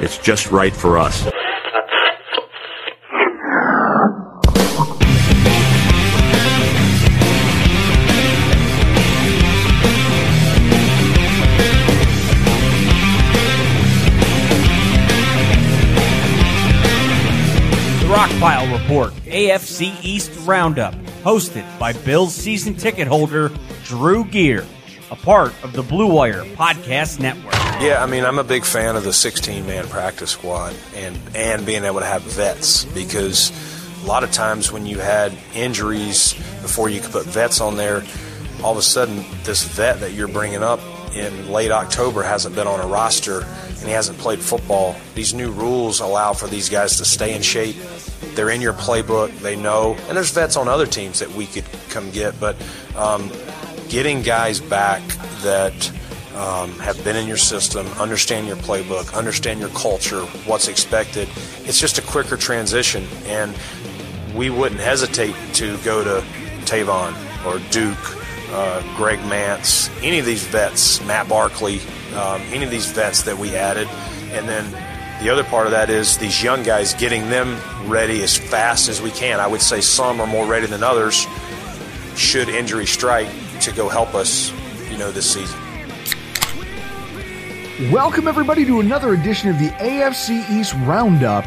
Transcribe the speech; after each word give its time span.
it's 0.00 0.18
just 0.18 0.50
right 0.50 0.74
for 0.74 0.98
us. 0.98 1.30
Rockpile 18.10 18.72
Report, 18.76 19.12
AFC 19.26 19.94
East 20.04 20.32
Roundup, 20.44 20.94
hosted 21.22 21.64
by 21.78 21.92
Bills 21.92 22.34
season 22.34 22.74
ticket 22.74 23.06
holder 23.06 23.50
Drew 23.84 24.24
Gear, 24.24 24.66
a 25.10 25.16
part 25.16 25.52
of 25.64 25.72
the 25.72 25.82
Blue 25.82 26.06
Wire 26.12 26.44
Podcast 26.44 27.18
Network. 27.20 27.54
Yeah, 27.80 28.02
I 28.02 28.06
mean, 28.06 28.24
I'm 28.24 28.38
a 28.38 28.44
big 28.44 28.64
fan 28.64 28.96
of 28.96 29.04
the 29.04 29.12
16 29.12 29.66
man 29.66 29.86
practice 29.88 30.30
squad 30.30 30.74
and, 30.94 31.18
and 31.34 31.66
being 31.66 31.84
able 31.84 32.00
to 32.00 32.06
have 32.06 32.22
vets 32.22 32.84
because 32.84 33.50
a 34.02 34.06
lot 34.06 34.22
of 34.22 34.30
times 34.30 34.70
when 34.70 34.86
you 34.86 34.98
had 34.98 35.36
injuries 35.54 36.34
before 36.62 36.88
you 36.88 37.00
could 37.00 37.10
put 37.10 37.26
vets 37.26 37.60
on 37.60 37.76
there, 37.76 38.04
all 38.62 38.72
of 38.72 38.78
a 38.78 38.82
sudden 38.82 39.24
this 39.44 39.64
vet 39.64 40.00
that 40.00 40.12
you're 40.12 40.28
bringing 40.28 40.62
up 40.62 40.80
in 41.14 41.50
late 41.50 41.72
October 41.72 42.22
hasn't 42.22 42.54
been 42.54 42.66
on 42.66 42.80
a 42.80 42.86
roster 42.86 43.40
and 43.40 43.88
he 43.88 43.90
hasn't 43.90 44.18
played 44.18 44.38
football. 44.38 44.94
These 45.14 45.34
new 45.34 45.50
rules 45.50 46.00
allow 46.00 46.34
for 46.34 46.46
these 46.46 46.68
guys 46.68 46.98
to 46.98 47.04
stay 47.04 47.34
in 47.34 47.42
shape. 47.42 47.76
They're 48.34 48.50
in 48.50 48.60
your 48.60 48.74
playbook, 48.74 49.36
they 49.38 49.56
know, 49.56 49.96
and 50.06 50.16
there's 50.16 50.30
vets 50.30 50.56
on 50.56 50.68
other 50.68 50.86
teams 50.86 51.18
that 51.18 51.30
we 51.30 51.46
could 51.46 51.64
come 51.88 52.10
get, 52.10 52.38
but 52.38 52.54
um, 52.94 53.30
getting 53.90 54.22
guys 54.22 54.60
back 54.60 55.02
that 55.42 55.92
um, 56.36 56.70
have 56.78 57.02
been 57.04 57.16
in 57.16 57.26
your 57.26 57.36
system, 57.36 57.86
understand 57.98 58.46
your 58.46 58.56
playbook, 58.56 59.12
understand 59.14 59.58
your 59.58 59.68
culture, 59.70 60.20
what's 60.46 60.68
expected. 60.68 61.28
It's 61.64 61.78
just 61.78 61.98
a 61.98 62.02
quicker 62.02 62.36
transition, 62.36 63.04
and 63.26 63.54
we 64.34 64.48
wouldn't 64.48 64.80
hesitate 64.80 65.34
to 65.54 65.76
go 65.78 66.04
to 66.04 66.24
Tavon 66.64 67.14
or 67.44 67.58
Duke, 67.70 67.98
uh, 68.52 68.80
Greg 68.96 69.18
Mance, 69.26 69.90
any 70.02 70.20
of 70.20 70.24
these 70.24 70.44
vets, 70.44 71.04
Matt 71.04 71.28
Barkley, 71.28 71.80
um, 72.14 72.40
any 72.52 72.64
of 72.64 72.70
these 72.70 72.90
vets 72.92 73.22
that 73.22 73.36
we 73.36 73.56
added, 73.56 73.88
and 74.30 74.48
then 74.48 74.70
the 75.22 75.30
other 75.30 75.44
part 75.44 75.66
of 75.66 75.72
that 75.72 75.90
is 75.90 76.16
these 76.16 76.42
young 76.42 76.62
guys 76.62 76.94
getting 76.94 77.28
them 77.28 77.58
ready 77.90 78.22
as 78.22 78.38
fast 78.38 78.88
as 78.88 79.02
we 79.02 79.10
can. 79.10 79.40
I 79.40 79.48
would 79.48 79.60
say 79.60 79.80
some 79.80 80.20
are 80.20 80.26
more 80.28 80.46
ready 80.46 80.66
than 80.66 80.82
others. 80.82 81.26
Should 82.16 82.48
injury 82.48 82.86
strike 82.86 83.28
to 83.60 83.72
go 83.72 83.88
help 83.88 84.14
us, 84.14 84.52
you 84.90 84.96
know, 84.96 85.10
this 85.10 85.32
season. 85.32 85.58
Welcome, 87.90 88.28
everybody, 88.28 88.64
to 88.66 88.80
another 88.80 89.14
edition 89.14 89.48
of 89.48 89.58
the 89.58 89.68
AFC 89.68 90.48
East 90.50 90.74
Roundup. 90.84 91.46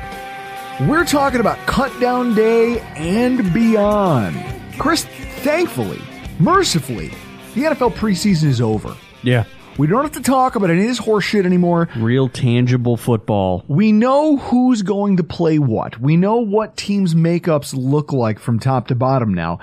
We're 0.81 1.06
talking 1.06 1.40
about 1.40 1.59
Cut 1.68 1.91
Down 2.00 2.34
Day 2.34 2.79
and 2.96 3.53
beyond. 3.53 4.44
Chris, 4.79 5.06
thankfully, 5.44 6.01
mercifully, 6.40 7.09
the 7.53 7.62
NFL 7.62 7.94
preseason 7.94 8.45
is 8.45 8.62
over. 8.62 8.95
Yeah. 9.22 9.45
We 9.78 9.88
don't 9.88 10.03
have 10.03 10.13
to 10.13 10.22
talk 10.22 10.56
about 10.56 10.69
any 10.69 10.81
of 10.81 10.88
this 10.88 11.00
horseshit 11.00 11.45
anymore. 11.45 11.90
Real 11.95 12.30
tangible 12.30 12.97
football. 12.97 13.63
We 13.68 13.91
know 13.91 14.38
who's 14.38 14.81
going 14.84 15.18
to 15.18 15.24
play 15.24 15.57
what. 15.57 16.00
We 16.00 16.16
know 16.16 16.38
what 16.38 16.78
teams' 16.78 17.16
makeups 17.16 17.74
look 17.75 18.13
like 18.13 18.40
from 18.40 18.59
top 18.59 18.88
to 18.88 18.95
bottom 18.95 19.34
now. 19.34 19.59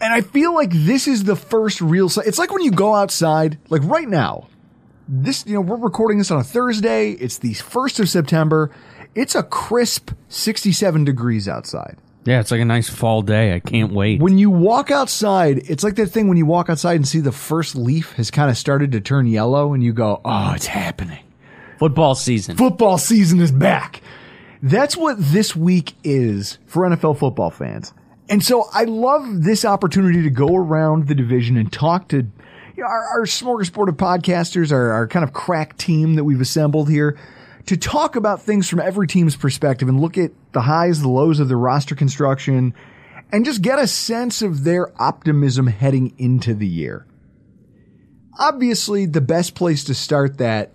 And 0.00 0.12
I 0.12 0.20
feel 0.20 0.54
like 0.54 0.70
this 0.72 1.08
is 1.08 1.24
the 1.24 1.36
first 1.36 1.80
real. 1.80 2.08
si- 2.08 2.22
It's 2.24 2.38
like 2.38 2.52
when 2.52 2.62
you 2.62 2.70
go 2.70 2.94
outside, 2.94 3.58
like 3.68 3.82
right 3.84 4.08
now. 4.08 4.48
This, 5.10 5.46
you 5.46 5.54
know, 5.54 5.62
we're 5.62 5.76
recording 5.78 6.18
this 6.18 6.30
on 6.30 6.38
a 6.38 6.44
Thursday. 6.44 7.12
It's 7.12 7.38
the 7.38 7.54
first 7.54 7.98
of 7.98 8.08
September. 8.10 8.70
It's 9.14 9.34
a 9.34 9.42
crisp 9.42 10.10
67 10.28 11.04
degrees 11.04 11.48
outside. 11.48 11.96
Yeah, 12.26 12.40
it's 12.40 12.50
like 12.50 12.60
a 12.60 12.64
nice 12.66 12.90
fall 12.90 13.22
day. 13.22 13.54
I 13.54 13.60
can't 13.60 13.90
wait. 13.92 14.20
When 14.20 14.36
you 14.36 14.50
walk 14.50 14.90
outside, 14.90 15.62
it's 15.70 15.82
like 15.82 15.94
that 15.96 16.08
thing 16.08 16.28
when 16.28 16.36
you 16.36 16.44
walk 16.44 16.68
outside 16.68 16.96
and 16.96 17.08
see 17.08 17.20
the 17.20 17.32
first 17.32 17.74
leaf 17.74 18.12
has 18.12 18.30
kind 18.30 18.50
of 18.50 18.58
started 18.58 18.92
to 18.92 19.00
turn 19.00 19.26
yellow 19.26 19.72
and 19.72 19.82
you 19.82 19.94
go, 19.94 20.20
oh, 20.26 20.52
it's 20.54 20.66
happening. 20.66 21.24
Football 21.78 22.14
season. 22.14 22.56
Football 22.58 22.98
season 22.98 23.40
is 23.40 23.50
back. 23.50 24.02
That's 24.62 24.94
what 24.94 25.16
this 25.18 25.56
week 25.56 25.94
is 26.04 26.58
for 26.66 26.82
NFL 26.86 27.18
football 27.18 27.50
fans. 27.50 27.94
And 28.28 28.44
so 28.44 28.68
I 28.72 28.84
love 28.84 29.42
this 29.42 29.64
opportunity 29.64 30.22
to 30.22 30.30
go 30.30 30.54
around 30.54 31.08
the 31.08 31.14
division 31.14 31.56
and 31.56 31.72
talk 31.72 32.08
to 32.08 32.16
you 32.76 32.82
know, 32.82 32.86
our, 32.86 33.04
our 33.04 33.22
smorgasbord 33.22 33.88
of 33.88 33.96
podcasters, 33.96 34.70
our, 34.70 34.92
our 34.92 35.06
kind 35.06 35.24
of 35.24 35.32
crack 35.32 35.76
team 35.78 36.14
that 36.16 36.24
we've 36.24 36.40
assembled 36.40 36.90
here 36.90 37.18
to 37.66 37.76
talk 37.76 38.16
about 38.16 38.42
things 38.42 38.68
from 38.68 38.80
every 38.80 39.06
team's 39.06 39.36
perspective 39.36 39.88
and 39.88 40.00
look 40.00 40.16
at 40.16 40.30
the 40.52 40.62
highs, 40.62 41.00
the 41.00 41.08
lows 41.08 41.40
of 41.40 41.48
the 41.48 41.56
roster 41.56 41.94
construction 41.94 42.74
and 43.32 43.44
just 43.44 43.62
get 43.62 43.78
a 43.78 43.86
sense 43.86 44.42
of 44.42 44.64
their 44.64 44.90
optimism 45.00 45.66
heading 45.66 46.14
into 46.18 46.54
the 46.54 46.66
year. 46.66 47.06
Obviously, 48.38 49.04
the 49.06 49.20
best 49.20 49.54
place 49.54 49.84
to 49.84 49.94
start 49.94 50.38
that 50.38 50.72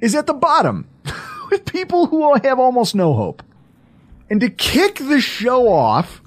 is 0.00 0.14
at 0.14 0.26
the 0.26 0.34
bottom 0.34 0.88
with 1.50 1.66
people 1.66 2.06
who 2.06 2.34
have 2.42 2.58
almost 2.58 2.94
no 2.94 3.14
hope. 3.14 3.42
And 4.30 4.40
to 4.40 4.50
kick 4.50 4.96
the 4.96 5.20
show 5.20 5.68
off, 5.68 6.20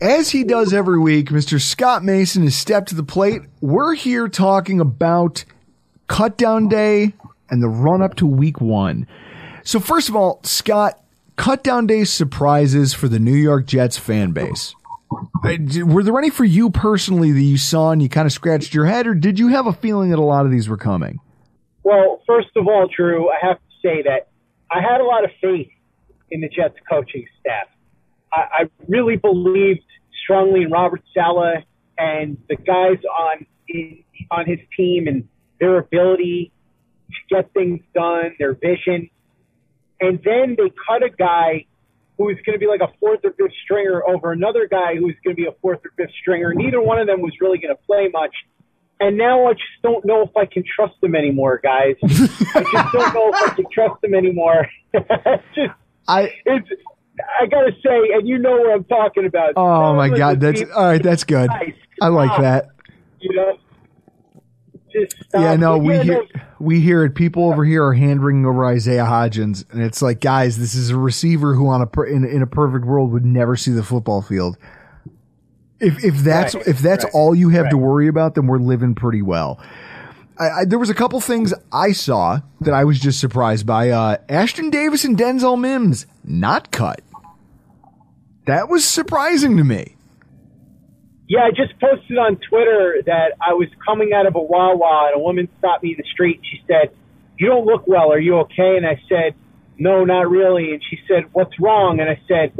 as 0.00 0.30
he 0.30 0.44
does 0.44 0.72
every 0.72 0.98
week, 0.98 1.28
Mr. 1.28 1.60
Scott 1.60 2.02
Mason 2.04 2.42
has 2.44 2.54
stepped 2.56 2.88
to 2.88 2.94
the 2.94 3.02
plate. 3.02 3.42
We're 3.60 3.94
here 3.94 4.28
talking 4.28 4.80
about 4.80 5.44
cut 6.06 6.36
down 6.36 6.68
day 6.68 7.14
and 7.50 7.62
the 7.62 7.68
run 7.68 8.02
up 8.02 8.14
to 8.16 8.26
week 8.26 8.60
one. 8.60 9.06
So 9.62 9.80
first 9.80 10.08
of 10.08 10.16
all, 10.16 10.40
Scott, 10.42 11.02
cut 11.36 11.62
down 11.62 11.86
day 11.86 12.04
surprises 12.04 12.94
for 12.94 13.08
the 13.08 13.18
New 13.18 13.34
York 13.34 13.66
Jets 13.66 13.98
fan 13.98 14.32
base. 14.32 14.74
Uh, 15.44 15.56
Were 15.84 16.02
there 16.02 16.16
any 16.18 16.30
for 16.30 16.44
you 16.44 16.70
personally 16.70 17.32
that 17.32 17.40
you 17.40 17.58
saw 17.58 17.90
and 17.90 18.00
you 18.02 18.08
kind 18.08 18.26
of 18.26 18.32
scratched 18.32 18.72
your 18.72 18.86
head, 18.86 19.06
or 19.06 19.14
did 19.14 19.38
you 19.38 19.48
have 19.48 19.66
a 19.66 19.72
feeling 19.72 20.10
that 20.10 20.18
a 20.18 20.22
lot 20.22 20.44
of 20.44 20.52
these 20.52 20.68
were 20.68 20.76
coming? 20.76 21.18
Well, 21.82 22.22
first 22.26 22.48
of 22.56 22.68
all, 22.68 22.88
Drew, 22.94 23.28
I 23.28 23.36
have 23.42 23.56
to 23.56 23.74
say 23.82 24.02
that 24.02 24.28
I 24.70 24.80
had 24.80 25.00
a 25.00 25.04
lot 25.04 25.24
of 25.24 25.30
faith 25.40 25.70
in 26.30 26.40
the 26.40 26.48
Jets 26.48 26.76
coaching 26.88 27.26
staff. 27.40 27.66
I, 28.32 28.62
I 28.62 28.70
really 28.86 29.16
believed 29.16 29.82
strongly 30.30 30.62
in 30.62 30.70
Robert 30.70 31.02
Saleh 31.12 31.64
and 31.98 32.38
the 32.48 32.56
guys 32.56 32.98
on 33.18 33.46
on 34.30 34.46
his 34.46 34.58
team 34.76 35.08
and 35.08 35.28
their 35.58 35.78
ability 35.78 36.52
to 37.08 37.34
get 37.34 37.52
things 37.52 37.80
done, 37.94 38.34
their 38.38 38.54
vision. 38.54 39.10
And 40.00 40.20
then 40.24 40.56
they 40.56 40.72
cut 40.88 41.02
a 41.02 41.10
guy 41.10 41.66
who's 42.16 42.38
going 42.46 42.54
to 42.54 42.58
be 42.58 42.66
like 42.66 42.80
a 42.80 42.92
fourth 43.00 43.20
or 43.24 43.32
fifth 43.32 43.54
stringer 43.64 44.02
over 44.06 44.32
another 44.32 44.68
guy 44.68 44.94
who's 44.94 45.16
going 45.24 45.34
to 45.34 45.42
be 45.42 45.46
a 45.46 45.54
fourth 45.60 45.80
or 45.84 45.90
fifth 45.96 46.14
stringer. 46.20 46.54
Neither 46.54 46.80
one 46.80 47.00
of 47.00 47.06
them 47.06 47.20
was 47.20 47.32
really 47.40 47.58
going 47.58 47.74
to 47.74 47.82
play 47.82 48.08
much. 48.12 48.34
And 49.00 49.16
now 49.16 49.46
I 49.46 49.54
just 49.54 49.82
don't 49.82 50.04
know 50.04 50.22
if 50.22 50.36
I 50.36 50.46
can 50.46 50.62
trust 50.76 50.94
them 51.00 51.14
anymore, 51.14 51.60
guys. 51.62 51.96
I 52.02 52.64
just 52.72 52.92
don't 52.92 53.14
know 53.14 53.30
if 53.30 53.34
I 53.34 53.54
can 53.54 53.64
trust 53.72 54.00
them 54.02 54.14
anymore. 54.14 54.66
just, 55.54 55.72
I 56.06 56.34
it's, 56.44 56.68
I 57.40 57.46
gotta 57.46 57.72
say, 57.84 58.10
and 58.14 58.28
you 58.28 58.38
know 58.38 58.52
what 58.52 58.72
I'm 58.74 58.84
talking 58.84 59.26
about. 59.26 59.54
Oh 59.56 59.94
my 59.94 60.08
God, 60.08 60.40
that's 60.40 60.62
all 60.74 60.84
right. 60.84 61.02
That's 61.02 61.24
good. 61.24 61.48
Guys, 61.48 61.74
I 62.00 62.08
like 62.08 62.30
stop. 62.30 62.40
that. 62.42 62.68
You 63.20 63.36
know, 63.36 63.58
just 64.92 65.16
stop. 65.28 65.42
Yeah, 65.42 65.56
no, 65.56 65.78
But 65.78 65.84
we 65.84 65.94
yeah, 65.94 66.02
hear 66.02 66.14
no, 66.34 66.40
we 66.58 66.80
hear 66.80 67.04
it. 67.04 67.14
People 67.14 67.50
over 67.50 67.64
here 67.64 67.84
are 67.84 67.94
hand 67.94 68.24
wringing 68.24 68.46
over 68.46 68.64
Isaiah 68.66 69.04
Hodgins, 69.04 69.64
and 69.72 69.82
it's 69.82 70.02
like, 70.02 70.20
guys, 70.20 70.58
this 70.58 70.74
is 70.74 70.90
a 70.90 70.96
receiver 70.96 71.54
who, 71.54 71.68
on 71.68 71.82
a 71.82 72.02
in, 72.02 72.24
in 72.24 72.42
a 72.42 72.46
perfect 72.46 72.84
world, 72.84 73.12
would 73.12 73.24
never 73.24 73.56
see 73.56 73.70
the 73.70 73.82
football 73.82 74.22
field. 74.22 74.56
If 75.80 76.04
if 76.04 76.18
that's 76.18 76.54
Right, 76.54 76.66
if 76.66 76.78
that's 76.80 77.04
right, 77.04 77.14
all 77.14 77.34
you 77.34 77.48
have 77.50 77.70
to 77.70 77.76
worry 77.78 78.08
about, 78.08 78.34
then 78.34 78.46
we're 78.46 78.58
living 78.58 78.94
pretty 78.94 79.22
well. 79.22 79.60
I, 80.38 80.50
I, 80.60 80.64
there 80.64 80.78
was 80.78 80.90
a 80.90 80.94
couple 80.94 81.20
things 81.20 81.52
I 81.72 81.92
saw 81.92 82.40
that 82.62 82.72
I 82.72 82.84
was 82.84 82.98
just 82.98 83.20
surprised 83.20 83.66
by. 83.66 83.90
Uh, 83.90 84.16
Ashtyn 84.28 84.70
Davis 84.70 85.04
and 85.04 85.16
Denzel 85.16 85.58
Mims 85.60 86.06
not 86.24 86.70
cut. 86.70 87.02
That 88.46 88.68
was 88.68 88.84
surprising 88.84 89.56
to 89.56 89.64
me. 89.64 89.96
Yeah, 91.28 91.42
I 91.44 91.50
just 91.50 91.78
posted 91.78 92.18
on 92.18 92.36
Twitter 92.48 93.02
that 93.06 93.34
I 93.40 93.54
was 93.54 93.68
coming 93.86 94.12
out 94.12 94.26
of 94.26 94.34
a 94.34 94.40
Wawa 94.42 95.10
and 95.12 95.20
a 95.20 95.22
woman 95.22 95.48
stopped 95.58 95.84
me 95.84 95.90
in 95.90 95.96
the 95.96 96.08
street. 96.12 96.40
She 96.42 96.60
said, 96.66 96.90
"You 97.38 97.46
don't 97.46 97.64
look 97.64 97.86
well. 97.86 98.12
Are 98.12 98.18
you 98.18 98.38
okay?" 98.40 98.76
And 98.76 98.84
I 98.84 99.00
said, 99.08 99.34
"No, 99.78 100.04
not 100.04 100.28
really." 100.28 100.72
And 100.72 100.82
she 100.82 100.98
said, 101.06 101.26
"What's 101.32 101.58
wrong?" 101.60 102.00
And 102.00 102.10
I 102.10 102.18
said, 102.26 102.52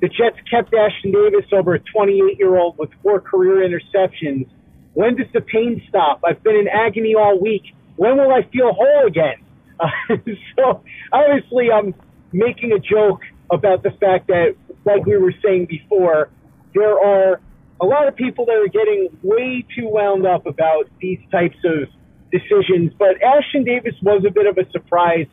"The 0.00 0.08
Jets 0.08 0.38
kept 0.48 0.72
Ashtyn 0.72 1.12
Davis 1.12 1.46
over 1.52 1.74
a 1.74 1.80
28-year-old 1.80 2.78
with 2.78 2.90
four 3.02 3.20
career 3.20 3.68
interceptions. 3.68 4.46
When 4.94 5.16
does 5.16 5.26
the 5.32 5.40
pain 5.40 5.82
stop? 5.88 6.20
I've 6.24 6.42
been 6.44 6.56
in 6.56 6.68
agony 6.68 7.16
all 7.16 7.40
week. 7.40 7.74
When 7.96 8.16
will 8.18 8.30
I 8.30 8.42
feel 8.42 8.72
whole 8.72 9.06
again?" 9.06 9.38
Uh, 9.80 9.88
so 10.56 10.82
obviously, 11.12 11.72
I'm 11.72 11.94
making 12.32 12.70
a 12.72 12.78
joke 12.78 13.22
about 13.50 13.82
the 13.82 13.90
fact 13.90 14.28
that, 14.28 14.54
like 14.84 15.06
we 15.06 15.16
were 15.16 15.34
saying 15.44 15.66
before, 15.66 16.30
there 16.74 16.98
are 16.98 17.40
a 17.80 17.86
lot 17.86 18.08
of 18.08 18.16
people 18.16 18.46
that 18.46 18.56
are 18.56 18.68
getting 18.68 19.08
way 19.22 19.64
too 19.74 19.88
wound 19.88 20.26
up 20.26 20.46
about 20.46 20.88
these 21.00 21.18
types 21.30 21.56
of 21.64 21.88
decisions. 22.30 22.92
But 22.98 23.20
Ashtyn 23.20 23.64
Davis 23.64 23.94
was 24.02 24.24
a 24.26 24.30
bit 24.30 24.46
of 24.46 24.58
a 24.58 24.70
surprise, 24.70 25.26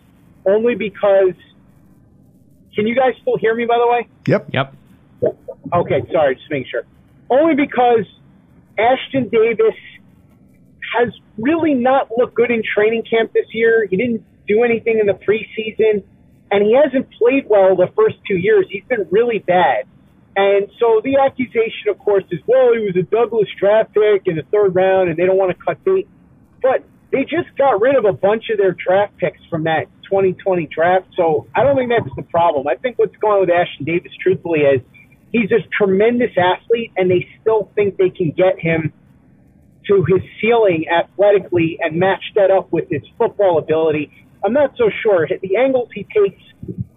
only 0.45 0.75
because. 0.75 1.33
Can 2.75 2.87
you 2.87 2.95
guys 2.95 3.13
still 3.21 3.37
hear 3.37 3.53
me, 3.55 3.65
by 3.65 3.77
the 3.77 3.87
way? 3.87 4.07
Yep. 4.27 4.49
Yep. 4.53 4.73
Okay, 5.73 6.01
sorry, 6.13 6.35
just 6.35 6.49
making 6.49 6.69
sure. 6.69 6.83
Only 7.29 7.55
because 7.55 8.05
Ashtyn 8.77 9.29
Davis 9.29 9.75
has 10.97 11.13
really 11.37 11.73
not 11.73 12.09
looked 12.17 12.35
good 12.35 12.51
in 12.51 12.63
training 12.63 13.03
camp 13.09 13.33
this 13.33 13.47
year. 13.53 13.85
He 13.89 13.97
didn't 13.97 14.23
do 14.47 14.63
anything 14.63 14.99
in 14.99 15.07
the 15.07 15.13
preseason, 15.13 16.03
and 16.51 16.65
he 16.65 16.75
hasn't 16.75 17.11
played 17.11 17.45
well 17.47 17.75
the 17.75 17.89
first 17.95 18.17
two 18.27 18.37
years. 18.37 18.65
He's 18.69 18.83
been 18.85 19.07
really 19.11 19.39
bad. 19.39 19.85
And 20.35 20.69
so 20.79 21.01
the 21.03 21.17
accusation, 21.17 21.89
of 21.89 21.99
course, 21.99 22.23
is, 22.31 22.39
well, 22.47 22.73
he 22.73 22.79
was 22.79 22.95
a 22.95 23.03
Douglas 23.03 23.49
draft 23.59 23.93
pick 23.93 24.23
in 24.25 24.35
the 24.35 24.43
third 24.43 24.73
round, 24.73 25.09
and 25.09 25.17
they 25.17 25.25
don't 25.25 25.37
want 25.37 25.57
to 25.57 25.63
cut 25.63 25.83
bait. 25.83 26.07
But 26.61 26.83
they 27.11 27.23
just 27.23 27.55
got 27.57 27.81
rid 27.81 27.95
of 27.95 28.05
a 28.05 28.13
bunch 28.13 28.49
of 28.51 28.57
their 28.57 28.71
draft 28.71 29.17
picks 29.17 29.43
from 29.49 29.63
that 29.63 29.87
2020 30.03 30.67
draft. 30.67 31.07
So 31.15 31.47
I 31.55 31.63
don't 31.63 31.75
think 31.75 31.89
that's 31.89 32.15
the 32.15 32.23
problem. 32.23 32.67
I 32.67 32.75
think 32.75 32.97
what's 32.97 33.15
going 33.17 33.33
on 33.33 33.39
with 33.41 33.49
Ashtyn 33.49 33.85
Davis, 33.85 34.11
truthfully, 34.21 34.61
is 34.61 34.81
he's 35.31 35.51
a 35.51 35.59
tremendous 35.77 36.31
athlete, 36.37 36.91
and 36.95 37.09
they 37.09 37.27
still 37.41 37.71
think 37.75 37.97
they 37.97 38.09
can 38.09 38.31
get 38.31 38.59
him 38.59 38.93
to 39.87 40.05
his 40.07 40.21
ceiling 40.39 40.85
athletically 40.87 41.79
and 41.81 41.97
match 41.97 42.23
that 42.35 42.51
up 42.51 42.71
with 42.71 42.89
his 42.89 43.01
football 43.17 43.57
ability. 43.57 44.11
I'm 44.43 44.53
not 44.53 44.75
so 44.77 44.89
sure. 45.03 45.27
The 45.27 45.57
angles 45.57 45.89
he 45.93 46.03
takes 46.03 46.41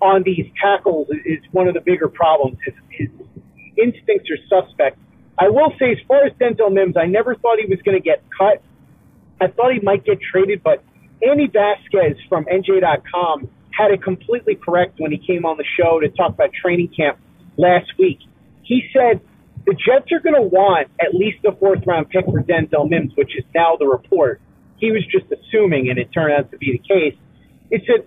on 0.01 0.23
these 0.25 0.47
tackles 0.61 1.09
is 1.25 1.39
one 1.51 1.69
of 1.69 1.75
the 1.75 1.81
bigger 1.81 2.09
problems. 2.09 2.59
His, 2.65 2.75
his 2.91 3.09
instincts 3.77 4.29
are 4.31 4.63
suspect. 4.63 4.99
I 5.39 5.49
will 5.49 5.73
say, 5.79 5.93
as 5.93 5.99
far 6.07 6.25
as 6.25 6.33
Denzel 6.35 6.73
Mims, 6.73 6.97
I 6.97 7.07
never 7.07 7.35
thought 7.35 7.59
he 7.59 7.67
was 7.67 7.81
going 7.83 7.97
to 7.97 8.03
get 8.03 8.23
cut. 8.37 8.63
I 9.41 9.49
thought 9.49 9.73
he 9.73 9.81
might 9.81 10.05
get 10.05 10.19
traded, 10.21 10.63
but 10.63 10.85
Andy 11.27 11.49
Vasquez 11.49 12.17
from 12.29 12.45
NJ.com 12.45 13.49
had 13.77 13.91
it 13.91 14.03
completely 14.03 14.55
correct 14.55 14.99
when 14.99 15.11
he 15.11 15.19
came 15.19 15.45
on 15.45 15.57
the 15.57 15.65
show 15.79 16.01
to 16.01 16.09
talk 16.11 16.35
about 16.35 16.51
training 16.53 16.89
camp 16.95 17.19
last 17.57 17.91
week. 17.99 18.19
He 18.63 18.89
said 18.93 19.21
the 19.65 19.73
Jets 19.73 20.11
are 20.13 20.21
going 20.21 20.35
to 20.35 20.43
want 20.43 20.89
at 21.01 21.15
least 21.15 21.45
a 21.45 21.53
fourth 21.53 21.87
round 21.87 22.11
pick 22.11 22.25
for 22.25 22.43
Denzel 22.43 22.89
Mims, 22.89 23.13
which 23.17 23.37
is 23.37 23.45
now 23.55 23.77
the 23.79 23.87
report. 23.87 24.41
He 24.79 24.91
was 24.91 25.03
just 25.07 25.27
assuming, 25.33 25.89
and 25.89 25.99
it 25.99 26.13
turned 26.13 26.33
out 26.33 26.51
to 26.51 26.59
be 26.59 26.73
the 26.73 26.79
case. 26.79 27.17
He 27.73 27.79
said, 27.87 28.07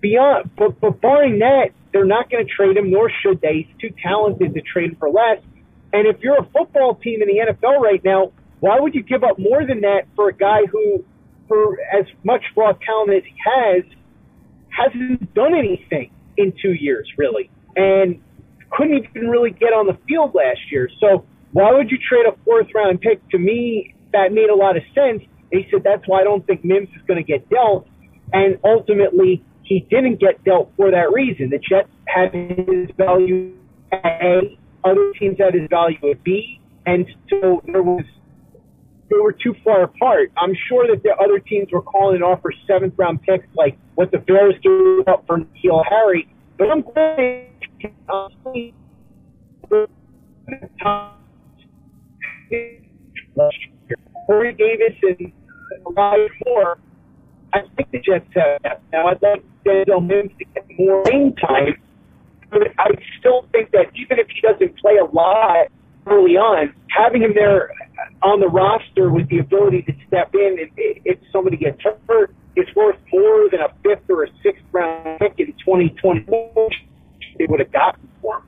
beyond, 0.00 0.50
but, 0.56 0.80
but 0.80 1.00
barring 1.00 1.38
that, 1.38 1.70
they're 1.92 2.04
not 2.04 2.28
going 2.28 2.44
to 2.44 2.52
trade 2.52 2.76
him, 2.76 2.90
nor 2.90 3.08
should 3.22 3.40
they. 3.40 3.68
He's 3.68 3.80
too 3.80 3.96
talented 4.02 4.52
to 4.54 4.60
trade 4.60 4.96
for 4.98 5.08
less. 5.08 5.38
And 5.92 6.06
if 6.08 6.20
you're 6.20 6.38
a 6.38 6.46
football 6.52 6.96
team 6.96 7.22
in 7.22 7.28
the 7.28 7.52
NFL 7.52 7.80
right 7.80 8.04
now, 8.04 8.32
why 8.60 8.80
would 8.80 8.94
you 8.94 9.02
give 9.04 9.22
up 9.22 9.38
more 9.38 9.64
than 9.64 9.82
that 9.82 10.08
for 10.16 10.28
a 10.28 10.34
guy 10.34 10.66
who, 10.70 11.04
for 11.46 11.78
as 11.96 12.04
much 12.24 12.42
raw 12.56 12.72
talent 12.72 13.12
as 13.16 13.22
he 13.24 13.34
has, 13.44 13.84
hasn't 14.68 15.32
done 15.34 15.54
anything 15.56 16.10
in 16.36 16.52
two 16.60 16.72
years, 16.72 17.08
really, 17.16 17.48
and 17.76 18.20
couldn't 18.70 19.04
even 19.04 19.28
really 19.28 19.52
get 19.52 19.72
on 19.72 19.86
the 19.86 19.96
field 20.08 20.34
last 20.34 20.60
year. 20.70 20.90
So 21.00 21.24
why 21.52 21.72
would 21.72 21.90
you 21.90 21.98
trade 21.98 22.26
a 22.26 22.36
fourth 22.44 22.66
round 22.74 23.00
pick? 23.00 23.26
To 23.30 23.38
me, 23.38 23.94
that 24.12 24.32
made 24.32 24.50
a 24.50 24.54
lot 24.54 24.76
of 24.76 24.82
sense. 24.94 25.22
He 25.52 25.66
said 25.70 25.84
that's 25.84 26.02
why 26.06 26.22
I 26.22 26.24
don't 26.24 26.44
think 26.44 26.64
Mims 26.64 26.88
is 26.96 27.02
going 27.06 27.24
to 27.24 27.26
get 27.26 27.48
dealt. 27.48 27.86
And 28.32 28.58
ultimately, 28.64 29.44
he 29.62 29.80
didn't 29.90 30.20
get 30.20 30.42
dealt 30.44 30.72
for 30.76 30.90
that 30.90 31.12
reason. 31.12 31.50
The 31.50 31.58
Jets 31.58 31.88
had 32.06 32.32
his 32.34 32.88
value 32.96 33.52
at 33.92 34.22
A, 34.22 34.58
other 34.84 35.12
teams 35.18 35.38
had 35.38 35.54
his 35.54 35.68
value 35.68 35.98
at 36.10 36.22
B, 36.22 36.60
and 36.86 37.06
so 37.28 37.62
there 37.66 37.82
was 37.82 38.04
they 39.10 39.16
were 39.18 39.32
too 39.32 39.54
far 39.64 39.84
apart. 39.84 40.32
I'm 40.36 40.54
sure 40.68 40.86
that 40.88 41.02
the 41.02 41.14
other 41.22 41.38
teams 41.38 41.68
were 41.72 41.82
calling 41.82 42.16
and 42.16 42.24
offer 42.24 42.52
seventh 42.66 42.94
round 42.96 43.22
picks 43.22 43.46
like 43.54 43.78
what 43.94 44.10
the 44.10 44.18
Bears 44.18 44.54
gave 44.62 45.06
up 45.06 45.24
for 45.26 45.38
N'Keal 45.38 45.84
Harry. 45.88 46.28
But 46.58 46.70
I'm 46.70 46.82
glad 46.82 47.48
honestly, 48.08 48.74
uh, 50.84 51.10
Corey 54.26 54.54
Davis 54.54 54.96
and 55.02 55.32
a 55.86 55.90
lot 55.90 56.18
more. 56.46 56.78
I 57.56 57.68
think 57.76 57.90
the 57.90 57.98
Jets 57.98 58.26
have 58.34 58.62
that. 58.62 58.72
Uh, 58.72 58.78
now 58.92 59.06
I'd 59.08 59.22
like 59.22 59.44
Denzel 59.64 60.06
Mims 60.06 60.32
to 60.38 60.44
get 60.54 60.66
more 60.78 61.02
game 61.04 61.34
time, 61.34 61.80
but 62.50 62.62
I 62.78 62.90
still 63.18 63.46
think 63.52 63.70
that 63.72 63.86
even 63.94 64.18
if 64.18 64.28
he 64.28 64.40
doesn't 64.40 64.78
play 64.78 64.96
a 64.96 65.04
lot 65.04 65.68
early 66.06 66.36
on, 66.36 66.74
having 66.88 67.22
him 67.22 67.32
there 67.34 67.70
on 68.22 68.40
the 68.40 68.48
roster 68.48 69.10
with 69.10 69.28
the 69.28 69.38
ability 69.38 69.82
to 69.82 69.92
step 70.06 70.34
in 70.34 70.58
and 70.60 70.70
if 70.76 71.18
somebody 71.32 71.56
gets 71.56 71.80
hurt, 72.08 72.34
it's 72.54 72.74
worth 72.74 72.96
more 73.12 73.48
than 73.50 73.60
a 73.60 73.68
fifth 73.82 74.08
or 74.08 74.24
a 74.24 74.28
sixth 74.42 74.62
round 74.72 75.18
pick 75.18 75.34
in 75.38 75.52
2024 75.64 76.70
they 77.38 77.46
would 77.46 77.60
have 77.60 77.72
gotten 77.72 78.08
for 78.22 78.38
him. 78.38 78.42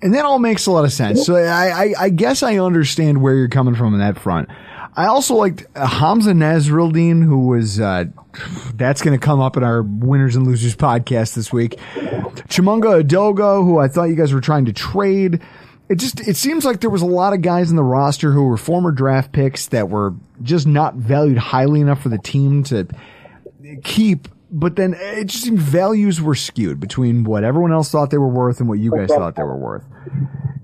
And 0.00 0.14
that 0.14 0.24
all 0.24 0.38
makes 0.38 0.66
a 0.66 0.72
lot 0.72 0.84
of 0.84 0.92
sense. 0.92 1.24
So 1.24 1.36
I, 1.36 1.68
I, 1.68 1.94
I 1.98 2.08
guess 2.08 2.42
I 2.42 2.58
understand 2.58 3.22
where 3.22 3.34
you're 3.34 3.48
coming 3.48 3.74
from 3.74 3.92
on 3.92 4.00
that 4.00 4.18
front. 4.18 4.48
I 4.94 5.06
also 5.06 5.36
liked 5.36 5.64
uh, 5.74 5.86
Hamsah 5.86 6.34
Nasirildeen, 6.34 7.24
who 7.24 7.46
was, 7.46 7.80
uh, 7.80 8.04
that's 8.74 9.00
going 9.00 9.18
to 9.18 9.24
come 9.24 9.40
up 9.40 9.56
in 9.56 9.62
our 9.62 9.82
winners 9.82 10.36
and 10.36 10.46
losers 10.46 10.76
podcast 10.76 11.34
this 11.34 11.52
week. 11.52 11.76
Chimunga 12.48 13.02
Edoga, 13.02 13.64
who 13.64 13.78
I 13.78 13.88
thought 13.88 14.04
you 14.04 14.16
guys 14.16 14.34
were 14.34 14.40
trying 14.40 14.66
to 14.66 14.72
trade. 14.72 15.40
It 15.88 15.96
just, 15.96 16.20
it 16.26 16.36
seems 16.36 16.64
like 16.64 16.80
there 16.80 16.90
was 16.90 17.02
a 17.02 17.06
lot 17.06 17.32
of 17.32 17.40
guys 17.42 17.70
in 17.70 17.76
the 17.76 17.82
roster 17.82 18.32
who 18.32 18.44
were 18.44 18.56
former 18.56 18.92
draft 18.92 19.32
picks 19.32 19.66
that 19.68 19.88
were 19.88 20.14
just 20.42 20.66
not 20.66 20.94
valued 20.96 21.38
highly 21.38 21.80
enough 21.80 22.02
for 22.02 22.08
the 22.10 22.18
team 22.18 22.62
to 22.64 22.86
keep. 23.84 24.28
But 24.50 24.76
then 24.76 24.94
it 24.94 25.28
just 25.28 25.44
seemed 25.44 25.58
values 25.58 26.20
were 26.20 26.34
skewed 26.34 26.80
between 26.80 27.24
what 27.24 27.44
everyone 27.44 27.72
else 27.72 27.90
thought 27.90 28.10
they 28.10 28.18
were 28.18 28.28
worth 28.28 28.60
and 28.60 28.68
what 28.68 28.78
you 28.78 28.90
guys 28.90 29.08
thought 29.08 29.36
they 29.36 29.42
were 29.42 29.56
worth. 29.56 29.84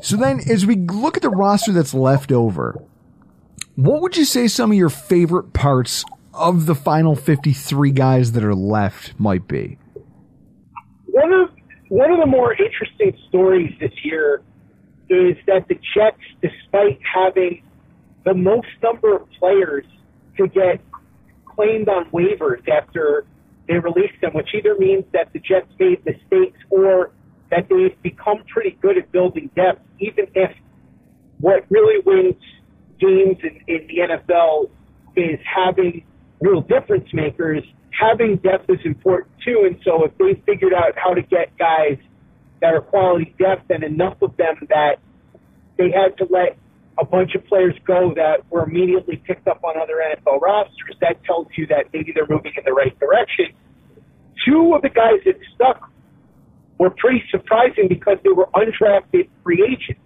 So 0.03 0.17
then 0.17 0.41
as 0.49 0.67
we 0.67 0.77
look 0.77 1.17
at 1.17 1.23
the 1.23 1.31
roster 1.31 1.73
that's 1.73 1.95
left 1.95 2.31
over, 2.31 2.83
what 3.79 4.03
would 4.03 4.17
you 4.17 4.25
say 4.25 4.49
some 4.49 4.73
of 4.73 4.77
your 4.77 4.89
favorite 4.89 5.53
parts 5.53 6.05
of 6.35 6.67
the 6.67 6.75
final 6.75 7.15
53 7.15 7.93
guys 7.93 8.33
that 8.33 8.43
are 8.43 8.53
left 8.53 9.15
might 9.21 9.47
be? 9.47 9.79
One 11.07 11.33
of 11.33 11.51
one 11.89 12.11
of 12.11 12.19
the 12.19 12.27
more 12.27 12.55
interesting 12.55 13.17
stories 13.29 13.73
this 13.79 13.93
year 14.03 14.43
is 15.09 15.37
that 15.47 15.69
the 15.69 15.77
Jets, 15.95 16.19
despite 16.43 16.99
having 17.15 17.63
the 18.25 18.35
most 18.35 18.67
number 18.83 19.15
of 19.15 19.31
players 19.39 19.85
to 20.39 20.49
get 20.49 20.81
claimed 21.47 21.89
on 21.89 22.11
waivers 22.11 22.69
after 22.69 23.27
they 23.69 23.75
released 23.75 24.21
them, 24.21 24.33
which 24.35 24.49
either 24.55 24.75
means 24.77 25.05
that 25.13 25.33
the 25.33 25.39
Jets 25.39 25.71
made 25.79 26.05
mistakes 26.05 26.59
or 26.71 27.13
that 27.51 27.69
they've 27.69 28.03
become 28.03 28.43
pretty 28.53 28.77
good 28.83 28.99
at 28.99 29.13
building 29.13 29.51
depth, 29.55 29.83
even 30.01 30.27
if 30.35 30.51
what 31.39 31.65
really 31.71 32.03
wins 32.05 32.43
games 33.00 33.38
in, 33.43 33.61
in 33.67 33.87
the 33.87 33.99
NFL 34.09 34.71
is 35.17 35.38
having 35.45 36.05
real 36.40 36.61
difference 36.61 37.09
makers. 37.12 37.62
Having 37.90 38.37
depth 38.38 38.71
is 38.71 38.78
important 38.85 39.33
too, 39.45 39.64
and 39.67 39.81
so 39.85 40.05
if 40.05 40.17
they 40.19 40.40
figured 40.47 40.73
out 40.73 40.93
how 40.97 41.14
to 41.14 41.23
get 41.23 41.57
guys 41.59 41.99
that 42.61 42.75
are 42.75 42.81
quality 42.81 43.35
depth 43.38 43.71
and 43.71 43.83
enough 43.83 44.21
of 44.23 44.37
them 44.37 44.57
that 44.69 44.99
they 45.76 45.90
had 45.90 46.17
to 46.19 46.26
let 46.31 46.59
a 46.99 47.05
bunch 47.05 47.35
of 47.35 47.47
players 47.47 47.75
go 47.87 48.12
that 48.14 48.43
were 48.50 48.64
immediately 48.64 49.17
picked 49.17 49.47
up 49.47 49.62
on 49.62 49.81
other 49.81 49.95
NFL 49.95 50.40
rosters, 50.40 50.97
that 51.00 51.23
tells 51.25 51.47
you 51.57 51.67
that 51.69 51.87
maybe 51.93 52.12
they're 52.12 52.26
moving 52.28 52.52
in 52.57 52.64
the 52.64 52.73
right 52.73 52.99
direction. 52.99 53.47
Two 54.45 54.75
of 54.75 54.83
the 54.83 54.88
guys 54.88 55.21
that 55.25 55.37
stuck 55.55 55.90
were 56.78 56.90
pretty 56.90 57.23
surprising 57.31 57.87
because 57.88 58.19
they 58.25 58.31
were 58.31 58.49
undrafted 58.55 59.28
free 59.45 59.62
agents. 59.62 60.00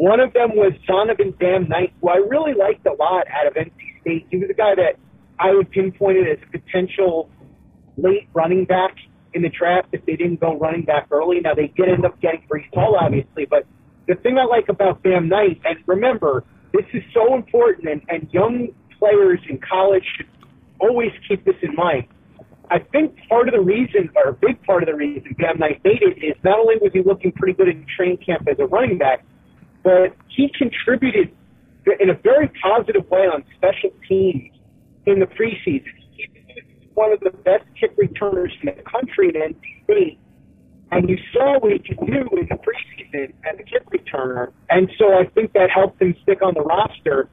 One 0.00 0.18
of 0.18 0.32
them 0.32 0.56
was 0.56 0.72
Zonovan 0.88 1.38
Bam 1.38 1.68
Knight, 1.68 1.92
who 2.00 2.08
I 2.08 2.16
really 2.16 2.54
liked 2.54 2.86
a 2.86 2.94
lot 2.94 3.26
out 3.28 3.46
of 3.46 3.52
NC 3.52 4.00
State. 4.00 4.26
He 4.30 4.38
was 4.38 4.48
a 4.48 4.54
guy 4.54 4.74
that 4.74 4.96
I 5.38 5.52
would 5.52 5.70
pinpoint 5.70 6.16
it 6.16 6.26
as 6.26 6.38
a 6.42 6.58
potential 6.58 7.28
late 7.98 8.26
running 8.32 8.64
back 8.64 8.96
in 9.34 9.42
the 9.42 9.50
draft 9.50 9.88
if 9.92 10.06
they 10.06 10.16
didn't 10.16 10.40
go 10.40 10.56
running 10.56 10.86
back 10.86 11.08
early. 11.10 11.40
Now 11.40 11.52
they 11.52 11.66
did 11.76 11.90
end 11.90 12.06
up 12.06 12.18
getting 12.22 12.40
Breece 12.48 12.72
Hall, 12.72 12.96
obviously, 12.98 13.44
but 13.44 13.66
the 14.08 14.14
thing 14.14 14.38
I 14.38 14.44
like 14.44 14.70
about 14.70 15.02
Bam 15.02 15.28
Knight, 15.28 15.60
and 15.66 15.76
remember, 15.84 16.44
this 16.72 16.86
is 16.94 17.02
so 17.12 17.34
important, 17.34 17.86
and, 17.86 18.00
and 18.08 18.26
young 18.32 18.68
players 18.98 19.40
in 19.50 19.58
college 19.58 20.04
should 20.16 20.28
always 20.78 21.12
keep 21.28 21.44
this 21.44 21.56
in 21.60 21.74
mind. 21.74 22.06
I 22.70 22.78
think 22.78 23.18
part 23.28 23.48
of 23.48 23.52
the 23.52 23.60
reason, 23.60 24.08
or 24.16 24.30
a 24.30 24.32
big 24.32 24.62
part 24.62 24.82
of 24.82 24.86
the 24.86 24.94
reason 24.94 25.36
Bam 25.36 25.58
Knight 25.58 25.82
made 25.84 26.00
it 26.00 26.24
is 26.24 26.36
not 26.42 26.58
only 26.58 26.76
was 26.80 26.90
he 26.94 27.02
looking 27.02 27.32
pretty 27.32 27.52
good 27.52 27.68
in 27.68 27.84
training 27.94 28.16
camp 28.24 28.48
as 28.50 28.58
a 28.58 28.64
running 28.64 28.96
back, 28.96 29.26
but 29.82 30.14
he 30.28 30.50
contributed 30.56 31.34
in 31.98 32.10
a 32.10 32.14
very 32.14 32.50
positive 32.62 33.08
way 33.10 33.26
on 33.26 33.44
special 33.56 33.90
teams 34.08 34.52
in 35.06 35.20
the 35.20 35.26
preseason. 35.26 35.84
He's 36.12 36.28
one 36.94 37.12
of 37.12 37.20
the 37.20 37.30
best 37.30 37.64
kick 37.78 37.92
returners 37.96 38.52
in 38.62 38.74
the 38.76 38.82
country 38.82 39.32
in 39.34 39.54
State, 39.84 40.18
and 40.92 41.08
you 41.08 41.16
saw 41.32 41.58
what 41.58 41.72
he 41.72 41.78
could 41.78 41.98
do 42.06 42.28
in 42.36 42.48
the 42.48 42.56
preseason 42.56 43.32
as 43.44 43.58
a 43.58 43.62
kick 43.62 43.84
returner. 43.90 44.52
And 44.68 44.90
so 44.98 45.14
I 45.14 45.24
think 45.34 45.52
that 45.54 45.70
helped 45.70 46.00
him 46.02 46.14
stick 46.22 46.42
on 46.42 46.54
the 46.54 46.62
roster. 46.62 47.28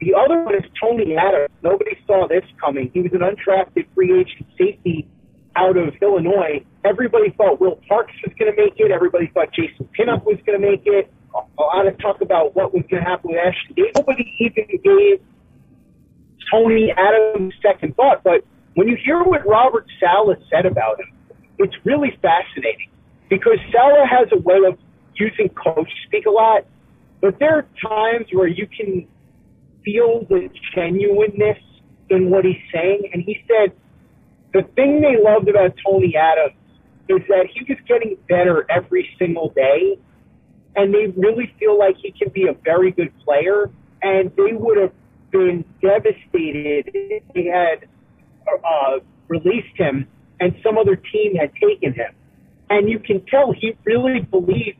The 0.00 0.14
other 0.14 0.44
one 0.44 0.54
is 0.54 0.64
Tony 0.80 1.16
Adams. 1.16 1.50
Nobody 1.62 1.98
saw 2.06 2.28
this 2.28 2.44
coming. 2.60 2.90
He 2.94 3.00
was 3.00 3.12
an 3.12 3.20
undrafted 3.20 3.86
free 3.94 4.20
agent 4.20 4.46
safety 4.56 5.08
out 5.56 5.76
of 5.76 5.94
Illinois. 6.00 6.64
Everybody 6.84 7.34
thought 7.36 7.60
Will 7.60 7.80
Parks 7.88 8.12
was 8.24 8.32
going 8.38 8.54
to 8.54 8.56
make 8.56 8.74
it. 8.76 8.92
Everybody 8.92 9.30
thought 9.34 9.52
Jason 9.52 9.88
Pinnock 9.92 10.24
was 10.24 10.38
going 10.46 10.60
to 10.60 10.64
make 10.64 10.82
it. 10.86 11.12
A 11.34 11.62
lot 11.62 11.86
of 11.86 11.98
talk 11.98 12.20
about 12.20 12.56
what 12.56 12.72
was 12.72 12.84
going 12.90 13.02
to 13.02 13.08
happen 13.08 13.30
with 13.30 13.54
Davis. 13.76 13.92
Nobody 13.96 14.34
even 14.40 14.66
gave 14.82 15.20
Tony 16.50 16.92
Adams 16.96 17.54
second 17.62 17.96
thought. 17.96 18.22
But 18.24 18.44
when 18.74 18.88
you 18.88 18.96
hear 19.04 19.22
what 19.22 19.46
Robert 19.46 19.86
Saleh 20.00 20.38
said 20.50 20.66
about 20.66 21.00
him, 21.00 21.12
it's 21.58 21.74
really 21.84 22.16
fascinating 22.22 22.88
because 23.28 23.58
Saleh 23.72 24.08
has 24.08 24.28
a 24.32 24.38
way 24.38 24.58
of 24.66 24.78
using 25.16 25.48
coach 25.50 25.90
speak 26.06 26.26
a 26.26 26.30
lot, 26.30 26.64
but 27.20 27.38
there 27.38 27.56
are 27.58 27.66
times 27.82 28.26
where 28.32 28.46
you 28.46 28.66
can 28.66 29.06
feel 29.84 30.24
the 30.28 30.48
genuineness 30.74 31.58
in 32.10 32.30
what 32.30 32.44
he's 32.44 32.62
saying. 32.72 33.10
And 33.12 33.22
he 33.24 33.44
said 33.48 33.72
the 34.52 34.62
thing 34.74 35.00
they 35.00 35.16
loved 35.22 35.48
about 35.48 35.74
Tony 35.84 36.14
Adams 36.16 36.54
is 37.08 37.20
that 37.28 37.46
he 37.52 37.64
was 37.68 37.78
getting 37.86 38.16
better 38.28 38.66
every 38.70 39.08
single 39.18 39.50
day, 39.50 39.98
and 40.78 40.94
they 40.94 41.08
really 41.16 41.52
feel 41.58 41.76
like 41.76 41.96
he 42.00 42.12
can 42.12 42.28
be 42.28 42.46
a 42.46 42.54
very 42.64 42.92
good 42.92 43.12
player. 43.24 43.68
And 44.00 44.30
they 44.36 44.52
would 44.52 44.78
have 44.78 44.92
been 45.32 45.64
devastated 45.82 46.88
if 46.94 47.22
they 47.34 47.46
had 47.46 47.88
uh, 48.64 49.00
released 49.26 49.76
him 49.76 50.06
and 50.38 50.54
some 50.62 50.78
other 50.78 50.94
team 50.94 51.34
had 51.34 51.50
taken 51.54 51.92
him. 51.92 52.14
And 52.70 52.88
you 52.88 53.00
can 53.00 53.24
tell 53.26 53.52
he 53.52 53.76
really 53.84 54.20
believes 54.20 54.78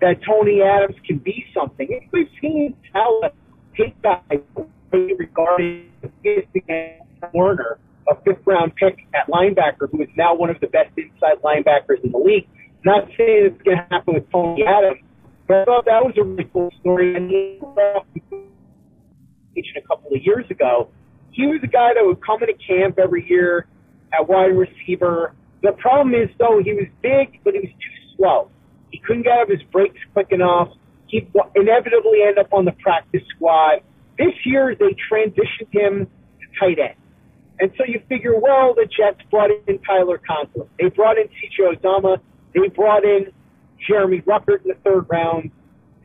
that 0.00 0.22
Tony 0.24 0.62
Adams 0.62 0.94
can 1.04 1.18
be 1.18 1.44
something. 1.52 2.08
We've 2.12 2.30
seen 2.40 2.76
talent 2.92 3.34
take 3.76 4.00
guys 4.02 4.20
regarding 4.92 5.90
Warner, 7.32 7.78
a 8.08 8.14
fifth 8.22 8.46
round 8.46 8.76
pick 8.76 8.98
at 9.12 9.26
linebacker, 9.26 9.90
who 9.90 10.02
is 10.02 10.08
now 10.16 10.36
one 10.36 10.50
of 10.50 10.60
the 10.60 10.68
best 10.68 10.90
inside 10.96 11.42
linebackers 11.42 12.04
in 12.04 12.12
the 12.12 12.18
league. 12.18 12.46
Not 12.84 13.08
saying 13.16 13.46
it's 13.46 13.62
going 13.62 13.78
to 13.78 13.86
happen 13.90 14.14
with 14.14 14.30
Tony 14.30 14.64
Adams, 14.64 15.00
but 15.46 15.56
I 15.56 15.64
thought 15.64 15.84
that 15.86 16.04
was 16.04 16.14
a 16.18 16.24
really 16.24 16.48
cool 16.52 16.70
story. 16.80 17.14
And 17.14 17.30
he 17.30 17.60
a 19.76 19.80
couple 19.86 20.10
of 20.14 20.22
years 20.22 20.44
ago, 20.50 20.88
he 21.32 21.46
was 21.46 21.60
a 21.62 21.66
guy 21.66 21.94
that 21.94 22.04
would 22.04 22.24
come 22.24 22.42
into 22.42 22.54
camp 22.66 22.98
every 22.98 23.26
year 23.28 23.66
at 24.12 24.28
wide 24.28 24.56
receiver. 24.56 25.34
The 25.62 25.72
problem 25.72 26.14
is, 26.14 26.28
though, 26.38 26.60
he 26.62 26.72
was 26.72 26.86
big, 27.02 27.40
but 27.44 27.54
he 27.54 27.60
was 27.60 27.70
too 27.70 28.16
slow. 28.16 28.50
He 28.90 28.98
couldn't 28.98 29.22
get 29.22 29.32
out 29.32 29.42
of 29.42 29.48
his 29.48 29.62
breaks 29.70 29.98
quick 30.12 30.28
enough. 30.30 30.68
He 31.08 31.28
inevitably 31.54 32.22
end 32.26 32.38
up 32.38 32.52
on 32.52 32.64
the 32.64 32.72
practice 32.72 33.22
squad. 33.34 33.80
This 34.18 34.34
year, 34.44 34.74
they 34.74 34.96
transitioned 35.10 35.72
him 35.72 36.06
to 36.06 36.60
tight 36.60 36.78
end. 36.78 36.94
And 37.58 37.72
so 37.78 37.84
you 37.86 38.02
figure, 38.08 38.38
well, 38.38 38.74
the 38.74 38.86
Jets 38.86 39.20
brought 39.30 39.50
in 39.50 39.78
Tyler 39.80 40.20
Conklin. 40.26 40.68
They 40.78 40.88
brought 40.88 41.18
in 41.18 41.28
C.J. 41.40 41.76
Uzomah. 41.76 42.18
They 42.54 42.68
brought 42.68 43.04
in 43.04 43.32
Jeremy 43.86 44.20
Ruckert 44.22 44.62
in 44.62 44.68
the 44.68 44.76
third 44.84 45.06
round. 45.08 45.50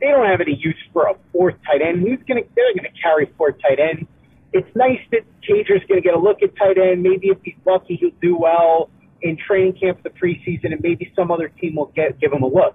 They 0.00 0.08
don't 0.08 0.26
have 0.26 0.40
any 0.40 0.56
use 0.56 0.76
for 0.92 1.06
a 1.06 1.14
fourth 1.32 1.54
tight 1.64 1.80
end. 1.80 2.00
Who's 2.00 2.18
going 2.26 2.42
to? 2.42 2.48
They're 2.56 2.74
going 2.74 2.90
to 2.92 3.00
carry 3.00 3.32
four 3.38 3.52
tight 3.52 3.78
ends. 3.78 4.08
It's 4.52 4.68
nice 4.74 5.00
that 5.12 5.20
Cager's 5.48 5.86
going 5.88 6.00
to 6.00 6.02
get 6.02 6.14
a 6.14 6.18
look 6.18 6.42
at 6.42 6.56
tight 6.56 6.76
end. 6.76 7.02
Maybe 7.02 7.28
if 7.28 7.38
he's 7.42 7.54
lucky, 7.64 7.96
he'll 7.96 8.10
do 8.20 8.36
well 8.36 8.90
in 9.22 9.36
training 9.36 9.74
camp 9.74 10.02
the 10.02 10.10
preseason, 10.10 10.72
and 10.72 10.80
maybe 10.82 11.12
some 11.14 11.30
other 11.30 11.48
team 11.48 11.76
will 11.76 11.92
get 11.94 12.18
give 12.20 12.32
him 12.32 12.42
a 12.42 12.48
look. 12.48 12.74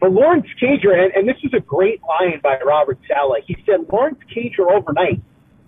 But 0.00 0.10
Lawrence 0.10 0.46
Cager, 0.60 0.98
and, 0.98 1.12
and 1.14 1.28
this 1.28 1.36
was 1.44 1.52
a 1.54 1.60
great 1.60 2.00
line 2.02 2.40
by 2.42 2.58
Robert 2.66 2.98
Saleh. 3.06 3.44
He 3.46 3.56
said 3.66 3.86
Lawrence 3.92 4.18
Cager 4.34 4.68
overnight 4.70 5.20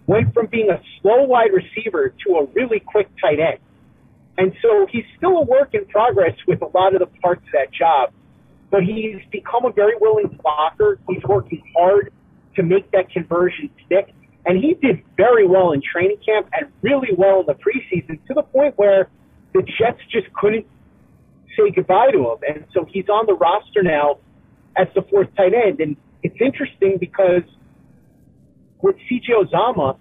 went 0.07 0.35
from 0.35 0.47
being 0.47 0.71
a 0.71 0.81
slow 1.00 1.25
wide 1.25 1.50
receiver 1.53 2.14
to 2.26 2.37
a 2.37 2.45
really 2.53 2.81
quick 2.81 3.09
tight 3.21 3.38
end. 3.41 3.59
And 4.37 4.53
so 4.61 4.87
he's 4.91 5.05
still 5.17 5.38
a 5.38 5.43
work 5.43 5.75
in 5.75 5.87
progress 5.87 6.37
with 6.47 6.62
a 6.62 6.67
lot 6.67 6.95
of 6.95 7.00
the 7.00 7.07
parts 7.21 7.43
of 7.47 7.53
that 7.53 7.73
job. 7.73 8.12
But 8.71 8.83
he's 8.83 9.21
become 9.30 9.64
a 9.64 9.73
very 9.73 9.94
willing 10.00 10.38
blocker. 10.42 10.99
He's 11.09 11.23
working 11.25 11.62
hard 11.76 12.12
to 12.56 12.62
make 12.62 12.90
that 12.92 13.11
conversion 13.11 13.71
stick. 13.87 14.12
And 14.47 14.62
he 14.62 14.75
did 14.75 15.02
very 15.16 15.47
well 15.47 15.73
in 15.73 15.80
training 15.80 16.18
camp 16.25 16.49
and 16.52 16.71
really 16.83 17.11
well 17.16 17.40
in 17.40 17.47
the 17.47 17.54
preseason 17.54 18.25
to 18.26 18.35
the 18.35 18.42
point 18.42 18.75
where 18.76 19.09
the 19.54 19.62
Jets 19.62 20.00
just 20.11 20.33
couldn't 20.35 20.66
say 21.56 21.71
goodbye 21.71 22.11
to 22.12 22.18
him. 22.18 22.38
And 22.47 22.64
so 22.75 22.87
he's 22.90 23.09
on 23.09 23.26
the 23.26 23.35
roster 23.35 23.83
now 23.83 24.18
as 24.76 24.88
the 24.94 25.02
fourth 25.02 25.28
tight 25.37 25.54
end. 25.54 25.80
And 25.80 25.97
it's 26.23 26.37
interesting 26.40 26.99
because 26.99 27.42
with 28.83 28.97
CJ 29.11 29.47
Uzomah, 29.47 29.97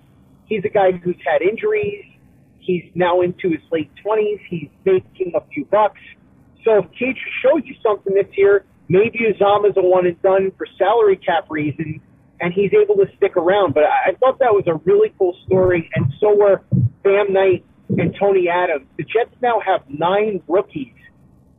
he's 0.46 0.65
a 0.65 0.70
guy 0.70 0.91
who's 0.91 1.15
had 1.25 1.41
injuries. 1.41 2.05
He's 2.60 2.84
now 2.96 3.22
into 3.22 3.50
his 3.50 3.62
late 3.72 3.91
20s. 4.05 4.39
He's 4.50 4.70
making 4.86 5.34
a 5.36 5.41
few 5.53 5.65
bucks. 5.65 6.00
So 6.63 6.79
if 6.79 6.91
Cage 6.91 7.17
shows 7.41 7.62
you 7.65 7.75
something 7.84 8.13
this 8.13 8.27
year, 8.38 8.65
maybe 8.88 9.20
Uzomah's 9.20 9.75
a 9.77 9.82
one 9.82 10.05
and 10.05 10.22
done 10.22 10.51
for 10.58 10.67
salary 10.77 11.17
cap 11.17 11.46
reasons, 11.50 12.01
and 12.39 12.53
he's 12.53 12.72
able 12.74 12.96
to 12.96 13.05
stick 13.17 13.36
around. 13.38 13.74
But 13.74 13.84
I, 13.84 14.12
I 14.12 14.15
thought 14.15 14.39
that 14.39 14.53
was 14.53 14.63
a 14.67 14.75
really 14.86 15.13
cool 15.17 15.36
story, 15.46 15.89
and 15.96 16.13
so 16.20 16.36
were 16.36 16.62
Bam 17.03 17.34
Knight 17.34 17.65
and 17.89 18.15
Tony 18.20 18.48
Adams. 18.50 18.88
The 18.98 19.03
Jets 19.03 19.36
now 19.41 19.60
have 19.65 19.82
nine 19.89 20.41
rookies 20.48 20.93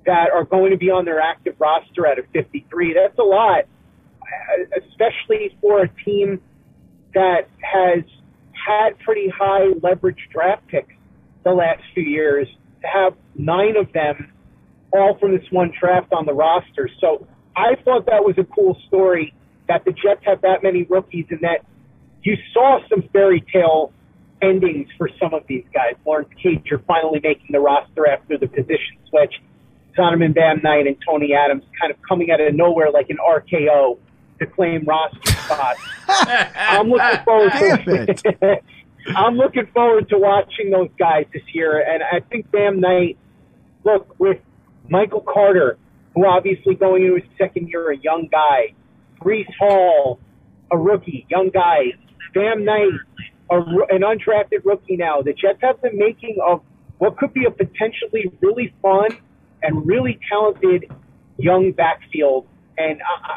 that 0.07 0.31
are 0.31 0.45
going 0.45 0.71
to 0.71 0.77
be 0.77 0.91
on 0.91 1.05
their 1.05 1.21
active 1.21 1.55
roster 1.59 2.07
out 2.07 2.19
of 2.19 2.27
53. 2.33 2.95
That's 2.95 3.19
a 3.19 3.23
lot, 3.23 3.65
especially 4.77 5.57
for 5.61 5.83
a 5.83 5.89
team 6.05 6.41
that 7.15 7.49
has 7.61 8.05
had 8.53 8.99
pretty 9.01 9.29
high 9.29 9.69
leverage 9.83 10.29
draft 10.33 10.67
picks 10.69 10.95
the 11.45 11.53
last 11.53 11.83
few 11.95 12.03
years 12.03 12.49
to 12.83 12.89
have 12.89 13.15
nine 13.37 13.77
of 13.77 13.93
them 13.93 14.33
all 14.95 15.19
from 15.19 15.37
this 15.37 15.45
one 15.51 15.73
draft 15.79 16.13
on 16.13 16.25
the 16.25 16.33
roster. 16.33 16.89
So 17.01 17.27
I 17.57 17.75
thought 17.85 18.07
that 18.07 18.25
was 18.25 18.37
a 18.39 18.45
cool 18.45 18.79
story 18.87 19.35
that 19.69 19.85
the 19.85 19.93
Jets 19.93 20.21
have 20.25 20.43
that 20.43 20.63
many 20.63 20.85
rookies 20.85 21.27
and 21.31 21.41
that 21.41 21.65
you 22.23 22.37
saw 22.53 22.79
some 22.89 23.03
fairy 23.13 23.45
tale 23.53 23.93
endings 24.41 24.89
for 24.97 25.09
some 25.21 25.35
of 25.35 25.43
these 25.47 25.65
guys. 25.73 25.95
Lawrence 26.07 26.29
Cager 26.43 26.85
finally 26.87 27.21
making 27.23 27.49
the 27.51 27.61
roster 27.61 28.09
after 28.09 28.39
the 28.39 28.47
position 28.47 28.97
switch. 29.09 29.35
Zonovan 29.97 30.35
Bam 30.35 30.61
Knight 30.63 30.87
and 30.87 30.97
Tony 31.07 31.35
Adams 31.35 31.65
kind 31.81 31.93
of 31.93 31.99
coming 32.09 32.31
out 32.31 32.41
of 32.41 32.55
nowhere 32.55 32.91
like 32.91 33.11
an 33.11 33.19
RKO 33.19 33.99
to 34.41 34.47
claim 34.47 34.85
roster 34.85 35.33
spots. 35.33 35.81
I'm 36.09 36.89
looking 36.89 37.25
forward 37.25 37.53
to 37.53 38.61
I'm 39.17 39.37
looking 39.37 39.67
forward 39.67 40.09
to 40.09 40.19
watching 40.19 40.71
those 40.71 40.89
guys 40.99 41.27
this 41.33 41.43
year, 41.53 41.79
and 41.79 42.03
I 42.03 42.21
think 42.21 42.51
Bam 42.51 42.81
Knight. 42.81 43.19
Look, 43.85 44.19
with 44.19 44.41
Michael 44.89 45.23
Carter 45.23 45.79
who 46.15 46.27
obviously 46.27 46.75
going 46.75 47.03
into 47.03 47.17
his 47.17 47.25
second 47.39 47.69
year, 47.69 47.91
a 47.91 47.97
young 47.97 48.29
guy. 48.31 48.75
Breece 49.21 49.53
Hall, 49.59 50.21
a 50.71 50.79
rookie, 50.79 51.27
young 51.29 51.51
guy. 51.51 51.95
Bam 52.35 52.65
Knight, 52.65 52.93
a, 53.51 53.57
an 53.57 54.03
undrafted 54.03 54.65
rookie 54.65 54.97
now. 54.97 55.23
The 55.23 55.33
Jets 55.33 55.59
have 55.63 55.81
the 55.83 55.91
making 55.93 56.37
of 56.45 56.63
what 56.99 57.17
could 57.17 57.33
be 57.33 57.45
a 57.45 57.51
potentially 57.51 58.33
really 58.41 58.75
fun 58.81 59.09
and 59.63 59.87
really 59.87 60.19
talented 60.31 60.91
young 61.37 61.73
backfield. 61.73 62.47
And 62.77 63.01
uh, 63.01 63.37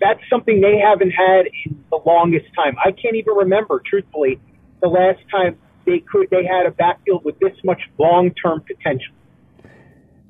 that's 0.00 0.20
something 0.30 0.60
they 0.60 0.78
haven't 0.78 1.10
had 1.10 1.46
in 1.66 1.84
the 1.90 1.98
longest 2.04 2.46
time. 2.54 2.76
I 2.84 2.92
can't 2.92 3.16
even 3.16 3.34
remember, 3.34 3.82
truthfully, 3.84 4.40
the 4.80 4.88
last 4.88 5.20
time 5.30 5.58
they 5.84 5.98
could 5.98 6.28
they 6.30 6.44
had 6.44 6.66
a 6.66 6.70
backfield 6.70 7.24
with 7.24 7.38
this 7.40 7.52
much 7.64 7.80
long 7.98 8.30
term 8.30 8.60
potential. 8.60 9.14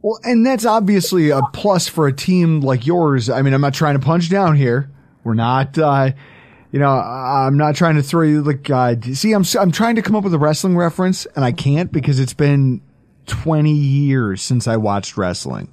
Well, 0.03 0.19
and 0.25 0.45
that's 0.45 0.67
obviously 0.67 1.31
a 1.31 1.43
plus 1.53 1.87
for 1.87 2.09
a 2.09 2.13
team 2.13 2.61
like 2.61 2.87
yours. 2.87 3.31
I 3.31 3.41
mean, 3.43 3.55
I'm 3.55 3.61
not 3.61 3.75
trying 3.75 3.99
to 3.99 4.05
punch 4.05 4.29
down 4.29 4.57
here. 4.57 4.91
We're 5.23 5.35
not, 5.35 5.79
uh, 5.79 6.11
you 6.73 6.81
know, 6.81 6.91
I'm 6.91 7.57
not 7.57 7.77
trying 7.77 7.95
to 7.95 8.03
throw 8.03 8.23
you 8.23 8.43
like, 8.43 8.69
uh, 8.69 8.97
see, 9.13 9.33
I'm, 9.33 9.45
I'm 9.59 9.71
trying 9.71 9.95
to 9.97 10.03
come 10.03 10.17
up 10.17 10.25
with 10.25 10.35
a 10.35 10.39
wrestling 10.39 10.77
reference 10.77 11.27
and 11.37 11.45
I 11.45 11.53
can't 11.53 11.93
because 11.93 12.19
it's 12.19 12.35
been 12.35 12.83
20 13.27 13.73
years 13.73 14.43
since 14.43 14.67
I 14.67 14.77
watched 14.77 15.17
wrestling. 15.17 15.73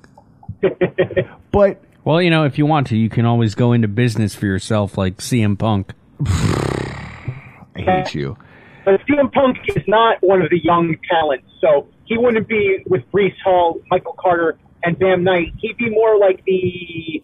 but, 1.52 1.82
well, 2.04 2.22
you 2.22 2.30
know, 2.30 2.44
if 2.44 2.60
you 2.60 2.68
want 2.68 2.86
to, 2.88 2.98
you 2.98 3.10
can 3.10 3.26
always 3.26 3.56
go 3.56 3.74
into 3.74 3.88
business 3.88 4.36
for 4.36 4.46
yourself 4.46 4.96
like 4.96 5.18
CM 5.18 5.58
Punk. 5.58 5.94
I 6.26 7.82
hate 7.82 8.14
you. 8.14 8.38
But 8.86 9.02
CM 9.08 9.32
Punk 9.32 9.58
is 9.68 9.84
not 9.88 10.18
one 10.22 10.42
of 10.42 10.50
the 10.52 10.60
young 10.64 10.96
talents, 11.10 11.48
so 11.62 11.88
he 12.10 12.18
wouldn't 12.18 12.48
be 12.48 12.84
with 12.88 13.10
Breece 13.12 13.40
Hall, 13.42 13.80
Michael 13.90 14.16
Carter, 14.20 14.58
and 14.84 14.98
Bam 14.98 15.24
Knight. 15.24 15.54
He'd 15.60 15.78
be 15.78 15.90
more 15.90 16.18
like 16.18 16.44
the 16.44 17.24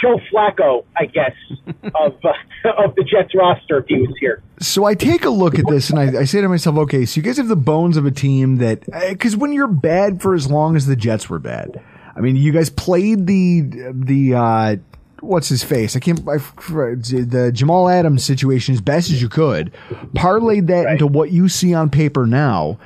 Joe 0.00 0.18
Flacco, 0.32 0.84
I 0.96 1.04
guess, 1.04 1.34
of 1.94 2.16
uh, 2.24 2.70
of 2.84 2.94
the 2.96 3.04
Jets 3.04 3.34
roster 3.34 3.78
if 3.78 3.86
he 3.86 3.98
was 3.98 4.16
here. 4.18 4.42
So 4.60 4.86
I 4.86 4.94
take 4.94 5.24
a 5.24 5.30
look 5.30 5.58
at 5.58 5.66
this 5.68 5.90
and 5.90 5.98
I, 5.98 6.20
I 6.20 6.24
say 6.24 6.40
to 6.40 6.48
myself, 6.48 6.76
okay, 6.78 7.04
so 7.04 7.18
you 7.18 7.22
guys 7.22 7.36
have 7.36 7.48
the 7.48 7.54
bones 7.54 7.96
of 7.96 8.06
a 8.06 8.10
team 8.10 8.56
that, 8.56 8.84
because 9.10 9.36
when 9.36 9.52
you're 9.52 9.68
bad 9.68 10.22
for 10.22 10.34
as 10.34 10.50
long 10.50 10.74
as 10.74 10.86
the 10.86 10.96
Jets 10.96 11.28
were 11.28 11.38
bad, 11.38 11.82
I 12.16 12.20
mean, 12.20 12.36
you 12.36 12.52
guys 12.52 12.70
played 12.70 13.26
the 13.26 13.92
the 13.92 14.34
uh, 14.34 14.76
what's 15.20 15.48
his 15.48 15.62
face? 15.62 15.96
I 15.96 16.00
can't. 16.00 16.20
I, 16.26 16.38
the 16.38 17.50
Jamal 17.52 17.90
Adams 17.90 18.24
situation 18.24 18.74
as 18.74 18.80
best 18.80 19.10
as 19.10 19.20
you 19.20 19.28
could. 19.28 19.72
Parlayed 20.14 20.66
that 20.68 20.84
right. 20.84 20.92
into 20.92 21.06
what 21.06 21.30
you 21.30 21.48
see 21.48 21.74
on 21.74 21.90
paper 21.90 22.26
now, 22.26 22.78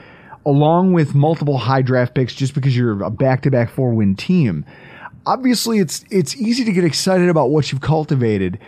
along 0.46 0.92
with 0.92 1.14
multiple 1.14 1.58
high 1.58 1.82
draft 1.82 2.14
picks, 2.14 2.32
just 2.34 2.54
because 2.54 2.74
you're 2.74 3.02
a 3.02 3.10
back 3.10 3.42
to 3.42 3.50
back 3.50 3.68
four 3.68 3.92
win 3.92 4.14
team. 4.14 4.64
Obviously, 5.26 5.80
it's 5.80 6.04
it's 6.10 6.36
easy 6.36 6.64
to 6.64 6.72
get 6.72 6.84
excited 6.84 7.28
about 7.28 7.50
what 7.50 7.70
you've 7.72 7.80
cultivated. 7.80 8.58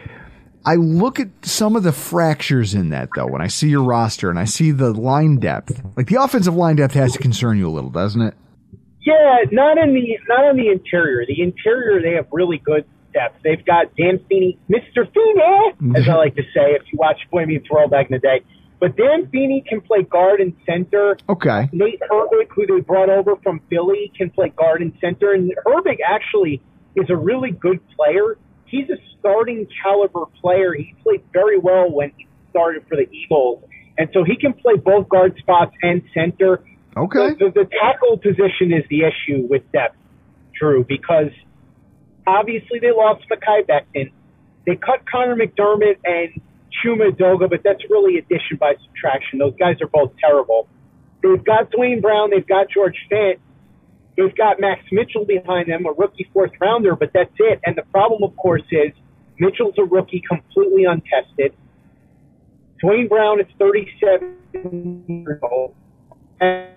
I 0.66 0.75
look 0.75 1.20
at 1.20 1.28
some 1.42 1.76
of 1.76 1.85
the 1.85 1.92
fractures 1.92 2.75
in 2.75 2.90
that 2.90 3.08
though 3.14 3.28
when 3.28 3.40
I 3.40 3.47
see 3.47 3.68
your 3.68 3.85
roster 3.85 4.28
and 4.28 4.38
I 4.38 4.44
see 4.44 4.73
the 4.73 4.92
line 4.92 5.37
depth. 5.37 5.80
Like 5.97 6.08
the 6.08 6.20
offensive 6.20 6.54
line 6.54 6.76
depth 6.76 6.94
has 6.94 7.12
to 7.12 7.18
concern 7.18 7.56
you 7.56 7.68
a 7.68 7.70
little, 7.70 7.90
doesn't 7.90 8.20
it? 8.20 8.35
Yeah, 9.06 9.38
not 9.52 9.78
in 9.78 9.94
the 9.94 10.18
not 10.28 10.44
on 10.44 10.56
the 10.56 10.68
interior. 10.68 11.25
The 11.26 11.40
interior 11.40 12.02
they 12.02 12.16
have 12.16 12.26
really 12.32 12.58
good 12.58 12.85
depth. 13.14 13.38
They've 13.42 13.64
got 13.64 13.94
Dan 13.97 14.20
Feeney, 14.28 14.58
Mr. 14.68 15.11
Feeney, 15.14 15.97
as 15.97 16.08
I 16.08 16.14
like 16.14 16.35
to 16.35 16.42
say 16.42 16.73
if 16.75 16.82
you 16.92 16.99
watch 16.99 17.20
Boy 17.30 17.47
Meets 17.47 17.70
World 17.70 17.90
back 17.90 18.11
in 18.11 18.12
the 18.12 18.18
day. 18.18 18.42
But 18.80 18.97
Dan 18.97 19.28
Feeney 19.30 19.64
can 19.68 19.80
play 19.80 20.02
guard 20.02 20.40
and 20.40 20.54
center. 20.64 21.16
Okay. 21.28 21.68
Nate 21.73 22.00
Herbig, 22.11 22.49
who 22.54 22.66
they 22.66 22.80
brought 22.80 23.11
over 23.11 23.37
from 23.42 23.61
Philly, 23.68 24.12
can 24.16 24.30
play 24.30 24.50
guard 24.50 24.82
and 24.82 24.92
center. 25.00 25.32
And 25.32 25.52
Herbig 25.66 25.99
actually 26.06 26.62
is 26.94 27.11
a 27.11 27.16
really 27.16 27.50
good 27.50 27.80
player. 27.97 28.38
He's 28.66 28.88
a 28.88 28.97
starting 29.18 29.66
caliber 29.82 30.26
player. 30.40 30.75
He 30.75 30.94
played 31.02 31.23
very 31.32 31.58
well 31.58 31.90
when 31.90 32.12
he 32.16 32.28
started 32.50 32.85
for 32.88 32.97
the 32.97 33.11
Eagles. 33.11 33.64
And 33.97 34.08
so 34.12 34.23
he 34.23 34.37
can 34.37 34.52
play 34.52 34.75
both 34.76 35.08
guard 35.08 35.35
spots 35.38 35.74
and 35.83 36.03
center. 36.14 36.64
Okay. 36.96 37.31
The, 37.31 37.46
the, 37.46 37.64
the 37.64 37.70
tackle 37.81 38.18
position 38.18 38.72
is 38.72 38.85
the 38.88 39.03
issue 39.03 39.46
with 39.48 39.70
depth, 39.72 39.96
Drew, 40.59 40.85
because 40.85 41.33
obviously 42.26 42.79
they 42.79 42.92
lost 42.92 43.24
Mekhi 43.29 43.66
Becton. 43.66 44.12
They 44.66 44.76
cut 44.76 45.05
Connor 45.11 45.35
McDermott 45.35 45.96
and 46.05 46.40
Chuma 46.85 47.11
Edoga, 47.11 47.49
but 47.49 47.61
that's 47.64 47.83
really 47.91 48.19
addition 48.19 48.57
by 48.59 48.75
subtraction. 48.85 49.38
Those 49.38 49.55
guys 49.59 49.77
are 49.81 49.88
both 49.88 50.12
terrible. 50.19 50.69
They've 51.23 51.45
got 51.45 51.71
Duane 51.71 52.01
Brown. 52.01 52.31
They've 52.31 52.47
got 52.47 52.69
George 52.71 52.97
Fant. 53.11 53.38
They've 54.17 54.37
got 54.37 54.61
Max 54.61 54.83
Mitchell 54.91 55.25
behind 55.25 55.69
them, 55.69 55.87
a 55.87 55.93
rookie 55.93 56.29
fourth 56.33 56.51
rounder, 56.61 56.97
but 56.97 57.11
that's 57.14 57.35
it. 57.38 57.61
And 57.64 57.77
the 57.77 57.83
problem, 57.83 58.23
of 58.25 58.37
course, 58.37 58.64
is 58.71 58.93
Mitchell's 59.38 59.75
a 59.79 59.85
rookie, 59.85 60.23
completely 60.29 60.85
untested. 60.85 61.55
Duane 62.81 63.09
Brown 63.09 63.41
is 63.41 63.47
37 63.59 64.37
years 65.09 65.41
old. 65.43 65.75
And 66.41 66.71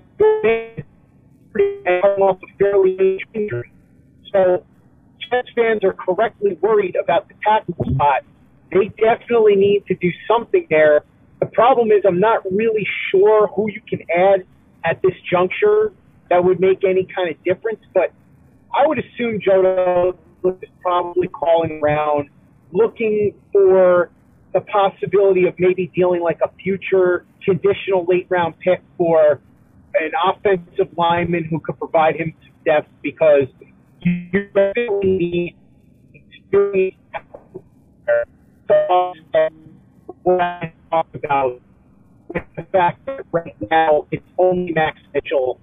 off 2.21 2.37
a 2.43 2.57
fairly 2.57 3.19
injury. 3.33 3.71
So 4.31 4.63
Jets 5.29 5.49
fans 5.55 5.83
are 5.83 5.93
correctly 5.93 6.57
worried 6.61 6.95
about 6.95 7.27
the 7.27 7.33
tackle 7.43 7.75
spot 7.93 8.23
they 8.71 8.87
definitely 8.97 9.55
need 9.55 9.85
to 9.87 9.95
do 9.95 10.09
something 10.27 10.65
there. 10.69 11.03
The 11.39 11.45
problem 11.47 11.91
is 11.91 12.03
I'm 12.05 12.19
not 12.19 12.43
really 12.51 12.87
sure 13.09 13.47
who 13.47 13.69
you 13.69 13.81
can 13.87 13.99
add 14.15 14.45
at 14.83 15.01
this 15.01 15.13
juncture 15.29 15.91
that 16.29 16.43
would 16.43 16.59
make 16.59 16.83
any 16.83 17.07
kind 17.13 17.29
of 17.29 17.43
difference, 17.43 17.81
but 17.93 18.13
I 18.73 18.87
would 18.87 18.99
assume 18.99 19.39
Joe 19.41 20.15
is 20.45 20.69
probably 20.81 21.27
calling 21.27 21.81
around 21.83 22.29
looking 22.71 23.33
for 23.51 24.09
the 24.53 24.61
possibility 24.61 25.45
of 25.47 25.55
maybe 25.59 25.91
dealing 25.93 26.21
like 26.21 26.39
a 26.43 26.49
future 26.63 27.25
conditional 27.43 28.05
late 28.07 28.27
round 28.29 28.57
pick 28.59 28.81
for 28.97 29.41
an 29.95 30.11
offensive 30.25 30.87
lineman 30.97 31.43
who 31.45 31.59
could 31.59 31.77
provide 31.77 32.15
him 32.15 32.33
some 32.41 32.53
depth 32.65 32.89
because 33.01 33.47
you 34.01 34.49
really 34.55 34.89
need 35.03 35.55
what 40.23 40.41
I 40.41 40.73
talk 40.89 41.07
about 41.13 41.61
with 42.27 42.43
the 42.55 42.63
fact 42.71 43.05
that 43.05 43.25
right 43.31 43.55
now 43.69 44.07
it's 44.11 44.25
only 44.37 44.71
Max 44.73 44.99
Mitchell 45.13 45.59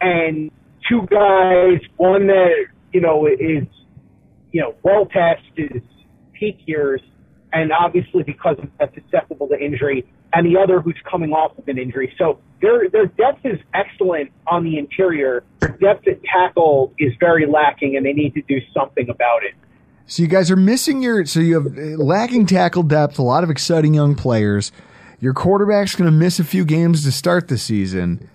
and 0.00 0.50
two 0.88 1.06
guys, 1.10 1.80
one 1.96 2.26
that, 2.28 2.66
you 2.92 3.00
know, 3.00 3.26
is, 3.26 3.66
you 4.52 4.60
know, 4.60 4.74
well 4.82 5.06
tested, 5.06 5.82
peak 6.32 6.58
years, 6.66 7.00
and 7.52 7.72
obviously 7.72 8.22
because 8.22 8.56
of 8.58 8.68
that 8.78 8.92
susceptible 8.94 9.48
to 9.48 9.58
injury, 9.58 10.06
and 10.32 10.46
the 10.46 10.58
other 10.58 10.80
who's 10.80 11.00
coming 11.10 11.32
off 11.32 11.56
of 11.58 11.66
an 11.68 11.78
injury. 11.78 12.14
So 12.18 12.38
their 12.60 12.88
their 12.90 13.06
depth 13.06 13.44
is 13.44 13.58
excellent 13.74 14.30
on 14.46 14.64
the 14.64 14.78
interior. 14.78 15.44
Their 15.60 15.70
depth 15.70 16.06
at 16.08 16.22
tackle 16.24 16.92
is 16.98 17.12
very 17.18 17.46
lacking, 17.46 17.96
and 17.96 18.04
they 18.04 18.12
need 18.12 18.34
to 18.34 18.42
do 18.42 18.58
something 18.74 19.08
about 19.08 19.44
it. 19.44 19.54
So 20.08 20.22
you 20.22 20.28
guys 20.28 20.52
are 20.52 20.56
missing 20.56 21.02
your, 21.02 21.26
so 21.26 21.40
you 21.40 21.60
have 21.60 21.76
uh, 21.76 22.02
lacking 22.02 22.46
tackle 22.46 22.84
depth, 22.84 23.18
a 23.18 23.22
lot 23.22 23.42
of 23.42 23.50
exciting 23.50 23.92
young 23.92 24.14
players. 24.14 24.70
Your 25.18 25.34
quarterback's 25.34 25.96
going 25.96 26.08
to 26.08 26.16
miss 26.16 26.38
a 26.38 26.44
few 26.44 26.64
games 26.64 27.02
to 27.04 27.12
start 27.12 27.48
the 27.48 27.58
season. 27.58 28.28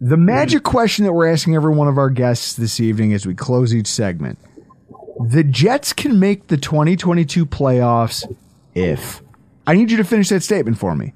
The 0.00 0.16
magic 0.16 0.64
question 0.64 1.04
that 1.04 1.12
we're 1.12 1.30
asking 1.30 1.54
every 1.54 1.72
one 1.72 1.86
of 1.86 1.96
our 1.96 2.10
guests 2.10 2.54
this 2.54 2.80
evening 2.80 3.12
as 3.12 3.24
we 3.24 3.36
close 3.36 3.72
each 3.72 3.86
segment. 3.86 4.36
The 5.28 5.44
Jets 5.44 5.92
can 5.92 6.18
make 6.18 6.48
the 6.48 6.56
2022 6.56 7.46
playoffs 7.46 8.24
if. 8.74 9.22
I 9.64 9.74
need 9.74 9.92
you 9.92 9.98
to 9.98 10.04
finish 10.04 10.28
that 10.30 10.42
statement 10.42 10.76
for 10.78 10.96
me. 10.96 11.12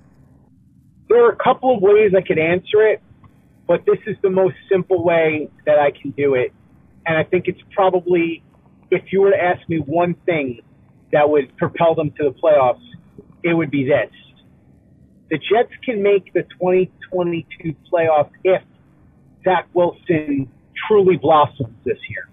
There 1.09 1.25
are 1.25 1.33
a 1.33 1.37
couple 1.37 1.75
of 1.75 1.83
ways 1.83 2.13
I 2.17 2.21
could 2.21 2.39
answer 2.39 2.87
it, 2.87 3.03
but 3.67 3.85
this 3.87 3.99
is 4.07 4.17
the 4.23 4.31
most 4.31 4.55
simple 4.71 5.03
way 5.03 5.51
that 5.65 5.81
I 5.81 5.91
can 5.91 6.13
do 6.13 6.35
it. 6.35 6.53
And 7.07 7.19
I 7.19 7.25
think 7.25 7.49
it's 7.49 7.61
probably 7.75 8.45
if 8.91 9.13
you 9.13 9.21
were 9.21 9.31
to 9.31 9.43
ask 9.43 9.69
me 9.69 9.79
one 9.79 10.15
thing 10.27 10.61
that 11.13 11.29
would 11.29 11.57
propel 11.57 11.95
them 11.95 12.11
to 12.13 12.25
the 12.25 12.31
playoffs, 12.31 12.83
it 13.43 13.55
would 13.55 13.71
be 13.71 13.85
this. 13.85 14.11
The 15.31 15.39
Jets 15.39 15.73
can 15.85 16.03
make 16.03 16.33
the 16.33 16.43
2022 16.43 17.75
playoffs 17.93 18.31
if 18.45 18.63
Zach 19.45 19.69
Wilson 19.75 20.51
truly 20.89 21.17
blossoms 21.17 21.75
this 21.85 21.99
year. 22.09 22.29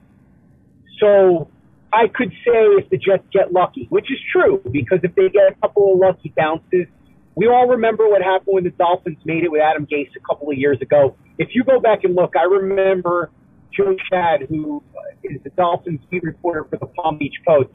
So 0.99 1.49
I 1.91 2.07
could 2.07 2.29
say 2.29 2.65
if 2.77 2.89
the 2.89 2.97
Jets 2.97 3.23
get 3.31 3.51
lucky, 3.51 3.87
which 3.89 4.11
is 4.11 4.19
true, 4.31 4.61
because 4.71 4.99
if 5.03 5.15
they 5.15 5.29
get 5.29 5.51
a 5.51 5.55
couple 5.61 5.93
of 5.93 5.99
lucky 5.99 6.33
bounces, 6.35 6.87
we 7.35 7.47
all 7.47 7.67
remember 7.67 8.07
what 8.07 8.21
happened 8.21 8.53
when 8.53 8.63
the 8.63 8.71
Dolphins 8.71 9.17
made 9.25 9.43
it 9.43 9.51
with 9.51 9.61
Adam 9.61 9.87
Gase 9.87 10.09
a 10.15 10.19
couple 10.19 10.51
of 10.51 10.57
years 10.57 10.79
ago. 10.81 11.15
If 11.37 11.49
you 11.53 11.63
go 11.63 11.79
back 11.79 12.03
and 12.03 12.15
look, 12.15 12.35
I 12.35 12.43
remember 12.43 13.31
Joe 13.75 13.95
Schad, 14.11 14.47
who 14.47 14.83
is 15.23 15.41
the 15.43 15.49
Dolphins 15.51 15.99
beat 16.09 16.23
reporter 16.23 16.65
for 16.69 16.77
the 16.77 16.85
Palm 16.85 17.17
Beach 17.17 17.35
Post. 17.45 17.69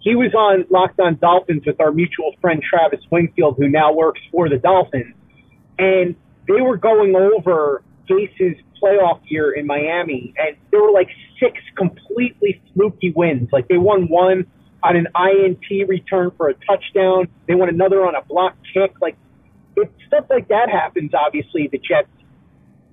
He 0.00 0.14
was 0.14 0.32
on 0.34 0.64
Locked 0.70 1.00
On 1.00 1.16
Dolphins 1.16 1.64
with 1.66 1.80
our 1.80 1.90
mutual 1.90 2.34
friend 2.40 2.62
Travis 2.62 3.00
Wingfield, 3.10 3.56
who 3.58 3.68
now 3.68 3.92
works 3.92 4.20
for 4.30 4.48
the 4.48 4.58
Dolphins, 4.58 5.14
and 5.78 6.14
they 6.46 6.60
were 6.60 6.76
going 6.76 7.14
over 7.16 7.82
Gase's 8.06 8.56
playoff 8.82 9.20
year 9.26 9.52
in 9.52 9.66
Miami, 9.66 10.32
and 10.38 10.56
there 10.70 10.82
were 10.82 10.92
like 10.92 11.08
six 11.40 11.58
completely 11.76 12.60
fluky 12.74 13.12
wins. 13.14 13.48
Like 13.52 13.68
they 13.68 13.76
won 13.76 14.08
one 14.08 14.46
on 14.82 14.96
an 14.96 15.08
INT 15.16 15.88
return 15.88 16.30
for 16.36 16.48
a 16.48 16.54
touchdown. 16.54 17.28
They 17.46 17.54
won 17.54 17.68
another 17.68 18.06
on 18.06 18.14
a 18.14 18.22
block 18.22 18.56
kick. 18.72 18.92
Like 19.00 19.16
if 19.76 19.88
stuff 20.06 20.26
like 20.30 20.48
that 20.48 20.70
happens, 20.70 21.12
obviously 21.14 21.68
the 21.70 21.78
Jets 21.78 22.08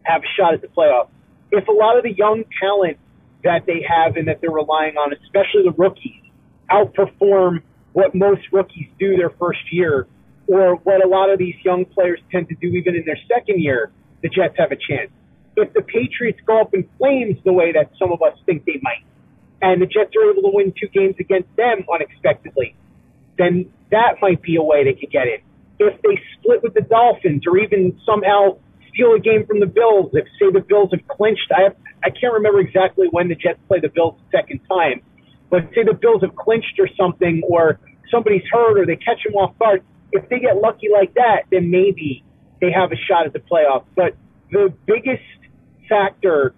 have 0.03 0.23
a 0.23 0.27
shot 0.37 0.53
at 0.53 0.61
the 0.61 0.67
playoffs. 0.67 1.09
If 1.51 1.67
a 1.67 1.71
lot 1.71 1.97
of 1.97 2.03
the 2.03 2.13
young 2.13 2.43
talent 2.59 2.97
that 3.43 3.65
they 3.65 3.85
have 3.87 4.17
and 4.17 4.27
that 4.27 4.41
they're 4.41 4.51
relying 4.51 4.95
on, 4.97 5.13
especially 5.13 5.63
the 5.63 5.73
rookies, 5.77 6.21
outperform 6.69 7.61
what 7.93 8.13
most 8.15 8.41
rookies 8.51 8.87
do 8.99 9.15
their 9.15 9.29
first 9.29 9.71
year, 9.71 10.07
or 10.47 10.75
what 10.77 11.03
a 11.03 11.07
lot 11.07 11.29
of 11.29 11.39
these 11.39 11.55
young 11.63 11.85
players 11.85 12.19
tend 12.31 12.49
to 12.49 12.55
do 12.55 12.67
even 12.67 12.95
in 12.95 13.03
their 13.05 13.17
second 13.27 13.61
year, 13.61 13.91
the 14.21 14.29
Jets 14.29 14.55
have 14.57 14.71
a 14.71 14.75
chance. 14.75 15.11
If 15.55 15.73
the 15.73 15.81
Patriots 15.81 16.39
go 16.45 16.59
up 16.61 16.73
in 16.73 16.89
flames 16.97 17.37
the 17.45 17.53
way 17.53 17.71
that 17.71 17.91
some 17.97 18.11
of 18.11 18.21
us 18.21 18.37
think 18.45 18.65
they 18.65 18.79
might, 18.81 19.03
and 19.61 19.81
the 19.81 19.85
Jets 19.85 20.11
are 20.15 20.31
able 20.31 20.41
to 20.43 20.51
win 20.53 20.73
two 20.79 20.87
games 20.87 21.15
against 21.19 21.55
them 21.55 21.85
unexpectedly, 21.91 22.75
then 23.37 23.71
that 23.91 24.15
might 24.21 24.41
be 24.41 24.55
a 24.57 24.63
way 24.63 24.83
they 24.83 24.93
could 24.93 25.11
get 25.11 25.27
in. 25.27 25.39
If 25.79 26.01
they 26.01 26.21
split 26.37 26.63
with 26.63 26.73
the 26.73 26.81
Dolphins 26.81 27.43
or 27.47 27.57
even 27.57 27.99
somehow 28.05 28.57
steal 28.95 29.13
a 29.13 29.19
game 29.19 29.45
from 29.45 29.59
the 29.59 29.67
Bills, 29.67 30.09
if 30.13 30.25
say 30.39 30.49
the 30.51 30.61
Bills 30.61 30.89
have 30.91 31.07
clinched, 31.07 31.51
I 31.55 31.63
have, 31.63 31.75
I 32.03 32.09
can't 32.09 32.33
remember 32.33 32.59
exactly 32.59 33.07
when 33.11 33.27
the 33.27 33.35
Jets 33.35 33.59
play 33.67 33.79
the 33.79 33.89
Bills 33.89 34.15
the 34.17 34.37
second 34.37 34.61
time, 34.67 35.01
but 35.51 35.69
say 35.75 35.83
the 35.83 35.93
Bills 35.93 36.21
have 36.21 36.35
clinched 36.35 36.79
or 36.79 36.89
something, 36.97 37.43
or 37.47 37.79
somebody's 38.09 38.43
hurt 38.51 38.79
or 38.79 38.85
they 38.85 38.95
catch 38.95 39.21
them 39.23 39.35
off 39.35 39.57
guard. 39.59 39.83
If 40.11 40.29
they 40.29 40.39
get 40.39 40.57
lucky 40.57 40.87
like 40.91 41.13
that, 41.15 41.43
then 41.51 41.69
maybe 41.69 42.23
they 42.61 42.71
have 42.71 42.91
a 42.91 42.95
shot 42.95 43.25
at 43.25 43.33
the 43.33 43.39
playoffs. 43.39 43.85
But 43.95 44.15
the 44.51 44.73
biggest 44.85 45.23
factor 45.89 46.55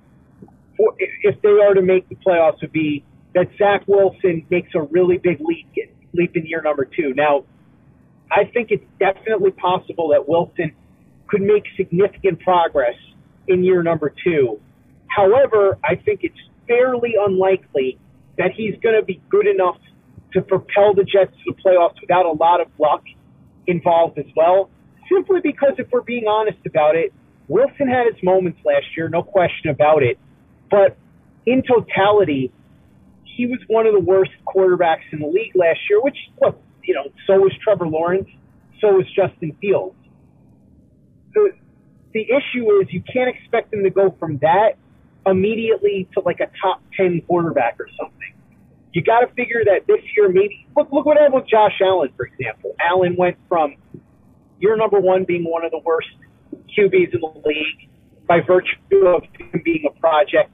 for, 0.75 0.93
if 0.99 1.41
they 1.41 1.49
are 1.49 1.73
to 1.73 1.81
make 1.81 2.07
the 2.09 2.15
playoffs 2.15 2.61
would 2.61 2.71
be 2.71 3.03
that 3.33 3.49
Zach 3.57 3.83
Wilson 3.87 4.45
makes 4.49 4.69
a 4.75 4.81
really 4.81 5.17
big 5.17 5.39
leap 5.41 5.67
leap 6.13 6.35
in 6.35 6.45
year 6.45 6.61
number 6.61 6.85
two. 6.85 7.13
Now, 7.13 7.43
I 8.31 8.45
think 8.45 8.71
it's 8.71 8.85
definitely 8.99 9.51
possible 9.51 10.09
that 10.09 10.27
Wilson 10.27 10.73
could 11.27 11.41
make 11.41 11.63
significant 11.75 12.39
progress 12.39 12.95
in 13.47 13.63
year 13.63 13.83
number 13.83 14.13
two. 14.23 14.59
However, 15.07 15.77
I 15.83 15.95
think 15.95 16.21
it's 16.23 16.39
fairly 16.67 17.15
unlikely 17.19 17.99
that 18.37 18.51
he's 18.55 18.75
going 18.81 18.95
to 18.95 19.03
be 19.03 19.21
good 19.29 19.47
enough 19.47 19.77
to 20.33 20.41
propel 20.41 20.93
the 20.93 21.03
Jets 21.03 21.31
to 21.45 21.53
the 21.53 21.61
playoffs 21.61 21.99
without 22.01 22.25
a 22.25 22.31
lot 22.31 22.61
of 22.61 22.67
luck 22.79 23.03
involved 23.65 24.17
as 24.17 24.25
well. 24.35 24.69
Simply 25.11 25.39
because 25.41 25.73
if 25.77 25.87
we're 25.91 26.01
being 26.01 26.27
honest 26.27 26.59
about 26.65 26.95
it, 26.95 27.13
Wilson 27.47 27.87
had 27.87 28.07
his 28.13 28.21
moments 28.23 28.59
last 28.65 28.85
year, 28.95 29.07
no 29.09 29.23
question 29.23 29.69
about 29.69 30.03
it. 30.03 30.19
But 30.69 30.97
in 31.45 31.63
totality, 31.63 32.51
he 33.23 33.45
was 33.45 33.59
one 33.67 33.87
of 33.87 33.93
the 33.93 33.99
worst 33.99 34.31
quarterbacks 34.45 35.07
in 35.11 35.19
the 35.19 35.27
league 35.27 35.55
last 35.55 35.79
year, 35.89 36.01
which, 36.01 36.17
look, 36.41 36.61
you 36.83 36.93
know, 36.93 37.05
so 37.25 37.39
was 37.39 37.53
Trevor 37.63 37.87
Lawrence, 37.87 38.27
so 38.81 38.93
was 38.95 39.05
Justin 39.15 39.55
Fields. 39.61 39.95
The, 41.37 41.51
the 42.13 42.23
issue 42.23 42.81
is 42.81 42.87
you 42.91 43.01
can't 43.01 43.29
expect 43.29 43.73
him 43.73 43.83
to 43.83 43.89
go 43.89 44.15
from 44.19 44.37
that 44.39 44.77
immediately 45.25 46.07
to 46.13 46.21
like 46.21 46.39
a 46.39 46.49
top 46.61 46.81
10 46.95 47.21
quarterback 47.27 47.77
or 47.79 47.87
something. 47.99 48.33
You 48.93 49.03
got 49.03 49.19
to 49.19 49.27
figure 49.27 49.63
that 49.65 49.85
this 49.85 49.99
year, 50.15 50.29
maybe, 50.29 50.65
look, 50.75 50.91
look 50.91 51.05
what 51.05 51.17
happened 51.17 51.35
with 51.35 51.47
Josh 51.47 51.79
Allen, 51.81 52.09
for 52.15 52.25
example. 52.25 52.75
Allen 52.79 53.15
went 53.17 53.37
from 53.47 53.75
year 54.59 54.75
number 54.75 54.99
one 54.99 55.25
being 55.25 55.43
one 55.43 55.63
of 55.63 55.71
the 55.71 55.81
worst 55.85 56.07
QBs 56.75 57.13
in 57.13 57.21
the 57.21 57.41
league 57.45 57.89
by 58.27 58.39
virtue 58.41 59.05
of 59.05 59.23
him 59.37 59.61
being 59.63 59.85
a 59.87 59.99
project 59.99 60.51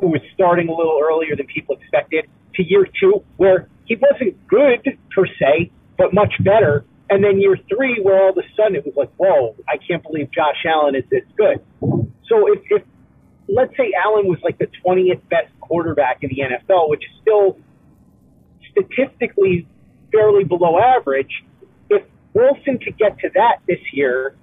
who 0.00 0.08
was 0.08 0.20
starting 0.34 0.68
a 0.68 0.72
little 0.72 1.00
earlier 1.02 1.34
than 1.36 1.46
people 1.46 1.76
expected 1.76 2.26
to 2.54 2.62
year 2.62 2.86
two 3.00 3.24
where 3.36 3.68
he 3.86 3.96
wasn't 3.96 4.36
good 4.46 4.98
per 5.14 5.26
se, 5.26 5.70
but 5.98 6.14
much 6.14 6.32
better. 6.40 6.84
And 7.10 7.24
then 7.24 7.40
year 7.40 7.58
three 7.68 8.00
where 8.00 8.22
all 8.22 8.30
of 8.30 8.38
a 8.38 8.46
sudden 8.56 8.76
it 8.76 8.86
was 8.86 8.94
like, 8.96 9.10
whoa, 9.16 9.56
I 9.68 9.76
can't 9.76 10.02
believe 10.02 10.30
Josh 10.30 10.64
Allen 10.64 10.94
is 10.94 11.04
this 11.10 11.24
good. 11.36 11.60
So 12.28 12.46
if, 12.52 12.60
if 12.70 12.82
let's 13.48 13.76
say 13.76 13.92
Allen 14.04 14.28
was 14.28 14.38
like 14.44 14.58
the 14.58 14.68
20th 14.86 15.28
best 15.28 15.50
quarterback 15.60 16.22
in 16.22 16.30
the 16.30 16.42
NFL, 16.42 16.88
which 16.88 17.02
is 17.02 17.10
still 17.20 17.58
statistically 18.70 19.66
fairly 20.12 20.44
below 20.44 20.78
average, 20.78 21.42
if 21.90 22.04
Wilson 22.32 22.78
could 22.78 22.96
get 22.96 23.18
to 23.18 23.30
that 23.34 23.58
this 23.66 23.80
year, 23.92 24.36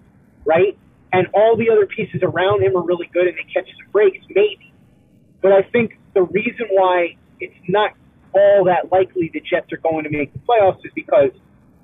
right, 0.43 0.77
and 1.13 1.27
all 1.33 1.55
the 1.55 1.69
other 1.69 1.85
pieces 1.85 2.21
around 2.21 2.63
him 2.63 2.75
are 2.75 2.83
really 2.83 3.09
good 3.13 3.27
and 3.27 3.37
they 3.37 3.53
catch 3.53 3.67
some 3.67 3.91
breaks, 3.93 4.19
maybe. 4.29 4.73
But 5.41 5.53
I 5.53 5.61
think 5.61 5.97
the 6.13 6.23
reason 6.23 6.67
why 6.71 7.15
it's 7.39 7.55
not 7.69 7.91
all 8.33 8.65
that 8.65 8.91
likely 8.91 9.29
the 9.33 9.39
Jets 9.39 9.71
are 9.71 9.77
going 9.77 10.03
to 10.03 10.09
make 10.09 10.33
the 10.33 10.39
playoffs 10.39 10.79
is 10.83 10.91
because 10.93 11.31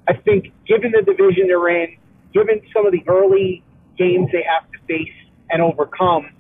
I 0.08 0.14
think, 0.14 0.52
given 0.68 0.92
the 0.92 1.02
division 1.02 1.48
they're 1.48 1.84
in, 1.84 1.98
given 2.34 2.62
some 2.74 2.86
of 2.86 2.92
the 2.92 3.04
early 3.08 3.64
games 3.98 4.30
they 4.32 4.44
have 4.44 4.70
to 4.72 4.78
face 4.88 5.14
and 5.50 5.62
overcome, 5.62 6.32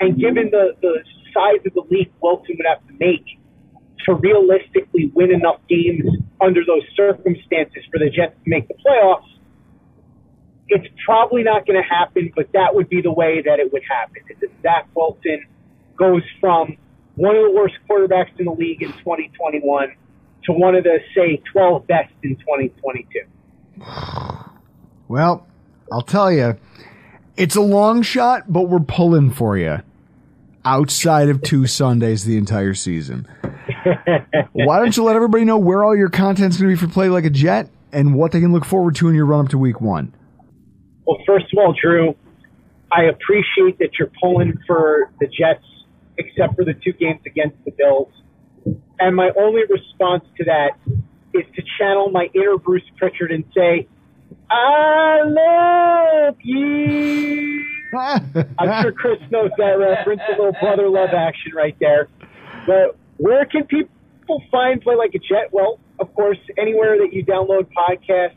and 0.00 0.18
given 0.18 0.50
the, 0.50 0.76
the 0.80 1.04
size 1.32 1.64
of 1.66 1.74
the 1.74 1.82
leap 1.90 2.12
Wilson 2.20 2.56
would 2.58 2.66
have 2.66 2.86
to 2.86 2.94
make 2.98 3.24
to 4.06 4.14
realistically 4.14 5.10
win 5.14 5.32
enough 5.32 5.60
games 5.68 6.04
under 6.40 6.64
those 6.64 6.82
circumstances 6.96 7.84
for 7.92 7.98
the 7.98 8.10
Jets 8.10 8.34
to 8.44 8.50
make 8.50 8.66
the 8.68 8.74
playoffs, 8.74 9.28
it's 10.68 10.86
probably 11.04 11.42
not 11.42 11.66
going 11.66 11.80
to 11.80 11.88
happen, 11.88 12.32
but 12.34 12.50
that 12.52 12.74
would 12.74 12.88
be 12.88 13.02
the 13.02 13.12
way 13.12 13.42
that 13.44 13.58
it 13.58 13.72
would 13.72 13.82
happen. 13.88 14.22
That 14.40 14.50
Zach 14.62 14.88
Wilson 14.94 15.44
goes 15.96 16.22
from 16.40 16.76
one 17.16 17.36
of 17.36 17.42
the 17.42 17.50
worst 17.50 17.74
quarterbacks 17.88 18.38
in 18.38 18.46
the 18.46 18.52
league 18.52 18.82
in 18.82 18.92
2021 18.92 19.94
to 20.44 20.52
one 20.52 20.74
of 20.74 20.84
the, 20.84 20.98
say, 21.14 21.42
12 21.52 21.86
best 21.86 22.12
in 22.22 22.36
2022. 22.36 23.20
Well, 25.08 25.44
I'll 25.90 26.02
tell 26.02 26.30
you, 26.30 26.56
it's 27.36 27.56
a 27.56 27.60
long 27.60 28.02
shot, 28.02 28.44
but 28.46 28.68
we're 28.68 28.78
pulling 28.78 29.32
for 29.32 29.58
you 29.58 29.80
outside 30.64 31.28
of 31.28 31.42
two 31.42 31.66
Sundays 31.66 32.24
the 32.24 32.36
entire 32.36 32.74
season. 32.74 33.26
Why 34.52 34.78
don't 34.78 34.96
you 34.96 35.02
let 35.02 35.16
everybody 35.16 35.44
know 35.44 35.58
where 35.58 35.82
all 35.82 35.96
your 35.96 36.10
content's 36.10 36.58
going 36.58 36.70
to 36.70 36.76
be 36.76 36.86
for 36.86 36.92
Play 36.92 37.08
Like 37.08 37.24
a 37.24 37.30
Jet 37.30 37.70
and 37.92 38.14
what 38.14 38.32
they 38.32 38.40
can 38.40 38.52
look 38.52 38.64
forward 38.64 38.94
to 38.96 39.08
in 39.08 39.14
your 39.14 39.26
run 39.26 39.46
up 39.46 39.50
to 39.50 39.58
week 39.58 39.80
one? 39.80 40.14
Well, 41.06 41.18
first 41.26 41.46
of 41.52 41.58
all, 41.58 41.74
Drew, 41.80 42.14
I 42.92 43.04
appreciate 43.04 43.78
that 43.78 43.98
you're 43.98 44.12
pulling 44.20 44.58
for 44.66 45.10
the 45.18 45.26
Jets, 45.26 45.64
except 46.18 46.54
for 46.56 46.64
the 46.64 46.74
two 46.74 46.92
games 46.92 47.20
against 47.26 47.56
the 47.64 47.72
Bills. 47.72 48.12
And 48.98 49.16
my 49.16 49.30
only 49.38 49.62
response 49.68 50.24
to 50.36 50.44
that 50.44 50.70
is 51.32 51.44
to 51.54 51.62
channel 51.78 52.10
my 52.10 52.28
inner 52.34 52.58
Bruce 52.58 52.82
Prichard 52.96 53.32
and 53.32 53.44
say, 53.54 53.88
I 54.50 55.20
love 55.24 56.36
you. 56.42 57.64
I'm 57.96 58.82
sure 58.82 58.92
Chris 58.92 59.18
knows 59.30 59.50
that 59.58 59.78
reference, 59.78 60.20
a 60.28 60.32
little 60.32 60.52
brother 60.60 60.88
love 60.88 61.10
action 61.16 61.52
right 61.54 61.76
there. 61.80 62.08
But 62.66 62.96
where 63.16 63.44
can 63.46 63.64
people 63.64 64.42
find 64.50 64.80
Play 64.80 64.96
Like 64.96 65.14
a 65.14 65.18
Jet? 65.18 65.48
Well, 65.52 65.78
of 65.98 66.14
course, 66.14 66.38
anywhere 66.56 66.98
that 66.98 67.12
you 67.12 67.24
download 67.24 67.68
podcasts, 67.72 68.36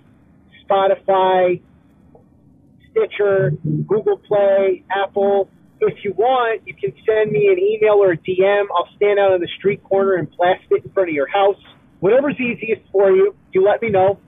Spotify, 0.67 1.61
Stitcher, 2.91 3.51
Google 3.87 4.17
Play, 4.17 4.83
Apple. 4.89 5.49
If 5.79 6.03
you 6.03 6.13
want, 6.13 6.61
you 6.65 6.73
can 6.73 6.93
send 7.05 7.31
me 7.31 7.47
an 7.47 7.59
email 7.59 7.95
or 7.95 8.11
a 8.11 8.17
DM. 8.17 8.65
I'll 8.75 8.89
stand 8.95 9.19
out 9.19 9.33
on 9.33 9.41
the 9.41 9.49
street 9.57 9.83
corner 9.83 10.13
and 10.13 10.29
blast 10.37 10.63
it 10.71 10.83
in 10.85 10.91
front 10.91 11.09
of 11.09 11.15
your 11.15 11.27
house. 11.27 11.57
Whatever's 11.99 12.39
easiest 12.39 12.81
for 12.91 13.11
you, 13.11 13.35
you 13.51 13.63
let 13.63 13.81
me 13.81 13.89
know. 13.89 14.19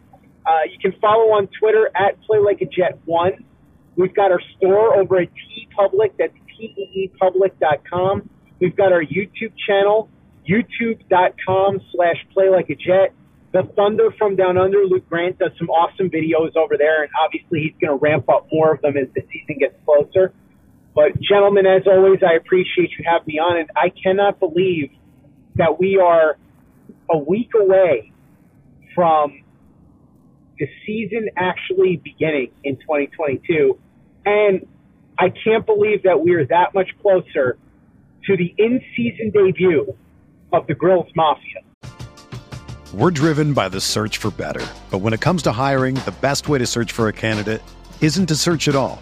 Uh, 0.46 0.52
you 0.72 0.78
can 0.80 1.00
follow 1.00 1.32
on 1.32 1.48
Twitter 1.60 1.90
at 1.96 2.22
Play 2.24 2.40
Like 2.40 2.62
a 2.62 2.66
Jet 2.66 3.00
One. 3.06 3.46
We've 3.96 4.14
got 4.14 4.32
our 4.32 4.42
store 4.58 4.96
over 4.96 5.20
at 5.20 5.30
TeePublic. 5.30 6.14
That's 6.18 6.34
teepublic.com. 6.60 8.30
We've 8.60 8.76
got 8.76 8.92
our 8.92 9.04
YouTube 9.04 9.54
channel, 9.68 10.10
youtube.com 10.48 11.82
slash 11.92 12.18
Play 12.34 12.50
Like 12.50 12.70
a 12.70 12.76
Jet. 12.76 13.14
The 13.52 13.64
Thunder 13.76 14.12
from 14.18 14.36
Down 14.36 14.58
Under, 14.58 14.84
Luke 14.84 15.08
Grant 15.08 15.40
does 15.40 15.52
some 15.58 15.70
awesome 15.70 16.10
videos 16.10 16.58
over 16.58 16.76
there, 16.78 17.04
and 17.04 17.12
obviously 17.24 17.62
he's 17.62 17.74
going 17.80 17.98
to 17.98 18.02
ramp 18.02 18.28
up 18.28 18.48
more 18.52 18.74
of 18.74 18.82
them 18.82 18.98
as 18.98 19.08
the 19.16 19.22
season 19.32 19.58
gets 19.60 19.76
closer. 19.86 20.34
But 20.96 21.20
gentlemen, 21.20 21.66
as 21.66 21.84
always, 21.86 22.22
I 22.24 22.36
appreciate 22.36 22.92
you 22.98 23.04
having 23.06 23.28
me 23.28 23.40
on, 23.40 23.58
and 23.58 23.70
I 23.76 23.90
cannot 23.90 24.40
believe 24.40 24.92
that 25.56 25.78
we 25.78 26.00
are 26.00 26.38
a 27.10 27.18
week 27.18 27.52
away 27.54 28.14
from 28.96 29.44
the 30.58 30.68
season 30.86 31.30
actually 31.36 31.98
beginning 31.98 32.52
in 32.64 32.78
2022. 32.78 33.78
And 34.26 34.66
I 35.20 35.34
can't 35.44 35.66
believe 35.66 36.04
that 36.04 36.22
we 36.22 36.34
are 36.36 36.46
that 36.46 36.74
much 36.74 36.90
closer 37.02 37.58
to 38.26 38.38
the 38.38 38.56
in-season 38.58 39.32
debut 39.32 39.96
of 40.54 40.66
the 40.68 40.74
Grills 40.74 41.10
Mafia. 41.14 41.62
We're 42.94 43.12
driven 43.12 43.54
by 43.54 43.68
the 43.68 43.82
search 43.82 44.18
for 44.18 44.32
better. 44.32 44.66
But 44.90 45.00
when 45.00 45.14
it 45.14 45.20
comes 45.20 45.44
to 45.44 45.52
hiring, 45.52 45.96
the 45.96 46.16
best 46.22 46.48
way 46.48 46.60
to 46.60 46.66
search 46.66 46.94
for 46.94 47.10
a 47.10 47.14
candidate 47.14 47.62
isn't 48.00 48.28
to 48.28 48.36
search 48.36 48.70
at 48.70 48.76
all. 48.76 49.02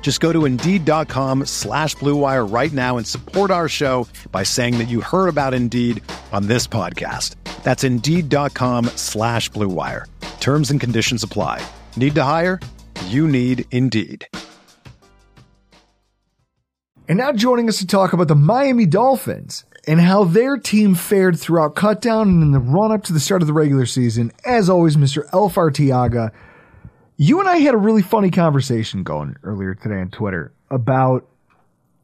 Just 0.00 0.20
go 0.20 0.32
to 0.32 0.46
Indeed.com 0.46 1.44
slash 1.44 1.94
BlueWire 1.96 2.50
right 2.50 2.72
now 2.72 2.96
and 2.96 3.06
support 3.06 3.50
our 3.50 3.68
show 3.68 4.08
by 4.32 4.42
saying 4.42 4.78
that 4.78 4.88
you 4.88 5.02
heard 5.02 5.28
about 5.28 5.52
Indeed 5.52 6.02
on 6.32 6.46
this 6.46 6.66
podcast. 6.66 7.34
That's 7.62 7.84
Indeed.com 7.84 8.86
slash 8.96 9.50
BlueWire. 9.50 10.06
Terms 10.40 10.70
and 10.70 10.80
conditions 10.80 11.22
apply. 11.22 11.62
Need 11.98 12.14
to 12.14 12.24
hire? 12.24 12.58
You 13.08 13.28
need 13.28 13.66
Indeed. 13.70 14.26
And 17.06 17.18
now 17.18 17.32
joining 17.32 17.68
us 17.68 17.78
to 17.78 17.86
talk 17.86 18.14
about 18.14 18.28
the 18.28 18.34
Miami 18.34 18.86
Dolphins 18.86 19.64
and 19.86 20.00
how 20.00 20.24
their 20.24 20.58
team 20.58 20.94
fared 20.94 21.38
throughout 21.38 21.74
cutdown 21.74 22.22
and 22.22 22.42
in 22.42 22.50
the 22.52 22.58
run 22.58 22.92
up 22.92 23.04
to 23.04 23.12
the 23.12 23.20
start 23.20 23.42
of 23.42 23.46
the 23.46 23.54
regular 23.54 23.86
season, 23.86 24.30
as 24.44 24.68
always, 24.68 24.96
Mr. 24.96 25.26
Elf 25.32 25.54
Artiaga. 25.54 26.30
You 27.20 27.40
and 27.40 27.48
I 27.48 27.56
had 27.56 27.74
a 27.74 27.78
really 27.78 28.02
funny 28.02 28.30
conversation 28.30 29.02
going 29.02 29.34
earlier 29.42 29.74
today 29.74 29.96
on 29.96 30.10
Twitter 30.10 30.52
about 30.70 31.28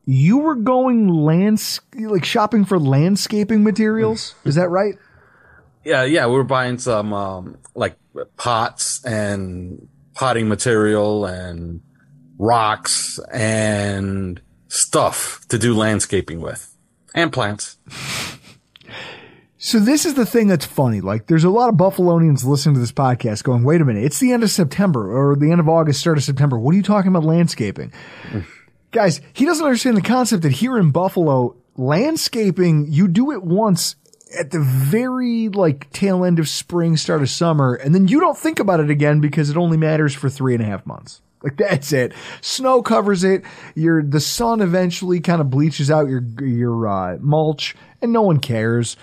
you 0.04 0.38
were 0.38 0.56
going 0.56 1.06
lands 1.06 1.80
like 1.94 2.24
shopping 2.24 2.64
for 2.64 2.80
landscaping 2.80 3.62
materials. 3.62 4.34
Is 4.44 4.56
that 4.56 4.70
right? 4.70 4.96
Yeah, 5.84 6.02
yeah, 6.02 6.26
we 6.26 6.32
were 6.32 6.42
buying 6.42 6.78
some 6.78 7.12
um, 7.12 7.58
like 7.76 7.94
pots 8.36 9.04
and 9.04 9.86
potting 10.14 10.48
material 10.48 11.26
and 11.26 11.80
rocks 12.36 13.20
and 13.32 14.40
stuff 14.66 15.46
to 15.48 15.58
do 15.58 15.74
landscaping 15.74 16.40
with 16.40 16.76
and 17.14 17.32
plants. 17.32 17.76
So 19.64 19.78
this 19.78 20.04
is 20.04 20.12
the 20.12 20.26
thing 20.26 20.48
that's 20.48 20.66
funny. 20.66 21.00
Like, 21.00 21.26
there's 21.26 21.42
a 21.42 21.48
lot 21.48 21.70
of 21.70 21.76
Buffalonians 21.76 22.44
listening 22.44 22.74
to 22.74 22.82
this 22.82 22.92
podcast 22.92 23.44
going, 23.44 23.64
wait 23.64 23.80
a 23.80 23.84
minute, 23.86 24.04
it's 24.04 24.18
the 24.18 24.30
end 24.30 24.42
of 24.42 24.50
September 24.50 25.10
or 25.10 25.36
the 25.36 25.50
end 25.50 25.58
of 25.58 25.70
August, 25.70 26.00
start 26.00 26.18
of 26.18 26.22
September. 26.22 26.58
What 26.58 26.74
are 26.74 26.76
you 26.76 26.82
talking 26.82 27.08
about 27.08 27.24
landscaping? 27.24 27.90
Guys, 28.90 29.22
he 29.32 29.46
doesn't 29.46 29.64
understand 29.64 29.96
the 29.96 30.02
concept 30.02 30.42
that 30.42 30.52
here 30.52 30.76
in 30.76 30.90
Buffalo, 30.90 31.56
landscaping, 31.78 32.92
you 32.92 33.08
do 33.08 33.30
it 33.30 33.42
once 33.42 33.96
at 34.38 34.50
the 34.50 34.60
very 34.60 35.48
like 35.48 35.90
tail 35.92 36.26
end 36.26 36.38
of 36.38 36.46
spring, 36.46 36.98
start 36.98 37.22
of 37.22 37.30
summer, 37.30 37.72
and 37.72 37.94
then 37.94 38.06
you 38.06 38.20
don't 38.20 38.36
think 38.36 38.58
about 38.58 38.80
it 38.80 38.90
again 38.90 39.20
because 39.20 39.48
it 39.48 39.56
only 39.56 39.78
matters 39.78 40.12
for 40.12 40.28
three 40.28 40.52
and 40.52 40.62
a 40.62 40.66
half 40.66 40.84
months. 40.84 41.22
Like 41.42 41.56
that's 41.56 41.90
it. 41.90 42.12
Snow 42.42 42.82
covers 42.82 43.24
it. 43.24 43.44
Your 43.74 44.02
the 44.02 44.20
sun 44.20 44.60
eventually 44.60 45.20
kind 45.20 45.40
of 45.40 45.48
bleaches 45.48 45.90
out 45.90 46.06
your 46.06 46.22
your 46.42 46.86
uh, 46.86 47.16
mulch, 47.18 47.74
and 48.02 48.12
no 48.12 48.20
one 48.20 48.40
cares. 48.40 48.98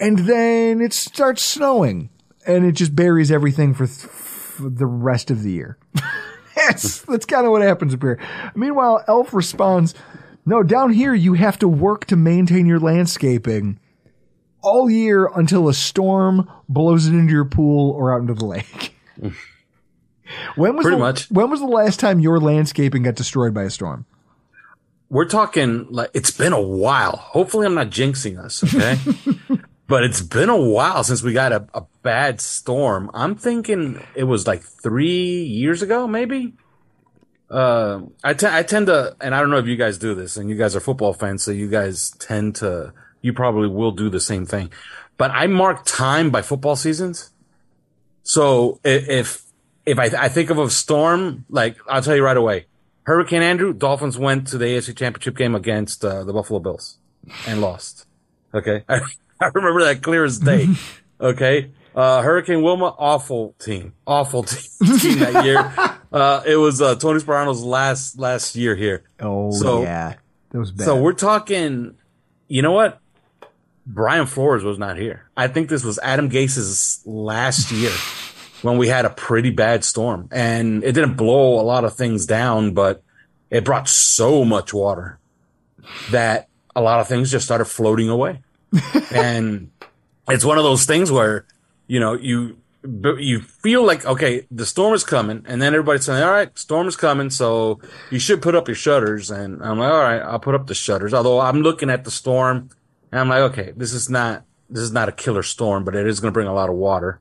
And 0.00 0.20
then 0.20 0.80
it 0.80 0.92
starts 0.92 1.42
snowing, 1.42 2.10
and 2.46 2.64
it 2.64 2.72
just 2.72 2.96
buries 2.96 3.30
everything 3.30 3.74
for, 3.74 3.86
th- 3.86 3.98
for 3.98 4.68
the 4.68 4.86
rest 4.86 5.30
of 5.30 5.42
the 5.42 5.52
year. 5.52 5.78
that's 6.56 7.00
that's 7.02 7.26
kind 7.26 7.46
of 7.46 7.52
what 7.52 7.62
happens 7.62 7.94
up 7.94 8.02
here. 8.02 8.18
Meanwhile, 8.54 9.04
Elf 9.06 9.32
responds, 9.32 9.94
"No, 10.44 10.62
down 10.62 10.92
here 10.92 11.14
you 11.14 11.34
have 11.34 11.58
to 11.60 11.68
work 11.68 12.06
to 12.06 12.16
maintain 12.16 12.66
your 12.66 12.80
landscaping." 12.80 13.78
All 14.62 14.88
year 14.88 15.30
until 15.36 15.68
a 15.68 15.74
storm 15.74 16.50
blows 16.70 17.06
it 17.06 17.12
into 17.12 17.32
your 17.32 17.44
pool 17.44 17.90
or 17.90 18.14
out 18.14 18.22
into 18.22 18.34
the 18.34 18.46
lake. 18.46 18.94
When 20.56 20.76
was 20.76 20.84
Pretty 20.84 20.96
the, 20.96 21.02
much. 21.02 21.30
When 21.30 21.50
was 21.50 21.60
the 21.60 21.66
last 21.66 22.00
time 22.00 22.20
your 22.20 22.40
landscaping 22.40 23.02
got 23.02 23.14
destroyed 23.14 23.52
by 23.54 23.64
a 23.64 23.70
storm? 23.70 24.06
We're 25.10 25.28
talking 25.28 25.86
like 25.90 26.10
it's 26.14 26.30
been 26.30 26.52
a 26.52 26.60
while. 26.60 27.16
Hopefully, 27.16 27.66
I'm 27.66 27.74
not 27.74 27.90
jinxing 27.90 28.38
us, 28.38 28.64
okay? 28.64 28.98
but 29.86 30.02
it's 30.04 30.20
been 30.20 30.48
a 30.48 30.56
while 30.56 31.04
since 31.04 31.22
we 31.22 31.32
got 31.32 31.52
a, 31.52 31.66
a 31.74 31.84
bad 32.02 32.40
storm. 32.40 33.10
I'm 33.14 33.34
thinking 33.34 34.02
it 34.14 34.24
was 34.24 34.46
like 34.46 34.62
three 34.62 35.42
years 35.44 35.82
ago, 35.82 36.06
maybe. 36.06 36.54
Uh, 37.50 38.00
I, 38.22 38.34
te- 38.34 38.46
I 38.46 38.62
tend 38.62 38.86
to, 38.86 39.16
and 39.20 39.34
I 39.34 39.40
don't 39.40 39.50
know 39.50 39.58
if 39.58 39.66
you 39.66 39.76
guys 39.76 39.98
do 39.98 40.14
this, 40.14 40.36
and 40.36 40.48
you 40.48 40.56
guys 40.56 40.74
are 40.74 40.80
football 40.80 41.12
fans, 41.12 41.42
so 41.42 41.50
you 41.50 41.68
guys 41.68 42.10
tend 42.18 42.56
to, 42.56 42.92
you 43.20 43.32
probably 43.32 43.68
will 43.68 43.92
do 43.92 44.08
the 44.08 44.20
same 44.20 44.46
thing. 44.46 44.72
But 45.16 45.30
I 45.30 45.46
mark 45.46 45.84
time 45.84 46.30
by 46.30 46.42
football 46.42 46.76
seasons. 46.76 47.30
So 48.22 48.80
if 48.82 49.44
if 49.86 49.98
I, 49.98 50.04
I 50.18 50.28
think 50.28 50.50
of 50.50 50.58
a 50.58 50.70
storm, 50.70 51.44
like 51.48 51.76
I'll 51.88 52.02
tell 52.02 52.16
you 52.16 52.24
right 52.24 52.36
away, 52.36 52.66
Hurricane 53.04 53.42
Andrew, 53.42 53.72
Dolphins 53.72 54.18
went 54.18 54.48
to 54.48 54.58
the 54.58 54.64
AFC 54.64 54.96
Championship 54.96 55.36
game 55.36 55.54
against 55.54 56.04
uh, 56.04 56.24
the 56.24 56.32
Buffalo 56.32 56.58
Bills 56.58 56.98
and 57.46 57.60
lost. 57.60 58.06
Okay, 58.52 58.84
I, 59.44 59.50
remember 59.54 59.84
that 59.84 60.02
clear 60.02 60.24
as 60.24 60.38
day. 60.38 60.68
Okay, 61.20 61.70
uh, 61.94 62.22
Hurricane 62.22 62.60
Wilma, 62.60 62.86
awful 62.98 63.54
team, 63.60 63.94
awful 64.04 64.42
team, 64.42 64.98
team 64.98 65.18
that 65.20 65.44
year. 65.44 65.58
Uh, 66.12 66.42
it 66.44 66.56
was 66.56 66.82
uh, 66.82 66.96
Tony 66.96 67.20
Sparano's 67.20 67.62
last 67.62 68.18
last 68.18 68.56
year 68.56 68.74
here. 68.74 69.04
Oh 69.20 69.52
So- 69.52 69.82
yeah, 69.82 70.14
that 70.50 70.58
was 70.58 70.72
bad. 70.72 70.84
So 70.84 71.00
we're 71.00 71.12
talking, 71.12 71.94
you 72.48 72.62
know 72.62 72.72
what? 72.72 73.00
Brian 73.86 74.26
Flores 74.26 74.64
was 74.64 74.78
not 74.78 74.96
here. 74.98 75.30
I 75.36 75.46
think 75.48 75.68
this 75.68 75.84
was 75.84 75.98
Adam 76.02 76.28
Gase's 76.28 77.00
last 77.06 77.70
year 77.70 77.92
when 78.62 78.76
we 78.76 78.88
had 78.88 79.04
a 79.04 79.10
pretty 79.10 79.50
bad 79.50 79.84
storm 79.84 80.28
and 80.32 80.82
it 80.82 80.92
didn't 80.92 81.14
blow 81.14 81.60
a 81.60 81.62
lot 81.62 81.84
of 81.84 81.94
things 81.94 82.26
down, 82.26 82.74
but 82.74 83.02
it 83.50 83.64
brought 83.64 83.88
so 83.88 84.44
much 84.44 84.74
water 84.74 85.18
that 86.10 86.48
a 86.74 86.80
lot 86.82 87.00
of 87.00 87.06
things 87.08 87.30
just 87.30 87.44
started 87.44 87.66
floating 87.66 88.08
away. 88.08 88.40
And 89.12 89.70
it's 90.28 90.44
one 90.44 90.58
of 90.58 90.64
those 90.64 90.84
things 90.84 91.10
where, 91.10 91.46
you 91.86 92.00
know, 92.00 92.14
you, 92.14 92.58
you 92.84 93.40
feel 93.40 93.84
like, 93.84 94.04
okay, 94.04 94.46
the 94.50 94.66
storm 94.66 94.94
is 94.94 95.04
coming. 95.04 95.44
And 95.46 95.60
then 95.60 95.74
everybody's 95.74 96.04
saying, 96.04 96.22
all 96.22 96.30
right, 96.30 96.56
storm 96.58 96.86
is 96.86 96.96
coming. 96.96 97.30
So 97.30 97.80
you 98.10 98.18
should 98.18 98.42
put 98.42 98.54
up 98.54 98.68
your 98.68 98.74
shutters. 98.74 99.30
And 99.30 99.62
I'm 99.62 99.78
like, 99.78 99.90
all 99.90 100.00
right, 100.00 100.20
I'll 100.20 100.38
put 100.38 100.54
up 100.54 100.66
the 100.66 100.74
shutters. 100.74 101.14
Although 101.14 101.40
I'm 101.40 101.62
looking 101.62 101.90
at 101.90 102.04
the 102.04 102.10
storm 102.10 102.70
and 103.10 103.20
I'm 103.20 103.28
like, 103.28 103.52
okay, 103.52 103.72
this 103.76 103.92
is 103.92 104.10
not, 104.10 104.44
this 104.68 104.82
is 104.82 104.92
not 104.92 105.08
a 105.08 105.12
killer 105.12 105.42
storm, 105.42 105.84
but 105.84 105.94
it 105.94 106.06
is 106.06 106.20
going 106.20 106.32
to 106.32 106.34
bring 106.34 106.48
a 106.48 106.54
lot 106.54 106.68
of 106.68 106.76
water. 106.76 107.20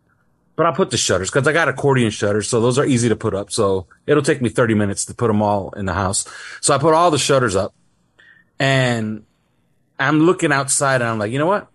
But 0.55 0.67
I'll 0.67 0.73
put 0.73 0.91
the 0.91 0.97
shutters 0.97 1.31
because 1.31 1.47
I 1.47 1.53
got 1.53 1.67
accordion 1.67 2.11
shutters. 2.11 2.47
So 2.47 2.61
those 2.61 2.77
are 2.77 2.85
easy 2.85 3.09
to 3.09 3.15
put 3.15 3.33
up. 3.33 3.51
So 3.51 3.87
it'll 4.05 4.21
take 4.21 4.41
me 4.41 4.49
30 4.49 4.75
minutes 4.75 5.05
to 5.05 5.13
put 5.13 5.27
them 5.27 5.41
all 5.41 5.71
in 5.71 5.85
the 5.85 5.93
house. 5.93 6.25
So 6.61 6.75
I 6.75 6.77
put 6.77 6.93
all 6.93 7.09
the 7.09 7.17
shutters 7.17 7.55
up 7.55 7.73
and 8.59 9.25
I'm 10.03 10.21
looking 10.21 10.51
outside 10.51 11.01
and 11.01 11.09
I'm 11.09 11.19
like, 11.19 11.31
you 11.31 11.39
know 11.39 11.45
what? 11.45 11.67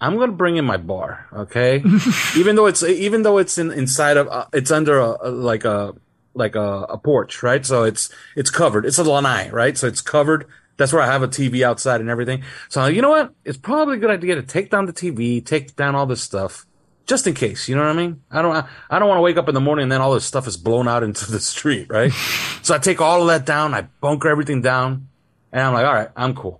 I'm 0.00 0.16
going 0.16 0.30
to 0.30 0.36
bring 0.36 0.56
in 0.56 0.64
my 0.64 0.76
bar. 0.76 1.26
Okay. 1.32 1.82
even 2.36 2.56
though 2.56 2.66
it's, 2.66 2.82
even 2.82 3.22
though 3.22 3.38
it's 3.38 3.58
in, 3.58 3.70
inside 3.70 4.16
of, 4.16 4.28
uh, 4.28 4.46
it's 4.52 4.70
under 4.70 4.98
a, 4.98 5.16
a 5.22 5.30
like 5.30 5.64
a, 5.64 5.94
like 6.34 6.54
a, 6.54 6.86
a 6.88 6.98
porch, 6.98 7.42
right? 7.42 7.64
So 7.66 7.84
it's, 7.84 8.10
it's 8.36 8.50
covered. 8.50 8.86
It's 8.86 8.98
a 8.98 9.04
lanai, 9.04 9.50
right? 9.50 9.76
So 9.76 9.86
it's 9.86 10.00
covered. 10.00 10.46
That's 10.76 10.92
where 10.92 11.02
I 11.02 11.06
have 11.06 11.22
a 11.22 11.28
TV 11.28 11.62
outside 11.62 12.00
and 12.00 12.08
everything. 12.08 12.42
So 12.70 12.80
I'm 12.80 12.86
like, 12.86 12.96
you 12.96 13.02
know 13.02 13.10
what? 13.10 13.34
It's 13.44 13.58
probably 13.58 13.98
a 13.98 14.00
good 14.00 14.10
idea 14.10 14.36
to 14.36 14.42
take 14.42 14.70
down 14.70 14.86
the 14.86 14.94
TV, 14.94 15.44
take 15.44 15.76
down 15.76 15.94
all 15.94 16.06
this 16.06 16.22
stuff 16.22 16.66
just 17.06 17.26
in 17.26 17.34
case. 17.34 17.68
You 17.68 17.74
know 17.74 17.82
what 17.82 17.90
I 17.90 17.94
mean? 17.94 18.22
I 18.30 18.40
don't, 18.40 18.66
I 18.88 18.98
don't 18.98 19.08
want 19.08 19.18
to 19.18 19.22
wake 19.22 19.36
up 19.36 19.48
in 19.48 19.54
the 19.54 19.60
morning 19.60 19.82
and 19.82 19.92
then 19.92 20.00
all 20.00 20.14
this 20.14 20.24
stuff 20.24 20.46
is 20.46 20.56
blown 20.56 20.88
out 20.88 21.02
into 21.08 21.30
the 21.30 21.40
street, 21.40 21.88
right? 21.90 22.12
so 22.62 22.74
I 22.74 22.78
take 22.78 23.00
all 23.00 23.20
of 23.20 23.26
that 23.28 23.44
down. 23.44 23.74
I 23.74 23.82
bunker 24.00 24.28
everything 24.28 24.62
down 24.62 25.08
and 25.52 25.62
I'm 25.62 25.74
like, 25.74 25.84
all 25.84 25.94
right, 25.94 26.08
I'm 26.16 26.34
cool. 26.34 26.59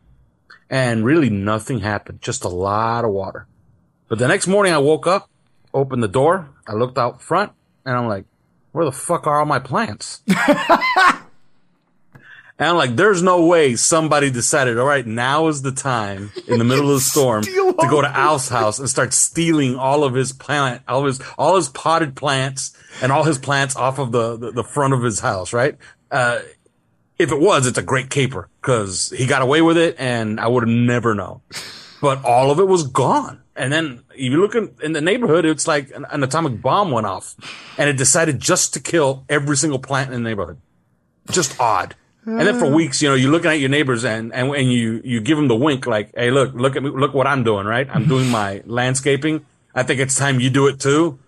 And 0.70 1.04
really 1.04 1.28
nothing 1.28 1.80
happened. 1.80 2.22
Just 2.22 2.44
a 2.44 2.48
lot 2.48 3.04
of 3.04 3.10
water. 3.10 3.46
But 4.08 4.18
the 4.18 4.28
next 4.28 4.46
morning 4.46 4.72
I 4.72 4.78
woke 4.78 5.06
up, 5.06 5.28
opened 5.74 6.02
the 6.02 6.08
door, 6.08 6.48
I 6.66 6.72
looked 6.74 6.96
out 6.96 7.20
front 7.20 7.52
and 7.84 7.96
I'm 7.96 8.06
like, 8.06 8.24
where 8.72 8.84
the 8.84 8.92
fuck 8.92 9.26
are 9.26 9.40
all 9.40 9.46
my 9.46 9.58
plants? 9.58 10.22
And 12.60 12.68
I'm 12.68 12.76
like, 12.76 12.94
there's 12.94 13.22
no 13.22 13.46
way 13.46 13.74
somebody 13.74 14.30
decided, 14.30 14.78
all 14.78 14.84
right, 14.84 15.06
now 15.06 15.48
is 15.48 15.62
the 15.62 15.72
time 15.72 16.30
in 16.46 16.58
the 16.58 16.64
middle 16.64 16.90
of 16.90 16.96
the 16.96 17.00
storm 17.00 17.42
to 17.42 17.74
go 17.88 18.02
to 18.02 18.08
Al's 18.08 18.50
house 18.50 18.78
and 18.78 18.88
start 18.88 19.14
stealing 19.14 19.76
all 19.76 20.04
of 20.04 20.12
his 20.12 20.32
plant, 20.32 20.82
all 20.86 21.06
his, 21.06 21.22
all 21.38 21.56
his 21.56 21.70
potted 21.70 22.14
plants 22.14 22.76
and 23.00 23.10
all 23.10 23.24
his 23.24 23.38
plants 23.38 23.76
off 23.76 23.98
of 23.98 24.12
the, 24.12 24.36
the, 24.36 24.50
the 24.52 24.62
front 24.62 24.92
of 24.92 25.02
his 25.02 25.20
house, 25.20 25.54
right? 25.54 25.78
Uh, 26.10 26.40
If 27.20 27.32
it 27.32 27.38
was, 27.38 27.66
it's 27.66 27.76
a 27.76 27.82
great 27.82 28.08
caper 28.08 28.48
because 28.62 29.10
he 29.10 29.26
got 29.26 29.42
away 29.42 29.60
with 29.60 29.76
it 29.76 29.94
and 29.98 30.40
I 30.40 30.48
would 30.48 30.62
have 30.62 30.74
never 30.74 31.14
known. 31.14 31.42
But 32.00 32.24
all 32.24 32.50
of 32.50 32.58
it 32.58 32.66
was 32.66 32.86
gone. 32.86 33.42
And 33.54 33.70
then 33.70 34.04
if 34.12 34.32
you 34.32 34.40
look 34.40 34.54
in, 34.54 34.74
in 34.82 34.94
the 34.94 35.02
neighborhood, 35.02 35.44
it's 35.44 35.68
like 35.68 35.90
an, 35.90 36.06
an 36.10 36.22
atomic 36.22 36.62
bomb 36.62 36.90
went 36.90 37.06
off 37.06 37.36
and 37.76 37.90
it 37.90 37.98
decided 37.98 38.40
just 38.40 38.72
to 38.72 38.80
kill 38.80 39.26
every 39.28 39.58
single 39.58 39.78
plant 39.78 40.14
in 40.14 40.22
the 40.22 40.28
neighborhood. 40.30 40.56
Just 41.30 41.60
odd. 41.60 41.94
And 42.24 42.40
then 42.40 42.58
for 42.58 42.68
hmm. 42.68 42.74
weeks, 42.74 43.02
you 43.02 43.08
know, 43.10 43.14
you're 43.14 43.30
looking 43.30 43.50
at 43.50 43.60
your 43.60 43.68
neighbors 43.68 44.02
and, 44.02 44.32
and, 44.32 44.54
and 44.54 44.72
you, 44.72 45.02
you 45.04 45.20
give 45.20 45.36
them 45.36 45.48
the 45.48 45.56
wink, 45.56 45.86
like, 45.86 46.14
Hey, 46.14 46.30
look, 46.30 46.54
look 46.54 46.74
at 46.74 46.82
me, 46.82 46.88
look 46.88 47.12
what 47.12 47.26
I'm 47.26 47.44
doing, 47.44 47.66
right? 47.66 47.86
I'm 47.90 48.08
doing 48.08 48.30
my 48.30 48.62
landscaping. 48.66 49.44
I 49.74 49.82
think 49.82 50.00
it's 50.00 50.16
time 50.16 50.40
you 50.40 50.48
do 50.48 50.68
it 50.68 50.80
too, 50.80 51.18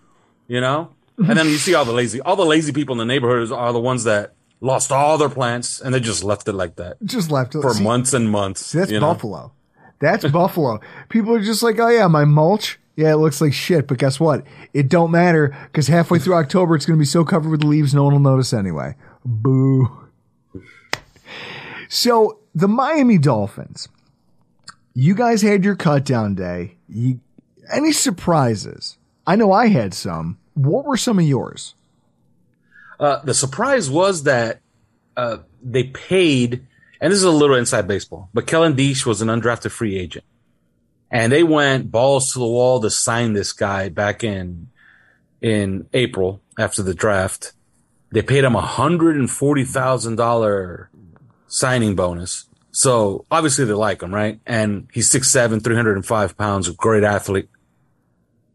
you 0.47 0.59
know? 0.59 0.89
And 1.17 1.37
then 1.37 1.47
you 1.47 1.57
see 1.57 1.75
all 1.75 1.85
the 1.85 1.93
lazy, 1.93 2.19
all 2.19 2.35
the 2.35 2.45
lazy 2.45 2.73
people 2.73 2.93
in 2.93 2.97
the 2.97 3.05
neighborhood 3.05 3.51
are 3.51 3.71
the 3.71 3.79
ones 3.79 4.05
that 4.05 4.33
lost 4.63 4.91
all 4.91 5.17
their 5.17 5.29
plants 5.29 5.81
and 5.81 5.93
they 5.93 5.99
just 5.99 6.23
left 6.23 6.47
it 6.47 6.53
like 6.53 6.77
that 6.77 6.95
Just 7.03 7.29
left 7.29 7.53
it 7.53 7.61
for 7.61 7.73
See, 7.73 7.83
months 7.83 8.13
and 8.13 8.31
months. 8.31 8.65
See, 8.65 8.79
that's 8.79 8.91
you 8.91 8.99
know? 8.99 9.13
Buffalo. 9.13 9.51
That's 9.99 10.25
Buffalo. 10.25 10.79
People 11.09 11.35
are 11.35 11.41
just 11.41 11.61
like, 11.61 11.79
oh 11.79 11.89
yeah, 11.89 12.07
my 12.07 12.25
mulch. 12.25 12.79
Yeah, 12.95 13.13
it 13.13 13.17
looks 13.17 13.41
like 13.41 13.53
shit, 13.53 13.87
but 13.87 13.97
guess 13.97 14.19
what? 14.19 14.45
It 14.73 14.87
don't 14.87 15.11
matter 15.11 15.55
because 15.65 15.87
halfway 15.87 16.19
through 16.19 16.35
October, 16.35 16.75
it's 16.75 16.85
going 16.85 16.97
to 16.97 17.01
be 17.01 17.05
so 17.05 17.25
covered 17.25 17.49
with 17.49 17.63
leaves, 17.63 17.93
no 17.93 18.03
one 18.03 18.13
will 18.13 18.19
notice 18.19 18.53
anyway. 18.53 18.95
Boo. 19.25 20.09
So 21.89 22.39
the 22.55 22.67
Miami 22.67 23.17
Dolphins, 23.17 23.89
you 24.93 25.15
guys 25.15 25.41
had 25.41 25.63
your 25.65 25.75
cut 25.75 26.05
down 26.05 26.35
day. 26.35 26.77
You, 26.87 27.19
any 27.71 27.91
surprises? 27.91 28.97
I 29.25 29.35
know 29.35 29.51
I 29.51 29.67
had 29.67 29.93
some. 29.93 30.37
What 30.53 30.85
were 30.85 30.97
some 30.97 31.19
of 31.19 31.25
yours? 31.25 31.75
Uh, 32.99 33.21
the 33.23 33.33
surprise 33.33 33.89
was 33.89 34.23
that 34.23 34.59
uh, 35.17 35.37
they 35.61 35.85
paid, 35.85 36.65
and 37.01 37.11
this 37.11 37.17
is 37.17 37.23
a 37.23 37.31
little 37.31 37.55
inside 37.55 37.87
baseball, 37.87 38.29
but 38.33 38.47
Kellen 38.47 38.75
Diesch 38.75 39.05
was 39.05 39.21
an 39.21 39.27
undrafted 39.27 39.71
free 39.71 39.97
agent. 39.97 40.25
And 41.11 41.31
they 41.31 41.43
went 41.43 41.91
balls 41.91 42.33
to 42.33 42.39
the 42.39 42.45
wall 42.45 42.81
to 42.81 42.89
sign 42.89 43.33
this 43.33 43.53
guy 43.53 43.89
back 43.89 44.23
in 44.23 44.69
in 45.41 45.87
April 45.93 46.41
after 46.57 46.81
the 46.81 46.95
draft. 46.95 47.53
They 48.11 48.23
paid 48.23 48.43
him 48.43 48.55
a 48.55 48.61
hundred 48.61 49.17
and 49.17 49.29
forty 49.29 49.63
thousand 49.63 50.15
dollar 50.15 50.89
signing 51.47 51.95
bonus. 51.95 52.45
So 52.71 53.25
obviously 53.29 53.65
they 53.65 53.73
like 53.73 54.01
him, 54.01 54.11
right? 54.13 54.39
And 54.47 54.87
he's 54.91 55.07
6'7", 55.11 55.63
305 55.63 56.35
pounds, 56.35 56.67
a 56.67 56.73
great 56.73 57.03
athlete. 57.03 57.47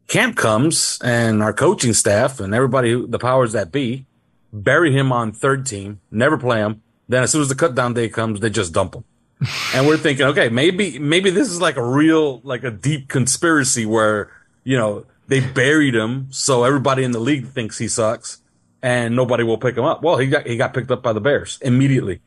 Camp 0.09 0.37
comes 0.37 0.99
and 1.05 1.41
our 1.41 1.53
coaching 1.53 1.93
staff 1.93 2.41
and 2.41 2.53
everybody, 2.53 3.07
the 3.07 3.19
powers 3.21 3.53
that 3.53 3.71
be, 3.71 4.07
bury 4.53 4.93
him 4.93 5.13
on 5.13 5.33
third 5.33 5.67
team, 5.67 6.01
never 6.11 6.39
play 6.39 6.59
him. 6.59 6.83
Then 7.09 7.23
as 7.23 7.33
soon 7.33 7.43
as 7.43 7.49
the 7.49 7.55
cut 7.55 7.75
down 7.75 7.95
day 7.95 8.09
comes, 8.09 8.41
they 8.41 8.51
just 8.51 8.73
dump 8.73 8.95
him. 8.95 9.05
and 9.75 9.87
we're 9.87 9.97
thinking, 9.97 10.27
okay, 10.27 10.49
maybe, 10.49 10.99
maybe 10.99 11.31
this 11.31 11.49
is 11.49 11.61
like 11.61 11.77
a 11.77 11.85
real, 11.85 12.41
like 12.41 12.65
a 12.65 12.71
deep 12.71 13.09
conspiracy 13.09 13.87
where, 13.87 14.31
you 14.65 14.77
know, 14.77 15.07
they 15.29 15.41
buried 15.41 15.95
him. 15.95 16.29
So 16.31 16.65
everybody 16.65 17.05
in 17.05 17.13
the 17.13 17.21
league 17.21 17.49
thinks 17.49 17.79
he 17.79 17.89
sucks 17.89 18.43
and 18.83 19.15
nobody 19.15 19.45
will 19.45 19.59
pick 19.59 19.77
him 19.77 19.85
up. 19.85 20.03
Well, 20.03 20.17
he 20.17 20.27
got, 20.27 20.47
he 20.47 20.57
got 20.57 20.75
picked 20.75 20.91
up 20.91 21.03
by 21.03 21.13
the 21.13 21.21
Bears 21.21 21.59
immediately. 21.63 22.21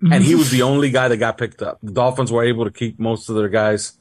And 0.00 0.22
he 0.22 0.34
was 0.34 0.50
the 0.50 0.62
only 0.70 0.90
guy 0.90 1.08
that 1.08 1.16
got 1.16 1.38
picked 1.38 1.62
up. 1.62 1.78
The 1.82 1.92
Dolphins 1.92 2.30
were 2.30 2.44
able 2.44 2.64
to 2.64 2.70
keep 2.70 2.98
most 2.98 3.28
of 3.28 3.36
their 3.36 3.48
guys, 3.48 3.94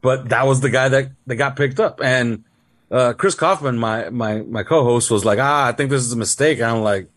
but 0.00 0.28
that 0.28 0.46
was 0.46 0.60
the 0.60 0.70
guy 0.70 0.88
that, 0.90 1.10
that 1.26 1.36
got 1.36 1.56
picked 1.56 1.80
up. 1.80 2.00
And, 2.02 2.44
uh, 2.90 3.12
Chris 3.14 3.34
Kaufman, 3.34 3.78
my, 3.78 4.10
my, 4.10 4.42
my 4.42 4.62
co-host 4.62 5.10
was 5.10 5.24
like, 5.24 5.38
ah, 5.40 5.66
I 5.66 5.72
think 5.72 5.90
this 5.90 6.02
is 6.02 6.12
a 6.12 6.16
mistake. 6.16 6.58
And 6.58 6.66
I'm 6.66 6.82
like, 6.82 7.08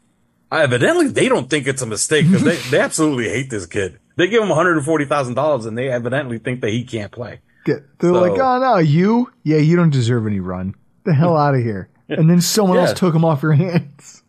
evidently 0.51 1.07
they 1.09 1.29
don't 1.29 1.49
think 1.49 1.67
it's 1.67 1.81
a 1.81 1.85
mistake 1.85 2.25
because 2.27 2.43
they, 2.43 2.55
they 2.71 2.79
absolutely 2.79 3.29
hate 3.29 3.49
this 3.49 3.65
kid. 3.65 3.99
They 4.15 4.27
give 4.27 4.41
him 4.41 4.49
$140,000 4.49 5.67
and 5.67 5.77
they 5.77 5.89
evidently 5.89 6.39
think 6.39 6.61
that 6.61 6.71
he 6.71 6.83
can't 6.83 7.11
play. 7.11 7.41
They're 7.65 7.83
So- 8.01 8.13
like, 8.13 8.39
oh 8.39 8.59
no, 8.59 8.77
you? 8.77 9.31
Yeah, 9.43 9.57
you 9.57 9.75
don't 9.75 9.89
deserve 9.91 10.25
any 10.25 10.39
run. 10.39 10.73
The 11.03 11.13
hell 11.13 11.35
out 11.37 11.55
of 11.55 11.61
here. 11.61 11.89
And 12.09 12.29
then 12.29 12.39
someone 12.41 12.77
Yeah. 12.77 12.87
else 12.89 12.93
took 12.99 13.13
him 13.13 13.25
off 13.25 13.43
your 13.43 13.51
hands. 13.65 14.23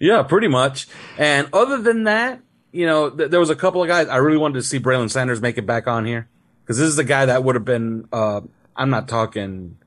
Yeah, 0.00 0.22
pretty 0.24 0.48
much. 0.48 0.86
And 1.16 1.48
other 1.52 1.78
than 1.80 2.04
that, 2.04 2.40
you 2.72 2.86
know, 2.86 3.10
th- 3.10 3.30
there 3.30 3.40
was 3.40 3.50
a 3.50 3.56
couple 3.56 3.82
of 3.82 3.88
guys 3.88 4.08
I 4.08 4.16
really 4.16 4.36
wanted 4.36 4.54
to 4.54 4.62
see 4.62 4.78
Braylon 4.78 5.10
Sanders 5.10 5.40
make 5.40 5.56
it 5.58 5.66
back 5.66 5.86
on 5.86 6.04
here 6.04 6.28
because 6.62 6.78
this 6.78 6.88
is 6.88 6.96
the 6.96 7.04
guy 7.04 7.26
that 7.26 7.42
would 7.44 7.54
have 7.54 7.64
been. 7.64 8.06
Uh, 8.12 8.42
I'm 8.76 8.90
not 8.90 9.08
talking, 9.08 9.78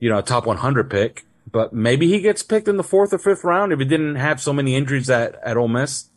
you 0.00 0.08
know, 0.08 0.18
a 0.18 0.22
top 0.22 0.46
100 0.46 0.90
pick, 0.90 1.24
but 1.50 1.72
maybe 1.72 2.08
he 2.08 2.20
gets 2.20 2.42
picked 2.42 2.68
in 2.68 2.76
the 2.76 2.84
fourth 2.84 3.12
or 3.12 3.18
fifth 3.18 3.44
round 3.44 3.72
if 3.72 3.78
he 3.78 3.84
didn't 3.84 4.16
have 4.16 4.40
so 4.40 4.52
many 4.52 4.74
injuries 4.74 5.10
at 5.10 5.34
at 5.44 5.56
Ole 5.56 5.68
Miss. 5.68 6.10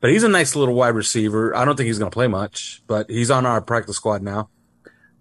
But 0.00 0.10
he's 0.10 0.24
a 0.24 0.28
nice 0.28 0.54
little 0.54 0.74
wide 0.74 0.94
receiver. 0.94 1.56
I 1.56 1.64
don't 1.64 1.76
think 1.76 1.86
he's 1.86 1.98
going 1.98 2.10
to 2.10 2.14
play 2.14 2.28
much, 2.28 2.82
but 2.86 3.10
he's 3.10 3.30
on 3.30 3.46
our 3.46 3.60
practice 3.60 3.96
squad 3.96 4.22
now. 4.22 4.50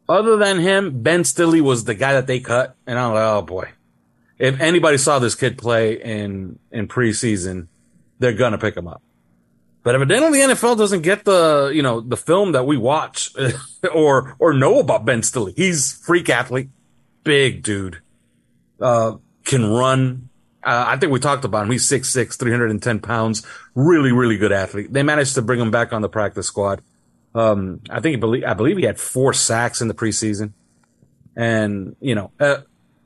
Other 0.07 0.37
than 0.37 0.59
him, 0.59 1.01
Ben 1.01 1.23
Stille 1.23 1.63
was 1.63 1.85
the 1.85 1.95
guy 1.95 2.13
that 2.13 2.27
they 2.27 2.39
cut, 2.39 2.75
and 2.85 2.99
I'm 2.99 3.13
like, 3.13 3.23
oh 3.23 3.41
boy, 3.41 3.69
if 4.37 4.59
anybody 4.59 4.97
saw 4.97 5.19
this 5.19 5.35
kid 5.35 5.57
play 5.57 5.93
in 6.01 6.59
in 6.71 6.87
preseason, 6.87 7.67
they're 8.19 8.33
gonna 8.33 8.57
pick 8.57 8.77
him 8.77 8.87
up. 8.87 9.01
But 9.81 9.95
evidently, 9.95 10.41
the 10.41 10.53
NFL 10.53 10.77
doesn't 10.77 11.01
get 11.01 11.25
the 11.25 11.71
you 11.73 11.81
know 11.81 12.01
the 12.01 12.17
film 12.17 12.51
that 12.51 12.65
we 12.65 12.77
watch 12.77 13.31
or 13.93 14.35
or 14.37 14.53
know 14.53 14.79
about 14.79 15.05
Ben 15.05 15.21
Stille. 15.21 15.53
He's 15.55 15.93
freak 15.93 16.29
athlete, 16.29 16.69
big 17.25 17.61
dude, 17.63 18.01
uh, 18.79 19.17
can 19.43 19.69
run. 19.69 20.29
Uh, 20.63 20.85
I 20.87 20.97
think 20.97 21.11
we 21.11 21.19
talked 21.19 21.43
about 21.43 21.65
him. 21.65 21.71
He's 21.71 21.87
6'6", 21.87 22.39
310 22.39 22.99
pounds. 22.99 23.45
Really, 23.75 24.13
really 24.13 24.37
good 24.37 24.53
athlete. 24.53 24.93
They 24.93 25.03
managed 25.03 25.35
to 25.35 25.41
bring 25.41 25.59
him 25.59 25.71
back 25.71 25.91
on 25.91 26.01
the 26.01 26.09
practice 26.09 26.47
squad. 26.47 26.81
Um, 27.35 27.81
I 27.89 27.99
think 27.99 28.13
he 28.13 28.15
believe 28.15 28.45
I 28.45 28.53
believe 28.53 28.77
he 28.77 28.85
had 28.85 28.97
four 28.97 29.33
sacks 29.33 29.81
in 29.81 29.89
the 29.89 29.93
preseason, 29.93 30.53
and 31.35 31.97
you 31.99 32.15
know. 32.15 32.31
Uh, 32.39 32.59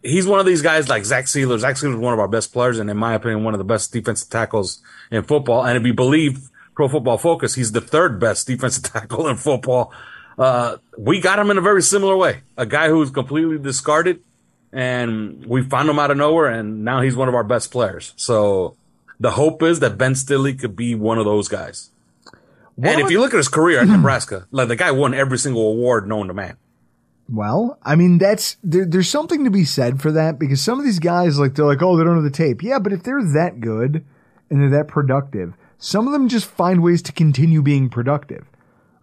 he's 0.03 0.27
one 0.27 0.39
of 0.39 0.45
these 0.45 0.61
guys 0.61 0.87
like 0.87 1.03
Zach 1.03 1.25
Sieler. 1.25 1.57
Zach 1.57 1.75
Sieler 1.75 1.93
is 1.93 1.99
one 1.99 2.13
of 2.13 2.19
our 2.19 2.27
best 2.27 2.53
players, 2.53 2.79
and 2.79 2.89
in 2.89 2.97
my 2.97 3.15
opinion, 3.15 3.43
one 3.43 3.53
of 3.53 3.57
the 3.57 3.63
best 3.63 3.91
defensive 3.91 4.29
tackles 4.29 4.81
in 5.11 5.23
football. 5.23 5.65
And 5.65 5.77
if 5.77 5.85
you 5.85 5.93
believe 5.93 6.49
Pro 6.75 6.87
Football 6.87 7.17
Focus, 7.17 7.55
he's 7.55 7.71
the 7.71 7.81
third 7.81 8.19
best 8.19 8.47
defensive 8.47 8.83
tackle 8.93 9.27
in 9.27 9.35
football. 9.35 9.91
Uh, 10.39 10.77
we 10.97 11.19
got 11.19 11.37
him 11.37 11.51
in 11.51 11.57
a 11.57 11.61
very 11.61 11.81
similar 11.81 12.15
way. 12.15 12.41
A 12.55 12.65
guy 12.65 12.87
who 12.87 12.97
was 12.97 13.11
completely 13.11 13.57
discarded, 13.57 14.23
and 14.71 15.45
we 15.45 15.61
found 15.61 15.89
him 15.89 15.99
out 15.99 16.11
of 16.11 16.17
nowhere, 16.17 16.47
and 16.47 16.85
now 16.85 17.01
he's 17.01 17.15
one 17.15 17.27
of 17.27 17.35
our 17.35 17.43
best 17.43 17.71
players. 17.71 18.13
So 18.15 18.77
the 19.19 19.31
hope 19.31 19.61
is 19.61 19.81
that 19.81 19.97
Ben 19.97 20.15
Stille 20.15 20.57
could 20.57 20.77
be 20.77 20.95
one 20.95 21.17
of 21.17 21.25
those 21.25 21.49
guys. 21.49 21.89
and 22.81 23.01
if 23.01 23.11
you 23.11 23.19
look 23.19 23.33
at 23.33 23.37
his 23.37 23.49
career 23.49 23.81
at 23.81 23.87
Nebraska, 23.89 24.47
like 24.49 24.69
the 24.69 24.77
guy 24.77 24.91
won 24.91 25.13
every 25.13 25.37
single 25.37 25.67
award 25.71 26.07
known 26.07 26.27
to 26.27 26.33
man. 26.33 26.55
Well, 27.31 27.77
I 27.83 27.95
mean, 27.95 28.17
that's 28.17 28.55
there, 28.63 28.85
there's 28.85 29.09
something 29.09 29.43
to 29.43 29.51
be 29.51 29.65
said 29.65 30.01
for 30.01 30.11
that 30.13 30.39
because 30.39 30.63
some 30.63 30.79
of 30.79 30.85
these 30.85 30.99
guys, 30.99 31.37
like, 31.37 31.55
they're 31.55 31.65
like, 31.65 31.83
oh, 31.83 31.97
they 31.97 32.03
don't 32.03 32.15
have 32.15 32.23
the 32.23 32.31
tape. 32.31 32.63
Yeah, 32.63 32.79
but 32.79 32.93
if 32.93 33.03
they're 33.03 33.21
that 33.33 33.59
good 33.59 34.05
and 34.49 34.61
they're 34.61 34.79
that 34.79 34.87
productive, 34.87 35.53
some 35.77 36.07
of 36.07 36.13
them 36.13 36.27
just 36.29 36.45
find 36.45 36.81
ways 36.81 37.01
to 37.03 37.11
continue 37.11 37.61
being 37.61 37.89
productive, 37.89 38.45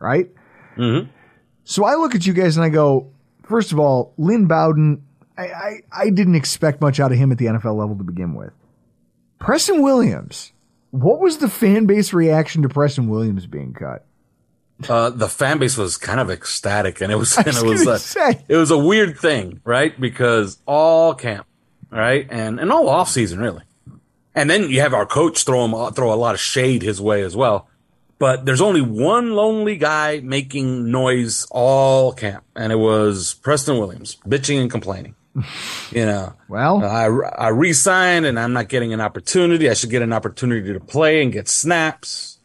right? 0.00 0.28
Mm-hmm. 0.76 1.10
So 1.66 1.84
I 1.84 1.96
look 1.96 2.14
at 2.14 2.26
you 2.26 2.32
guys 2.32 2.56
and 2.56 2.64
I 2.64 2.68
go, 2.68 3.10
first 3.42 3.72
of 3.72 3.78
all, 3.80 4.14
Lynn 4.16 4.46
Bowden, 4.46 5.02
I, 5.36 5.42
I, 5.42 5.80
I 5.92 6.10
didn't 6.10 6.36
expect 6.36 6.80
much 6.80 7.00
out 7.00 7.10
of 7.10 7.18
him 7.18 7.32
at 7.32 7.38
the 7.38 7.46
NFL 7.46 7.76
level 7.76 7.96
to 7.96 8.04
begin 8.04 8.34
with. 8.34 8.52
Preston 9.40 9.82
Williams, 9.82 10.52
what 10.92 11.20
was 11.20 11.38
the 11.38 11.48
fan 11.48 11.86
base 11.86 12.12
reaction 12.12 12.62
to 12.62 12.68
Preston 12.68 13.08
Williams 13.08 13.46
being 13.46 13.74
cut? 13.74 14.06
uh, 14.88 15.10
the 15.10 15.28
fan 15.28 15.58
base 15.58 15.76
was 15.76 15.96
kind 15.96 16.20
of 16.20 16.30
ecstatic, 16.30 17.00
and 17.00 17.10
it 17.10 17.16
was 17.16 17.36
and 17.36 17.46
was 17.46 17.62
it 17.62 17.64
was 17.64 17.86
a, 17.86 17.98
say. 17.98 18.44
it 18.48 18.56
was 18.56 18.70
a 18.70 18.78
weird 18.78 19.18
thing, 19.18 19.60
right? 19.64 19.98
Because 19.98 20.58
all 20.66 21.14
camp, 21.14 21.46
right, 21.90 22.26
and 22.30 22.60
and 22.60 22.70
all 22.70 22.88
off 22.88 23.08
season 23.08 23.40
really, 23.40 23.62
and 24.34 24.50
then 24.50 24.68
you 24.68 24.80
have 24.80 24.94
our 24.94 25.06
coach 25.06 25.44
throw 25.44 25.64
him 25.64 25.92
throw 25.92 26.12
a 26.12 26.16
lot 26.16 26.34
of 26.34 26.40
shade 26.40 26.82
his 26.82 27.00
way 27.00 27.22
as 27.22 27.34
well. 27.34 27.68
But 28.18 28.46
there's 28.46 28.62
only 28.62 28.80
one 28.80 29.32
lonely 29.34 29.76
guy 29.76 30.20
making 30.20 30.90
noise 30.90 31.46
all 31.50 32.12
camp, 32.12 32.44
and 32.54 32.72
it 32.72 32.76
was 32.76 33.34
Preston 33.34 33.78
Williams 33.78 34.16
bitching 34.26 34.60
and 34.60 34.70
complaining. 34.70 35.14
You 35.92 36.04
know, 36.04 36.32
well, 36.48 36.82
I 36.84 37.04
I 37.04 37.48
re-signed 37.48 38.26
and 38.26 38.40
I'm 38.40 38.52
not 38.52 38.68
getting 38.68 38.92
an 38.92 39.00
opportunity. 39.00 39.70
I 39.70 39.74
should 39.74 39.90
get 39.90 40.02
an 40.02 40.12
opportunity 40.12 40.72
to 40.72 40.80
play 40.80 41.22
and 41.22 41.32
get 41.32 41.48
snaps. 41.48 42.38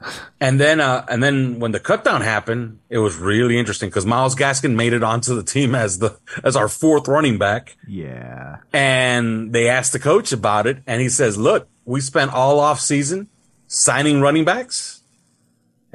And 0.38 0.60
then, 0.60 0.80
uh, 0.80 1.04
and 1.08 1.22
then 1.22 1.58
when 1.58 1.72
the 1.72 1.80
cutdown 1.80 2.20
happened, 2.20 2.80
it 2.90 2.98
was 2.98 3.16
really 3.16 3.58
interesting 3.58 3.88
because 3.88 4.04
Myles 4.04 4.34
Gaskin 4.34 4.74
made 4.74 4.92
it 4.92 5.02
onto 5.02 5.34
the 5.34 5.42
team 5.42 5.74
as 5.74 5.98
the 5.98 6.18
as 6.44 6.54
our 6.56 6.68
fourth 6.68 7.08
running 7.08 7.38
back. 7.38 7.76
Yeah. 7.88 8.58
And 8.72 9.52
they 9.54 9.68
asked 9.70 9.92
the 9.92 9.98
coach 9.98 10.32
about 10.32 10.66
it, 10.66 10.82
and 10.86 11.00
he 11.00 11.08
says, 11.08 11.38
"Look, 11.38 11.68
we 11.86 12.02
spent 12.02 12.34
all 12.34 12.60
off 12.60 12.80
season 12.80 13.28
signing 13.66 14.20
running 14.20 14.44
backs." 14.44 14.95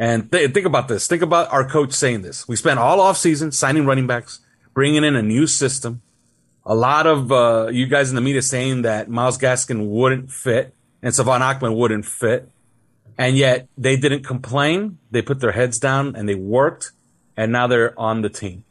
And 0.01 0.31
th- 0.31 0.51
think 0.51 0.65
about 0.65 0.87
this. 0.87 1.05
Think 1.05 1.21
about 1.21 1.53
our 1.53 1.63
coach 1.63 1.93
saying 1.93 2.23
this. 2.23 2.47
We 2.47 2.55
spent 2.55 2.79
all 2.79 2.99
off 2.99 3.17
season 3.17 3.51
signing 3.51 3.85
running 3.85 4.07
backs, 4.07 4.39
bringing 4.73 5.03
in 5.03 5.15
a 5.15 5.21
new 5.21 5.45
system. 5.45 6.01
A 6.65 6.73
lot 6.73 7.05
of 7.05 7.31
uh, 7.31 7.67
you 7.71 7.85
guys 7.85 8.09
in 8.09 8.15
the 8.15 8.21
media 8.21 8.41
saying 8.41 8.81
that 8.81 9.09
Myles 9.09 9.37
Gaskin 9.37 9.87
wouldn't 9.89 10.31
fit 10.31 10.73
and 11.03 11.13
Salvon 11.13 11.43
Ahmed 11.43 11.73
wouldn't 11.73 12.05
fit. 12.05 12.49
And 13.15 13.37
yet 13.37 13.67
they 13.77 13.95
didn't 13.95 14.23
complain. 14.23 14.97
They 15.11 15.21
put 15.21 15.39
their 15.39 15.51
heads 15.51 15.77
down 15.77 16.15
and 16.15 16.27
they 16.27 16.33
worked 16.33 16.93
and 17.37 17.51
now 17.51 17.67
they're 17.67 17.97
on 17.99 18.23
the 18.23 18.29
team. 18.29 18.63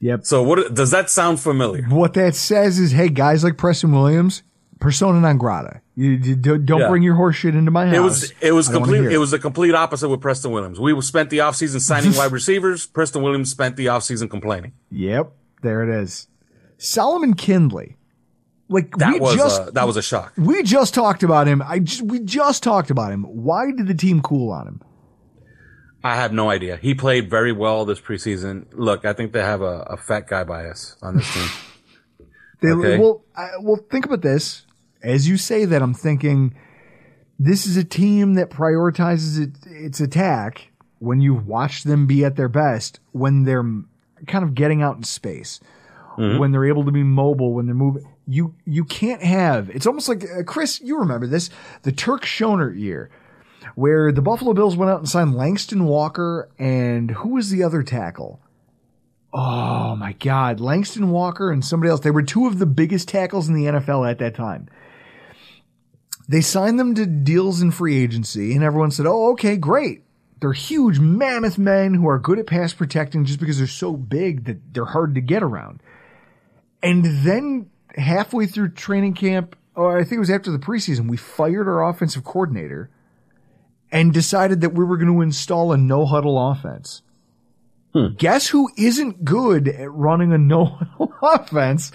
Yep. 0.00 0.26
So 0.26 0.42
what 0.42 0.74
does 0.74 0.90
that 0.90 1.10
sound 1.10 1.38
familiar? 1.38 1.84
What 1.84 2.14
that 2.14 2.34
says 2.34 2.80
is, 2.80 2.90
hey, 2.90 3.08
guys 3.08 3.44
like 3.44 3.56
Preston 3.56 3.92
Williams, 3.92 4.42
persona 4.80 5.20
non 5.20 5.38
grata. 5.38 5.80
You, 5.94 6.10
you 6.12 6.36
don't 6.36 6.66
Yeah. 6.80 6.88
bring 6.88 7.02
your 7.02 7.16
horseshit 7.16 7.54
into 7.56 7.70
my 7.70 7.86
house. 7.86 7.94
It 7.96 8.00
was 8.00 8.32
it 8.40 8.52
was 8.52 8.68
I 8.68 8.72
don't 8.72 8.82
wanna 8.82 8.92
complete 8.92 9.08
hear 9.08 9.16
it 9.16 9.18
was 9.18 9.30
the 9.32 9.38
complete 9.38 9.74
opposite 9.74 10.08
with 10.08 10.20
Preston 10.20 10.50
Williams. 10.52 10.78
We 10.78 11.00
spent 11.02 11.30
the 11.30 11.38
offseason 11.38 11.80
signing 11.80 12.14
wide 12.16 12.32
receivers. 12.32 12.86
Preston 12.86 13.22
Williams 13.22 13.50
spent 13.50 13.76
the 13.76 13.86
offseason 13.86 14.30
complaining. 14.30 14.72
Yep, 14.90 15.32
there 15.62 15.82
it 15.82 16.02
is. 16.02 16.28
Solomon 16.78 17.34
Kindley. 17.34 17.96
Like 18.70 18.94
That 18.98 19.14
we 19.14 19.20
was 19.20 19.34
just 19.34 19.60
uh, 19.62 19.70
that 19.70 19.86
was 19.86 19.96
a 19.96 20.02
shock. 20.02 20.34
we 20.36 20.62
just 20.62 20.92
talked 20.94 21.22
about 21.22 21.48
him. 21.48 21.62
I 21.62 21.78
just, 21.78 22.02
we 22.02 22.20
just 22.20 22.62
talked 22.62 22.90
about 22.90 23.10
him. 23.12 23.24
Why 23.24 23.70
did 23.72 23.86
the 23.86 23.94
team 23.94 24.20
cool 24.20 24.52
on 24.52 24.68
him? 24.68 24.82
I 26.04 26.14
have 26.14 26.32
no 26.32 26.48
idea. 26.50 26.76
He 26.76 26.94
played 26.94 27.28
very 27.30 27.50
well 27.50 27.84
this 27.84 28.00
preseason. 28.00 28.66
Look, 28.72 29.04
I 29.04 29.14
think 29.14 29.32
they 29.32 29.40
have 29.40 29.62
a, 29.62 29.80
a 29.90 29.96
fat 29.96 30.28
guy 30.28 30.44
bias 30.44 30.96
on 31.02 31.16
this 31.16 31.32
team. 31.34 31.48
They, 32.60 32.70
Okay. 32.70 32.98
Well, 32.98 33.22
I, 33.36 33.50
well, 33.60 33.78
think 33.88 34.04
about 34.04 34.20
this. 34.20 34.66
As 35.02 35.28
you 35.28 35.36
say 35.36 35.64
that, 35.64 35.82
I'm 35.82 35.94
thinking 35.94 36.54
this 37.38 37.66
is 37.66 37.76
a 37.76 37.84
team 37.84 38.34
that 38.34 38.50
prioritizes 38.50 39.40
it, 39.40 39.50
its 39.66 40.00
attack 40.00 40.70
when 40.98 41.20
you 41.20 41.34
watch 41.34 41.84
them 41.84 42.06
be 42.06 42.24
at 42.24 42.36
their 42.36 42.48
best, 42.48 42.98
when 43.12 43.44
they're 43.44 43.62
kind 44.26 44.42
of 44.44 44.54
getting 44.54 44.82
out 44.82 44.96
in 44.96 45.02
space, 45.04 45.60
Mm-hmm. 46.16 46.38
when 46.40 46.50
they're 46.50 46.64
able 46.66 46.84
to 46.84 46.90
be 46.90 47.04
mobile, 47.04 47.52
when 47.54 47.66
they're 47.66 47.76
moving. 47.76 48.04
You 48.26 48.52
you 48.66 48.84
can't 48.84 49.22
have. 49.22 49.70
It's 49.70 49.86
almost 49.86 50.08
like 50.08 50.24
uh, 50.24 50.42
Chris. 50.42 50.80
You 50.80 50.98
remember 50.98 51.28
this? 51.28 51.48
The 51.82 51.92
Turk 51.92 52.24
Schonert 52.24 52.76
year. 52.76 53.08
Where 53.76 54.10
the 54.10 54.20
Buffalo 54.20 54.52
Bills 54.52 54.76
went 54.76 54.90
out 54.90 54.98
and 54.98 55.08
signed 55.08 55.36
Langston 55.36 55.84
Walker 55.84 56.48
and 56.58 57.12
who 57.12 57.34
was 57.34 57.50
the 57.50 57.62
other 57.62 57.84
tackle? 57.84 58.40
Oh 59.32 59.94
my 59.94 60.12
God, 60.14 60.58
Langston 60.58 61.10
Walker 61.10 61.52
and 61.52 61.64
somebody 61.64 61.90
else. 61.90 62.00
They 62.00 62.10
were 62.10 62.22
two 62.22 62.46
of 62.48 62.58
the 62.58 62.66
biggest 62.66 63.06
tackles 63.08 63.48
in 63.48 63.54
the 63.54 63.66
NFL 63.66 64.10
at 64.10 64.18
that 64.18 64.34
time. 64.34 64.66
They 66.28 66.42
signed 66.42 66.78
them 66.78 66.94
to 66.94 67.06
deals 67.06 67.62
in 67.62 67.70
free 67.70 68.02
agency, 68.02 68.54
and 68.54 68.62
everyone 68.62 68.90
said, 68.90 69.06
Oh, 69.06 69.32
okay, 69.32 69.56
great. 69.56 70.04
They're 70.40 70.52
huge, 70.52 71.00
mammoth 71.00 71.58
men 71.58 71.94
who 71.94 72.08
are 72.08 72.18
good 72.18 72.38
at 72.38 72.46
pass 72.46 72.72
protecting 72.72 73.24
just 73.24 73.40
because 73.40 73.58
they're 73.58 73.66
so 73.66 73.94
big 73.94 74.44
that 74.44 74.72
they're 74.72 74.84
hard 74.84 75.14
to 75.16 75.20
get 75.20 75.42
around. 75.42 75.82
And 76.82 77.04
then 77.04 77.70
halfway 77.96 78.46
through 78.46 78.70
training 78.70 79.14
camp, 79.14 79.56
or 79.74 79.98
I 79.98 80.04
think 80.04 80.14
it 80.14 80.20
was 80.20 80.30
after 80.30 80.52
the 80.52 80.58
preseason, 80.58 81.08
we 81.08 81.16
fired 81.16 81.66
our 81.66 81.88
offensive 81.88 82.24
coordinator 82.24 82.90
and 83.90 84.12
decided 84.12 84.60
that 84.60 84.74
we 84.74 84.84
were 84.84 84.96
going 84.96 85.12
to 85.12 85.22
install 85.22 85.72
a 85.72 85.76
no 85.76 86.06
huddle 86.06 86.50
offense. 86.50 87.02
Hmm. 87.94 88.08
Guess 88.16 88.48
who 88.48 88.70
isn't 88.76 89.24
good 89.24 89.66
at 89.66 89.90
running 89.90 90.32
a 90.32 90.38
no 90.38 90.66
huddle 90.66 91.14
offense? 91.22 91.90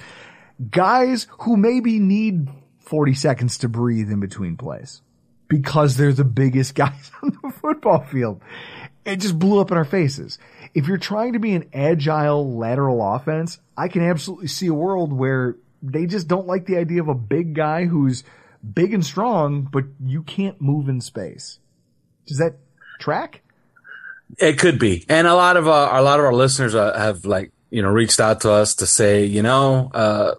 Guys 0.69 1.27
who 1.39 1.55
maybe 1.55 1.99
need 1.99 2.49
40 2.83 3.13
seconds 3.13 3.57
to 3.59 3.69
breathe 3.69 4.11
in 4.11 4.19
between 4.19 4.57
plays 4.57 5.01
because 5.47 5.97
they're 5.97 6.13
the 6.13 6.23
biggest 6.23 6.75
guys 6.75 7.11
on 7.21 7.37
the 7.41 7.51
football 7.51 8.03
field. 8.03 8.41
It 9.05 9.17
just 9.17 9.37
blew 9.37 9.59
up 9.59 9.71
in 9.71 9.77
our 9.77 9.85
faces. 9.85 10.39
If 10.73 10.87
you're 10.87 10.97
trying 10.97 11.33
to 11.33 11.39
be 11.39 11.53
an 11.53 11.69
agile 11.73 12.57
lateral 12.57 13.01
offense, 13.15 13.59
I 13.77 13.89
can 13.89 14.01
absolutely 14.01 14.47
see 14.47 14.67
a 14.67 14.73
world 14.73 15.11
where 15.11 15.57
they 15.81 16.05
just 16.05 16.27
don't 16.27 16.47
like 16.47 16.65
the 16.65 16.77
idea 16.77 17.01
of 17.01 17.09
a 17.09 17.15
big 17.15 17.53
guy 17.53 17.85
who's 17.85 18.23
big 18.73 18.93
and 18.93 19.05
strong, 19.05 19.63
but 19.63 19.83
you 20.03 20.23
can't 20.23 20.61
move 20.61 20.87
in 20.87 21.01
space. 21.01 21.59
Does 22.25 22.37
that 22.37 22.55
track? 22.99 23.41
It 24.37 24.57
could 24.57 24.79
be, 24.79 25.05
and 25.09 25.27
a 25.27 25.35
lot 25.35 25.57
of 25.57 25.67
uh, 25.67 25.89
a 25.91 26.01
lot 26.01 26.19
of 26.19 26.25
our 26.25 26.33
listeners 26.33 26.73
uh, 26.73 26.97
have 26.97 27.25
like 27.25 27.51
you 27.69 27.81
know 27.81 27.89
reached 27.89 28.19
out 28.19 28.41
to 28.41 28.51
us 28.51 28.75
to 28.75 28.87
say, 28.87 29.25
you 29.25 29.43
know, 29.43 29.91
uh, 29.93 30.35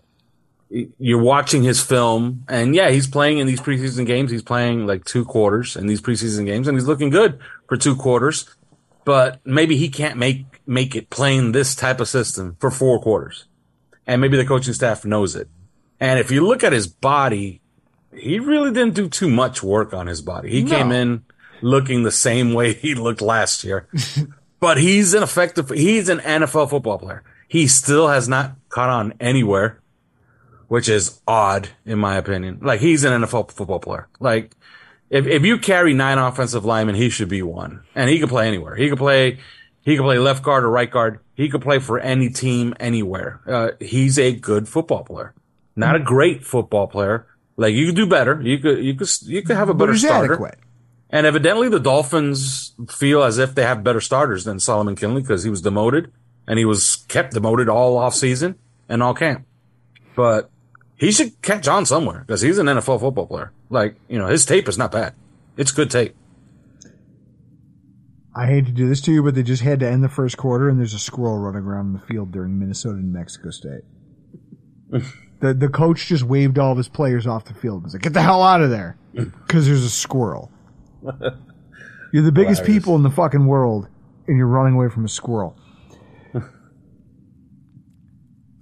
you're 0.99 1.23
watching 1.23 1.63
his 1.63 1.81
film, 1.81 2.45
and 2.49 2.75
yeah, 2.75 2.91
he's 2.91 3.07
playing 3.07 3.39
in 3.39 3.47
these 3.47 3.61
preseason 3.61 4.07
games. 4.07 4.31
He's 4.31 4.43
playing 4.43 4.87
like 4.87 5.05
two 5.05 5.25
quarters 5.25 5.77
in 5.77 5.87
these 5.87 6.01
preseason 6.01 6.47
games, 6.47 6.67
and 6.67 6.77
he's 6.77 6.87
looking 6.89 7.11
good 7.11 7.39
for 7.69 7.77
two 7.77 7.95
quarters. 7.95 8.49
But 9.05 9.41
maybe 9.45 9.77
he 9.77 9.89
can't 9.89 10.19
make 10.19 10.47
make 10.67 10.97
it 10.97 11.11
playing 11.11 11.53
this 11.53 11.75
type 11.75 12.01
of 12.01 12.09
system 12.09 12.57
for 12.59 12.71
four 12.71 13.01
quarters, 13.01 13.45
and 14.07 14.21
maybe 14.21 14.37
the 14.37 14.47
coaching 14.47 14.75
staff 14.75 15.05
knows 15.05 15.37
it. 15.37 15.49
And 16.01 16.19
if 16.19 16.31
you 16.31 16.45
look 16.47 16.65
at 16.65 16.73
his 16.73 16.87
body, 16.89 17.61
he 18.13 18.39
really 18.41 18.73
didn't 18.73 18.95
do 18.95 19.09
too 19.09 19.29
much 19.29 19.63
work 19.63 19.95
on 19.95 20.07
his 20.07 20.23
body. 20.23 20.51
He 20.51 20.63
No. 20.63 20.71
came 20.77 20.91
in 20.93 21.25
looking 21.63 22.03
the 22.03 22.11
same 22.11 22.53
way 22.53 22.73
he 22.75 22.95
looked 22.95 23.21
last 23.21 23.63
year. 23.63 23.87
but 24.61 24.79
he's 24.79 25.15
an 25.15 25.23
effective, 25.23 25.71
he's 25.71 26.09
an 26.09 26.19
NFL 26.19 26.71
football 26.71 26.99
player. 26.99 27.23
He 27.47 27.69
still 27.69 28.09
has 28.09 28.29
not 28.29 28.57
caught 28.71 28.89
on 28.91 29.15
anywhere, 29.21 29.81
which 30.69 30.89
is 30.89 31.21
odd 31.27 31.69
in 31.85 31.99
my 31.99 32.17
opinion. 32.17 32.59
Like 32.63 32.81
he's 32.81 33.05
an 33.05 33.23
NFL 33.23 33.53
football 33.53 33.81
player. 33.81 34.09
Like 34.21 34.55
if, 35.11 35.27
if 35.27 35.45
you 35.45 35.59
carry 35.59 35.95
nine 35.95 36.19
offensive 36.19 36.65
linemen, 36.65 36.95
he 36.95 37.11
should 37.11 37.29
be 37.29 37.43
one 37.43 37.83
and 37.95 38.11
he 38.11 38.19
can 38.19 38.29
play 38.29 38.49
anywhere. 38.49 38.75
He 38.77 38.89
could 38.89 38.99
play, 38.99 39.39
he 39.83 39.97
could 39.97 40.03
play 40.03 40.19
left 40.19 40.43
guard 40.43 40.65
or 40.65 40.71
right 40.71 40.91
guard. 40.91 41.21
He 41.35 41.49
could 41.49 41.63
play 41.63 41.79
for 41.79 41.99
any 41.99 42.31
team 42.31 42.75
anywhere. 42.79 43.41
Uh, 43.47 43.71
he's 43.81 44.19
a 44.19 44.33
good 44.33 44.69
football 44.69 45.05
player, 45.05 45.35
not 45.77 45.97
a 45.97 46.01
great 46.01 46.45
football 46.45 46.87
player. 46.87 47.27
Like 47.57 47.75
you 47.75 47.87
could 47.87 47.97
do 47.97 48.07
better. 48.07 48.41
You 48.43 48.59
could, 48.59 48.85
you 48.85 48.95
could, 48.95 49.09
you 49.23 49.43
could 49.43 49.57
have 49.57 49.69
a 49.69 49.75
better 49.75 49.97
starter. 49.97 50.33
adequate. 50.33 50.59
And 51.11 51.27
evidently 51.27 51.69
the 51.69 51.79
Dolphins 51.79 52.73
feel 52.89 53.23
as 53.23 53.39
if 53.39 53.55
they 53.55 53.63
have 53.63 53.85
better 53.85 54.01
starters 54.01 54.45
than 54.45 54.59
Solomon 54.59 54.97
Kindley 54.97 55.23
because 55.23 55.45
he 55.45 55.51
was 55.51 55.63
demoted 55.63 56.11
and 56.47 56.59
he 56.59 56.65
was 56.65 56.97
kept 57.09 57.35
demoted 57.35 57.69
all 57.69 57.97
off 57.97 58.15
season 58.15 58.57
and 58.89 59.03
all 59.03 59.15
camp. 59.15 59.47
But 60.17 60.51
he 61.05 61.13
should 61.13 61.41
catch 61.43 61.69
on 61.69 61.85
somewhere 61.87 62.21
because 62.27 62.41
he's 62.41 62.59
an 62.59 62.67
NFL 62.67 63.01
football 63.01 63.27
player. 63.27 63.53
Like, 63.69 63.97
you 64.09 64.19
know, 64.19 64.27
his 64.27 64.47
tape 64.47 64.69
is 64.69 64.79
not 64.79 64.91
bad. 64.91 65.15
It's 65.57 65.71
good 65.71 65.91
tape. 65.91 66.17
I 68.35 68.47
hate 68.47 68.67
to 68.67 68.73
do 68.73 68.89
this 68.89 69.01
to 69.03 69.13
you, 69.13 69.23
but 69.23 69.35
they 69.35 69.45
just 69.45 69.63
had 69.63 69.81
to 69.81 69.89
end 69.89 70.03
the 70.03 70.09
first 70.09 70.37
quarter, 70.37 70.69
and 70.69 70.79
there's 70.79 70.95
a 70.95 70.99
squirrel 70.99 71.39
running 71.39 71.63
around 71.63 71.89
in 71.89 71.93
the 71.93 72.07
field 72.07 72.33
during 72.33 72.59
Minnesota 72.59 72.97
and 72.97 73.13
Mexico 73.13 73.51
State. 73.51 73.83
the 75.41 75.55
the 75.55 75.69
coach 75.69 76.07
just 76.07 76.25
waved 76.25 76.59
all 76.59 76.73
of 76.73 76.79
his 76.79 76.89
players 76.89 77.27
off 77.27 77.45
the 77.45 77.55
field 77.55 77.77
and 77.77 77.85
was 77.85 77.95
like, 77.95 78.03
"Get 78.03 78.13
the 78.13 78.23
hell 78.23 78.43
out 78.43 78.61
of 78.61 78.71
there," 78.71 78.97
because 79.13 79.67
there's 79.67 79.85
a 79.85 79.91
squirrel. 79.91 80.51
You're 82.13 82.23
the 82.23 82.33
biggest 82.33 82.61
Hilarious. 82.63 82.85
people 82.85 82.97
in 82.97 83.03
the 83.03 83.11
fucking 83.11 83.47
world, 83.47 83.89
and 84.27 84.37
you're 84.37 84.47
running 84.47 84.75
away 84.75 84.89
from 84.89 85.05
a 85.05 85.09
squirrel. 85.09 85.57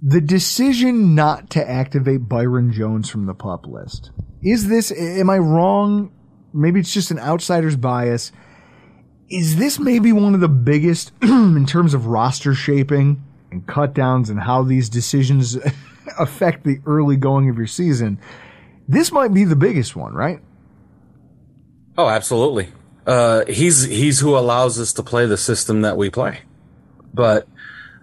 The 0.05 0.21
decision 0.21 1.15
not 1.15 1.49
to 1.51 1.69
activate 1.69 2.27
Byron 2.27 2.71
Jones 2.71 3.09
from 3.09 3.25
the 3.25 3.33
pup 3.33 3.65
list 3.65 4.11
is 4.41 4.67
this? 4.67 4.91
Am 4.91 5.29
I 5.29 5.37
wrong? 5.37 6.11
Maybe 6.53 6.79
it's 6.81 6.93
just 6.93 7.11
an 7.11 7.19
outsider's 7.19 7.77
bias 7.77 8.31
is 9.33 9.55
this 9.55 9.79
maybe 9.79 10.11
one 10.11 10.35
of 10.35 10.41
the 10.41 10.47
biggest 10.47 11.11
in 11.21 11.65
terms 11.65 11.93
of 11.93 12.05
roster 12.05 12.53
shaping 12.53 13.23
and 13.51 13.65
cut 13.65 13.93
downs 13.93 14.29
and 14.29 14.39
how 14.39 14.61
these 14.61 14.89
decisions 14.89 15.57
affect 16.19 16.63
the 16.63 16.79
early 16.85 17.15
going 17.15 17.49
of 17.49 17.57
your 17.57 17.67
season? 17.67 18.19
This 18.87 19.11
might 19.11 19.33
be 19.33 19.43
the 19.43 19.55
biggest 19.55 19.95
one, 19.95 20.13
right? 20.13 20.39
Oh, 21.97 22.09
absolutely. 22.09 22.69
Uh, 23.07 23.45
he's, 23.45 23.83
he's 23.83 24.19
who 24.19 24.37
allows 24.37 24.79
us 24.79 24.93
to 24.93 25.03
play 25.03 25.25
the 25.25 25.37
system 25.37 25.81
that 25.81 25.97
we 25.97 26.09
play. 26.09 26.41
But, 27.13 27.47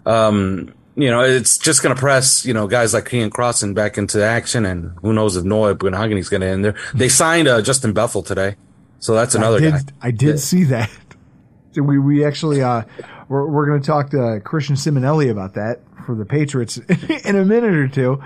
um, 0.07 0.75
you 1.03 1.11
know, 1.11 1.23
it's 1.23 1.59
just 1.59 1.83
going 1.83 1.95
to 1.95 2.01
press, 2.01 2.45
you 2.45 2.55
know, 2.55 2.67
guys 2.67 2.95
like 2.95 3.05
Keion 3.05 3.31
Crossen 3.31 3.75
back 3.75 3.99
into 3.99 4.25
action. 4.25 4.67
And 4.67 4.97
who 5.03 5.13
knows 5.13 5.37
if 5.37 5.45
Noah 5.45 5.75
Bunhagen's 5.75 6.29
going 6.29 6.41
to 6.43 6.47
end 6.47 6.65
there. 6.65 6.75
They 6.95 7.09
signed, 7.23 7.49
uh, 7.49 7.63
Justin 7.63 7.93
Bethel 7.93 8.23
today. 8.23 8.57
So 8.99 9.15
that's 9.15 9.35
another 9.35 9.57
I 9.57 9.61
did, 9.61 9.73
guy. 9.73 9.81
I 10.03 10.11
did 10.11 10.41
see 10.41 10.65
that. 10.65 10.91
We 11.77 12.01
we 12.01 12.25
actually 12.25 12.63
uh 12.65 12.83
we're 13.29 13.47
we're 13.47 13.65
going 13.65 13.81
to 13.81 13.87
talk 13.87 14.11
to 14.11 14.41
Christian 14.45 14.75
Simonelli 14.75 15.31
about 15.31 15.55
that 15.55 15.79
for 16.05 16.17
the 16.17 16.25
Patriots 16.25 16.79
in 17.25 17.37
a 17.37 17.45
minute 17.45 17.75
or 17.75 17.87
two. 17.87 18.21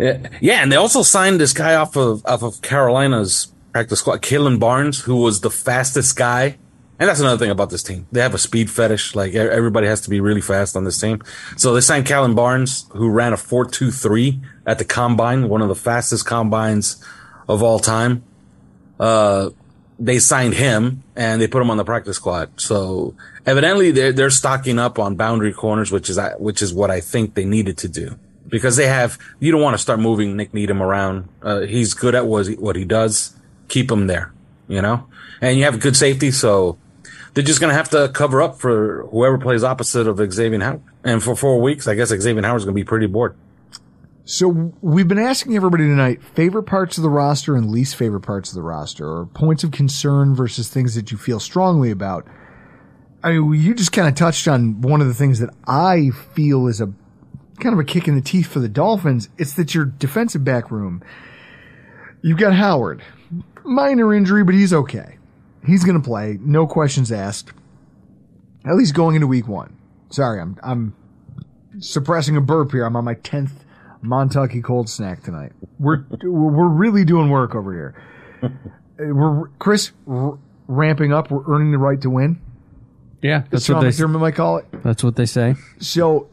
Yeah, 0.00 0.26
yeah, 0.40 0.62
and 0.62 0.72
they 0.72 0.76
also 0.76 1.02
signed 1.02 1.38
this 1.38 1.52
guy 1.52 1.74
off 1.74 1.96
of 1.96 2.24
off 2.24 2.42
of 2.42 2.62
Carolina's 2.62 3.52
practice 3.72 3.98
squad, 3.98 4.22
Kalon 4.22 4.58
Barnes, 4.58 5.00
who 5.00 5.16
was 5.16 5.42
the 5.42 5.50
fastest 5.50 6.16
guy. 6.16 6.56
And 7.02 7.08
that's 7.08 7.18
another 7.18 7.36
thing 7.36 7.50
about 7.50 7.70
this 7.70 7.82
team. 7.82 8.06
They 8.12 8.20
have 8.20 8.32
a 8.32 8.38
speed 8.38 8.70
fetish. 8.70 9.16
Like 9.16 9.34
everybody 9.34 9.88
has 9.88 10.02
to 10.02 10.08
be 10.08 10.20
really 10.20 10.40
fast 10.40 10.76
on 10.76 10.84
this 10.84 11.00
team. 11.00 11.20
So 11.56 11.74
they 11.74 11.80
signed 11.80 12.06
Kalon 12.06 12.36
Barnes, 12.36 12.86
who 12.92 13.10
ran 13.10 13.32
a 13.32 13.36
four 13.36 13.64
two 13.64 13.90
three 13.90 14.40
at 14.64 14.78
the 14.78 14.84
combine, 14.84 15.48
one 15.48 15.62
of 15.62 15.68
the 15.68 15.74
fastest 15.74 16.26
combines 16.26 17.04
of 17.48 17.60
all 17.60 17.80
time. 17.80 18.22
Uh, 19.00 19.50
they 19.98 20.20
signed 20.20 20.54
him 20.54 21.02
and 21.16 21.42
they 21.42 21.48
put 21.48 21.60
him 21.60 21.72
on 21.72 21.76
the 21.76 21.84
practice 21.84 22.18
squad. 22.18 22.60
So 22.60 23.16
evidently 23.46 23.90
they're, 23.90 24.12
they're 24.12 24.30
stocking 24.30 24.78
up 24.78 25.00
on 25.00 25.16
boundary 25.16 25.52
corners, 25.52 25.90
which 25.90 26.08
is, 26.08 26.20
which 26.38 26.62
is 26.62 26.72
what 26.72 26.92
I 26.92 27.00
think 27.00 27.34
they 27.34 27.44
needed 27.44 27.78
to 27.78 27.88
do 27.88 28.16
because 28.46 28.76
they 28.76 28.86
have, 28.86 29.18
you 29.40 29.50
don't 29.50 29.60
want 29.60 29.74
to 29.74 29.82
start 29.82 29.98
moving 29.98 30.36
Nik 30.36 30.54
Needham 30.54 30.80
around. 30.80 31.28
Uh, 31.42 31.62
he's 31.62 31.94
good 31.94 32.14
at 32.14 32.26
what 32.26 32.46
he, 32.46 32.54
what 32.54 32.76
he 32.76 32.84
does. 32.84 33.34
Keep 33.66 33.90
him 33.90 34.06
there. 34.06 34.32
you 34.68 34.80
know, 34.80 35.06
and 35.40 35.58
you 35.58 35.64
have 35.64 35.80
good 35.80 35.96
safety, 35.96 36.30
so 36.30 36.78
they're 37.34 37.44
just 37.44 37.60
going 37.60 37.70
to 37.70 37.76
have 37.76 37.88
to 37.90 38.10
cover 38.12 38.42
up 38.42 38.58
for 38.58 39.06
whoever 39.10 39.38
plays 39.38 39.64
opposite 39.64 40.06
of 40.06 40.18
Xavier 40.32 40.60
Howard. 40.60 40.82
And 41.04 41.22
for 41.22 41.34
four 41.34 41.60
weeks, 41.60 41.88
I 41.88 41.94
guess 41.94 42.08
Xavier 42.08 42.42
Howard's 42.42 42.64
going 42.64 42.74
to 42.74 42.80
be 42.80 42.84
pretty 42.84 43.06
bored. 43.06 43.36
So 44.24 44.72
we've 44.80 45.08
been 45.08 45.18
asking 45.18 45.56
everybody 45.56 45.84
tonight 45.84 46.22
favorite 46.22 46.62
parts 46.64 46.96
of 46.96 47.02
the 47.02 47.10
roster 47.10 47.56
and 47.56 47.70
least 47.70 47.96
favorite 47.96 48.20
parts 48.20 48.50
of 48.50 48.54
the 48.54 48.62
roster, 48.62 49.06
or 49.06 49.26
points 49.26 49.64
of 49.64 49.72
concern 49.72 50.34
versus 50.34 50.68
things 50.68 50.94
that 50.94 51.10
you 51.10 51.18
feel 51.18 51.40
strongly 51.40 51.90
about. 51.90 52.26
I 53.24 53.32
mean, 53.32 53.60
you 53.60 53.74
just 53.74 53.92
kind 53.92 54.08
of 54.08 54.14
touched 54.14 54.46
on 54.46 54.80
one 54.80 55.00
of 55.00 55.08
the 55.08 55.14
things 55.14 55.40
that 55.40 55.50
I 55.66 56.10
feel 56.34 56.68
is 56.68 56.80
a 56.80 56.92
kind 57.60 57.72
of 57.72 57.78
a 57.78 57.84
kick 57.84 58.06
in 58.08 58.14
the 58.14 58.20
teeth 58.20 58.46
for 58.46 58.60
the 58.60 58.68
Dolphins. 58.68 59.28
It's 59.38 59.54
that 59.54 59.74
your 59.74 59.86
defensive 59.86 60.44
back 60.44 60.70
room, 60.70 61.02
you've 62.22 62.38
got 62.38 62.52
Howard, 62.54 63.02
minor 63.64 64.14
injury, 64.14 64.44
but 64.44 64.54
he's 64.54 64.72
okay. 64.72 65.18
He's 65.64 65.84
going 65.84 66.00
to 66.00 66.04
play, 66.04 66.38
no 66.40 66.66
questions 66.66 67.12
asked. 67.12 67.52
At 68.64 68.74
least 68.74 68.94
going 68.94 69.14
into 69.16 69.26
week 69.26 69.48
one. 69.48 69.76
Sorry, 70.10 70.40
I'm 70.40 70.56
I'm 70.62 70.94
suppressing 71.80 72.36
a 72.36 72.40
burp 72.40 72.72
here. 72.72 72.84
I'm 72.84 72.96
on 72.96 73.04
my 73.04 73.14
tenth 73.14 73.64
Montucky 74.04 74.62
cold 74.62 74.88
snack 74.88 75.22
tonight. 75.22 75.52
We're 75.78 76.04
we're 76.22 76.68
really 76.68 77.04
doing 77.04 77.30
work 77.30 77.54
over 77.54 77.72
here. 77.72 77.94
We're 78.98 79.48
Chris 79.58 79.90
r- 80.06 80.38
ramping 80.68 81.12
up. 81.12 81.30
We're 81.30 81.42
earning 81.52 81.72
the 81.72 81.78
right 81.78 82.00
to 82.02 82.10
win. 82.10 82.40
Yeah, 83.20 83.44
that's 83.50 83.68
what 83.68 83.80
they. 83.80 83.88
McDermott 83.88 84.20
might 84.20 84.34
call 84.34 84.58
it. 84.58 84.66
That's 84.84 85.02
what 85.02 85.16
they 85.16 85.26
say. 85.26 85.54
So, 85.80 86.28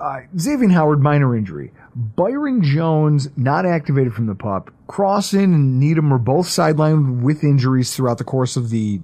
uh, 0.00 0.20
Xavier 0.36 0.68
Howard, 0.70 1.00
minor 1.00 1.36
injury. 1.36 1.72
Byron 1.94 2.62
Jones, 2.62 3.28
not 3.36 3.66
activated 3.66 4.14
from 4.14 4.26
the 4.26 4.34
pup. 4.34 4.70
Crossen 4.88 5.44
and 5.44 5.80
Needham 5.80 6.10
were 6.10 6.18
both 6.18 6.46
sidelined 6.46 7.22
with 7.22 7.42
injuries 7.42 7.94
throughout 7.94 8.18
the 8.18 8.24
course 8.24 8.56
of 8.56 8.70
the 8.70 9.00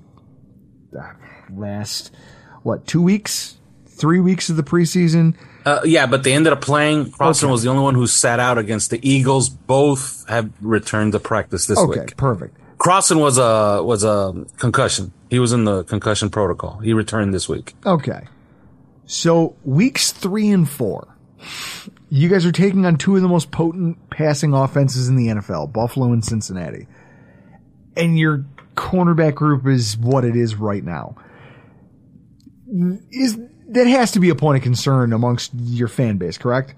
uh, 0.99 1.12
last, 1.53 2.14
what, 2.62 2.87
two 2.87 3.03
weeks? 3.03 3.57
Three 3.87 4.20
weeks 4.20 4.49
of 4.51 4.57
the 4.57 4.62
preseason? 4.62 5.35
Uh, 5.64 5.80
yeah, 5.85 6.07
but 6.07 6.24
they 6.24 6.32
ended 6.32 6.53
up 6.53 6.61
playing. 6.61 7.07
Crossen 7.07 7.45
Okay. 7.45 7.53
was 7.53 7.62
the 7.62 7.70
only 7.70 7.82
one 7.82 7.95
who 7.95 8.07
sat 8.07 8.39
out 8.41 8.59
against 8.59 8.91
the 8.91 9.09
Eagles. 9.09 9.49
Both 9.49 10.28
have 10.28 10.51
returned 10.61 11.12
to 11.12 11.20
practice 11.20 11.66
this 11.66 11.78
okay, 11.78 12.01
week. 12.01 12.16
perfect. 12.16 12.57
Crossen 12.78 13.18
was 13.20 13.39
a 13.39 13.82
was 13.82 14.05
a 14.05 14.45
concussion. 14.59 15.12
He 15.30 15.39
was 15.39 15.53
in 15.53 15.64
the 15.64 15.85
concussion 15.85 16.28
protocol. 16.28 16.78
He 16.80 16.93
returned 16.93 17.32
this 17.32 17.49
week. 17.49 17.74
Okay. 17.87 18.26
So, 19.07 19.57
weeks 19.64 20.12
three 20.12 20.51
and 20.51 20.68
four. 20.68 21.09
You 22.15 22.29
guys 22.29 22.47
are 22.47 22.53
taking 22.53 22.87
on 22.87 22.97
two 22.97 23.17
of 23.17 23.23
the 23.23 23.29
most 23.29 23.51
potent 23.51 24.09
passing 24.09 24.55
offenses 24.55 25.09
in 25.09 25.17
the 25.17 25.27
NFL, 25.27 25.73
Buffalo 25.73 26.12
and 26.12 26.25
Cincinnati. 26.25 26.87
And 27.97 28.17
your 28.17 28.47
cornerback 28.77 29.35
group 29.35 29.67
is 29.67 29.97
what 29.97 30.25
it 30.25 30.37
is 30.37 30.55
right 30.55 30.85
now. 30.85 31.17
Is 33.11 33.37
that 33.71 33.89
has 33.89 34.12
to 34.12 34.21
be 34.21 34.31
a 34.31 34.37
point 34.37 34.59
of 34.59 34.62
concern 34.62 35.12
amongst 35.12 35.55
your 35.55 35.89
fan 35.89 36.17
base, 36.17 36.39
correct? 36.39 36.77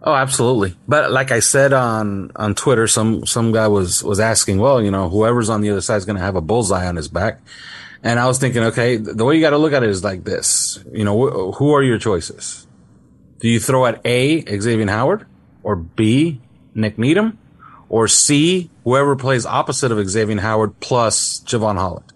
Oh, 0.00 0.14
absolutely. 0.14 0.76
But 0.86 1.10
like 1.10 1.32
I 1.32 1.40
said 1.40 1.72
on 1.72 2.30
on 2.36 2.54
Twitter, 2.54 2.86
some 2.86 3.26
some 3.26 3.50
guy 3.50 3.66
was 3.66 4.04
was 4.04 4.20
asking, 4.20 4.60
well, 4.60 4.80
you 4.80 4.92
know, 4.92 5.08
whoever's 5.08 5.50
on 5.50 5.60
the 5.60 5.70
other 5.70 5.80
side 5.80 5.96
is 5.96 6.04
going 6.04 6.18
to 6.18 6.22
have 6.22 6.36
a 6.36 6.40
bullseye 6.40 6.86
on 6.86 6.94
his 6.94 7.08
back. 7.08 7.40
And 8.04 8.20
I 8.20 8.28
was 8.28 8.38
thinking, 8.38 8.62
okay, 8.62 8.96
the 8.96 9.24
way 9.24 9.34
you 9.34 9.40
got 9.40 9.50
to 9.50 9.58
look 9.58 9.72
at 9.72 9.82
it 9.82 9.90
is 9.90 10.04
like 10.04 10.22
this. 10.22 10.78
You 10.92 11.02
know, 11.02 11.50
wh- 11.50 11.56
who 11.56 11.74
are 11.74 11.82
your 11.82 11.98
choices? 11.98 12.65
Do 13.38 13.48
you 13.48 13.60
throw 13.60 13.86
at 13.86 14.00
A, 14.04 14.44
Xavier 14.60 14.86
Howard, 14.86 15.26
or 15.62 15.76
B, 15.76 16.40
Nik 16.74 16.98
Needham, 16.98 17.38
or 17.88 18.08
C, 18.08 18.70
whoever 18.84 19.16
plays 19.16 19.46
opposite 19.46 19.92
of 19.92 20.08
Xavier 20.08 20.40
Howard 20.40 20.80
plus 20.80 21.40
Jevon 21.40 21.76
Holland? 21.76 22.12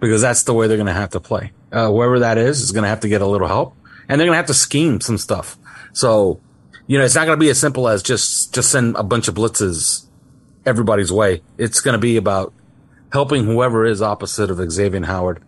Because 0.00 0.22
that's 0.22 0.44
the 0.44 0.54
way 0.54 0.66
they're 0.66 0.76
going 0.76 0.86
to 0.86 0.92
have 0.92 1.10
to 1.10 1.20
play. 1.20 1.52
Uh, 1.70 1.88
whoever 1.88 2.20
that 2.20 2.38
is 2.38 2.60
is 2.60 2.72
going 2.72 2.82
to 2.82 2.88
have 2.88 3.00
to 3.00 3.08
get 3.08 3.22
a 3.22 3.26
little 3.26 3.48
help, 3.48 3.74
and 4.08 4.20
they're 4.20 4.26
going 4.26 4.34
to 4.34 4.38
have 4.38 4.46
to 4.46 4.54
scheme 4.54 5.00
some 5.00 5.18
stuff. 5.18 5.56
So, 5.92 6.40
you 6.86 6.98
know, 6.98 7.04
it's 7.04 7.14
not 7.14 7.26
going 7.26 7.38
to 7.38 7.40
be 7.40 7.50
as 7.50 7.58
simple 7.58 7.88
as 7.88 8.02
just 8.02 8.52
just 8.54 8.70
send 8.70 8.96
a 8.96 9.02
bunch 9.02 9.28
of 9.28 9.34
blitzes 9.34 10.06
everybody's 10.66 11.12
way. 11.12 11.42
It's 11.58 11.80
going 11.80 11.94
to 11.94 11.98
be 11.98 12.16
about 12.16 12.52
helping 13.12 13.44
whoever 13.44 13.84
is 13.84 14.02
opposite 14.02 14.50
of 14.50 14.70
Xavier 14.70 15.04
Howard. 15.04 15.42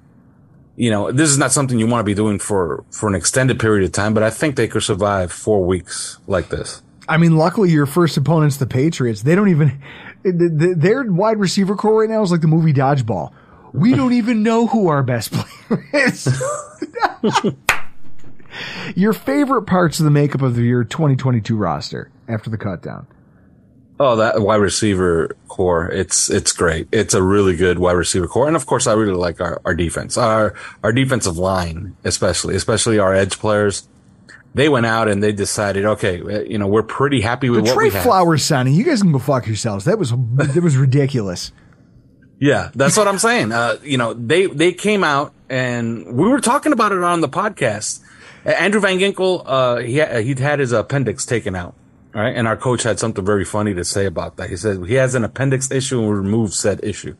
You 0.76 0.90
know, 0.90 1.12
this 1.12 1.30
is 1.30 1.38
not 1.38 1.52
something 1.52 1.78
you 1.78 1.86
want 1.86 2.00
to 2.00 2.04
be 2.04 2.14
doing 2.14 2.38
for 2.38 2.84
for 2.90 3.08
an 3.08 3.14
extended 3.14 3.60
period 3.60 3.84
of 3.84 3.92
time, 3.92 4.14
but 4.14 4.22
I 4.22 4.30
think 4.30 4.56
they 4.56 4.68
could 4.68 4.82
survive 4.82 5.30
four 5.30 5.64
weeks 5.64 6.18
like 6.26 6.48
this. 6.48 6.82
I 7.08 7.16
mean, 7.16 7.36
luckily 7.36 7.70
your 7.70 7.86
first 7.86 8.16
opponent's 8.16 8.56
the 8.56 8.66
Patriots. 8.66 9.22
They 9.22 9.34
don't 9.34 9.50
even, 9.50 9.80
th- 10.22 10.34
th- 10.58 10.76
their 10.78 11.04
wide 11.04 11.38
receiver 11.38 11.76
core 11.76 12.00
right 12.00 12.08
now 12.08 12.22
is 12.22 12.30
like 12.32 12.40
the 12.40 12.48
movie 12.48 12.72
Dodgeball. 12.72 13.32
We 13.72 13.94
don't 13.94 14.12
even 14.20 14.42
know 14.42 14.66
who 14.66 14.88
our 14.88 15.02
best 15.02 15.32
player 15.32 15.86
is. 15.92 16.42
your 18.96 19.12
favorite 19.12 19.62
parts 19.62 19.98
of 20.00 20.04
the 20.04 20.10
makeup 20.10 20.42
of 20.42 20.58
your 20.58 20.84
2022 20.84 21.56
roster 21.56 22.10
after 22.28 22.50
the 22.50 22.58
cut 22.58 22.82
down. 22.82 23.06
Oh, 24.00 24.16
that 24.16 24.40
wide 24.40 24.56
receiver 24.56 25.36
core. 25.48 25.88
It's, 25.90 26.28
it's 26.28 26.52
great. 26.52 26.88
It's 26.90 27.14
a 27.14 27.22
really 27.22 27.56
good 27.56 27.78
wide 27.78 27.92
receiver 27.92 28.26
core. 28.26 28.46
And 28.48 28.56
of 28.56 28.66
course, 28.66 28.86
I 28.86 28.94
really 28.94 29.14
like 29.14 29.40
our, 29.40 29.60
our 29.64 29.74
defense, 29.74 30.18
our, 30.18 30.54
our 30.82 30.92
defensive 30.92 31.38
line, 31.38 31.96
especially, 32.04 32.56
especially 32.56 32.98
our 32.98 33.14
edge 33.14 33.38
players. 33.38 33.88
They 34.54 34.68
went 34.68 34.86
out 34.86 35.08
and 35.08 35.22
they 35.22 35.32
decided, 35.32 35.84
okay, 35.84 36.20
uh, 36.20 36.40
you 36.42 36.58
know, 36.58 36.66
we're 36.68 36.82
pretty 36.84 37.20
happy 37.20 37.50
with 37.50 37.64
The 37.64 37.70
what 37.70 37.74
Trey 37.74 37.88
we 37.88 37.94
have. 37.94 38.02
Flowers 38.02 38.44
signing, 38.44 38.74
you 38.74 38.84
guys 38.84 39.02
can 39.02 39.12
go 39.12 39.18
fuck 39.18 39.46
yourselves. 39.46 39.84
That 39.84 39.98
was, 39.98 40.12
that 40.34 40.62
was 40.62 40.76
ridiculous. 40.76 41.50
Yeah, 42.40 42.70
that's 42.74 42.96
what 42.96 43.08
I'm 43.08 43.18
saying. 43.18 43.52
Uh, 43.52 43.76
you 43.82 43.96
know, 43.96 44.12
they 44.12 44.46
they 44.46 44.72
came 44.72 45.04
out 45.04 45.32
and 45.48 46.04
we 46.14 46.28
were 46.28 46.40
talking 46.40 46.72
about 46.72 46.92
it 46.92 47.02
on 47.02 47.20
the 47.20 47.28
podcast. 47.28 48.00
Uh, 48.44 48.50
Andrew 48.50 48.80
Van 48.80 48.98
Ginkel, 48.98 49.42
uh, 49.46 49.76
he 49.76 50.04
he'd 50.24 50.40
had 50.40 50.58
his 50.58 50.72
appendix 50.72 51.24
taken 51.24 51.54
out, 51.54 51.74
right? 52.14 52.34
And 52.34 52.46
our 52.46 52.56
coach 52.56 52.82
had 52.82 52.98
something 52.98 53.24
very 53.24 53.44
funny 53.44 53.74
to 53.74 53.84
say 53.84 54.06
about 54.06 54.36
that. 54.36 54.50
He 54.50 54.56
said 54.56 54.86
he 54.86 54.94
has 54.94 55.14
an 55.14 55.24
appendix 55.24 55.70
issue 55.70 55.98
and 55.98 56.08
we 56.08 56.14
remove 56.14 56.54
said 56.54 56.80
issue. 56.82 57.16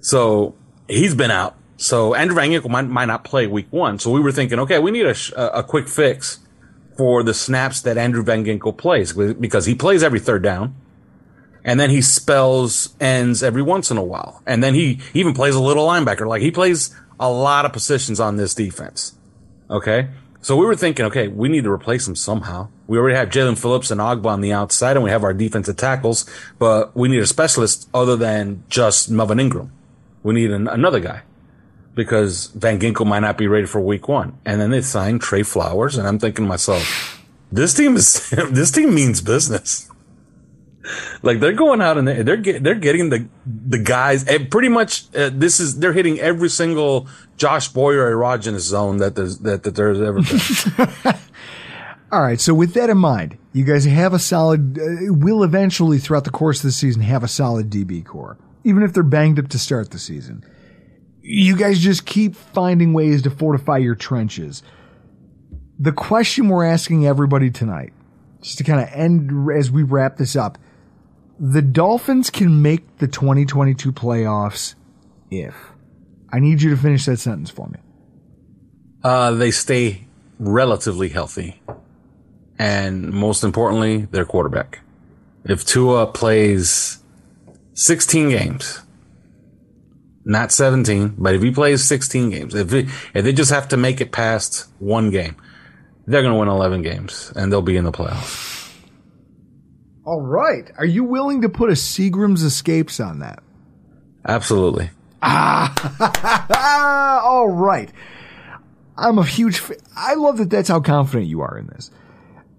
So 0.00 0.54
he's 0.88 1.14
been 1.14 1.30
out. 1.30 1.56
So 1.76 2.14
Andrew 2.14 2.36
Van 2.36 2.50
Ginkel 2.50 2.70
might, 2.70 2.82
might 2.82 3.06
not 3.06 3.24
play 3.24 3.46
week 3.46 3.66
one. 3.70 3.98
So 3.98 4.10
we 4.10 4.20
were 4.20 4.32
thinking, 4.32 4.60
okay, 4.60 4.78
we 4.78 4.90
need 4.90 5.06
a 5.06 5.58
a 5.58 5.62
quick 5.64 5.88
fix 5.88 6.38
for 6.96 7.22
the 7.22 7.34
snaps 7.34 7.80
that 7.82 7.98
Andrew 7.98 8.22
Van 8.22 8.44
Ginkel 8.44 8.76
plays 8.76 9.12
because 9.12 9.66
he 9.66 9.74
plays 9.74 10.02
every 10.02 10.20
third 10.20 10.42
down. 10.42 10.76
And 11.64 11.78
then 11.78 11.90
he 11.90 12.02
spells 12.02 12.94
ends 13.00 13.42
every 13.42 13.62
once 13.62 13.90
in 13.90 13.96
a 13.96 14.02
while. 14.02 14.42
And 14.46 14.62
then 14.62 14.74
he 14.74 15.00
even 15.14 15.32
plays 15.32 15.54
a 15.54 15.60
little 15.60 15.86
linebacker. 15.86 16.26
Like 16.26 16.42
he 16.42 16.50
plays 16.50 16.94
a 17.18 17.30
lot 17.30 17.64
of 17.64 17.72
positions 17.72 18.18
on 18.20 18.36
this 18.36 18.54
defense. 18.54 19.14
Okay. 19.70 20.08
So 20.42 20.56
we 20.56 20.66
were 20.66 20.74
thinking, 20.74 21.06
okay, 21.06 21.28
we 21.28 21.48
need 21.48 21.62
to 21.64 21.70
replace 21.70 22.06
him 22.06 22.16
somehow. 22.16 22.68
We 22.88 22.98
already 22.98 23.16
have 23.16 23.28
Jaelan 23.28 23.56
Phillips 23.56 23.92
and 23.92 24.00
Ogbah 24.00 24.26
on 24.26 24.40
the 24.40 24.52
outside 24.52 24.96
and 24.96 25.04
we 25.04 25.10
have 25.10 25.22
our 25.22 25.32
defensive 25.32 25.76
tackles, 25.76 26.28
but 26.58 26.94
we 26.96 27.08
need 27.08 27.20
a 27.20 27.26
specialist 27.26 27.88
other 27.94 28.16
than 28.16 28.64
just 28.68 29.08
Melvin 29.08 29.38
Ingram. 29.38 29.72
We 30.24 30.34
need 30.34 30.50
an, 30.50 30.66
another 30.66 30.98
guy 30.98 31.22
because 31.94 32.46
Van 32.48 32.80
Ginkel 32.80 33.06
might 33.06 33.20
not 33.20 33.38
be 33.38 33.46
ready 33.46 33.66
for 33.66 33.80
week 33.80 34.08
one. 34.08 34.36
And 34.44 34.60
then 34.60 34.70
they 34.70 34.82
signed 34.82 35.20
Trey 35.20 35.44
Flowers. 35.44 35.96
And 35.96 36.08
I'm 36.08 36.18
thinking 36.18 36.44
to 36.44 36.48
myself, 36.48 37.24
this 37.52 37.72
team 37.72 37.94
is, 37.94 38.28
this 38.50 38.72
team 38.72 38.94
means 38.94 39.20
business. 39.20 39.88
Like 41.22 41.38
they're 41.38 41.52
going 41.52 41.80
out 41.80 41.98
and 41.98 42.08
they're 42.08 42.36
get, 42.36 42.64
they're 42.64 42.74
getting 42.74 43.10
the 43.10 43.28
the 43.46 43.78
guys 43.78 44.26
and 44.26 44.50
pretty 44.50 44.68
much 44.68 45.04
uh, 45.14 45.30
this 45.32 45.60
is 45.60 45.78
they're 45.78 45.92
hitting 45.92 46.18
every 46.18 46.48
single 46.48 47.06
Josh 47.36 47.68
Boyer 47.68 48.12
erogenous 48.12 48.62
zone 48.62 48.96
that 48.96 49.14
there's 49.14 49.38
that, 49.38 49.62
that 49.62 49.76
there's 49.76 50.00
ever 50.00 50.20
been. 50.20 51.14
All 52.12 52.20
right. 52.20 52.38
So 52.38 52.52
with 52.52 52.74
that 52.74 52.90
in 52.90 52.98
mind, 52.98 53.38
you 53.54 53.64
guys 53.64 53.86
have 53.86 54.12
a 54.12 54.18
solid, 54.18 54.78
uh, 54.78 55.14
will 55.14 55.42
eventually 55.42 55.98
throughout 55.98 56.24
the 56.24 56.30
course 56.30 56.58
of 56.58 56.64
the 56.64 56.72
season 56.72 57.00
have 57.00 57.24
a 57.24 57.28
solid 57.28 57.70
DB 57.70 58.04
core, 58.04 58.36
even 58.64 58.82
if 58.82 58.92
they're 58.92 59.02
banged 59.02 59.38
up 59.38 59.48
to 59.48 59.58
start 59.58 59.90
the 59.90 59.98
season. 59.98 60.44
You 61.22 61.56
guys 61.56 61.78
just 61.78 62.04
keep 62.04 62.34
finding 62.34 62.92
ways 62.92 63.22
to 63.22 63.30
fortify 63.30 63.78
your 63.78 63.94
trenches. 63.94 64.62
The 65.78 65.92
question 65.92 66.48
we're 66.48 66.66
asking 66.66 67.06
everybody 67.06 67.50
tonight, 67.50 67.94
just 68.42 68.58
to 68.58 68.64
kind 68.64 68.80
of 68.80 68.88
end 68.92 69.50
as 69.50 69.70
we 69.70 69.82
wrap 69.82 70.18
this 70.18 70.36
up, 70.36 70.58
the 71.38 71.62
Dolphins 71.62 72.30
can 72.30 72.62
make 72.62 72.98
the 72.98 73.08
2022 73.08 73.92
playoffs 73.92 74.74
if. 75.30 75.54
I 76.32 76.38
need 76.38 76.62
you 76.62 76.70
to 76.70 76.76
finish 76.76 77.04
that 77.06 77.18
sentence 77.18 77.50
for 77.50 77.68
me. 77.68 77.78
uh, 79.04 79.32
they 79.32 79.50
stay 79.50 80.06
relatively 80.38 81.08
healthy, 81.08 81.60
and 82.58 83.10
most 83.12 83.44
importantly, 83.44 84.06
their 84.06 84.24
quarterback. 84.24 84.80
If 85.44 85.64
Tua 85.64 86.06
plays 86.06 86.98
16 87.74 88.28
games, 88.28 88.80
not 90.24 90.52
17, 90.52 91.16
but 91.18 91.34
if 91.34 91.42
he 91.42 91.50
plays 91.50 91.82
16 91.84 92.30
games, 92.30 92.54
if 92.54 92.72
it, 92.72 92.86
if 93.12 93.24
they 93.24 93.32
just 93.32 93.50
have 93.50 93.68
to 93.68 93.76
make 93.76 94.00
it 94.00 94.12
past 94.12 94.68
one 94.78 95.10
game, 95.10 95.36
they're 96.06 96.22
going 96.22 96.32
to 96.34 96.38
win 96.38 96.48
11 96.48 96.82
games 96.82 97.32
and 97.34 97.50
they'll 97.50 97.60
be 97.60 97.76
in 97.76 97.84
the 97.84 97.92
playoffs. 97.92 98.61
All 100.04 100.20
right. 100.20 100.68
Are 100.78 100.84
you 100.84 101.04
willing 101.04 101.42
to 101.42 101.48
put 101.48 101.70
a 101.70 101.74
Seagram's 101.74 102.42
escapes 102.42 102.98
on 102.98 103.20
that? 103.20 103.40
Absolutely. 104.26 104.90
Ah, 105.22 107.22
all 107.24 107.48
right. 107.48 107.90
I'm 108.96 109.18
a 109.18 109.24
huge. 109.24 109.58
Fa- 109.58 109.76
I 109.96 110.14
love 110.14 110.38
that. 110.38 110.50
That's 110.50 110.68
how 110.68 110.80
confident 110.80 111.28
you 111.28 111.40
are 111.40 111.56
in 111.56 111.68
this. 111.68 111.90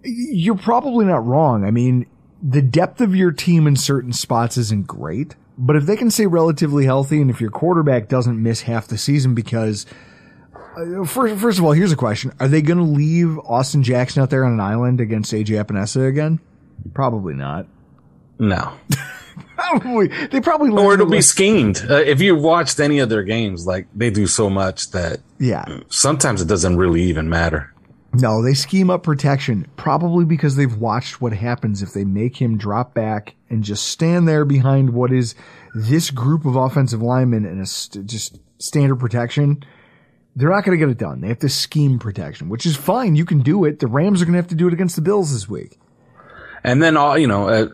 You're 0.03 0.57
probably 0.57 1.05
not 1.05 1.25
wrong. 1.25 1.65
I 1.65 1.71
mean, 1.71 2.05
the 2.41 2.61
depth 2.61 3.01
of 3.01 3.15
your 3.15 3.31
team 3.31 3.67
in 3.67 3.75
certain 3.75 4.13
spots 4.13 4.57
isn't 4.57 4.87
great, 4.87 5.35
but 5.57 5.75
if 5.75 5.85
they 5.85 5.95
can 5.95 6.11
stay 6.11 6.25
relatively 6.25 6.85
healthy, 6.85 7.21
and 7.21 7.29
if 7.29 7.41
your 7.41 7.51
quarterback 7.51 8.07
doesn't 8.07 8.41
miss 8.41 8.61
half 8.61 8.87
the 8.87 8.97
season 8.97 9.35
because. 9.35 9.85
Uh, 10.75 11.05
first, 11.05 11.39
first 11.39 11.59
of 11.59 11.65
all, 11.65 11.73
here's 11.73 11.91
a 11.91 11.95
question: 11.97 12.33
Are 12.39 12.47
they 12.47 12.61
going 12.61 12.79
to 12.79 12.83
leave 12.83 13.37
Austin 13.39 13.83
Jackson 13.83 14.23
out 14.23 14.31
there 14.31 14.43
on 14.43 14.53
an 14.53 14.59
island 14.59 15.01
against 15.01 15.31
AJ 15.31 15.63
Epenesa 15.63 16.07
again? 16.07 16.39
Probably 16.93 17.33
not. 17.33 17.67
No. 18.39 18.73
Probably 19.55 20.07
they 20.27 20.41
probably 20.41 20.69
or 20.71 20.93
it'll 20.93 21.07
be 21.07 21.21
schemed. 21.21 21.85
Uh, 21.89 21.95
if 21.95 22.21
you 22.21 22.35
watched 22.35 22.79
any 22.79 22.99
of 22.99 23.09
their 23.09 23.23
games, 23.23 23.65
like 23.65 23.87
they 23.95 24.09
do 24.09 24.27
so 24.27 24.49
much 24.49 24.91
that 24.91 25.21
yeah. 25.39 25.65
sometimes 25.89 26.41
it 26.41 26.47
doesn't 26.47 26.77
really 26.77 27.01
even 27.03 27.29
matter. 27.29 27.73
No, 28.13 28.43
they 28.43 28.53
scheme 28.53 28.91
up 28.91 29.01
protection, 29.01 29.65
probably 29.75 30.23
because 30.23 30.55
they've 30.55 30.75
watched 30.75 31.19
what 31.19 31.33
happens 31.33 31.81
if 31.81 31.93
they 31.93 32.05
make 32.05 32.39
him 32.39 32.57
drop 32.57 32.93
back 32.93 33.35
and 33.49 33.63
just 33.63 33.87
stand 33.87 34.27
there 34.27 34.45
behind 34.45 34.91
what 34.91 35.11
is 35.11 35.33
this 35.73 36.11
group 36.11 36.45
of 36.45 36.55
offensive 36.55 37.01
linemen 37.01 37.43
and 37.43 37.59
a 37.59 37.65
st- 37.65 38.05
just 38.05 38.39
standard 38.59 38.97
protection. 38.97 39.63
They're 40.35 40.49
not 40.49 40.63
going 40.63 40.77
to 40.77 40.85
get 40.85 40.91
it 40.91 40.99
done. 40.99 41.21
They 41.21 41.27
have 41.27 41.39
to 41.39 41.49
scheme 41.49 41.97
protection, 41.97 42.49
which 42.49 42.67
is 42.67 42.75
fine. 42.75 43.15
You 43.15 43.25
can 43.25 43.41
do 43.41 43.65
it. 43.65 43.79
The 43.79 43.87
Rams 43.87 44.21
are 44.21 44.25
going 44.25 44.33
to 44.33 44.39
have 44.39 44.47
to 44.49 44.55
do 44.55 44.67
it 44.67 44.73
against 44.73 44.95
the 44.95 45.01
Bills 45.01 45.33
this 45.33 45.49
week. 45.49 45.79
And 46.63 46.81
then 46.81 46.97
all 46.97 47.17
you 47.17 47.27
know, 47.27 47.49
uh, 47.49 47.67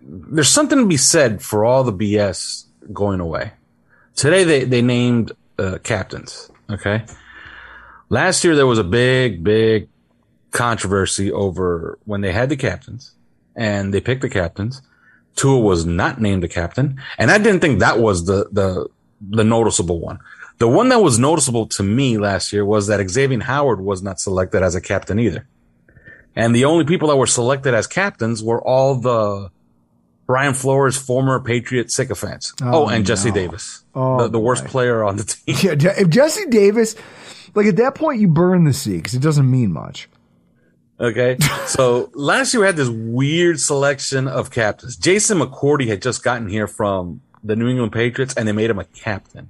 there's 0.00 0.50
something 0.50 0.78
to 0.78 0.86
be 0.86 0.96
said 0.96 1.42
for 1.42 1.64
all 1.64 1.84
the 1.84 1.92
BS 1.92 2.64
going 2.92 3.20
away. 3.20 3.52
Today 4.16 4.44
they 4.44 4.64
they 4.64 4.82
named 4.82 5.32
uh, 5.58 5.78
captains. 5.82 6.50
Okay. 6.70 7.04
Last 8.08 8.44
year 8.44 8.54
there 8.54 8.66
was 8.66 8.78
a 8.78 8.84
big 8.84 9.44
big 9.44 9.88
controversy 10.50 11.32
over 11.32 11.98
when 12.04 12.20
they 12.20 12.32
had 12.32 12.48
the 12.48 12.56
captains 12.56 13.12
and 13.56 13.92
they 13.92 14.00
picked 14.00 14.22
the 14.22 14.28
captains. 14.28 14.82
Tua 15.36 15.58
was 15.60 15.86
not 15.86 16.20
named 16.20 16.44
a 16.44 16.48
captain, 16.48 17.00
and 17.16 17.30
I 17.30 17.38
didn't 17.38 17.60
think 17.60 17.80
that 17.80 17.98
was 17.98 18.26
the 18.26 18.48
the 18.52 18.88
the 19.20 19.44
noticeable 19.44 19.98
one. 19.98 20.18
The 20.58 20.68
one 20.68 20.90
that 20.90 21.02
was 21.02 21.18
noticeable 21.18 21.66
to 21.68 21.82
me 21.82 22.18
last 22.18 22.52
year 22.52 22.64
was 22.64 22.86
that 22.86 23.08
Xavier 23.08 23.40
Howard 23.40 23.80
was 23.80 24.02
not 24.02 24.20
selected 24.20 24.62
as 24.62 24.74
a 24.74 24.80
captain 24.80 25.18
either. 25.18 25.46
And 26.34 26.54
the 26.54 26.64
only 26.64 26.84
people 26.84 27.08
that 27.08 27.16
were 27.16 27.26
selected 27.26 27.74
as 27.74 27.86
captains 27.86 28.42
were 28.42 28.60
all 28.62 28.94
the 28.96 29.50
Brian 30.26 30.54
Flores 30.54 30.96
former 30.96 31.40
Patriot 31.40 31.90
sycophants. 31.90 32.54
Oh, 32.62 32.84
Oh, 32.84 32.88
and 32.88 33.04
Jesse 33.04 33.28
no. 33.28 33.34
Davis, 33.34 33.84
Oh, 33.94 34.22
the, 34.22 34.28
the 34.28 34.38
worst 34.40 34.64
player 34.64 35.04
on 35.04 35.16
the 35.16 35.24
team. 35.46 35.56
Yeah, 35.78 35.92
if 35.98 36.08
Jesse 36.08 36.46
Davis, 36.46 36.94
like 37.54 37.66
at 37.66 37.76
that 37.76 37.94
point, 37.94 38.20
you 38.20 38.28
burn 38.28 38.64
the 38.64 38.72
sea 38.72 38.96
because 38.96 39.14
it 39.14 39.20
doesn't 39.22 39.50
mean 39.50 39.72
much. 39.72 40.08
Okay. 41.00 41.36
So 41.66 42.10
last 42.14 42.52
year 42.52 42.60
we 42.62 42.66
had 42.66 42.76
this 42.76 42.88
weird 42.88 43.58
selection 43.60 44.28
of 44.28 44.50
captains. 44.50 44.96
Jason 44.96 45.38
McCourty 45.38 45.86
had 45.88 46.02
just 46.02 46.22
gotten 46.22 46.48
here 46.48 46.66
from 46.66 47.22
the 47.42 47.56
New 47.56 47.68
England 47.68 47.92
Patriots 47.92 48.34
and 48.34 48.46
they 48.46 48.52
made 48.52 48.68
him 48.68 48.78
a 48.78 48.84
captain. 48.84 49.48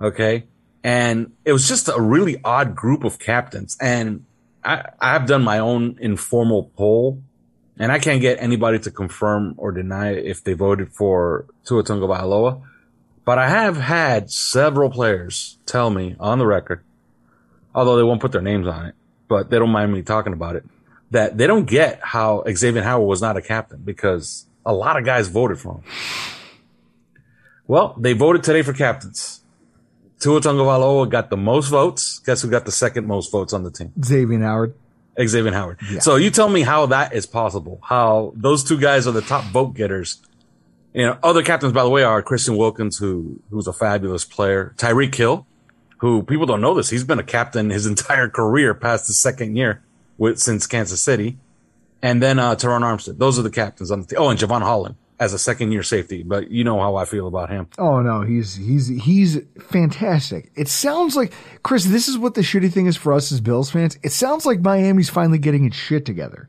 Okay. 0.00 0.44
And 0.82 1.32
it 1.44 1.52
was 1.52 1.68
just 1.68 1.88
a 1.88 2.00
really 2.00 2.40
odd 2.44 2.74
group 2.74 3.04
of 3.04 3.18
captains. 3.18 3.76
And 3.80 4.24
I, 4.64 4.90
I've 5.00 5.26
done 5.26 5.42
my 5.42 5.58
own 5.58 5.98
informal 6.00 6.70
poll 6.76 7.22
and 7.78 7.92
I 7.92 7.98
can't 7.98 8.20
get 8.20 8.42
anybody 8.42 8.78
to 8.80 8.90
confirm 8.90 9.54
or 9.56 9.70
deny 9.72 10.12
if 10.12 10.42
they 10.42 10.54
voted 10.54 10.92
for 10.92 11.46
Tua 11.64 11.84
Tagovailoa. 11.84 12.62
But 13.24 13.38
I 13.38 13.48
have 13.48 13.76
had 13.76 14.30
several 14.30 14.90
players 14.90 15.58
tell 15.66 15.90
me 15.90 16.16
on 16.18 16.38
the 16.38 16.46
record, 16.46 16.82
although 17.74 17.96
they 17.96 18.02
won't 18.02 18.20
put 18.20 18.32
their 18.32 18.42
names 18.42 18.66
on 18.66 18.86
it, 18.86 18.94
but 19.28 19.50
they 19.50 19.58
don't 19.58 19.70
mind 19.70 19.92
me 19.92 20.02
talking 20.02 20.32
about 20.32 20.56
it, 20.56 20.64
that 21.10 21.36
they 21.36 21.46
don't 21.46 21.66
get 21.66 22.00
how 22.02 22.42
Xavier 22.50 22.82
Howard 22.82 23.06
was 23.06 23.20
not 23.20 23.36
a 23.36 23.42
captain 23.42 23.82
because 23.84 24.46
a 24.64 24.72
lot 24.72 24.96
of 24.96 25.04
guys 25.04 25.28
voted 25.28 25.58
for 25.58 25.74
him. 25.74 25.82
Well, 27.66 27.94
they 27.98 28.14
voted 28.14 28.42
today 28.42 28.62
for 28.62 28.72
captains. 28.72 29.37
Tua 30.20 30.40
Tagovailoa 30.40 31.08
got 31.08 31.30
the 31.30 31.36
most 31.36 31.68
votes. 31.68 32.18
Guess 32.20 32.42
who 32.42 32.50
got 32.50 32.64
the 32.64 32.72
second 32.72 33.06
most 33.06 33.30
votes 33.30 33.52
on 33.52 33.62
the 33.62 33.70
team? 33.70 33.92
Xavier 34.04 34.40
Howard. 34.40 34.74
Xavier 35.20 35.52
Howard. 35.52 35.78
So 36.00 36.16
you 36.16 36.30
tell 36.30 36.48
me 36.48 36.62
how 36.62 36.86
that 36.86 37.12
is 37.12 37.26
possible. 37.26 37.80
How 37.82 38.32
those 38.36 38.64
two 38.64 38.78
guys 38.78 39.06
are 39.06 39.12
the 39.12 39.22
top 39.22 39.44
vote 39.44 39.74
getters. 39.74 40.20
You 40.94 41.06
know, 41.06 41.18
other 41.22 41.42
captains, 41.42 41.72
by 41.72 41.82
the 41.82 41.90
way, 41.90 42.02
are 42.02 42.22
Christian 42.22 42.56
Wilkins, 42.56 42.98
who 42.98 43.40
who's 43.50 43.66
a 43.66 43.72
fabulous 43.72 44.24
player. 44.24 44.74
Tyreek 44.76 45.14
Hill, 45.14 45.46
who 45.98 46.22
people 46.22 46.46
don't 46.46 46.60
know 46.60 46.74
this. 46.74 46.90
He's 46.90 47.04
been 47.04 47.18
a 47.18 47.24
captain 47.24 47.70
his 47.70 47.86
entire 47.94 48.28
career 48.28 48.74
past 48.74 49.06
the 49.06 49.12
second 49.12 49.56
year 49.56 49.82
with 50.16 50.38
since 50.38 50.66
Kansas 50.66 51.00
City. 51.00 51.38
And 52.00 52.22
then 52.22 52.38
uh 52.38 52.54
Terron 52.54 52.82
Armstead. 52.82 53.18
Those 53.18 53.38
are 53.38 53.42
the 53.42 53.50
captains 53.50 53.90
on 53.90 54.00
the 54.00 54.06
team. 54.06 54.18
Oh, 54.20 54.30
and 54.30 54.38
Jevon 54.38 54.62
Holland 54.62 54.96
as 55.20 55.32
a 55.32 55.38
second 55.38 55.72
year 55.72 55.82
safety. 55.82 56.22
But 56.22 56.50
you 56.50 56.64
know 56.64 56.78
how 56.78 56.96
I 56.96 57.04
feel 57.04 57.26
about 57.26 57.50
him. 57.50 57.68
Oh 57.78 58.00
no, 58.00 58.22
he's 58.22 58.54
he's 58.54 58.88
he's 58.88 59.38
fantastic. 59.60 60.50
It 60.56 60.68
sounds 60.68 61.16
like 61.16 61.32
Chris. 61.62 61.84
This 61.84 62.08
is 62.08 62.18
what 62.18 62.34
the 62.34 62.42
shitty 62.42 62.72
thing 62.72 62.86
is 62.86 62.96
for 62.96 63.12
us 63.12 63.32
as 63.32 63.40
Bills 63.40 63.70
fans. 63.70 63.98
It 64.02 64.12
sounds 64.12 64.46
like 64.46 64.60
Miami's 64.60 65.10
finally 65.10 65.38
getting 65.38 65.64
its 65.64 65.76
shit 65.76 66.04
together. 66.04 66.48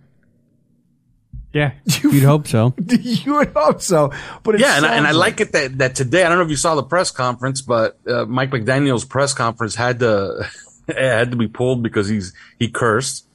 Yeah, 1.52 1.72
you'd 1.86 2.24
hope 2.24 2.48
so. 2.48 2.76
you 2.88 3.36
would 3.36 3.54
hope 3.56 3.82
so, 3.82 4.12
but 4.44 4.56
it 4.56 4.62
yeah, 4.62 4.78
and 4.78 4.86
I, 4.86 4.96
and 4.96 5.08
I 5.08 5.10
sounds 5.10 5.18
like 5.18 5.42
it 5.42 5.52
that, 5.54 5.78
that 5.80 5.96
today. 5.96 6.24
I 6.24 6.30
don't 6.30 6.38
know 6.38 6.44
if 6.44 6.52
you 6.52 6.56
saw 6.56 6.76
the 6.76 6.84
press 6.84 7.10
conference, 7.12 7.62
but 7.62 7.98
uh, 8.08 8.26
Mike 8.26 8.52
McDaniel's 8.52 9.06
press 9.06 9.34
conference 9.34 9.74
had 9.74 10.00
to 10.00 10.48
it 10.88 10.96
had 10.96 11.32
to 11.32 11.38
be 11.38 11.48
pulled 11.48 11.82
because 11.82 12.08
he's 12.08 12.34
he 12.60 12.70
cursed 12.70 13.28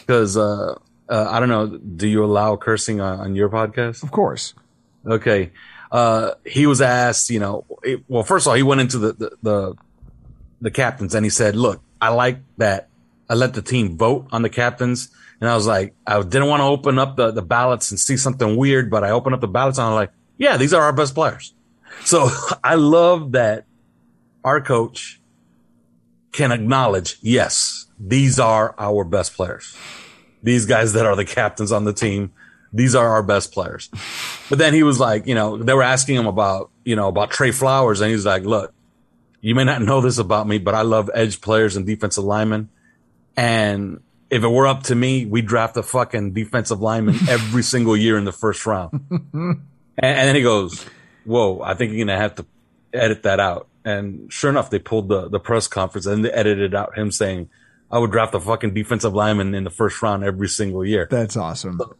because 0.00 0.36
uh, 0.36 0.74
uh, 1.08 1.28
I 1.30 1.40
don't 1.40 1.48
know. 1.48 1.66
Do 1.78 2.06
you 2.06 2.24
allow 2.24 2.56
cursing 2.56 3.00
on, 3.00 3.20
on 3.20 3.34
your 3.34 3.48
podcast? 3.48 4.02
Of 4.02 4.10
course. 4.10 4.52
Okay. 5.06 5.52
Uh, 5.90 6.32
he 6.44 6.66
was 6.66 6.80
asked, 6.80 7.30
you 7.30 7.38
know, 7.38 7.64
it, 7.82 8.02
well, 8.08 8.22
first 8.22 8.46
of 8.46 8.50
all, 8.50 8.56
he 8.56 8.62
went 8.62 8.80
into 8.80 8.98
the, 8.98 9.12
the, 9.12 9.36
the, 9.42 9.74
the 10.60 10.70
captains 10.70 11.14
and 11.14 11.24
he 11.24 11.30
said, 11.30 11.54
look, 11.54 11.82
I 12.00 12.08
like 12.08 12.38
that 12.56 12.88
I 13.28 13.34
let 13.34 13.54
the 13.54 13.62
team 13.62 13.96
vote 13.96 14.28
on 14.32 14.42
the 14.42 14.50
captains. 14.50 15.10
And 15.40 15.48
I 15.48 15.54
was 15.54 15.66
like, 15.66 15.94
I 16.06 16.20
didn't 16.22 16.48
want 16.48 16.60
to 16.60 16.64
open 16.64 16.98
up 16.98 17.16
the, 17.16 17.30
the 17.30 17.42
ballots 17.42 17.90
and 17.90 17.98
see 17.98 18.16
something 18.16 18.56
weird, 18.56 18.90
but 18.90 19.04
I 19.04 19.10
opened 19.10 19.34
up 19.34 19.40
the 19.40 19.48
ballots 19.48 19.78
and 19.78 19.88
I'm 19.88 19.94
like, 19.94 20.10
yeah, 20.36 20.56
these 20.56 20.74
are 20.74 20.82
our 20.82 20.92
best 20.92 21.14
players. 21.14 21.52
So 22.04 22.28
I 22.64 22.74
love 22.74 23.32
that 23.32 23.66
our 24.42 24.60
coach 24.60 25.20
can 26.32 26.50
acknowledge, 26.50 27.18
yes, 27.20 27.86
these 28.00 28.40
are 28.40 28.74
our 28.76 29.04
best 29.04 29.34
players. 29.34 29.76
These 30.42 30.66
guys 30.66 30.92
that 30.94 31.06
are 31.06 31.14
the 31.14 31.24
captains 31.24 31.70
on 31.70 31.84
the 31.84 31.92
team, 31.92 32.32
these 32.74 32.94
are 32.96 33.08
our 33.08 33.22
best 33.22 33.52
players. 33.52 33.88
But 34.50 34.58
then 34.58 34.74
he 34.74 34.82
was 34.82 34.98
like, 34.98 35.26
you 35.26 35.34
know, 35.34 35.56
they 35.56 35.72
were 35.72 35.82
asking 35.82 36.16
him 36.16 36.26
about, 36.26 36.70
you 36.84 36.96
know, 36.96 37.08
about 37.08 37.30
Trey 37.30 37.52
Flowers. 37.52 38.00
And 38.00 38.10
he's 38.10 38.26
like, 38.26 38.42
look, 38.42 38.74
you 39.40 39.54
may 39.54 39.64
not 39.64 39.80
know 39.80 40.00
this 40.00 40.18
about 40.18 40.48
me, 40.48 40.58
but 40.58 40.74
I 40.74 40.82
love 40.82 41.08
edge 41.14 41.40
players 41.40 41.76
and 41.76 41.86
defensive 41.86 42.24
linemen. 42.24 42.68
And 43.36 44.02
if 44.28 44.42
it 44.42 44.48
were 44.48 44.66
up 44.66 44.82
to 44.84 44.94
me, 44.94 45.24
we 45.24 45.40
draft 45.40 45.76
a 45.76 45.82
fucking 45.82 46.32
defensive 46.32 46.80
lineman 46.80 47.16
every 47.28 47.62
single 47.62 47.96
year 47.96 48.18
in 48.18 48.24
the 48.24 48.32
first 48.32 48.66
round. 48.66 49.06
And, 49.96 50.16
and 50.16 50.28
then 50.28 50.34
he 50.34 50.42
goes, 50.42 50.84
whoa, 51.24 51.60
I 51.62 51.74
think 51.74 51.92
you're 51.92 52.04
going 52.04 52.16
to 52.16 52.20
have 52.20 52.34
to 52.36 52.46
edit 52.92 53.22
that 53.22 53.38
out. 53.38 53.68
And 53.84 54.32
sure 54.32 54.50
enough, 54.50 54.70
they 54.70 54.80
pulled 54.80 55.08
the, 55.08 55.28
the 55.28 55.38
press 55.38 55.68
conference 55.68 56.06
and 56.06 56.24
they 56.24 56.30
edited 56.30 56.74
out 56.74 56.98
him 56.98 57.12
saying, 57.12 57.50
I 57.90 57.98
would 57.98 58.10
draft 58.10 58.34
a 58.34 58.40
fucking 58.40 58.74
defensive 58.74 59.14
lineman 59.14 59.54
in 59.54 59.62
the 59.62 59.70
first 59.70 60.02
round 60.02 60.24
every 60.24 60.48
single 60.48 60.84
year. 60.84 61.06
That's 61.08 61.36
awesome. 61.36 61.78
So, 61.78 61.96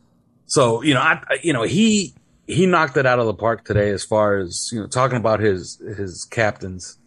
you 0.83 0.95
know, 0.95 1.01
I, 1.01 1.23
I- 1.29 1.41
you 1.43 1.53
know, 1.53 1.63
he, 1.63 2.15
he 2.47 2.67
knocked 2.67 2.97
it 2.97 3.07
out 3.07 3.19
of 3.19 3.27
the 3.27 3.35
park 3.35 3.65
today 3.65 3.91
as 3.91 4.05
far 4.05 4.37
as, 4.39 4.69
you 4.73 4.81
know, 4.81 4.87
talking 4.87 5.17
about 5.17 5.41
his, 5.41 5.79
his 5.97 6.25
captains. 6.25 6.99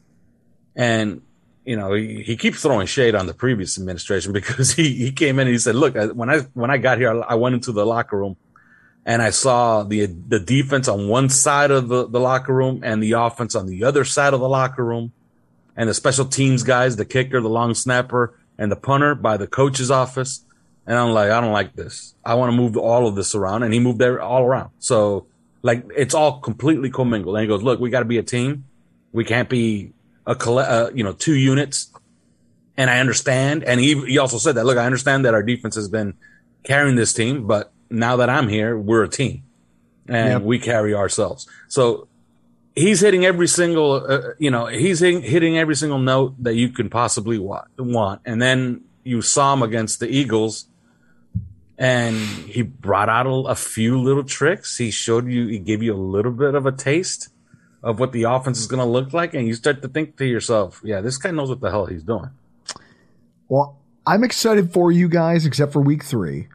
And, 0.75 1.21
you 1.65 1.75
know, 1.75 1.93
he, 1.93 2.23
he 2.23 2.37
keeps 2.37 2.61
throwing 2.61 2.87
shade 2.87 3.13
on 3.15 3.27
the 3.27 3.33
previous 3.33 3.77
administration 3.77 4.31
because 4.39 4.73
he, 4.73 4.93
he 4.93 5.11
came 5.11 5.39
in 5.39 5.47
and 5.47 5.53
he 5.53 5.59
said, 5.59 5.75
look, 5.75 5.95
I- 5.95 6.07
when 6.07 6.29
I, 6.29 6.39
when 6.53 6.71
I 6.71 6.77
got 6.77 6.97
here, 6.97 7.23
I 7.23 7.35
went 7.35 7.55
into 7.55 7.71
the 7.71 7.85
locker 7.85 8.17
room 8.17 8.37
and 9.05 9.21
I 9.21 9.29
saw 9.29 9.83
the, 9.83 10.05
the 10.05 10.39
defense 10.39 10.87
on 10.87 11.07
one 11.07 11.29
side 11.29 11.71
of 11.71 11.87
the, 11.87 12.07
the 12.07 12.19
locker 12.19 12.53
room 12.53 12.81
and 12.83 13.01
the 13.01 13.13
offense 13.13 13.55
on 13.55 13.67
the 13.67 13.83
other 13.83 14.03
side 14.03 14.33
of 14.33 14.39
the 14.39 14.49
locker 14.49 14.83
room 14.83 15.13
and 15.75 15.87
the 15.87 15.93
special 15.93 16.25
teams 16.25 16.63
guys, 16.63 16.95
the 16.95 17.05
kicker, 17.05 17.39
the 17.39 17.47
long 17.49 17.73
snapper 17.75 18.37
and 18.57 18.71
the 18.71 18.75
punter 18.75 19.13
by 19.15 19.37
the 19.37 19.47
coach's 19.47 19.91
office. 19.91 20.43
And 20.87 20.97
I'm 20.97 21.09
like, 21.09 21.29
I 21.29 21.41
don't 21.41 21.51
like 21.51 21.75
this. 21.75 22.15
I 22.23 22.35
want 22.35 22.51
to 22.51 22.55
move 22.55 22.77
all 22.77 23.07
of 23.07 23.15
this 23.15 23.35
around. 23.35 23.63
And 23.63 23.73
he 23.73 23.79
moved 23.79 23.99
there 23.99 24.21
all 24.21 24.43
around. 24.43 24.69
So 24.79 25.27
like 25.61 25.85
it's 25.95 26.13
all 26.13 26.39
completely 26.39 26.89
commingled. 26.89 27.35
And 27.35 27.41
he 27.41 27.47
goes, 27.47 27.61
look, 27.61 27.79
we 27.79 27.89
got 27.89 27.99
to 27.99 28.05
be 28.05 28.17
a 28.17 28.23
team. 28.23 28.63
We 29.11 29.25
can't 29.25 29.49
be 29.49 29.91
a, 30.25 30.31
uh, 30.31 30.91
you 30.95 31.03
know, 31.03 31.11
two 31.11 31.35
units. 31.35 31.91
And 32.77 32.89
I 32.89 32.99
understand. 32.99 33.63
And 33.63 33.79
he, 33.81 33.99
he 34.05 34.17
also 34.17 34.37
said 34.37 34.55
that, 34.55 34.65
look, 34.65 34.77
I 34.77 34.85
understand 34.85 35.25
that 35.25 35.33
our 35.33 35.43
defense 35.43 35.75
has 35.75 35.89
been 35.89 36.13
carrying 36.63 36.95
this 36.95 37.13
team, 37.13 37.47
but 37.47 37.71
now 37.89 38.17
that 38.17 38.29
I'm 38.29 38.47
here, 38.47 38.77
we're 38.77 39.03
a 39.03 39.09
team 39.09 39.43
and 40.07 40.29
Yep. 40.29 40.41
we 40.43 40.59
carry 40.59 40.93
ourselves. 40.93 41.47
So 41.67 42.07
he's 42.75 43.01
hitting 43.01 43.25
every 43.25 43.47
single, 43.47 44.05
uh, 44.07 44.33
you 44.37 44.51
know, 44.51 44.67
he's 44.67 44.99
hitting, 44.99 45.21
hitting 45.21 45.57
every 45.57 45.75
single 45.75 45.99
note 45.99 46.35
that 46.43 46.55
you 46.55 46.69
can 46.69 46.89
possibly 46.89 47.39
want, 47.39 47.67
want. 47.77 48.21
And 48.25 48.41
then 48.41 48.83
you 49.03 49.21
saw 49.21 49.53
him 49.53 49.63
against 49.63 49.99
the 49.99 50.07
Eagles 50.07 50.67
and 51.77 52.15
he 52.15 52.61
brought 52.61 53.09
out 53.09 53.27
a, 53.27 53.29
a 53.29 53.55
few 53.55 53.99
little 53.99 54.23
tricks. 54.23 54.77
He 54.77 54.91
showed 54.91 55.27
you, 55.27 55.47
he 55.47 55.59
gave 55.59 55.83
you 55.83 55.93
a 55.93 55.97
little 55.97 56.31
bit 56.31 56.55
of 56.55 56.65
a 56.65 56.71
taste 56.71 57.29
of 57.83 57.99
what 57.99 58.11
the 58.11 58.23
offense 58.23 58.59
is 58.59 58.67
going 58.67 58.79
to 58.79 58.85
look 58.85 59.13
like. 59.13 59.33
And 59.33 59.47
you 59.47 59.53
start 59.53 59.81
to 59.83 59.87
think 59.87 60.17
to 60.17 60.25
yourself, 60.25 60.81
yeah, 60.83 61.01
this 61.01 61.17
guy 61.17 61.31
knows 61.31 61.49
what 61.49 61.61
the 61.61 61.69
hell 61.69 61.85
he's 61.85 62.03
doing. 62.03 62.31
Well, 63.47 63.79
I'm 64.05 64.23
excited 64.23 64.73
for 64.73 64.91
you 64.91 65.07
guys, 65.07 65.45
except 65.45 65.73
for 65.73 65.81
week 65.81 66.03
three. 66.03 66.47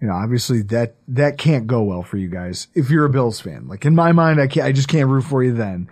You 0.00 0.06
know, 0.06 0.14
obviously 0.14 0.62
that 0.62 0.94
that 1.08 1.38
can't 1.38 1.66
go 1.66 1.82
well 1.82 2.04
for 2.04 2.18
you 2.18 2.28
guys 2.28 2.68
if 2.74 2.88
you're 2.88 3.04
a 3.04 3.10
Bills 3.10 3.40
fan. 3.40 3.66
Like 3.66 3.84
in 3.84 3.96
my 3.96 4.12
mind, 4.12 4.40
I 4.40 4.46
can't. 4.46 4.64
I 4.64 4.70
just 4.70 4.88
can't 4.88 5.08
root 5.08 5.24
for 5.24 5.42
you 5.42 5.52
then. 5.52 5.90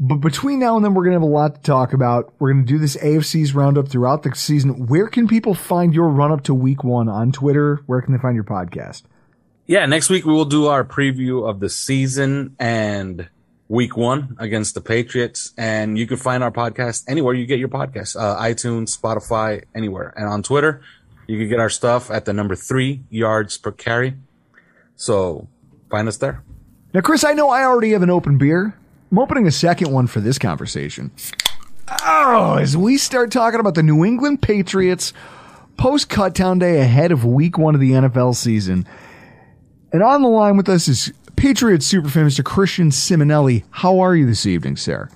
But 0.00 0.16
between 0.16 0.60
now 0.60 0.76
and 0.76 0.84
then, 0.84 0.94
we're 0.94 1.04
gonna 1.04 1.16
have 1.16 1.22
a 1.22 1.26
lot 1.26 1.56
to 1.56 1.60
talk 1.60 1.92
about. 1.92 2.32
We're 2.38 2.52
gonna 2.52 2.64
do 2.64 2.78
this 2.78 2.96
AFC's 2.96 3.54
roundup 3.54 3.88
throughout 3.88 4.22
the 4.22 4.34
season. 4.34 4.86
Where 4.86 5.08
can 5.08 5.26
people 5.26 5.54
find 5.54 5.92
your 5.92 6.08
run 6.08 6.30
up 6.30 6.44
to 6.44 6.54
Week 6.54 6.84
One 6.84 7.08
on 7.08 7.32
Twitter? 7.32 7.82
Where 7.86 8.00
can 8.00 8.12
they 8.12 8.18
find 8.18 8.34
your 8.34 8.44
podcast? 8.44 9.02
Yeah, 9.66 9.84
next 9.86 10.08
week 10.08 10.24
we 10.24 10.32
will 10.32 10.44
do 10.44 10.66
our 10.66 10.84
preview 10.84 11.48
of 11.48 11.60
the 11.60 11.68
season 11.68 12.56
and 12.58 13.28
week 13.68 13.96
one 13.96 14.36
against 14.38 14.74
the 14.74 14.80
Patriots. 14.80 15.52
And 15.58 15.98
you 15.98 16.06
can 16.06 16.16
find 16.16 16.42
our 16.42 16.50
podcast 16.50 17.04
anywhere 17.06 17.34
you 17.34 17.44
get 17.46 17.58
your 17.58 17.68
podcast 17.68 18.16
uh, 18.18 18.40
iTunes, 18.40 18.98
Spotify, 18.98 19.64
anywhere. 19.74 20.14
And 20.16 20.26
on 20.26 20.42
Twitter, 20.42 20.80
you 21.26 21.38
can 21.38 21.48
get 21.48 21.60
our 21.60 21.68
stuff 21.68 22.10
at 22.10 22.24
the 22.24 22.32
number 22.32 22.56
three 22.56 23.02
yards 23.10 23.58
per 23.58 23.70
carry. 23.70 24.14
So 24.96 25.48
find 25.90 26.08
us 26.08 26.16
there. 26.16 26.42
Now, 26.94 27.02
Chris, 27.02 27.22
I 27.22 27.34
know 27.34 27.50
I 27.50 27.64
already 27.64 27.92
have 27.92 28.02
an 28.02 28.10
open 28.10 28.38
beer. 28.38 28.74
I'm 29.10 29.18
opening 29.18 29.46
a 29.46 29.50
second 29.50 29.90
one 29.92 30.06
for 30.06 30.20
this 30.20 30.38
conversation. 30.38 31.10
Oh, 32.04 32.56
as 32.60 32.76
we 32.76 32.98
start 32.98 33.30
talking 33.30 33.60
about 33.60 33.74
the 33.74 33.82
New 33.82 34.04
England 34.04 34.42
Patriots 34.42 35.14
post 35.78 36.10
cutdown 36.10 36.60
day 36.60 36.80
ahead 36.80 37.12
of 37.12 37.24
week 37.24 37.56
one 37.56 37.74
of 37.74 37.80
the 37.80 37.92
NFL 37.92 38.36
season. 38.36 38.86
And 39.92 40.02
on 40.02 40.20
the 40.20 40.28
line 40.28 40.58
with 40.58 40.68
us 40.68 40.88
is 40.88 41.12
Patriots 41.36 41.90
superfan 41.90 42.26
Mr. 42.26 42.44
Christian 42.44 42.90
Simonelli. 42.90 43.64
How 43.70 44.00
are 44.00 44.14
you 44.14 44.26
this 44.26 44.44
evening, 44.44 44.76
sir? 44.76 45.08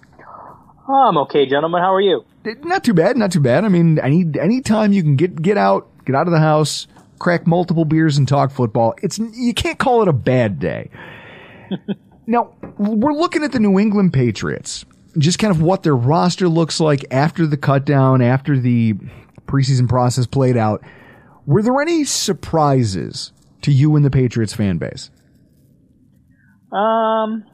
Oh, 0.88 1.08
I'm 1.08 1.18
okay, 1.18 1.46
gentlemen. 1.46 1.82
How 1.82 1.92
are 1.92 2.00
you? 2.00 2.24
Not 2.62 2.84
too 2.84 2.94
bad, 2.94 3.16
not 3.18 3.32
too 3.32 3.40
bad. 3.40 3.64
I 3.64 3.68
mean, 3.68 3.98
any 3.98 4.24
any 4.40 4.62
time 4.62 4.92
you 4.92 5.02
can 5.02 5.16
get 5.16 5.40
get 5.40 5.58
out, 5.58 5.88
get 6.06 6.16
out 6.16 6.26
of 6.26 6.32
the 6.32 6.40
house, 6.40 6.86
crack 7.18 7.46
multiple 7.46 7.84
beers 7.84 8.16
and 8.16 8.26
talk 8.26 8.50
football, 8.50 8.94
it's 9.02 9.18
you 9.18 9.52
can't 9.52 9.78
call 9.78 10.00
it 10.02 10.08
a 10.08 10.12
bad 10.12 10.58
day. 10.58 10.90
now, 12.26 12.54
we're 12.78 13.12
looking 13.12 13.42
at 13.42 13.52
the 13.52 13.58
New 13.58 13.78
England 13.78 14.12
Patriots, 14.12 14.84
just 15.18 15.38
kind 15.38 15.50
of 15.50 15.60
what 15.60 15.82
their 15.82 15.96
roster 15.96 16.48
looks 16.48 16.80
like 16.80 17.04
after 17.10 17.46
the 17.46 17.56
cut 17.56 17.84
down, 17.84 18.22
after 18.22 18.58
the 18.58 18.94
preseason 19.46 19.88
process 19.88 20.26
played 20.26 20.56
out. 20.56 20.82
Were 21.46 21.62
there 21.62 21.80
any 21.80 22.04
surprises 22.04 23.32
to 23.62 23.72
you 23.72 23.96
and 23.96 24.04
the 24.04 24.10
Patriots 24.10 24.54
fan 24.54 24.78
base? 24.78 25.10
Um, 26.70 27.44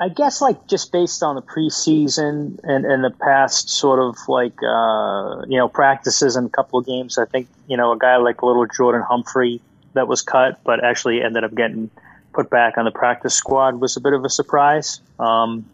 I 0.00 0.08
guess 0.08 0.40
like 0.40 0.66
just 0.66 0.90
based 0.90 1.22
on 1.22 1.36
the 1.36 1.42
preseason 1.42 2.58
and, 2.64 2.84
and 2.84 3.04
the 3.04 3.14
past 3.22 3.68
sort 3.68 4.00
of 4.00 4.16
like 4.26 4.54
uh, 4.62 5.44
you 5.46 5.58
know 5.58 5.68
practices 5.68 6.34
and 6.34 6.46
a 6.46 6.50
couple 6.50 6.78
of 6.78 6.86
games, 6.86 7.18
I 7.18 7.26
think 7.26 7.46
you 7.68 7.76
know 7.76 7.92
a 7.92 7.98
guy 7.98 8.16
like 8.16 8.42
little 8.42 8.66
Jordan 8.66 9.02
Humphrey 9.02 9.60
that 9.92 10.08
was 10.08 10.22
cut 10.22 10.60
but 10.64 10.82
actually 10.82 11.22
ended 11.22 11.44
up 11.44 11.54
getting 11.54 11.90
put 12.32 12.50
back 12.50 12.78
on 12.78 12.84
the 12.84 12.90
practice 12.90 13.34
squad 13.34 13.80
was 13.80 13.96
a 13.96 14.00
bit 14.00 14.12
of 14.12 14.24
a 14.24 14.30
surprise. 14.30 15.00
Um, 15.18 15.66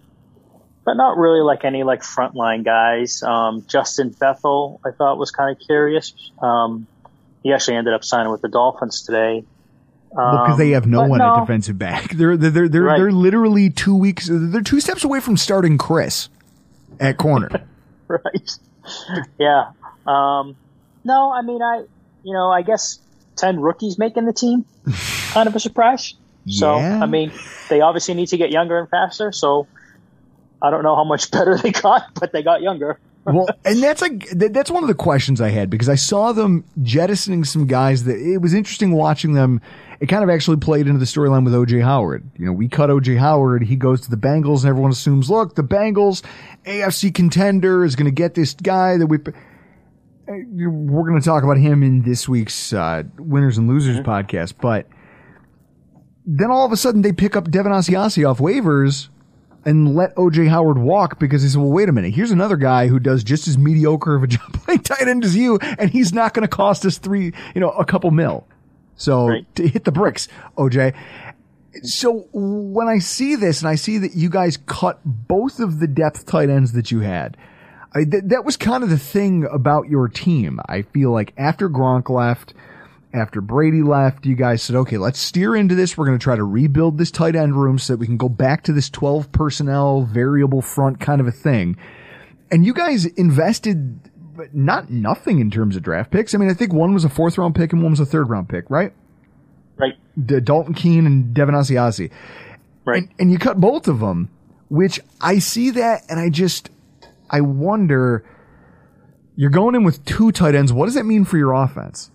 but 0.85 0.95
not 0.95 1.19
really 1.19 1.43
like 1.43 1.65
any 1.65 1.83
like 1.83 2.01
frontline 2.01 2.65
guys. 2.65 3.23
Um, 3.23 3.65
Justin 3.69 4.09
Bethel 4.11 4.81
I 4.87 4.91
thought 4.91 5.19
was 5.19 5.31
kind 5.31 5.55
of 5.55 5.63
curious. 5.67 6.15
Um, 6.41 6.87
he 7.43 7.53
actually 7.53 7.77
ended 7.77 7.95
up 7.95 8.05
signing 8.05 8.33
with 8.33 8.41
the 8.41 8.49
Dolphins 8.49 9.03
today 9.03 9.45
because 10.11 10.59
they 10.59 10.71
have 10.71 10.87
no 10.87 11.03
one 11.03 11.19
no. 11.19 11.35
at 11.35 11.41
defensive 11.41 11.79
back. 11.79 12.11
They're 12.13 12.37
they're 12.37 12.51
they're 12.51 12.69
they're, 12.69 12.83
right. 12.83 12.99
they're, 12.99 13.13
literally 13.13 13.71
two 13.71 13.95
weeks. 13.95 14.29
They're 14.31 14.63
two 14.63 14.81
steps 14.81 15.05
away 15.05 15.21
from 15.21 15.37
starting 15.37 15.79
Chris 15.79 16.29
at 16.99 17.19
corner. 17.19 17.51
right. 18.09 18.59
Yeah. 19.39 19.73
Um, 20.07 20.57
no, 21.05 21.31
I 21.31 21.43
mean 21.43 21.63
I, 21.63 21.85
you 22.23 22.33
know, 22.33 22.51
I 22.51 22.63
guess 22.63 22.99
ten 23.37 23.61
rookies 23.61 23.99
making 23.99 24.25
the 24.25 24.33
team, 24.33 24.65
kind 25.33 25.49
of 25.49 25.55
a 25.55 25.61
surprise. 25.61 26.15
So 26.49 26.78
yeah. 26.78 27.03
I 27.03 27.07
mean, 27.07 27.32
they 27.68 27.80
obviously 27.80 28.14
need 28.14 28.28
to 28.28 28.36
get 28.36 28.51
younger 28.51 28.78
and 28.78 28.88
faster. 28.88 29.32
So 29.32 29.66
I 30.62 30.70
don't 30.70 30.82
know 30.82 30.96
how 30.96 31.05
much 31.05 31.30
better 31.32 31.57
they 31.57 31.72
got, 31.72 32.14
but 32.14 32.32
they 32.32 32.42
got 32.42 32.62
younger. 32.62 32.99
well, 33.24 33.49
and 33.64 33.82
that's 33.82 34.01
like 34.01 34.28
that's 34.30 34.70
one 34.70 34.82
of 34.82 34.88
the 34.88 34.94
questions 34.94 35.40
I 35.40 35.51
had 35.51 35.68
because 35.68 35.88
I 35.88 35.96
saw 35.96 36.32
them 36.32 36.64
jettisoning 36.82 37.44
some 37.44 37.66
guys 37.66 38.05
that 38.05 38.18
it 38.18 38.38
was 38.38 38.55
interesting 38.55 38.92
watching 38.92 39.34
them 39.34 39.61
it 40.01 40.07
kind 40.07 40.22
of 40.22 40.30
actually 40.30 40.59
played 40.59 40.86
into 40.86 40.99
the 40.99 41.05
storyline 41.05 41.44
with 41.44 41.53
OJ 41.53 41.82
Howard. 41.82 42.28
You 42.36 42.46
know, 42.46 42.53
we 42.53 42.68
cut 42.68 42.88
OJ 42.90 43.18
Howard, 43.18 43.64
he 43.64 43.76
goes 43.76 44.01
to 44.03 44.11
the 44.11 44.16
Bengals, 44.16 44.61
and 44.61 44.66
everyone 44.66 44.92
assumes, 44.92 45.28
look, 45.28 45.57
the 45.57 45.64
Bengals, 45.64 46.22
AFC 46.64 47.12
contender, 47.12 47.84
is 47.84 47.96
going 47.96 48.07
to 48.07 48.12
get 48.12 48.34
this 48.34 48.55
guy 48.55 48.96
that 48.96 49.07
we. 49.07 49.18
We're 50.30 51.09
going 51.09 51.18
to 51.18 51.24
talk 51.24 51.42
about 51.42 51.57
him 51.57 51.82
in 51.82 52.03
this 52.03 52.28
week's 52.28 52.74
uh, 52.74 53.05
winners 53.18 53.57
and 53.57 53.66
losers 53.66 53.99
mm-hmm. 53.99 54.11
podcast, 54.11 54.55
but 54.61 54.86
then 56.31 56.51
all 56.51 56.66
of 56.66 56.72
a 56.72 56.76
sudden 56.76 57.01
they 57.01 57.12
pick 57.12 57.35
up 57.35 57.51
Devin 57.51 57.72
Asiasi 57.72 58.29
off 58.29 58.39
waivers 58.39 59.09
and 59.64 59.95
let 59.95 60.14
OJ 60.14 60.49
Howard 60.49 60.76
walk 60.76 61.18
because 61.18 61.43
he 61.43 61.49
said, 61.49 61.59
well, 61.59 61.70
wait 61.70 61.89
a 61.89 61.93
minute. 61.93 62.12
Here's 62.12 62.31
another 62.31 62.57
guy 62.57 62.87
who 62.87 63.01
does 63.01 63.24
just 63.24 63.49
as 63.49 63.57
mediocre 63.57 64.14
of 64.14 64.22
a 64.22 64.26
job 64.29 64.53
playing 64.53 64.81
tight 64.81 65.09
end 65.09 65.24
as 65.24 65.35
you, 65.35 65.59
and 65.79 65.91
he's 65.91 66.12
not 66.12 66.35
going 66.35 66.47
to 66.47 66.55
cost 66.55 66.85
us 66.85 66.99
three, 66.99 67.33
you 67.55 67.61
know, 67.62 67.70
a 67.70 67.85
couple 67.85 68.11
mil. 68.11 68.47
So 68.97 69.29
right. 69.29 69.55
to 69.55 69.66
hit 69.66 69.85
the 69.85 69.93
bricks, 69.93 70.29
OJ. 70.59 70.95
So 71.83 72.29
when 72.33 72.89
I 72.89 72.99
see 72.99 73.35
this 73.35 73.62
and 73.62 73.68
I 73.68 73.76
see 73.76 73.97
that 73.97 74.14
you 74.14 74.29
guys 74.29 74.59
cut 74.59 75.01
both 75.05 75.61
of 75.61 75.79
the 75.79 75.87
depth 75.87 76.26
tight 76.26 76.51
ends 76.51 76.72
that 76.72 76.91
you 76.91 77.01
had, 77.01 77.39
I, 77.95 78.05
th- 78.05 78.24
that 78.26 78.45
was 78.45 78.59
kind 78.59 78.85
of 78.85 78.91
the 78.91 78.99
thing 78.99 79.47
about 79.51 79.89
your 79.89 80.09
team. 80.09 80.61
I 80.68 80.83
feel 80.83 81.11
like 81.11 81.33
after 81.39 81.70
Gronk 81.70 82.11
left, 82.11 82.53
after 83.13 83.41
Brady 83.41 83.83
left, 83.83 84.27
you 84.27 84.35
guys 84.35 84.63
said, 84.63 84.77
okay, 84.77 84.99
let's 84.99 85.19
steer 85.19 85.57
into 85.57 85.75
this. 85.75 85.97
We're 85.97 86.07
going 86.07 86.19
to 86.19 86.23
try 86.23 86.37
to 86.37 86.45
rebuild 86.45 86.99
this 86.99 87.11
tight 87.11 87.35
end 87.35 87.57
room 87.57 87.79
so 87.79 87.95
that 87.95 88.01
we 88.01 88.07
can 88.07 88.19
go 88.19 88.29
back 88.29 88.65
to 88.65 88.73
this 88.73 88.91
12 88.91 89.33
personnel 89.33 90.03
variable 90.03 90.61
front 90.61 91.01
kind 91.01 91.21
of 91.21 91.27
a 91.27 91.33
thing. 91.33 91.77
And 92.51 92.67
you 92.67 92.75
guys 92.75 93.07
invested 93.07 94.01
but 94.39 94.55
not 94.55 94.89
nothing 94.89 95.41
in 95.41 95.51
terms 95.51 95.75
of 95.75 95.83
draft 95.83 96.13
picks. 96.13 96.33
I 96.33 96.39
mean, 96.39 96.49
I 96.49 96.55
think 96.55 96.73
one 96.73 96.95
was 96.95 97.05
a 97.05 97.09
fourth 97.09 97.37
round 97.37 97.57
pick 97.57 97.73
and 97.73 97.83
one 97.83 97.91
was 97.91 98.01
a 98.01 98.07
third 98.07 98.31
round 98.31 98.49
pick, 98.49 98.71
right? 98.71 98.93
Right. 99.77 99.95
D- 100.25 100.41
Dalton 100.41 100.75
Keene 100.75 101.07
and 101.07 101.35
Devin 101.35 101.57
Asiasi. 101.57 102.13
Right. 102.85 103.03
And, 103.03 103.15
and 103.19 103.33
you 103.33 103.39
cut 103.39 103.61
both 103.61 103.89
of 103.89 103.99
them, 103.99 104.31
which 104.69 105.01
I 105.21 105.41
see 105.41 105.71
that 105.71 106.05
and 106.09 106.21
I 106.21 106.31
just, 106.31 106.71
I 107.29 107.41
wonder, 107.41 108.25
you're 109.35 109.51
going 109.51 109.75
in 109.75 109.83
with 109.83 110.05
two 110.05 110.31
tight 110.31 110.55
ends. 110.55 110.73
What 110.73 110.87
does 110.87 110.95
that 110.95 111.05
mean 111.05 111.25
for 111.25 111.37
your 111.37 111.53
offense? 111.53 112.13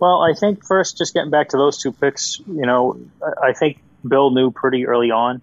Well, 0.00 0.22
I 0.22 0.34
think 0.34 0.64
first, 0.64 0.96
just 0.98 1.14
getting 1.14 1.30
back 1.30 1.50
to 1.50 1.56
those 1.56 1.78
two 1.78 1.92
picks, 1.92 2.38
you 2.46 2.66
know, 2.66 3.00
I 3.42 3.52
think 3.52 3.82
Bill 4.06 4.30
knew 4.30 4.50
pretty 4.50 4.86
early 4.86 5.10
on 5.10 5.42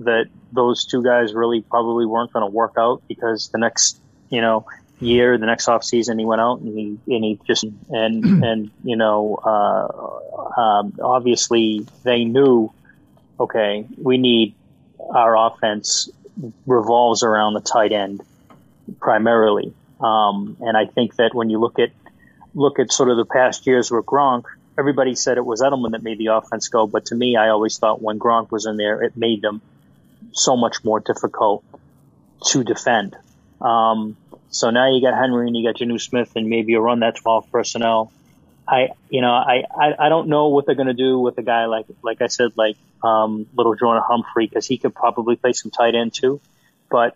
that 0.00 0.26
those 0.52 0.84
two 0.84 1.02
guys 1.02 1.32
really 1.34 1.62
probably 1.62 2.04
weren't 2.06 2.32
going 2.32 2.44
to 2.44 2.50
work 2.50 2.74
out 2.76 3.02
because 3.08 3.48
the 3.48 3.58
next, 3.58 3.98
you 4.28 4.40
know, 4.40 4.66
year, 5.00 5.38
the 5.38 5.46
next 5.46 5.68
off 5.68 5.84
season, 5.84 6.18
he 6.18 6.24
went 6.24 6.40
out 6.40 6.60
and 6.60 6.78
he 6.78 7.14
and 7.14 7.24
he 7.24 7.40
just 7.46 7.64
and 7.88 8.24
and 8.44 8.70
you 8.82 8.96
know, 8.96 9.36
uh, 9.42 10.60
um, 10.60 10.94
obviously 11.02 11.86
they 12.02 12.24
knew, 12.24 12.72
okay, 13.40 13.86
we 14.00 14.18
need 14.18 14.54
our 15.10 15.36
offense 15.36 16.10
revolves 16.66 17.22
around 17.22 17.54
the 17.54 17.60
tight 17.60 17.92
end 17.92 18.20
primarily, 19.00 19.72
um, 20.00 20.56
and 20.60 20.76
I 20.76 20.86
think 20.86 21.16
that 21.16 21.34
when 21.34 21.50
you 21.50 21.58
look 21.58 21.78
at 21.78 21.90
look 22.54 22.78
at 22.78 22.92
sort 22.92 23.10
of 23.10 23.16
the 23.16 23.24
past 23.24 23.66
years 23.66 23.90
with 23.90 24.06
Gronk, 24.06 24.44
everybody 24.78 25.14
said 25.14 25.38
it 25.38 25.44
was 25.44 25.60
Edelman 25.60 25.92
that 25.92 26.02
made 26.02 26.18
the 26.18 26.26
offense 26.26 26.68
go, 26.68 26.86
but 26.86 27.06
to 27.06 27.14
me, 27.14 27.36
I 27.36 27.48
always 27.48 27.78
thought 27.78 28.02
when 28.02 28.18
Gronk 28.18 28.50
was 28.50 28.66
in 28.66 28.76
there, 28.76 29.02
it 29.02 29.16
made 29.16 29.42
them 29.42 29.60
so 30.32 30.56
much 30.56 30.84
more 30.84 31.00
difficult 31.00 31.64
to 32.46 32.64
defend. 32.64 33.16
Um, 33.60 34.16
so 34.50 34.70
now 34.70 34.92
you 34.92 35.00
got 35.00 35.18
Henry 35.18 35.46
and 35.46 35.56
you 35.56 35.66
got 35.66 35.80
Jonnu 35.80 36.00
Smith 36.00 36.32
and 36.36 36.48
maybe 36.48 36.72
you 36.72 36.80
run 36.80 37.00
that 37.00 37.16
12 37.16 37.50
personnel. 37.50 38.12
I, 38.66 38.90
you 39.10 39.20
know, 39.20 39.32
I, 39.32 39.64
I, 39.70 40.06
I 40.06 40.08
don't 40.08 40.28
know 40.28 40.48
what 40.48 40.66
they're 40.66 40.74
going 40.74 40.88
to 40.88 40.94
do 40.94 41.18
with 41.18 41.36
a 41.38 41.42
guy 41.42 41.66
like, 41.66 41.86
like 42.02 42.22
I 42.22 42.28
said, 42.28 42.52
like, 42.56 42.76
um, 43.02 43.46
little 43.54 43.74
Jordan 43.74 44.02
Humphrey, 44.06 44.48
cause 44.48 44.66
he 44.66 44.78
could 44.78 44.94
probably 44.94 45.36
play 45.36 45.52
some 45.52 45.70
tight 45.70 45.94
end 45.94 46.14
too. 46.14 46.40
But 46.90 47.14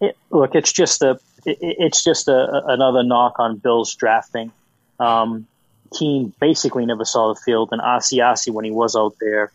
it, 0.00 0.16
look, 0.30 0.54
it's 0.54 0.72
just 0.72 1.02
a, 1.02 1.18
it, 1.46 1.58
it's 1.60 2.04
just 2.04 2.28
a, 2.28 2.62
another 2.66 3.02
knock 3.02 3.36
on 3.38 3.56
Bill's 3.56 3.94
drafting. 3.94 4.52
Um, 4.98 5.46
basically 6.40 6.86
never 6.86 7.04
saw 7.04 7.32
the 7.32 7.40
field 7.40 7.68
and 7.72 7.80
Asiasi 7.80 8.50
when 8.50 8.64
he 8.64 8.70
was 8.70 8.96
out 8.96 9.14
there 9.20 9.52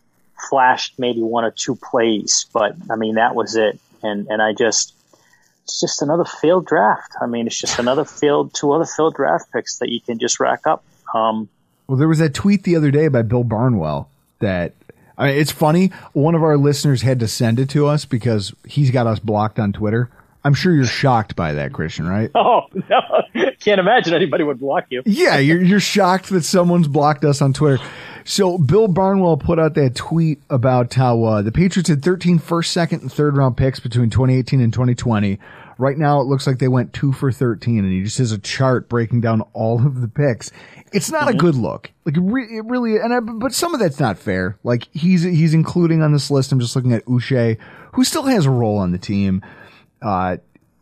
flashed 0.48 0.98
maybe 0.98 1.20
one 1.20 1.44
or 1.44 1.50
two 1.50 1.76
plays, 1.76 2.46
but 2.52 2.74
I 2.90 2.96
mean 2.96 3.16
that 3.16 3.34
was 3.34 3.56
it. 3.56 3.78
And 4.02 4.26
and 4.28 4.40
I 4.40 4.52
just 4.52 4.94
it's 5.64 5.80
just 5.80 6.02
another 6.02 6.24
failed 6.24 6.66
draft. 6.66 7.12
I 7.20 7.26
mean, 7.26 7.46
it's 7.46 7.60
just 7.60 7.78
another 7.78 8.04
failed 8.04 8.54
two 8.54 8.72
other 8.72 8.86
failed 8.86 9.14
draft 9.14 9.52
picks 9.52 9.78
that 9.78 9.90
you 9.90 10.00
can 10.00 10.18
just 10.18 10.40
rack 10.40 10.66
up. 10.66 10.82
Um, 11.14 11.48
Well, 11.86 11.98
there 11.98 12.08
was 12.08 12.18
that 12.18 12.34
tweet 12.34 12.62
the 12.64 12.76
other 12.76 12.90
day 12.90 13.08
by 13.08 13.22
Bill 13.22 13.44
Barnwell 13.44 14.08
that 14.38 14.72
I 15.18 15.26
mean, 15.26 15.36
it's 15.36 15.52
funny. 15.52 15.88
One 16.12 16.34
of 16.34 16.42
our 16.42 16.56
listeners 16.56 17.02
had 17.02 17.20
to 17.20 17.28
send 17.28 17.60
it 17.60 17.68
to 17.70 17.86
us 17.86 18.04
because 18.04 18.54
he's 18.66 18.90
got 18.90 19.06
us 19.06 19.18
blocked 19.18 19.58
on 19.58 19.72
Twitter. 19.72 20.08
I'm 20.44 20.54
sure 20.54 20.74
you're 20.74 20.86
shocked 20.86 21.36
by 21.36 21.54
that, 21.54 21.72
Christian, 21.72 22.08
right? 22.08 22.30
oh 22.34 22.62
no, 22.88 23.00
can't 23.60 23.80
imagine 23.80 24.14
anybody 24.14 24.44
would 24.44 24.58
block 24.58 24.86
you. 24.90 25.02
Yeah, 25.04 25.38
you're, 25.38 25.62
you're 25.62 25.80
shocked 25.80 26.30
that 26.30 26.44
someone's 26.44 26.88
blocked 26.88 27.24
us 27.24 27.42
on 27.42 27.52
Twitter. 27.52 27.82
So 28.24 28.58
Bill 28.58 28.88
Barnwell 28.88 29.38
put 29.38 29.58
out 29.58 29.74
that 29.74 29.94
tweet 29.94 30.40
about 30.50 30.92
how 30.94 31.22
uh, 31.24 31.42
the 31.42 31.52
Patriots 31.52 31.88
had 31.88 32.02
13 32.02 32.38
first, 32.38 32.72
second, 32.72 33.02
and 33.02 33.12
third 33.12 33.36
round 33.36 33.56
picks 33.56 33.80
between 33.80 34.10
2018 34.10 34.60
and 34.60 34.72
2020. 34.72 35.38
Right 35.78 35.96
now, 35.96 36.20
it 36.20 36.24
looks 36.24 36.46
like 36.46 36.58
they 36.58 36.68
went 36.68 36.92
two 36.92 37.12
for 37.12 37.32
13, 37.32 37.78
and 37.78 37.90
he 37.90 38.02
just 38.04 38.18
has 38.18 38.32
a 38.32 38.38
chart 38.38 38.90
breaking 38.90 39.22
down 39.22 39.40
all 39.54 39.84
of 39.84 40.02
the 40.02 40.08
picks. 40.08 40.52
It's 40.92 41.10
not 41.10 41.30
a 41.30 41.34
good 41.34 41.54
look. 41.54 41.90
Like 42.04 42.18
it, 42.18 42.20
re- 42.20 42.58
it 42.58 42.64
really, 42.66 42.96
and 42.96 43.14
I, 43.14 43.20
but 43.20 43.54
some 43.54 43.72
of 43.72 43.80
that's 43.80 43.98
not 43.98 44.18
fair. 44.18 44.58
Like 44.62 44.88
he's 44.92 45.22
he's 45.22 45.54
including 45.54 46.02
on 46.02 46.12
this 46.12 46.30
list. 46.30 46.52
I'm 46.52 46.60
just 46.60 46.76
looking 46.76 46.92
at 46.92 47.04
Uche, 47.06 47.56
who 47.92 48.04
still 48.04 48.24
has 48.24 48.44
a 48.44 48.50
role 48.50 48.76
on 48.76 48.92
the 48.92 48.98
team. 48.98 49.42
Uh, 50.02 50.38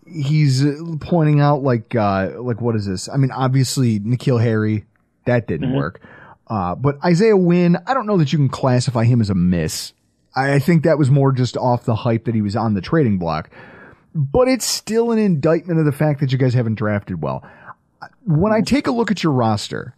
he's 0.06 0.64
pointing 1.00 1.40
out 1.40 1.62
like 1.62 1.94
uh, 1.94 2.32
like 2.40 2.60
what 2.60 2.74
is 2.76 2.86
this? 2.86 3.08
I 3.08 3.16
mean, 3.16 3.30
obviously 3.30 4.00
N'Keal 4.00 4.40
Harry 4.42 4.84
that 5.26 5.46
didn't 5.46 5.70
Mhm. 5.72 5.76
work. 5.76 6.00
Uh, 6.46 6.74
but 6.74 6.96
Isaiah 7.04 7.36
Wynn, 7.36 7.76
I 7.86 7.92
don't 7.92 8.06
know 8.06 8.16
that 8.16 8.32
you 8.32 8.38
can 8.38 8.48
classify 8.48 9.04
him 9.04 9.20
as 9.20 9.28
a 9.28 9.34
miss. 9.34 9.92
I, 10.34 10.54
I 10.54 10.58
think 10.58 10.84
that 10.84 10.96
was 10.98 11.10
more 11.10 11.30
just 11.32 11.56
off 11.58 11.84
the 11.84 11.94
hype 11.94 12.24
that 12.24 12.34
he 12.34 12.40
was 12.40 12.56
on 12.56 12.72
the 12.74 12.80
trading 12.80 13.18
block. 13.18 13.50
But 14.14 14.48
it's 14.48 14.64
still 14.64 15.10
an 15.12 15.18
indictment 15.18 15.78
of 15.78 15.84
the 15.84 15.92
fact 15.92 16.20
that 16.20 16.32
you 16.32 16.38
guys 16.38 16.54
haven't 16.54 16.76
drafted 16.76 17.20
well. 17.22 17.44
When 18.24 18.52
I 18.52 18.62
take 18.62 18.86
a 18.86 18.90
look 18.90 19.10
at 19.10 19.22
your 19.22 19.32
roster, 19.32 19.94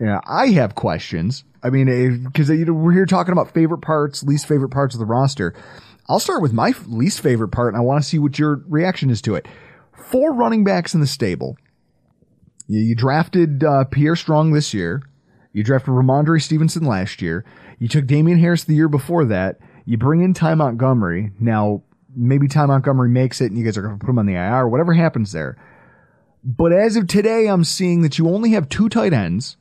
yeah, 0.00 0.20
I 0.26 0.48
have 0.48 0.74
questions. 0.74 1.44
I 1.62 1.70
mean, 1.70 2.24
because 2.24 2.48
we're 2.48 2.92
here 2.92 3.06
talking 3.06 3.32
about 3.32 3.52
favorite 3.52 3.80
parts, 3.80 4.22
least 4.22 4.46
favorite 4.46 4.68
parts 4.70 4.94
of 4.94 5.00
the 5.00 5.06
roster. 5.06 5.54
I'll 6.08 6.20
start 6.20 6.42
with 6.42 6.52
my 6.52 6.72
least 6.86 7.20
favorite 7.20 7.48
part, 7.48 7.74
and 7.74 7.76
I 7.76 7.84
want 7.84 8.02
to 8.02 8.08
see 8.08 8.18
what 8.18 8.38
your 8.38 8.62
reaction 8.68 9.10
is 9.10 9.20
to 9.22 9.34
it. 9.34 9.48
Four 9.92 10.34
running 10.34 10.64
backs 10.64 10.94
in 10.94 11.00
the 11.00 11.06
stable. 11.06 11.56
You, 12.68 12.80
you 12.80 12.94
drafted 12.94 13.64
uh, 13.64 13.84
Pierre 13.84 14.16
Strong 14.16 14.52
this 14.52 14.72
year. 14.72 15.02
You 15.52 15.64
drafted 15.64 15.94
Rhamondre 15.94 16.40
Stevenson 16.42 16.84
last 16.84 17.22
year. 17.22 17.44
You 17.78 17.88
took 17.88 18.06
Damien 18.06 18.38
Harris 18.38 18.64
the 18.64 18.74
year 18.74 18.88
before 18.88 19.24
that. 19.24 19.58
You 19.86 19.96
bring 19.96 20.22
in 20.22 20.34
Ty 20.34 20.54
Montgomery. 20.54 21.32
Now, 21.40 21.82
maybe 22.14 22.46
Ty 22.46 22.66
Montgomery 22.66 23.08
makes 23.08 23.40
it 23.40 23.46
and 23.46 23.58
you 23.58 23.64
guys 23.64 23.76
are 23.76 23.82
going 23.82 23.98
to 23.98 24.04
put 24.04 24.10
him 24.10 24.18
on 24.18 24.26
the 24.26 24.34
IR, 24.34 24.64
or 24.64 24.68
whatever 24.68 24.92
happens 24.92 25.32
there. 25.32 25.56
But 26.44 26.72
as 26.72 26.96
of 26.96 27.08
today, 27.08 27.48
I'm 27.48 27.64
seeing 27.64 28.02
that 28.02 28.18
you 28.18 28.28
only 28.28 28.50
have 28.50 28.68
two 28.68 28.88
tight 28.88 29.12
ends 29.12 29.56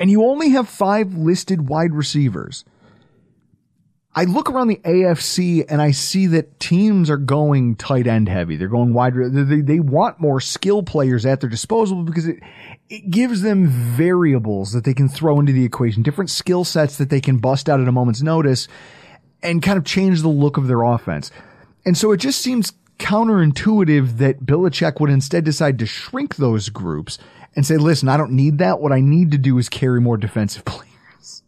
and 0.00 0.10
you 0.10 0.24
only 0.24 0.50
have 0.50 0.68
five 0.68 1.14
listed 1.14 1.68
wide 1.68 1.92
receivers. 1.92 2.64
I 4.14 4.24
look 4.24 4.50
around 4.50 4.68
the 4.68 4.80
AFC 4.84 5.64
and 5.68 5.80
I 5.80 5.92
see 5.92 6.26
that 6.26 6.58
teams 6.58 7.08
are 7.08 7.16
going 7.16 7.76
tight 7.76 8.06
end 8.06 8.28
heavy. 8.28 8.56
They're 8.56 8.66
going 8.66 8.92
wide. 8.92 9.14
They, 9.14 9.60
they 9.60 9.78
want 9.80 10.18
more 10.18 10.40
skill 10.40 10.82
players 10.82 11.24
at 11.24 11.40
their 11.40 11.50
disposal 11.50 12.02
because 12.02 12.26
it, 12.26 12.40
it 12.88 13.10
gives 13.10 13.42
them 13.42 13.68
variables 13.68 14.72
that 14.72 14.84
they 14.84 14.94
can 14.94 15.08
throw 15.08 15.38
into 15.38 15.52
the 15.52 15.64
equation, 15.64 16.02
different 16.02 16.30
skill 16.30 16.64
sets 16.64 16.98
that 16.98 17.10
they 17.10 17.20
can 17.20 17.38
bust 17.38 17.68
out 17.68 17.80
at 17.80 17.86
a 17.86 17.92
moment's 17.92 18.22
notice 18.22 18.66
and 19.42 19.62
kind 19.62 19.78
of 19.78 19.84
change 19.84 20.22
the 20.22 20.28
look 20.28 20.56
of 20.56 20.66
their 20.66 20.82
offense. 20.82 21.30
And 21.86 21.96
so 21.96 22.10
it 22.10 22.16
just 22.16 22.40
seems 22.40 22.72
counterintuitive 22.98 24.18
that 24.18 24.40
Belichick 24.40 25.00
would 25.00 25.10
instead 25.10 25.44
decide 25.44 25.78
to 25.78 25.86
shrink 25.86 26.36
those 26.36 26.68
groups 26.70 27.18
and 27.56 27.66
say, 27.66 27.76
listen, 27.76 28.08
I 28.08 28.16
don't 28.16 28.32
need 28.32 28.58
that. 28.58 28.80
What 28.80 28.92
I 28.92 29.00
need 29.00 29.32
to 29.32 29.38
do 29.38 29.58
is 29.58 29.68
carry 29.68 30.00
more 30.00 30.16
defensive 30.16 30.64
players. 30.66 31.42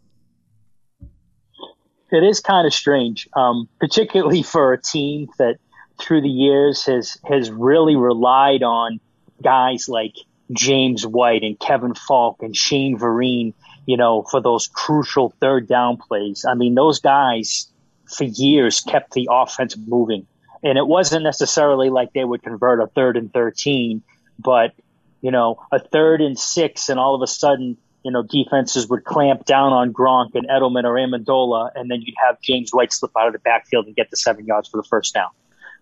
it 2.10 2.24
is 2.24 2.40
kind 2.40 2.66
of 2.66 2.74
strange, 2.74 3.28
um, 3.34 3.68
particularly 3.78 4.42
for 4.42 4.72
a 4.72 4.80
team 4.80 5.28
that 5.38 5.58
through 6.00 6.22
the 6.22 6.28
years 6.28 6.86
has 6.86 7.18
has 7.28 7.50
really 7.50 7.94
relied 7.94 8.62
on 8.62 9.00
guys 9.42 9.88
like 9.88 10.14
James 10.52 11.06
White 11.06 11.42
and 11.42 11.58
Kevin 11.58 11.94
Faulk 11.94 12.42
and 12.42 12.56
Shane 12.56 12.98
Vereen, 12.98 13.52
you 13.86 13.96
know, 13.96 14.22
for 14.22 14.40
those 14.40 14.66
crucial 14.66 15.32
third 15.40 15.68
down 15.68 15.96
plays. 15.96 16.44
I 16.48 16.54
mean, 16.54 16.74
those 16.74 17.00
guys 17.00 17.70
for 18.06 18.24
years 18.24 18.80
kept 18.80 19.12
the 19.12 19.28
offense 19.30 19.76
moving. 19.76 20.26
And 20.62 20.76
it 20.76 20.86
wasn't 20.86 21.22
necessarily 21.22 21.88
like 21.88 22.12
they 22.12 22.24
would 22.24 22.42
convert 22.42 22.80
a 22.80 22.86
third 22.86 23.16
and 23.16 23.32
13, 23.32 24.02
but, 24.38 24.72
you 25.20 25.30
know, 25.30 25.62
a 25.72 25.78
third 25.78 26.20
and 26.20 26.38
six, 26.38 26.88
and 26.88 26.98
all 26.98 27.14
of 27.14 27.22
a 27.22 27.26
sudden, 27.26 27.76
you 28.04 28.10
know, 28.10 28.22
defenses 28.22 28.88
would 28.88 29.04
clamp 29.04 29.44
down 29.44 29.72
on 29.72 29.92
Gronk 29.92 30.34
and 30.34 30.48
Edelman 30.48 30.84
or 30.84 30.94
Amendola, 30.94 31.70
and 31.74 31.90
then 31.90 32.00
you'd 32.02 32.14
have 32.24 32.40
James 32.40 32.70
White 32.72 32.92
slip 32.92 33.12
out 33.18 33.26
of 33.26 33.32
the 33.32 33.38
backfield 33.38 33.86
and 33.86 33.94
get 33.94 34.10
the 34.10 34.16
seven 34.16 34.46
yards 34.46 34.68
for 34.68 34.78
the 34.78 34.88
first 34.88 35.14
down. 35.14 35.30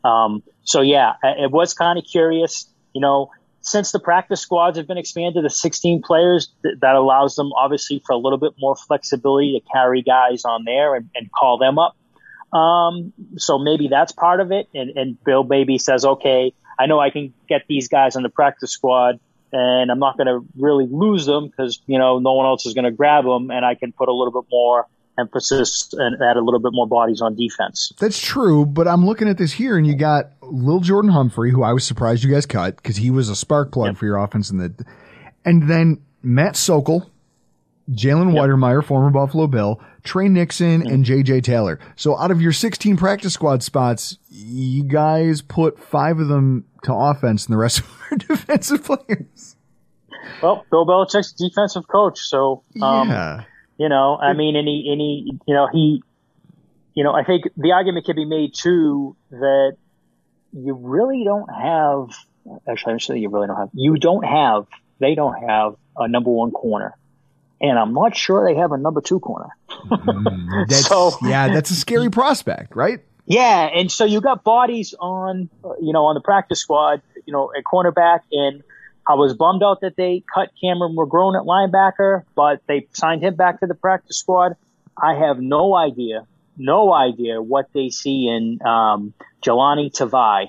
Um, 0.05 0.43
so 0.63 0.81
yeah, 0.81 1.15
it 1.23 1.51
was 1.51 1.75
kind 1.75 1.99
of 1.99 2.05
curious, 2.05 2.69
you 2.93 3.01
know, 3.01 3.31
since 3.61 3.93
the 3.93 3.99
practice 3.99 4.41
squads 4.41 4.79
have 4.79 4.87
been 4.87 4.99
expanded 4.99 5.45
to 5.45 5.51
16 5.51 6.03
players, 6.03 6.51
th- 6.63 6.77
that 6.81 6.95
allows 6.95 7.35
them 7.37 7.53
obviously 7.53 8.03
for 8.07 8.13
a 8.13 8.17
little 8.17 8.39
bit 8.39 8.53
more 8.59 8.77
flexibility 8.77 9.59
to 9.61 9.73
carry 9.73 10.03
guys 10.03 10.45
on 10.45 10.65
there 10.65 10.95
and, 10.95 11.11
and 11.15 11.31
call 11.31 11.59
them 11.59 11.79
up. 11.79 11.97
Um, 12.57 13.13
so 13.37 13.59
maybe 13.59 13.89
that's 13.89 14.13
part 14.13 14.41
of 14.41 14.53
it. 14.53 14.69
And, 14.75 14.97
and 14.97 15.23
Bill 15.25 15.45
maybe 15.45 15.79
says, 15.79 16.05
okay, 16.05 16.55
I 16.79 16.87
know 16.87 17.01
I 17.01 17.11
can 17.11 17.35
get 17.49 17.63
these 17.69 17.89
guys 17.89 18.17
on 18.17 18.23
the 18.23 18.29
practice 18.29 18.71
squad 18.71 19.19
and 19.53 19.91
I'm 19.91 19.99
not 19.99 20.17
going 20.17 20.27
to 20.27 20.47
really 20.57 20.87
lose 20.91 21.27
them 21.27 21.49
because, 21.49 21.81
you 21.87 21.99
know, 21.99 22.19
no 22.19 22.33
one 22.33 22.47
else 22.47 22.67
is 22.67 22.75
going 22.75 22.85
to 22.85 22.91
grab 22.91 23.25
them 23.25 23.51
and 23.51 23.65
I 23.65 23.75
can 23.75 23.93
put 23.93 24.09
a 24.09 24.13
little 24.13 24.43
bit 24.43 24.49
more 24.51 24.87
emphasis 25.19 25.93
and 25.93 26.17
add 26.23 26.37
a 26.37 26.41
little 26.41 26.61
bit 26.61 26.73
more 26.73 26.87
bodies 26.87 27.21
on 27.21 27.35
defense. 27.35 27.93
That's 27.99 28.21
true, 28.21 28.65
but 28.65 28.87
I'm 28.87 29.05
looking 29.05 29.29
at 29.29 29.37
this 29.37 29.53
here, 29.53 29.77
and 29.77 29.87
you 29.87 29.97
got 29.97 30.31
Lil 30.43 30.81
Jordan 30.81 31.11
Humphrey, 31.11 31.51
who 31.51 31.63
I 31.63 31.73
was 31.73 31.85
surprised 31.85 32.23
you 32.23 32.31
guys 32.31 32.47
cut 32.47 32.77
because 32.77 32.97
he 32.97 33.11
was 33.11 33.29
a 33.29 33.37
spark 33.37 33.73
plug 33.73 33.97
for 33.97 34.07
your 34.07 34.17
offense, 34.19 34.51
in 34.51 34.59
the, 34.59 34.87
and 35.45 35.69
then 35.69 36.03
Matt 36.23 36.57
Sokol, 36.57 37.11
Jalen 37.91 38.33
Wydermyer, 38.33 38.85
former 38.85 39.11
Buffalo 39.11 39.47
Bill, 39.47 39.81
Tre 40.05 40.29
Nixon, 40.29 40.83
mm. 40.83 40.93
and 40.93 41.05
J.J. 41.05 41.41
Taylor. 41.41 41.81
So 41.97 42.17
out 42.19 42.31
of 42.31 42.41
your 42.41 42.53
16 42.53 42.97
practice 42.97 43.33
squad 43.33 43.63
spots, 43.63 44.19
you 44.29 44.85
guys 44.85 45.43
put 45.43 45.79
five 45.79 46.19
of 46.21 46.29
them 46.29 46.65
to 46.83 46.95
offense, 46.95 47.47
and 47.47 47.53
the 47.53 47.59
rest 47.59 47.81
of 47.81 48.03
our 48.11 48.17
defensive 48.19 48.85
players. 48.85 49.57
Well, 50.43 50.65
Bill 50.71 50.87
Belichick's 50.87 51.33
defensive 51.33 51.89
coach, 51.89 52.21
so 52.21 52.63
um, 52.83 53.09
yeah. 53.09 53.45
you 53.79 53.89
know, 53.89 54.17
I 54.17 54.33
mean, 54.33 54.57
any 54.57 54.89
any 54.93 55.39
you 55.47 55.55
know 55.55 55.69
he, 55.73 56.03
you 56.95 57.05
know, 57.05 57.13
I 57.13 57.25
think 57.25 57.45
the 57.57 57.73
argument 57.73 58.07
can 58.07 58.17
be 58.17 58.25
made 58.25 58.55
too 58.55 59.17
that 59.31 59.77
you 60.53 60.75
really 60.75 61.25
don't 61.25 61.49
have. 61.49 62.17
Actually, 62.69 62.95
I'm 62.95 63.01
saying 63.01 63.23
you 63.23 63.29
really 63.29 63.47
don't 63.47 63.57
have. 63.57 63.71
You 63.73 63.97
don't 63.97 64.25
have. 64.25 64.67
They 65.01 65.15
don't 65.15 65.35
have 65.49 65.77
a 65.97 66.09
number 66.09 66.31
one 66.31 66.51
corner, 66.51 66.97
and 67.61 67.79
I'm 67.79 67.95
not 67.95 68.17
sure 68.17 68.47
they 68.53 68.59
have 68.59 68.73
a 68.73 68.79
number 68.79 69.01
two 69.01 69.21
corner. 69.21 69.51
That's, 70.69 70.87
So- 70.89 71.17
yeah, 71.23 71.49
that's 71.49 71.71
a 71.71 71.75
scary 71.77 72.11
prospect, 72.11 72.75
right? 72.75 73.01
Yeah, 73.29 73.65
and 73.67 73.93
so 73.93 74.07
you 74.07 74.23
got 74.23 74.43
bodies 74.43 74.95
on, 74.99 75.51
you 75.81 75.93
know, 75.93 76.07
on 76.07 76.15
the 76.15 76.21
practice 76.21 76.61
squad, 76.61 77.03
you 77.27 77.33
know, 77.33 77.53
at 77.57 77.63
cornerback, 77.63 78.21
and 78.33 78.63
I 79.07 79.15
was 79.15 79.35
bummed 79.35 79.63
out 79.63 79.83
that 79.83 79.97
they 79.97 80.25
cut 80.33 80.49
Cameron 80.61 80.97
McGrone 80.97 81.39
at 81.39 81.47
linebacker, 81.47 82.23
but 82.35 82.63
they 82.67 82.89
signed 82.95 83.23
him 83.23 83.37
back 83.37 83.61
to 83.61 83.67
the 83.67 83.75
practice 83.75 84.19
squad. 84.19 84.57
I 85.01 85.15
have 85.15 85.39
no 85.41 85.75
idea, 85.75 86.27
no 86.57 86.93
idea 86.93 87.43
what 87.43 87.67
they 87.75 87.91
see 87.91 88.29
in 88.29 88.67
um, 88.67 89.13
Jahlani 89.45 89.93
Tavai, 89.93 90.49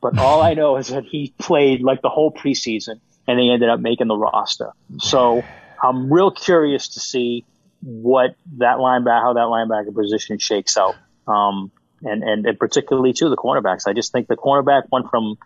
but 0.00 0.18
all 0.18 0.42
I 0.42 0.54
know 0.54 0.78
is 0.78 0.88
that 0.88 1.04
he 1.04 1.34
played 1.38 1.82
like 1.82 2.00
the 2.00 2.08
whole 2.08 2.32
preseason, 2.32 3.00
and 3.28 3.38
they 3.38 3.50
ended 3.50 3.68
up 3.68 3.80
making 3.80 4.08
the 4.08 4.16
roster. 4.16 4.70
So 4.98 5.42
I'm 5.82 6.10
real 6.10 6.30
curious 6.30 6.88
to 6.94 7.00
see 7.00 7.44
what 7.82 8.34
that 8.58 8.78
linebacker, 8.78 9.20
how 9.20 9.34
that 9.34 9.40
linebacker 9.40 9.94
position 9.94 10.38
shakes 10.38 10.78
out. 10.78 10.96
Um, 11.26 11.70
and, 12.04 12.22
and, 12.22 12.46
and 12.46 12.58
particularly 12.58 13.12
too 13.12 13.28
the 13.28 13.36
cornerbacks. 13.36 13.86
I 13.86 13.92
just 13.92 14.12
think 14.12 14.28
the 14.28 14.36
cornerback 14.36 14.84
went 14.90 15.10
from 15.10 15.36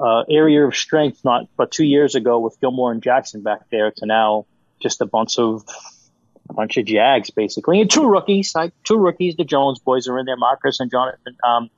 uh, 0.00 0.22
area 0.30 0.66
of 0.66 0.74
strength 0.74 1.24
not 1.24 1.48
but 1.56 1.70
two 1.70 1.84
years 1.84 2.14
ago 2.14 2.38
with 2.38 2.58
Gilmore 2.60 2.92
and 2.92 3.02
Jackson 3.02 3.42
back 3.42 3.68
there 3.70 3.90
to 3.90 4.06
now 4.06 4.46
just 4.80 5.00
a 5.00 5.06
bunch 5.06 5.38
of 5.38 5.64
a 6.48 6.54
bunch 6.54 6.76
of 6.76 6.86
Jags 6.86 7.30
basically 7.30 7.80
and 7.80 7.90
two 7.90 8.08
rookies 8.08 8.54
like 8.54 8.72
two 8.84 8.96
rookies. 8.96 9.36
The 9.36 9.44
Jones 9.44 9.78
boys 9.80 10.08
are 10.08 10.18
in 10.18 10.26
there, 10.26 10.36
Marcus 10.36 10.80
and 10.80 10.90
Jonathan 10.90 11.36
um, 11.44 11.70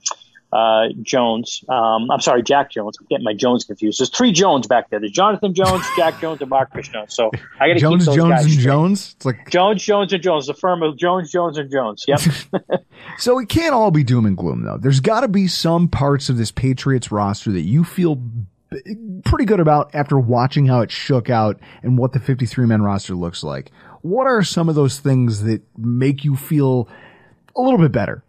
uh, 0.55 0.89
Jones. 1.03 1.65
Um, 1.69 2.11
I'm 2.11 2.21
sorry, 2.21 2.43
Jack 2.43 2.71
Jones. 2.71 2.97
I'm 3.01 3.07
getting 3.11 3.25
my 3.25 3.35
Jones 3.35 3.65
confused. 3.65 3.99
There's 3.99 4.11
three 4.11 4.33
Jones 4.33 4.69
back 4.69 4.89
there. 4.89 5.01
There's 5.01 5.13
Jonathan 5.13 5.53
Jones, 5.53 5.85
Jack 5.97 6.21
Jones, 6.21 6.41
and 6.41 6.49
Marcus 6.49 6.89
Jones. 6.89 7.15
So 7.15 7.31
I 7.59 7.69
got 7.69 7.75
to 7.75 7.81
Jones, 7.81 8.05
keep 8.05 8.07
those 8.07 8.17
Jones, 8.17 8.31
guys 8.31 8.45
and 8.45 8.53
straight. 8.53 8.65
Jones. 8.65 9.15
It's 9.17 9.27
like 9.27 9.51
Jones, 9.51 9.83
Jones, 9.83 10.13
and 10.13 10.23
Jones. 10.23 10.47
The 10.47 10.55
firm 10.55 10.83
of 10.83 10.97
Jones, 10.97 11.33
Jones, 11.33 11.59
and 11.59 11.71
Jones. 11.71 12.05
Yep. 12.07 12.21
So 13.19 13.39
it 13.39 13.49
can't 13.49 13.75
all 13.75 13.91
be 13.91 14.03
doom 14.03 14.27
and 14.27 14.37
gloom, 14.37 14.65
though. 14.65 14.79
There's 14.79 15.01
got 15.01 15.21
to 15.21 15.29
be 15.29 15.47
some 15.47 15.89
parts 15.89 16.29
of 16.29 16.37
this 16.37 16.51
Patriots 16.51 17.13
roster 17.13 17.53
that 17.53 17.61
you 17.61 17.85
feel 17.85 18.21
pretty 19.25 19.45
good 19.45 19.61
about 19.61 19.95
after 19.95 20.19
watching 20.19 20.67
how 20.67 20.81
it 20.81 20.91
shook 20.91 21.31
out 21.31 21.61
and 21.83 21.99
what 21.99 22.13
the 22.13 22.19
53 22.19 22.67
man 22.67 22.83
roster 22.83 23.15
looks 23.15 23.45
like. 23.45 23.71
What 24.03 24.27
are 24.27 24.43
some 24.43 24.69
of 24.69 24.75
those 24.75 24.99
things 24.99 25.43
that 25.45 25.63
make 25.79 26.25
you 26.25 26.35
feel 26.37 26.89
a 27.57 27.61
little 27.61 27.79
bit 27.79 27.93
better? 27.93 28.23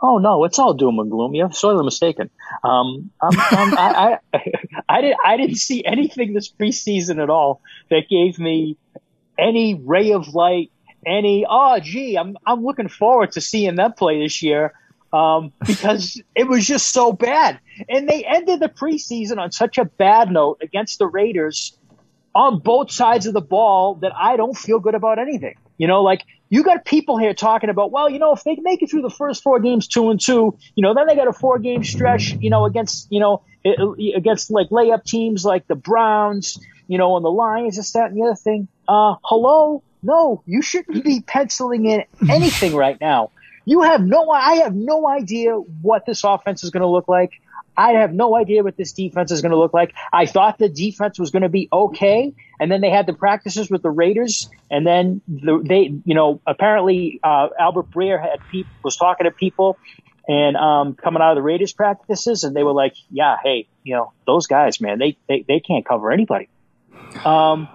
Oh 0.00 0.18
no, 0.18 0.44
it's 0.44 0.58
all 0.58 0.74
doom 0.74 0.98
and 0.98 1.10
gloom. 1.10 1.34
You're 1.34 1.52
sorely 1.52 1.84
mistaken. 1.84 2.30
Um, 2.62 3.10
um, 3.20 3.30
um, 3.30 3.74
I, 3.78 4.18
I, 4.32 4.38
I 4.88 5.00
didn't, 5.00 5.18
I 5.24 5.36
didn't 5.36 5.56
see 5.56 5.84
anything 5.84 6.34
this 6.34 6.52
preseason 6.52 7.22
at 7.22 7.30
all 7.30 7.60
that 7.90 8.08
gave 8.08 8.38
me 8.38 8.76
any 9.38 9.74
ray 9.74 10.12
of 10.12 10.34
light, 10.34 10.70
any 11.06 11.46
oh 11.48 11.78
gee, 11.80 12.16
I'm, 12.16 12.36
I'm 12.46 12.62
looking 12.62 12.88
forward 12.88 13.32
to 13.32 13.40
seeing 13.40 13.76
them 13.76 13.92
play 13.92 14.22
this 14.22 14.42
year. 14.42 14.74
Um, 15.12 15.52
because 15.64 16.20
it 16.34 16.46
was 16.46 16.66
just 16.66 16.92
so 16.92 17.12
bad, 17.12 17.58
and 17.88 18.08
they 18.08 18.24
ended 18.24 18.60
the 18.60 18.68
preseason 18.68 19.38
on 19.38 19.50
such 19.50 19.78
a 19.78 19.84
bad 19.84 20.30
note 20.30 20.58
against 20.62 20.98
the 20.98 21.06
Raiders 21.06 21.78
on 22.34 22.58
both 22.58 22.90
sides 22.90 23.26
of 23.26 23.32
the 23.32 23.40
ball 23.40 23.94
that 24.02 24.12
I 24.14 24.36
don't 24.36 24.56
feel 24.56 24.78
good 24.78 24.94
about 24.94 25.18
anything. 25.18 25.54
You 25.78 25.86
know, 25.86 26.02
like 26.02 26.22
you 26.48 26.62
got 26.62 26.84
people 26.84 27.18
here 27.18 27.34
talking 27.34 27.70
about, 27.70 27.90
well, 27.90 28.08
you 28.08 28.18
know, 28.18 28.32
if 28.32 28.44
they 28.44 28.56
make 28.60 28.82
it 28.82 28.90
through 28.90 29.02
the 29.02 29.10
first 29.10 29.42
four 29.42 29.60
games 29.60 29.88
two 29.88 30.10
and 30.10 30.20
two, 30.20 30.56
you 30.74 30.82
know, 30.82 30.94
then 30.94 31.06
they 31.06 31.16
got 31.16 31.28
a 31.28 31.32
four 31.32 31.58
game 31.58 31.82
stretch, 31.82 32.32
you 32.40 32.50
know, 32.50 32.64
against, 32.64 33.08
you 33.10 33.20
know, 33.20 33.42
against 34.14 34.50
like 34.50 34.68
layup 34.68 35.04
teams 35.04 35.44
like 35.44 35.66
the 35.66 35.74
Browns, 35.74 36.58
you 36.86 36.98
know, 36.98 37.16
and 37.16 37.24
the 37.24 37.30
Lions, 37.30 37.76
this, 37.76 37.92
that, 37.92 38.10
and 38.10 38.16
the 38.16 38.22
other 38.22 38.36
thing. 38.36 38.68
Uh, 38.86 39.16
hello? 39.22 39.82
No, 40.02 40.42
you 40.46 40.62
shouldn't 40.62 41.02
be 41.02 41.20
penciling 41.20 41.86
in 41.86 42.04
anything 42.30 42.76
right 42.76 43.00
now. 43.00 43.30
You 43.64 43.82
have 43.82 44.00
no, 44.00 44.30
I 44.30 44.56
have 44.56 44.74
no 44.74 45.08
idea 45.08 45.54
what 45.54 46.06
this 46.06 46.22
offense 46.22 46.62
is 46.62 46.70
going 46.70 46.82
to 46.82 46.88
look 46.88 47.08
like. 47.08 47.32
I 47.76 47.92
have 47.92 48.12
no 48.12 48.36
idea 48.36 48.62
what 48.62 48.76
this 48.76 48.92
defense 48.92 49.30
is 49.30 49.42
going 49.42 49.52
to 49.52 49.58
look 49.58 49.74
like. 49.74 49.94
I 50.12 50.26
thought 50.26 50.58
the 50.58 50.68
defense 50.68 51.18
was 51.18 51.30
going 51.30 51.42
to 51.42 51.48
be 51.48 51.68
okay, 51.72 52.34
and 52.58 52.70
then 52.70 52.80
they 52.80 52.90
had 52.90 53.06
the 53.06 53.12
practices 53.12 53.70
with 53.70 53.82
the 53.82 53.90
Raiders, 53.90 54.48
and 54.70 54.86
then 54.86 55.20
the, 55.28 55.62
they, 55.62 55.94
you 56.04 56.14
know, 56.14 56.40
apparently 56.46 57.20
uh, 57.22 57.48
Albert 57.58 57.90
Breer 57.90 58.20
had 58.20 58.40
peop- 58.50 58.66
was 58.82 58.96
talking 58.96 59.24
to 59.24 59.30
people, 59.30 59.78
and 60.28 60.56
um, 60.56 60.94
coming 60.94 61.22
out 61.22 61.32
of 61.32 61.36
the 61.36 61.42
Raiders 61.42 61.72
practices, 61.72 62.44
and 62.44 62.56
they 62.56 62.62
were 62.62 62.72
like, 62.72 62.94
"Yeah, 63.10 63.36
hey, 63.42 63.68
you 63.84 63.94
know, 63.94 64.12
those 64.26 64.46
guys, 64.46 64.80
man, 64.80 64.98
they 64.98 65.16
they, 65.28 65.44
they 65.46 65.60
can't 65.60 65.84
cover 65.86 66.10
anybody." 66.10 66.48
Um, 67.24 67.68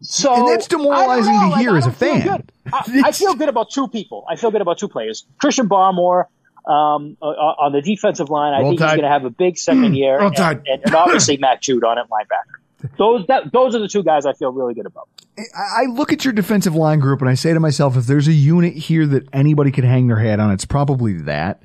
so 0.00 0.34
And 0.34 0.48
that's 0.48 0.68
demoralizing 0.68 1.32
don't 1.32 1.50
to 1.50 1.58
hear 1.58 1.72
like, 1.72 1.78
as 1.78 1.86
a 1.86 1.92
feel 1.92 2.22
fan. 2.22 2.44
I, 2.72 3.02
I 3.06 3.12
feel 3.12 3.34
good 3.34 3.48
about 3.48 3.70
two 3.70 3.88
people. 3.88 4.24
I 4.28 4.36
feel 4.36 4.50
good 4.50 4.60
about 4.60 4.78
two 4.78 4.88
players. 4.88 5.26
Christian 5.40 5.68
Barmore 5.68 6.26
um, 6.66 7.16
uh, 7.22 7.26
on 7.26 7.72
the 7.72 7.80
defensive 7.80 8.28
line. 8.30 8.54
I 8.54 8.60
Roll 8.60 8.70
think 8.70 8.80
he's 8.80 8.90
going 8.90 9.02
to 9.02 9.08
have 9.08 9.24
a 9.24 9.30
big 9.30 9.58
second 9.58 9.94
year, 9.96 10.20
and, 10.20 10.38
and, 10.38 10.82
and 10.84 10.94
obviously 10.94 11.36
Matt 11.36 11.62
Judon 11.62 11.96
at 11.96 12.08
linebacker. 12.10 12.88
Those 12.96 13.26
that 13.26 13.52
those 13.52 13.74
are 13.74 13.80
the 13.80 13.88
two 13.88 14.02
guys 14.04 14.24
I 14.24 14.34
feel 14.34 14.52
really 14.52 14.74
good 14.74 14.86
about. 14.86 15.08
I 15.36 15.86
look 15.90 16.12
at 16.12 16.24
your 16.24 16.32
defensive 16.32 16.74
line 16.74 17.00
group 17.00 17.20
and 17.20 17.28
I 17.28 17.34
say 17.34 17.52
to 17.52 17.60
myself, 17.60 17.96
if 17.96 18.06
there's 18.06 18.28
a 18.28 18.32
unit 18.32 18.74
here 18.74 19.06
that 19.06 19.28
anybody 19.32 19.70
could 19.70 19.84
hang 19.84 20.08
their 20.08 20.18
hat 20.18 20.40
on, 20.40 20.50
it's 20.52 20.64
probably 20.64 21.14
that. 21.22 21.62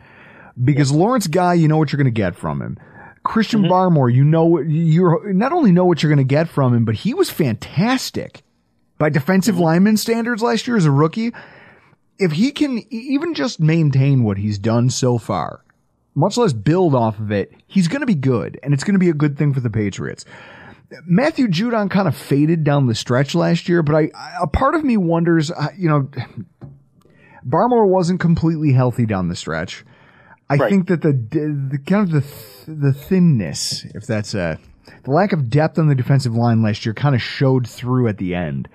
Because 0.63 0.91
Lawrence 0.91 1.25
Guy, 1.27 1.55
you 1.55 1.67
know 1.67 1.77
what 1.77 1.91
you're 1.91 1.97
going 1.97 2.05
to 2.05 2.11
get 2.11 2.35
from 2.35 2.61
him. 2.61 2.77
Christian 3.23 3.63
Mm-hmm. 3.63 3.71
Barmore, 3.71 4.13
you 4.13 4.23
know 4.23 4.45
what 4.45 4.65
you 4.67 5.21
not 5.33 5.51
only 5.53 5.71
know 5.71 5.85
what 5.85 6.03
you're 6.03 6.09
going 6.09 6.17
to 6.17 6.23
get 6.23 6.49
from 6.49 6.73
him, 6.73 6.85
but 6.85 6.95
he 6.95 7.13
was 7.13 7.29
fantastic 7.29 8.43
by 8.97 9.09
defensive 9.09 9.55
Mm-hmm. 9.55 9.63
lineman 9.63 9.97
standards 9.97 10.41
last 10.43 10.67
year 10.67 10.77
as 10.77 10.85
a 10.85 10.91
rookie. 10.91 11.31
If 12.23 12.31
he 12.33 12.51
can 12.51 12.81
even 12.91 13.33
just 13.33 13.59
maintain 13.59 14.23
what 14.23 14.37
he's 14.37 14.57
done 14.57 14.89
so 14.89 15.17
far, 15.17 15.63
much 16.15 16.37
less 16.37 16.53
build 16.53 16.95
off 16.95 17.19
of 17.19 17.31
it, 17.31 17.51
he's 17.67 17.87
going 17.87 17.99
to 18.01 18.05
be 18.05 18.15
good, 18.15 18.59
and 18.63 18.73
it's 18.73 18.83
going 18.83 18.93
to 18.95 18.99
be 18.99 19.09
a 19.09 19.13
good 19.13 19.37
thing 19.37 19.53
for 19.53 19.59
the 19.59 19.69
Patriots. 19.69 20.25
Matthew 21.07 21.47
Judon 21.47 21.89
kind 21.89 22.07
of 22.07 22.15
faded 22.15 22.63
down 22.63 22.85
the 22.85 22.93
stretch 22.95 23.33
last 23.33 23.67
year, 23.67 23.81
but 23.81 23.95
I, 23.95 24.11
I- 24.15 24.37
a 24.43 24.47
part 24.47 24.75
of 24.75 24.83
me 24.83 24.95
wonders, 24.95 25.49
uh, 25.51 25.69
you 25.77 25.89
know, 25.89 26.07
Barmore 27.45 27.87
wasn't 27.87 28.19
completely 28.19 28.73
healthy 28.73 29.05
down 29.05 29.27
the 29.27 29.35
stretch. 29.35 29.83
I 30.49 30.55
Right. 30.55 30.69
think 30.69 30.87
that 30.87 31.01
the, 31.01 31.11
the 31.13 31.79
kind 31.79 32.03
of 32.03 32.11
the 32.11 32.71
the 32.71 32.93
thinness, 32.93 33.85
if 33.95 34.05
that's 34.05 34.33
a 34.33 34.59
the 35.03 35.11
lack 35.11 35.33
of 35.33 35.49
depth 35.49 35.79
on 35.79 35.87
the 35.87 35.95
defensive 35.95 36.35
line 36.35 36.61
last 36.61 36.85
year, 36.85 36.93
kind 36.93 37.15
of 37.15 37.21
showed 37.21 37.67
through 37.67 38.07
at 38.07 38.17
the 38.17 38.35
end. 38.35 38.69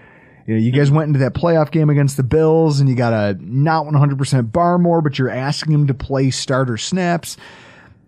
You 0.48 0.54
know, 0.54 0.60
you 0.60 0.72
guys 0.72 0.90
went 0.90 1.08
into 1.08 1.18
that 1.18 1.34
playoff 1.34 1.70
game 1.70 1.90
against 1.90 2.16
the 2.16 2.22
Bills, 2.22 2.80
and 2.80 2.88
you 2.88 2.94
got 2.94 3.12
a 3.12 3.36
not 3.38 3.84
100% 3.84 4.50
Barmore, 4.50 5.04
but 5.04 5.18
you're 5.18 5.28
asking 5.28 5.74
him 5.74 5.86
to 5.88 5.94
play 5.94 6.30
starter 6.30 6.78
snaps. 6.78 7.36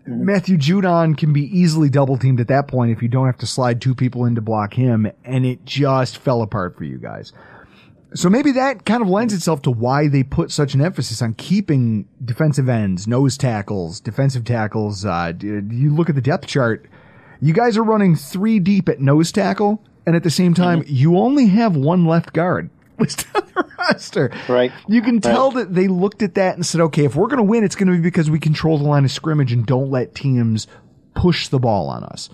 Matthew 0.07 0.57
Judon 0.57 1.15
can 1.15 1.33
be 1.33 1.43
easily 1.55 1.87
double 1.87 2.17
teamed 2.17 2.39
at 2.39 2.47
that 2.47 2.67
point 2.67 2.91
if 2.91 3.03
you 3.03 3.09
don't 3.09 3.27
have 3.27 3.37
to 3.37 3.45
slide 3.45 3.79
two 3.79 3.93
people 3.93 4.25
in 4.25 4.33
to 4.33 4.41
block 4.41 4.73
him, 4.73 5.05
and 5.23 5.45
it 5.45 5.65
just 5.65 6.17
fell 6.17 6.41
apart 6.41 6.75
for 6.75 6.83
you 6.83 6.97
guys. 6.97 7.31
So 8.15 8.27
maybe 8.27 8.53
that 8.53 8.85
kind 8.85 9.03
of 9.03 9.07
lends 9.07 9.35
itself 9.35 9.61
to 9.61 9.71
why 9.71 10.07
they 10.07 10.23
put 10.23 10.49
such 10.49 10.73
an 10.73 10.81
emphasis 10.81 11.21
on 11.21 11.35
keeping 11.35 12.07
defensive 12.25 12.67
ends, 12.67 13.07
nose 13.07 13.37
tackles, 13.37 13.99
defensive 13.99 14.45
tackles. 14.45 15.05
Uh, 15.05 15.33
you 15.39 15.93
look 15.93 16.09
at 16.09 16.15
the 16.15 16.21
depth 16.21 16.47
chart, 16.47 16.87
you 17.39 17.53
guys 17.53 17.77
are 17.77 17.83
running 17.83 18.15
three 18.15 18.57
deep 18.59 18.89
at 18.89 18.99
nose 18.99 19.31
tackle, 19.31 19.83
and 20.05 20.15
at 20.15 20.23
the 20.23 20.29
same 20.29 20.53
time, 20.53 20.83
you 20.87 21.17
only 21.17 21.47
have 21.47 21.75
one 21.75 22.05
left 22.05 22.33
guard 22.33 22.69
listed 22.99 23.27
on 23.35 23.43
the 23.55 23.65
roster. 23.77 24.31
Right. 24.47 24.71
You 24.87 25.01
can 25.01 25.21
tell 25.21 25.51
that 25.51 25.73
they 25.73 25.87
looked 25.87 26.21
at 26.21 26.35
that 26.35 26.55
and 26.55 26.65
said, 26.65 26.81
okay, 26.81 27.05
if 27.05 27.15
we're 27.15 27.27
going 27.27 27.37
to 27.37 27.43
win, 27.43 27.63
it's 27.63 27.75
going 27.75 27.87
to 27.87 27.93
be 27.93 28.01
because 28.01 28.29
we 28.29 28.39
control 28.39 28.77
the 28.77 28.83
line 28.83 29.05
of 29.05 29.11
scrimmage 29.11 29.51
and 29.51 29.65
don't 29.65 29.89
let 29.89 30.15
teams 30.15 30.67
push 31.13 31.47
the 31.49 31.59
ball 31.59 31.89
on 31.89 32.03
us. 32.03 32.29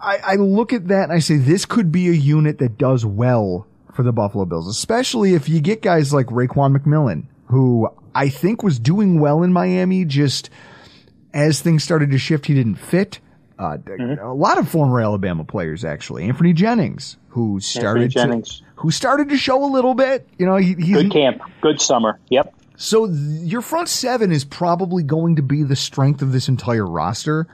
I, 0.00 0.18
I 0.18 0.34
look 0.36 0.72
at 0.72 0.88
that 0.88 1.04
and 1.04 1.12
I 1.12 1.20
say, 1.20 1.36
this 1.36 1.64
could 1.64 1.90
be 1.90 2.08
a 2.08 2.12
unit 2.12 2.58
that 2.58 2.78
does 2.78 3.04
well 3.04 3.66
for 3.94 4.02
the 4.02 4.12
Buffalo 4.12 4.44
Bills, 4.44 4.68
especially 4.68 5.34
if 5.34 5.48
you 5.48 5.60
get 5.60 5.82
guys 5.82 6.12
like 6.12 6.26
Raekwon 6.26 6.76
McMillan, 6.76 7.24
who 7.46 7.88
I 8.14 8.28
think 8.28 8.62
was 8.62 8.78
doing 8.78 9.20
well 9.20 9.42
in 9.42 9.52
Miami, 9.52 10.04
just 10.04 10.50
as 11.32 11.60
things 11.60 11.82
started 11.82 12.10
to 12.10 12.18
shift, 12.18 12.46
he 12.46 12.54
didn't 12.54 12.76
fit. 12.76 13.20
Uh, 13.58 13.78
mm-hmm. 13.78 14.22
A 14.22 14.34
lot 14.34 14.58
of 14.58 14.68
former 14.68 15.00
Alabama 15.00 15.44
players, 15.44 15.84
actually. 15.84 16.28
Anfernee 16.28 16.54
Jennings, 16.54 17.16
who 17.28 17.58
started 17.60 18.10
Jennings. 18.10 18.58
to 18.58 18.64
who 18.76 18.90
started 18.90 19.30
to 19.30 19.38
show 19.38 19.64
a 19.64 19.70
little 19.70 19.94
bit. 19.94 20.28
You 20.38 20.46
know, 20.46 20.56
he, 20.56 20.74
he's 20.74 20.96
Good 20.96 21.12
camp, 21.12 21.40
good 21.62 21.80
summer. 21.80 22.20
Yep. 22.28 22.54
so 22.76 23.06
th- 23.06 23.18
your 23.18 23.62
front 23.62 23.88
seven 23.88 24.30
is 24.30 24.44
probably 24.44 25.02
going 25.02 25.36
to 25.36 25.42
be 25.42 25.62
the 25.62 25.76
strength 25.76 26.20
of 26.20 26.32
this 26.32 26.48
entire 26.48 26.86
roster, 26.86 27.46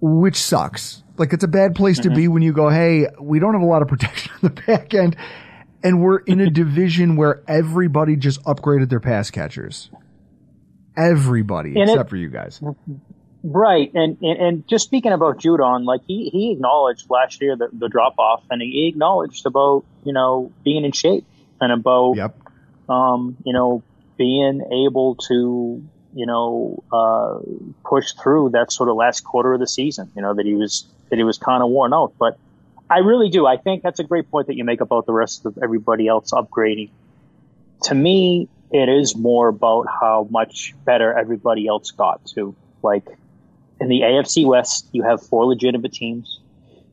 which 0.00 0.36
sucks. 0.36 1.04
Like 1.16 1.32
it's 1.32 1.44
a 1.44 1.48
bad 1.48 1.76
place 1.76 1.98
to 2.00 2.08
mm-hmm. 2.08 2.16
be 2.16 2.28
when 2.28 2.42
you 2.42 2.52
go, 2.52 2.68
hey, 2.68 3.06
we 3.20 3.38
don't 3.38 3.54
have 3.54 3.62
a 3.62 3.66
lot 3.66 3.82
of 3.82 3.88
protection 3.94 4.32
on 4.42 4.52
the 4.52 4.62
back 4.62 4.94
end, 4.94 5.16
and 5.84 6.02
we're 6.02 6.18
in 6.18 6.40
a 6.40 6.50
division 6.50 7.14
where 7.14 7.42
everybody 7.46 8.16
just 8.16 8.42
upgraded 8.42 8.88
their 8.88 9.00
pass 9.00 9.30
catchers. 9.30 9.90
Everybody 10.96 11.70
And 11.70 11.78
it- 11.78 11.88
except 11.90 12.10
for 12.10 12.16
you 12.16 12.30
guys. 12.30 12.58
Mm-hmm. 12.58 12.94
Right, 13.46 13.92
and, 13.92 14.16
and 14.22 14.40
and 14.40 14.68
just 14.68 14.84
speaking 14.84 15.12
about 15.12 15.38
Judon, 15.38 15.84
like 15.84 16.00
he 16.06 16.30
he 16.30 16.52
acknowledged 16.52 17.10
last 17.10 17.42
year 17.42 17.56
the, 17.56 17.68
the 17.74 17.90
drop 17.90 18.18
off, 18.18 18.42
and 18.50 18.62
he 18.62 18.88
acknowledged 18.88 19.44
about 19.44 19.84
you 20.02 20.14
know 20.14 20.50
being 20.64 20.82
in 20.82 20.92
shape 20.92 21.26
and 21.60 21.70
about 21.70 22.16
Yep. 22.16 22.38
um 22.88 23.36
you 23.44 23.52
know 23.52 23.82
being 24.16 24.62
able 24.72 25.16
to 25.28 25.84
you 26.14 26.24
know 26.24 26.82
uh, 26.90 27.38
push 27.84 28.12
through 28.14 28.50
that 28.54 28.72
sort 28.72 28.88
of 28.88 28.96
last 28.96 29.24
quarter 29.24 29.52
of 29.52 29.60
the 29.60 29.68
season. 29.68 30.10
You 30.16 30.22
know 30.22 30.32
that 30.32 30.46
he 30.46 30.54
was 30.54 30.86
that 31.10 31.16
he 31.16 31.22
was 31.22 31.36
kind 31.36 31.62
of 31.62 31.68
worn 31.68 31.92
out, 31.92 32.14
but 32.18 32.38
I 32.88 33.00
really 33.00 33.28
do. 33.28 33.46
I 33.46 33.58
think 33.58 33.82
that's 33.82 34.00
a 34.00 34.04
great 34.04 34.30
point 34.30 34.46
that 34.46 34.56
you 34.56 34.64
make 34.64 34.80
about 34.80 35.04
the 35.04 35.12
rest 35.12 35.44
of 35.44 35.58
everybody 35.62 36.08
else 36.08 36.30
upgrading. 36.30 36.88
To 37.82 37.94
me, 37.94 38.48
it 38.70 38.88
is 38.88 39.14
more 39.14 39.48
about 39.48 39.86
how 39.86 40.26
much 40.30 40.74
better 40.86 41.12
everybody 41.12 41.66
else 41.66 41.90
got 41.90 42.24
to. 42.36 42.54
Like 42.82 43.04
in 43.80 43.88
the 43.88 44.00
AFC 44.00 44.46
West, 44.46 44.88
you 44.92 45.02
have 45.02 45.22
four 45.22 45.46
legitimate 45.46 45.92
teams. 45.92 46.40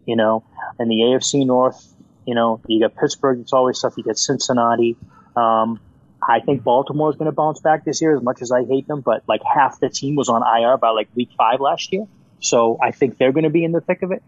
You 0.06 0.16
know, 0.16 0.44
in 0.80 0.90
the 0.90 0.96
AFC 0.96 1.46
North, 1.46 1.94
you 2.26 2.36
know, 2.36 2.60
you 2.68 2.80
got 2.80 2.96
Pittsburgh. 2.96 3.40
It's 3.40 3.54
always 3.54 3.80
tough. 3.80 3.94
You 3.98 4.04
got 4.04 4.18
Cincinnati. 4.18 4.98
Um, 5.36 5.80
I 6.28 6.40
think 6.40 6.64
Baltimore 6.64 7.10
is 7.10 7.16
going 7.16 7.28
to 7.28 7.32
bounce 7.32 7.60
back 7.60 7.86
this 7.86 8.02
year, 8.02 8.16
as 8.16 8.22
much 8.22 8.42
as 8.42 8.52
I 8.52 8.64
hate 8.64 8.88
them. 8.88 9.02
But 9.02 9.24
like 9.28 9.42
half 9.44 9.80
the 9.80 9.90
team 9.90 10.16
was 10.16 10.30
on 10.30 10.42
IR 10.42 10.78
by 10.78 10.90
like 10.90 11.10
week 11.16 11.30
five 11.38 11.60
last 11.60 11.92
year, 11.94 12.08
so 12.40 12.78
I 12.82 12.92
think 12.92 13.18
they're 13.18 13.32
going 13.32 13.44
to 13.44 13.50
be 13.50 13.64
in 13.64 13.72
the 13.72 13.82
thick 13.82 14.02
of 14.02 14.12
it. 14.12 14.24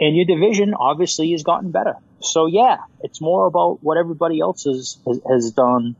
And 0.00 0.16
your 0.16 0.24
division 0.26 0.74
obviously 0.74 1.32
has 1.32 1.42
gotten 1.42 1.70
better. 1.70 1.94
So 2.20 2.46
yeah, 2.46 2.78
it's 3.00 3.20
more 3.20 3.46
about 3.46 3.82
what 3.82 3.98
everybody 3.98 4.40
else 4.40 4.64
has, 4.64 4.98
has 5.28 5.50
done 5.52 5.96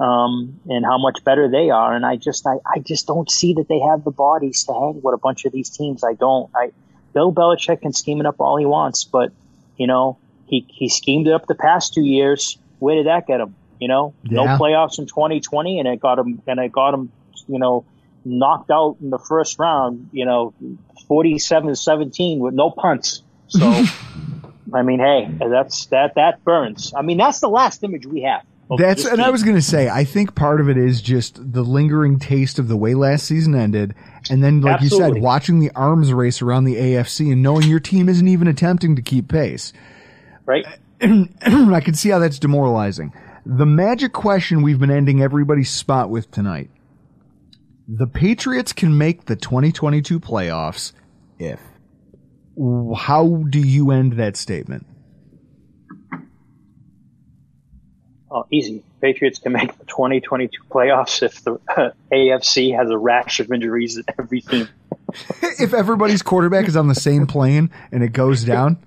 um, 0.00 0.58
and 0.66 0.84
how 0.84 0.98
much 0.98 1.22
better 1.24 1.48
they 1.48 1.68
are. 1.68 1.94
And 1.94 2.06
I 2.06 2.16
just, 2.16 2.46
I, 2.46 2.56
I 2.66 2.78
just 2.78 3.06
don't 3.06 3.30
see 3.30 3.54
that 3.54 3.68
they 3.68 3.78
have 3.80 4.02
the 4.02 4.10
bodies 4.10 4.64
to 4.64 4.72
hang 4.72 5.02
with 5.02 5.14
a 5.14 5.18
bunch 5.18 5.44
of 5.44 5.52
these 5.52 5.68
teams. 5.68 6.02
I 6.02 6.14
don't. 6.14 6.50
I 6.54 6.72
Bill 7.12 7.32
Belichick 7.32 7.82
can 7.82 7.92
scheme 7.92 8.20
it 8.20 8.26
up 8.26 8.40
all 8.40 8.56
he 8.56 8.64
wants, 8.64 9.04
but 9.04 9.32
you 9.76 9.86
know, 9.86 10.18
he 10.46 10.66
he 10.68 10.88
schemed 10.88 11.26
it 11.26 11.32
up 11.32 11.46
the 11.46 11.54
past 11.54 11.92
two 11.92 12.04
years. 12.04 12.58
Where 12.78 12.96
did 12.96 13.06
that 13.06 13.26
get 13.26 13.40
him? 13.40 13.54
You 13.78 13.88
know, 13.88 14.14
no 14.24 14.44
playoffs 14.58 14.98
in 14.98 15.06
2020, 15.06 15.78
and 15.78 15.88
it 15.88 16.00
got 16.00 16.18
him, 16.18 16.42
and 16.46 16.60
it 16.60 16.72
got 16.72 16.94
him, 16.94 17.12
you 17.46 17.58
know, 17.58 17.84
knocked 18.24 18.70
out 18.70 18.96
in 19.00 19.10
the 19.10 19.18
first 19.18 19.58
round. 19.58 20.10
You 20.12 20.24
know, 20.24 20.54
47-17 21.10 22.38
with 22.38 22.54
no 22.54 22.70
punts. 22.70 23.22
So, 23.48 23.66
I 24.74 24.82
mean, 24.82 25.00
hey, 25.00 25.30
that's 25.38 25.86
that 25.86 26.14
that 26.14 26.44
burns. 26.44 26.92
I 26.96 27.02
mean, 27.02 27.18
that's 27.18 27.40
the 27.40 27.48
last 27.48 27.82
image 27.82 28.06
we 28.06 28.22
have. 28.22 28.42
That's 28.78 29.04
and 29.04 29.20
I 29.20 29.30
was 29.30 29.42
going 29.42 29.56
to 29.56 29.62
say 29.62 29.88
I 29.88 30.04
think 30.04 30.34
part 30.34 30.60
of 30.60 30.68
it 30.68 30.76
is 30.76 31.02
just 31.02 31.52
the 31.52 31.62
lingering 31.62 32.18
taste 32.18 32.58
of 32.58 32.68
the 32.68 32.76
way 32.76 32.94
last 32.94 33.26
season 33.26 33.54
ended, 33.54 33.94
and 34.30 34.44
then 34.44 34.60
like 34.60 34.80
you 34.80 34.88
said, 34.88 35.18
watching 35.18 35.58
the 35.58 35.70
arms 35.74 36.12
race 36.12 36.40
around 36.40 36.64
the 36.64 36.76
AFC 36.76 37.32
and 37.32 37.42
knowing 37.42 37.68
your 37.68 37.80
team 37.80 38.08
isn't 38.08 38.28
even 38.28 38.46
attempting 38.46 38.96
to 38.96 39.02
keep 39.02 39.28
pace. 39.28 39.72
right. 40.46 40.64
I 41.02 41.80
can 41.80 41.94
see 41.94 42.10
how 42.10 42.18
that's 42.18 42.38
demoralizing. 42.38 43.12
The 43.46 43.66
magic 43.66 44.12
question 44.12 44.62
we've 44.62 44.78
been 44.78 44.90
ending 44.90 45.22
everybody's 45.22 45.70
spot 45.70 46.10
with 46.10 46.30
tonight. 46.30 46.70
The 47.88 48.06
Patriots 48.06 48.72
can 48.72 48.96
make 48.96 49.24
the 49.24 49.34
2022 49.34 50.20
playoffs 50.20 50.92
if. 51.38 51.58
How 52.96 53.44
do 53.48 53.58
you 53.58 53.90
end 53.90 54.12
that 54.14 54.36
statement? 54.36 54.86
Oh, 58.32 58.46
easy. 58.50 58.84
Patriots 59.00 59.38
can 59.40 59.52
make 59.52 59.76
the 59.76 59.84
2022 59.86 60.62
playoffs 60.70 61.22
if 61.22 61.42
the 61.42 61.54
uh, 61.76 61.90
AFC 62.12 62.76
has 62.76 62.88
a 62.88 62.96
rash 62.96 63.40
of 63.40 63.50
injuries 63.52 63.98
at 63.98 64.04
every 64.18 64.40
team. 64.40 64.68
if 65.42 65.74
everybody's 65.74 66.22
quarterback 66.22 66.68
is 66.68 66.76
on 66.76 66.86
the 66.86 66.94
same 66.94 67.26
plane 67.26 67.70
and 67.90 68.04
it 68.04 68.12
goes 68.12 68.44
down? 68.44 68.78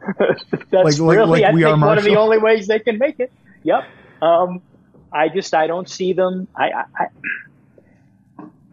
That's 0.18 0.42
Like- 0.72 0.98
like- 0.98 1.16
really, 1.18 1.40
like 1.42 1.44
I 1.44 1.52
we 1.52 1.64
are 1.64 1.78
one 1.78 1.98
of 1.98 2.04
the 2.04 2.16
only 2.16 2.38
ways 2.38 2.66
they 2.66 2.78
can 2.78 2.98
make 2.98 3.20
it. 3.20 3.30
Yep. 3.64 3.84
Um, 4.22 4.62
I 5.12 5.28
just 5.28 5.52
I 5.54 5.66
don't 5.66 5.88
see 5.88 6.12
them. 6.14 6.48
I, 6.56 6.70
I, 6.70 6.84
I 6.98 7.06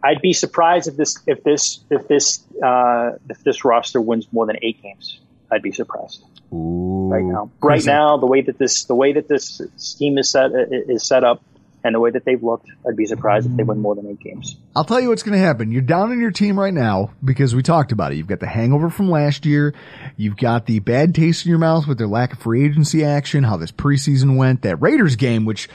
I'd 0.02 0.22
be 0.22 0.32
surprised 0.32 0.88
if 0.88 0.96
this 0.96 1.18
if 1.26 1.42
this 1.42 1.80
if 1.90 2.06
this 2.08 2.42
uh, 2.64 3.12
if 3.28 3.42
this 3.42 3.64
roster 3.64 4.00
wins 4.00 4.26
more 4.32 4.46
than 4.46 4.56
eight 4.62 4.80
games. 4.82 5.18
I'd 5.50 5.62
be 5.62 5.72
surprised. 5.72 6.22
right 6.50 7.24
now, 7.24 7.50
right 7.60 7.74
Crazy. 7.74 7.90
now, 7.90 8.16
the 8.16 8.26
way 8.26 8.42
that 8.42 8.58
this 8.58 8.84
the 8.84 8.94
way 8.94 9.12
that 9.12 9.28
this 9.28 9.60
scheme 9.76 10.18
is 10.18 10.30
set 10.30 10.50
is 10.70 11.06
set 11.06 11.24
up, 11.24 11.42
and 11.84 11.94
the 11.94 12.00
way 12.00 12.10
that 12.10 12.24
they've 12.24 12.42
looked, 12.42 12.66
I'd 12.86 12.96
be 12.96 13.06
surprised 13.06 13.48
if 13.48 13.56
they 13.56 13.62
win 13.62 13.78
more 13.78 13.94
than 13.94 14.08
eight 14.08 14.18
games. 14.18 14.56
I'll 14.74 14.84
tell 14.84 15.00
you 15.00 15.08
what's 15.10 15.22
going 15.22 15.38
to 15.38 15.44
happen. 15.44 15.70
You're 15.70 15.82
down 15.82 16.10
in 16.10 16.20
your 16.20 16.32
team 16.32 16.58
right 16.58 16.74
now 16.74 17.12
because 17.24 17.54
we 17.54 17.62
talked 17.62 17.92
about 17.92 18.12
it. 18.12 18.16
You've 18.16 18.26
got 18.26 18.40
the 18.40 18.48
hangover 18.48 18.90
from 18.90 19.08
last 19.08 19.46
year. 19.46 19.72
You've 20.16 20.36
got 20.36 20.66
the 20.66 20.80
bad 20.80 21.14
taste 21.14 21.46
in 21.46 21.50
your 21.50 21.60
mouth 21.60 21.86
with 21.86 21.98
their 21.98 22.08
lack 22.08 22.32
of 22.32 22.40
free 22.40 22.64
agency 22.64 23.04
action, 23.04 23.44
how 23.44 23.56
this 23.56 23.70
preseason 23.70 24.36
went, 24.36 24.62
that 24.62 24.76
Raiders 24.82 25.14
game, 25.14 25.44
which, 25.44 25.68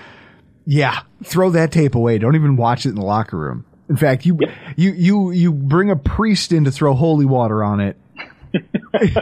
yeah, 0.65 0.99
throw 1.23 1.49
that 1.51 1.71
tape 1.71 1.95
away. 1.95 2.17
Don't 2.17 2.35
even 2.35 2.57
watch 2.57 2.85
it 2.85 2.89
in 2.89 2.95
the 2.95 3.05
locker 3.05 3.37
room. 3.37 3.65
In 3.87 3.95
fact, 3.95 4.25
you, 4.25 4.37
you, 4.75 4.91
you, 4.91 5.31
you 5.31 5.53
bring 5.53 5.89
a 5.91 5.95
priest 5.95 6.51
in 6.51 6.65
to 6.65 6.71
throw 6.71 6.93
holy 6.93 7.25
water 7.25 7.63
on 7.63 7.79
it. 7.79 7.97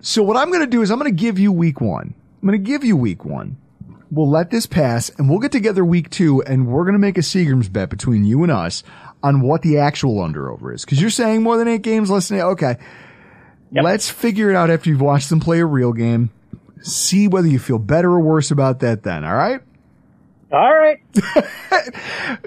so 0.00 0.22
what 0.22 0.36
I'm 0.36 0.48
going 0.48 0.60
to 0.60 0.66
do 0.66 0.82
is 0.82 0.90
I'm 0.90 0.98
going 0.98 1.14
to 1.14 1.20
give 1.20 1.38
you 1.38 1.52
week 1.52 1.80
one. 1.80 2.14
I'm 2.42 2.48
going 2.48 2.62
to 2.62 2.70
give 2.70 2.84
you 2.84 2.96
week 2.96 3.24
one. 3.24 3.56
We'll 4.10 4.28
let 4.28 4.50
this 4.50 4.66
pass 4.66 5.10
and 5.10 5.30
we'll 5.30 5.38
get 5.38 5.52
together 5.52 5.84
week 5.84 6.10
two 6.10 6.42
and 6.42 6.66
we're 6.66 6.84
going 6.84 6.94
to 6.94 6.98
make 6.98 7.16
a 7.16 7.22
Seagram's 7.22 7.68
bet 7.68 7.88
between 7.88 8.24
you 8.24 8.42
and 8.42 8.52
us 8.52 8.82
on 9.22 9.40
what 9.40 9.62
the 9.62 9.78
actual 9.78 10.20
under 10.20 10.50
over 10.50 10.72
is. 10.74 10.84
Cause 10.84 11.00
you're 11.00 11.08
saying 11.08 11.42
more 11.42 11.56
than 11.56 11.68
eight 11.68 11.82
games, 11.82 12.10
less 12.10 12.28
than 12.28 12.38
eight. 12.38 12.42
Okay. 12.42 12.76
Let's 13.70 14.10
figure 14.10 14.50
it 14.50 14.56
out 14.56 14.68
after 14.68 14.90
you've 14.90 15.00
watched 15.00 15.30
them 15.30 15.40
play 15.40 15.60
a 15.60 15.66
real 15.66 15.94
game. 15.94 16.30
See 16.82 17.26
whether 17.26 17.48
you 17.48 17.58
feel 17.58 17.78
better 17.78 18.10
or 18.10 18.20
worse 18.20 18.50
about 18.50 18.80
that 18.80 19.02
then. 19.02 19.24
All 19.24 19.34
right. 19.34 19.62
All 20.52 20.74
right. 20.74 21.00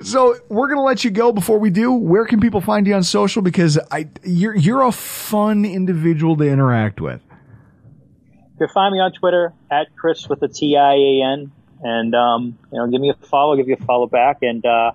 So 0.04 0.36
we're 0.50 0.68
gonna 0.70 0.84
let 0.84 1.04
you 1.04 1.12
go. 1.12 1.32
Before 1.32 1.58
we 1.58 1.70
do, 1.70 1.92
where 1.92 2.26
can 2.26 2.40
people 2.40 2.62
find 2.62 2.86
you 2.86 2.94
on 2.94 3.04
social? 3.04 3.42
Because 3.42 3.80
I, 3.92 4.08
you're 4.24 4.56
you're 4.56 4.84
a 4.84 4.92
fun 4.92 5.66
individual 5.66 6.38
to 6.38 6.44
interact 6.48 7.02
with. 7.02 7.20
You 8.54 8.68
can 8.68 8.68
find 8.70 8.94
me 8.94 9.00
on 9.00 9.12
Twitter 9.12 9.54
at 9.72 9.88
Chris 9.96 10.30
with 10.30 10.42
a 10.44 10.48
T 10.48 10.78
I 10.78 10.94
A 10.94 11.34
N, 11.34 11.52
and 11.82 12.16
um, 12.16 12.58
you 12.72 12.78
know, 12.78 12.88
give 12.88 13.02
me 13.02 13.10
a 13.10 13.16
follow, 13.26 13.56
give 13.56 13.68
you 13.68 13.78
a 13.80 13.84
follow 13.84 14.08
back, 14.08 14.38
and 14.44 14.66
uh, 14.66 14.92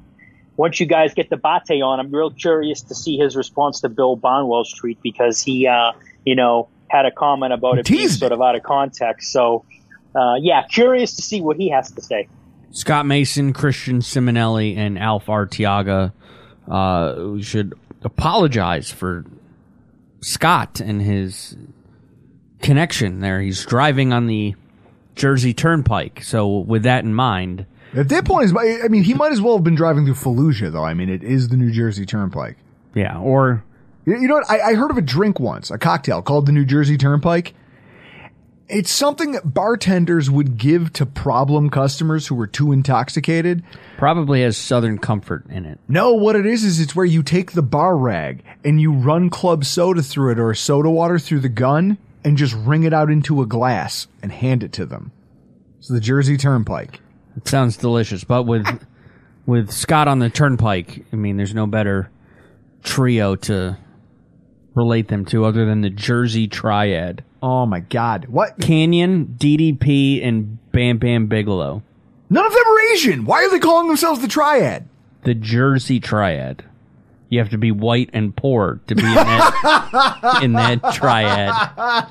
once 0.56 0.78
you 0.78 0.86
guys 0.86 1.14
get 1.14 1.30
the 1.30 1.36
Bate 1.36 1.82
on, 1.82 1.98
I'm 2.00 2.14
real 2.14 2.30
curious 2.30 2.82
to 2.82 2.94
see 2.94 3.16
his 3.16 3.34
response 3.34 3.80
to 3.80 3.88
Bill 3.88 4.16
Bonwell's 4.16 4.72
tweet 4.74 5.00
because 5.02 5.40
he, 5.40 5.66
uh, 5.66 5.92
you 6.24 6.36
know, 6.36 6.68
had 6.88 7.06
a 7.06 7.10
comment 7.10 7.52
about 7.52 7.78
it 7.78 7.88
being 7.88 8.08
sort 8.08 8.32
of 8.32 8.42
out 8.42 8.54
of 8.56 8.62
context. 8.62 9.32
So, 9.32 9.64
uh, 10.14 10.34
yeah, 10.38 10.62
curious 10.66 11.16
to 11.16 11.22
see 11.22 11.40
what 11.40 11.56
he 11.56 11.70
has 11.70 11.90
to 11.92 12.02
say. 12.02 12.28
Scott 12.72 13.06
Mason, 13.06 13.52
Christian 13.52 14.00
Simonelli, 14.00 14.76
and 14.76 14.98
Alf 14.98 15.26
Artiaga 15.26 16.12
uh, 16.68 17.38
should 17.40 17.74
apologize 18.02 18.90
for 18.90 19.24
Scott 20.20 20.80
and 20.80 21.02
his 21.02 21.56
connection 22.62 23.20
there. 23.20 23.40
He's 23.40 23.64
driving 23.64 24.12
on 24.12 24.26
the 24.26 24.54
Jersey 25.16 25.52
Turnpike. 25.54 26.22
So, 26.22 26.58
with 26.58 26.82
that 26.84 27.04
in 27.04 27.14
mind, 27.14 27.66
At 27.94 28.08
that 28.10 28.24
point, 28.24 28.44
is 28.46 28.54
I 28.56 28.88
mean, 28.88 29.02
he 29.02 29.14
might 29.14 29.32
as 29.32 29.40
well 29.40 29.56
have 29.56 29.64
been 29.64 29.74
driving 29.74 30.04
through 30.04 30.14
Fallujah, 30.14 30.72
though. 30.72 30.84
I 30.84 30.94
mean, 30.94 31.08
it 31.08 31.22
is 31.22 31.48
the 31.48 31.56
New 31.56 31.70
Jersey 31.72 32.06
Turnpike. 32.06 32.56
yeah, 32.94 33.18
or 33.18 33.64
You 34.06 34.14
you 34.20 34.28
know 34.28 34.34
what? 34.34 34.50
I, 34.50 34.60
I 34.60 34.74
heard 34.74 34.90
of 34.90 34.96
a 34.96 35.02
drink 35.02 35.40
once, 35.40 35.70
a 35.70 35.78
cocktail 35.78 36.22
called 36.22 36.46
the 36.46 36.52
New 36.52 36.64
Jersey 36.64 36.96
Turnpike. 36.96 37.54
It's 38.72 38.92
something 38.92 39.32
that 39.32 39.52
bartenders 39.52 40.30
would 40.30 40.56
give 40.56 40.92
to 40.94 41.04
problem 41.04 41.70
customers 41.70 42.28
who 42.28 42.36
were 42.36 42.46
too 42.46 42.70
intoxicated. 42.70 43.64
probably 43.98 44.42
has 44.42 44.56
Southern 44.56 44.98
Comfort 44.98 45.44
in 45.50 45.66
it. 45.66 45.80
No, 45.88 46.14
what 46.14 46.36
it 46.36 46.46
is 46.46 46.62
is 46.62 46.78
it's 46.78 46.94
where 46.94 47.04
you 47.04 47.24
take 47.24 47.52
the 47.52 47.62
bar 47.62 47.96
rag 47.96 48.44
and 48.64 48.80
you 48.80 48.92
run 48.92 49.28
club 49.28 49.64
soda 49.64 50.02
through 50.02 50.32
it 50.32 50.38
or 50.38 50.54
soda 50.54 50.88
water 50.88 51.18
through 51.18 51.40
the 51.40 51.48
gun 51.48 51.98
and 52.24 52.36
just 52.36 52.54
wring 52.54 52.84
it 52.84 52.92
out 52.92 53.10
into 53.10 53.42
a 53.42 53.46
glass 53.46 54.06
and 54.22 54.30
hand 54.30 54.62
it 54.62 54.72
to 54.74 54.86
them. 54.86 55.10
It's 55.78 55.88
the 55.88 56.00
Jersey 56.00 56.36
Turnpike. 56.36 57.00
It 57.36 57.48
sounds 57.48 57.76
delicious, 57.76 58.22
but 58.22 58.44
with 58.44 58.66
with 59.46 59.72
Scott 59.72 60.06
on 60.06 60.20
the 60.20 60.30
Turnpike, 60.30 61.06
I 61.12 61.16
mean, 61.16 61.36
there's 61.36 61.54
no 61.54 61.66
better 61.66 62.10
trio 62.84 63.34
to 63.34 63.78
relate 64.74 65.08
them 65.08 65.24
to 65.26 65.44
other 65.44 65.64
than 65.64 65.80
the 65.80 65.90
Jersey 65.90 66.46
Triad. 66.48 67.24
Oh 67.42 67.66
my 67.66 67.80
God! 67.80 68.26
What 68.28 68.58
Kanyon, 68.58 69.36
DDP, 69.38 70.24
and 70.26 70.58
Bam 70.72 70.98
Bam 70.98 71.26
Bigelow. 71.26 71.82
None 72.28 72.46
of 72.46 72.52
them 72.52 72.62
are 72.66 72.92
Asian. 72.92 73.24
Why 73.24 73.44
are 73.44 73.50
they 73.50 73.58
calling 73.58 73.88
themselves 73.88 74.20
the 74.20 74.28
Triad? 74.28 74.86
The 75.24 75.34
Jersey 75.34 75.98
Triad. 76.00 76.64
You 77.28 77.38
have 77.38 77.50
to 77.50 77.58
be 77.58 77.70
white 77.72 78.10
and 78.12 78.34
poor 78.36 78.80
to 78.88 78.94
be 78.94 79.02
in 79.02 79.14
that 79.14 80.38
in 80.42 80.52
that 80.54 80.82
triad. 80.94 82.08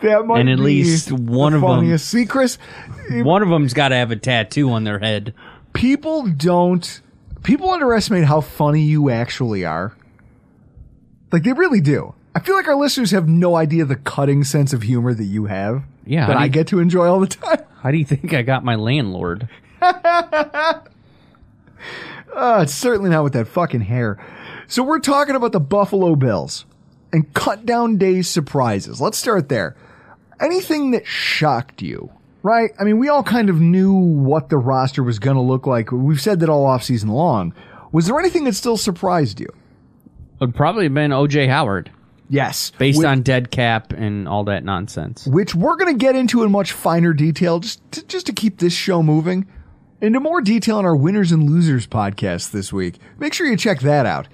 That 0.00 0.26
might 0.26 0.40
And 0.40 0.48
at 0.50 0.56
be 0.58 0.62
least 0.62 1.10
one 1.12 1.54
of 1.54 1.62
'em- 1.62 1.68
funniest. 1.68 2.08
See, 2.08 2.24
Chris, 2.26 2.58
One 3.10 3.42
of 3.42 3.48
them's 3.48 3.74
got 3.74 3.88
to 3.88 3.96
have 3.96 4.10
a 4.10 4.16
tattoo 4.16 4.70
on 4.70 4.84
their 4.84 4.98
head. 5.00 5.34
people 5.72 6.26
don't 6.28 7.00
people 7.42 7.70
underestimate 7.70 8.24
how 8.24 8.40
funny 8.40 8.82
you 8.82 9.10
actually 9.10 9.64
are. 9.64 9.94
Like 11.32 11.42
they 11.44 11.52
really 11.52 11.80
do. 11.80 12.14
I 12.34 12.40
feel 12.40 12.54
like 12.54 12.68
our 12.68 12.76
listeners 12.76 13.10
have 13.10 13.28
no 13.28 13.56
idea 13.56 13.84
the 13.84 13.96
cutting 13.96 14.44
sense 14.44 14.72
of 14.72 14.82
humor 14.82 15.12
that 15.14 15.24
you 15.24 15.46
have 15.46 15.82
Yeah, 16.06 16.26
that 16.28 16.36
i 16.36 16.44
you- 16.44 16.50
get 16.50 16.66
to 16.68 16.78
enjoy 16.78 17.06
all 17.06 17.20
the 17.20 17.26
time. 17.26 17.64
How 17.82 17.90
do 17.90 17.96
you 17.96 18.04
think 18.04 18.32
I 18.34 18.42
got 18.42 18.64
my 18.64 18.74
landlord? 18.74 19.48
uh, 19.80 20.80
it's 22.62 22.74
certainly 22.74 23.10
not 23.10 23.24
with 23.24 23.32
that 23.34 23.46
fucking 23.48 23.82
hair. 23.82 24.18
So 24.66 24.82
we're 24.82 24.98
talking 25.00 25.34
about 25.36 25.52
the 25.52 25.60
buffalo 25.60 26.14
bills 26.16 26.64
and 27.12 27.32
cut 27.34 27.64
down 27.64 27.96
days 27.96 28.28
surprises. 28.28 29.00
Let's 29.00 29.16
start 29.18 29.48
there. 29.48 29.76
Anything 30.40 30.90
that 30.92 31.06
shocked 31.06 31.82
you 31.82 32.10
right? 32.48 32.70
I 32.80 32.84
mean 32.84 32.98
we 32.98 33.08
all 33.10 33.22
kind 33.22 33.50
of 33.50 33.60
knew 33.60 33.92
what 33.92 34.48
the 34.48 34.56
roster 34.56 35.02
was 35.02 35.18
going 35.18 35.36
to 35.36 35.42
look 35.42 35.66
like. 35.66 35.92
We've 35.92 36.20
said 36.20 36.40
that 36.40 36.48
all 36.48 36.64
offseason 36.64 37.10
long. 37.10 37.54
Was 37.92 38.06
there 38.06 38.18
anything 38.18 38.44
that 38.44 38.54
still 38.54 38.76
surprised 38.78 39.38
you? 39.38 39.48
Would 40.40 40.54
probably 40.54 40.84
have 40.84 40.94
been 40.94 41.10
OJ 41.10 41.48
Howard. 41.48 41.90
Yes. 42.30 42.72
Based 42.78 43.02
on 43.04 43.22
dead 43.22 43.50
cap 43.50 43.92
and 43.92 44.28
all 44.28 44.44
that 44.44 44.64
nonsense. 44.64 45.26
which 45.26 45.54
we're 45.54 45.76
going 45.76 45.92
to 45.92 45.98
get 45.98 46.14
into 46.14 46.42
in 46.42 46.50
much 46.50 46.72
finer 46.72 47.12
detail 47.12 47.60
just 47.60 47.80
to, 47.92 48.06
just 48.06 48.26
to 48.26 48.32
keep 48.32 48.58
this 48.58 48.72
show 48.72 49.02
moving. 49.02 49.46
Into 50.00 50.20
more 50.20 50.40
detail 50.40 50.78
in 50.78 50.84
our 50.84 50.94
winners 50.94 51.32
and 51.32 51.50
losers 51.50 51.86
podcast 51.86 52.52
this 52.52 52.72
week. 52.72 52.98
Make 53.18 53.34
sure 53.34 53.46
you 53.46 53.56
check 53.56 53.80
that 53.80 54.06
out. 54.06 54.28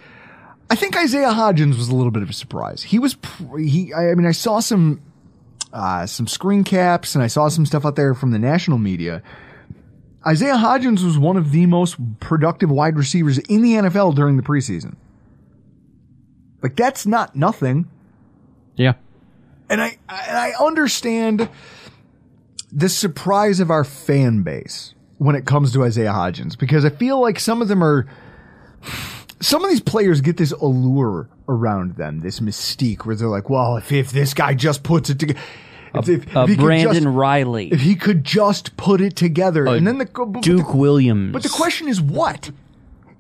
I 0.69 0.74
think 0.74 0.97
isaiah 0.97 1.32
hodgins 1.32 1.77
was 1.78 1.89
a 1.89 1.95
little 1.95 2.11
bit 2.11 2.23
of 2.23 2.28
a 2.31 2.35
surprise. 2.35 2.82
He 2.82 2.99
was 2.99 3.15
pr- 3.15 3.59
he 3.59 3.93
i 3.93 4.11
I 4.11 4.15
mean 4.15 4.27
i 4.27 4.32
saw 4.32 4.61
some 4.61 5.01
uh, 5.74 6.06
some 6.06 6.28
screen 6.28 6.62
caps, 6.62 7.14
and 7.14 7.24
I 7.24 7.26
saw 7.26 7.48
some 7.48 7.66
stuff 7.66 7.84
out 7.84 7.96
there 7.96 8.14
from 8.14 8.30
the 8.30 8.38
national 8.38 8.78
media. 8.78 9.22
Isaiah 10.26 10.55
Hodgins 10.55 11.05
was 11.05 11.18
one 11.18 11.36
of 11.36 11.51
the 11.51 11.66
most 11.66 11.96
productive 12.20 12.70
wide 12.70 12.96
receivers 12.96 13.38
in 13.38 13.60
the 13.60 13.72
NFL 13.74 14.14
during 14.14 14.36
the 14.36 14.42
preseason. 14.42 14.94
Like 16.62 16.76
that's 16.76 17.06
not 17.06 17.36
nothing. 17.36 17.90
Yeah. 18.76 18.94
And 19.68 19.82
I 19.82 19.98
and 20.09 20.38
I 20.38 20.52
understand 20.59 21.48
the 22.72 22.88
surprise 22.88 23.60
of 23.60 23.70
our 23.70 23.84
fan 23.84 24.42
base 24.42 24.94
when 25.18 25.34
it 25.34 25.44
comes 25.44 25.72
to 25.72 25.84
Isaiah 25.84 26.12
Hodgins 26.12 26.56
because 26.56 26.84
I 26.84 26.90
feel 26.90 27.20
like 27.20 27.38
some 27.38 27.60
of 27.60 27.68
them 27.68 27.82
are 27.84 28.06
some 29.44 29.64
of 29.64 29.70
these 29.70 29.80
players 29.80 30.20
get 30.20 30.36
this 30.36 30.52
allure 30.52 31.28
around 31.48 31.96
them, 31.96 32.20
this 32.20 32.40
mystique 32.40 33.04
where 33.04 33.14
they're 33.14 33.28
like, 33.28 33.50
well, 33.50 33.76
if, 33.76 33.92
if 33.92 34.10
this 34.10 34.32
guy 34.34 34.54
just 34.54 34.82
puts 34.82 35.10
it 35.10 35.18
together. 35.18 35.40
If, 35.94 36.08
if, 36.08 36.36
Uh, 36.36 36.40
if 36.42 36.48
he 36.48 36.56
could 36.56 36.64
Brandon 36.64 36.94
just- 36.94 37.06
Riley. 37.06 37.72
If 37.72 37.80
he 37.80 37.94
could 37.94 38.24
just 38.24 38.76
put 38.76 39.00
it 39.00 39.14
together. 39.14 39.66
and 39.66 39.86
then 39.86 39.98
the 39.98 40.06
but 40.06 40.42
Duke 40.42 40.68
the, 40.72 40.76
Williams. 40.76 41.32
But 41.32 41.42
the 41.42 41.50
question 41.50 41.88
is 41.88 42.00
what? 42.00 42.50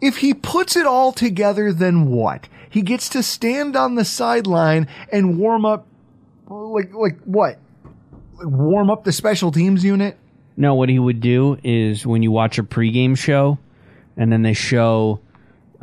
If 0.00 0.18
he 0.18 0.34
puts 0.34 0.74
it 0.76 0.86
all 0.86 1.12
together, 1.12 1.72
then 1.72 2.06
what? 2.06 2.48
He 2.68 2.82
gets 2.82 3.08
to 3.10 3.22
stand 3.22 3.76
on 3.76 3.94
the 3.94 4.04
sideline 4.04 4.88
and 5.12 5.38
warm 5.38 5.64
up, 5.64 5.86
like 6.48 6.92
like 6.92 7.20
what? 7.20 7.58
Like 8.36 8.46
warm 8.46 8.90
up 8.90 9.04
the 9.04 9.12
special 9.12 9.52
teams 9.52 9.84
unit. 9.84 10.18
No, 10.56 10.74
what 10.74 10.88
he 10.88 10.98
would 10.98 11.20
do 11.20 11.58
is 11.62 12.04
when 12.04 12.22
you 12.22 12.32
watch 12.32 12.58
a 12.58 12.64
pregame 12.64 13.16
show 13.16 13.58
and 14.16 14.32
then 14.32 14.42
they 14.42 14.52
show 14.52 15.20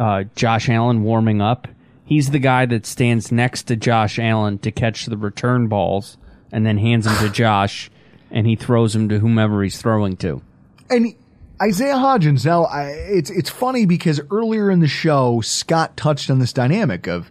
uh, 0.02 0.24
Josh 0.36 0.68
Allen 0.68 1.04
warming 1.04 1.42
up, 1.42 1.68
he's 2.06 2.32
the 2.32 2.40
guy 2.40 2.66
that 2.66 2.88
stands 2.88 3.32
next 3.32 3.64
to 3.64 3.76
Josh 3.76 4.18
Allen 4.18 4.58
to 4.60 4.72
catch 4.72 5.06
the 5.06 5.16
return 5.16 5.68
balls 5.68 6.18
and 6.52 6.66
then 6.66 6.80
hands 6.80 7.06
them 7.06 7.16
to 7.20 7.30
Josh 7.34 7.92
and 8.32 8.48
he 8.48 8.56
throws 8.56 8.94
them 8.94 9.10
to 9.10 9.20
whomever 9.20 9.62
he's 9.62 9.80
throwing 9.80 10.18
to. 10.18 10.42
And 10.90 11.14
Isaiah 11.62 11.96
Hodgins. 11.96 12.44
Now, 12.44 12.64
I, 12.64 12.86
it's 12.88 13.30
it's 13.30 13.50
funny 13.50 13.86
because 13.86 14.20
earlier 14.32 14.72
in 14.72 14.80
the 14.80 14.88
show, 14.88 15.42
Scott 15.42 15.96
touched 15.96 16.32
on 16.32 16.40
this 16.40 16.52
dynamic 16.52 17.06
of 17.08 17.30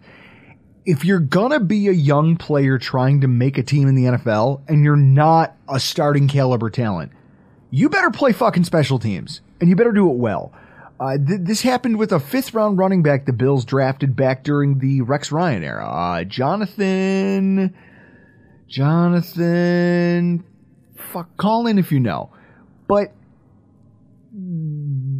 if 0.85 1.03
you're 1.03 1.19
gonna 1.19 1.59
be 1.59 1.89
a 1.89 1.91
young 1.91 2.37
player 2.37 2.77
trying 2.77 3.19
to 3.21 3.27
make 3.27 3.57
a 3.57 3.63
team 3.63 3.89
in 3.89 3.95
the 3.95 4.05
NFL 4.05 4.61
and 4.69 4.85
you're 4.85 4.95
not 4.95 5.57
a 5.67 5.79
starting 5.79 6.29
caliber 6.29 6.69
talent, 6.69 7.11
you 7.69 7.89
better 7.89 8.11
play 8.11 8.31
fucking 8.31 8.63
special 8.63 8.97
teams 8.97 9.41
and 9.59 9.69
you 9.69 9.75
better 9.75 9.91
do 9.91 10.09
it 10.09 10.15
well. 10.15 10.53
Uh, 11.01 11.17
th- 11.17 11.41
this 11.41 11.61
happened 11.61 11.97
with 11.97 12.11
a 12.11 12.19
fifth 12.19 12.53
round 12.53 12.77
running 12.77 13.01
back 13.01 13.25
the 13.25 13.33
Bills 13.33 13.65
drafted 13.65 14.15
back 14.15 14.43
during 14.43 14.77
the 14.77 15.01
Rex 15.01 15.31
Ryan 15.31 15.63
era. 15.63 15.89
Uh, 15.89 16.23
Jonathan, 16.23 17.73
Jonathan, 18.67 20.43
fuck, 20.95 21.35
call 21.37 21.65
in 21.65 21.79
if 21.79 21.91
you 21.91 21.99
know. 21.99 22.31
But 22.87 23.13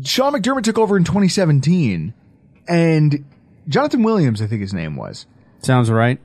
Sean 0.06 0.34
McDermott 0.34 0.64
took 0.64 0.78
over 0.78 0.98
in 0.98 1.04
2017 1.04 2.14
and 2.68 3.26
Jonathan 3.68 4.04
Williams, 4.04 4.40
I 4.40 4.46
think 4.46 4.62
his 4.62 4.76
name 4.76 4.96
was. 4.96 5.26
Sounds 5.64 5.90
right. 5.90 6.20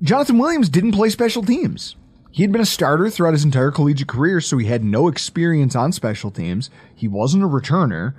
Jonathan 0.00 0.38
Williams 0.38 0.70
didn't 0.70 0.92
play 0.92 1.10
special 1.10 1.42
teams. 1.42 1.96
He 2.30 2.44
had 2.44 2.52
been 2.52 2.62
a 2.62 2.66
starter 2.66 3.10
throughout 3.10 3.32
his 3.32 3.44
entire 3.44 3.70
collegiate 3.70 4.08
career, 4.08 4.40
so 4.40 4.56
he 4.56 4.68
had 4.68 4.84
no 4.84 5.08
experience 5.08 5.76
on 5.76 5.92
special 5.92 6.30
teams. 6.30 6.70
He 6.94 7.08
wasn't 7.08 7.42
a 7.42 7.48
returner. 7.48 8.14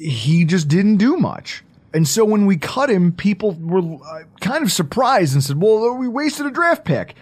He 0.00 0.44
just 0.44 0.68
didn't 0.68 0.96
do 0.96 1.16
much. 1.16 1.62
And 1.92 2.06
so 2.06 2.24
when 2.24 2.46
we 2.46 2.56
cut 2.56 2.88
him, 2.88 3.12
people 3.12 3.52
were 3.52 3.98
uh, 4.04 4.22
kind 4.40 4.62
of 4.62 4.72
surprised 4.72 5.34
and 5.34 5.42
said, 5.42 5.60
well, 5.60 5.94
we 5.96 6.08
wasted 6.08 6.46
a 6.46 6.50
draft 6.50 6.84
pick. 6.84 7.14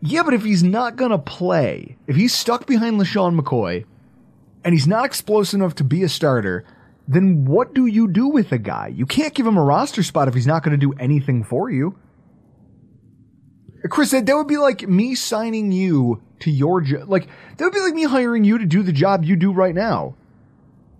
Yeah, 0.00 0.22
but 0.22 0.34
if 0.34 0.44
he's 0.44 0.62
not 0.62 0.96
going 0.96 1.10
to 1.10 1.18
play, 1.18 1.96
if 2.06 2.14
he's 2.14 2.34
stuck 2.34 2.66
behind 2.66 3.00
LeSean 3.00 3.40
McCoy 3.40 3.86
and 4.62 4.74
he's 4.74 4.86
not 4.86 5.06
explosive 5.06 5.60
enough 5.60 5.74
to 5.76 5.84
be 5.84 6.02
a 6.02 6.08
starter, 6.08 6.64
then 7.08 7.46
what 7.46 7.74
do 7.74 7.86
you 7.86 8.08
do 8.08 8.28
with 8.28 8.52
a 8.52 8.58
guy? 8.58 8.88
You 8.88 9.06
can't 9.06 9.34
give 9.34 9.46
him 9.46 9.56
a 9.56 9.62
roster 9.62 10.02
spot 10.02 10.28
if 10.28 10.34
he's 10.34 10.46
not 10.46 10.62
going 10.62 10.78
to 10.78 10.86
do 10.86 10.92
anything 10.98 11.42
for 11.42 11.70
you. 11.70 11.98
Chris, 13.88 14.10
that, 14.10 14.26
that 14.26 14.36
would 14.36 14.46
be 14.46 14.56
like 14.56 14.86
me 14.88 15.14
signing 15.14 15.72
you 15.72 16.22
to 16.40 16.50
your 16.50 16.80
job. 16.80 17.08
Like, 17.08 17.28
that 17.56 17.64
would 17.64 17.74
be 17.74 17.80
like 17.80 17.94
me 17.94 18.04
hiring 18.04 18.44
you 18.44 18.58
to 18.58 18.66
do 18.66 18.82
the 18.82 18.92
job 18.92 19.24
you 19.24 19.36
do 19.36 19.52
right 19.52 19.74
now. 19.74 20.16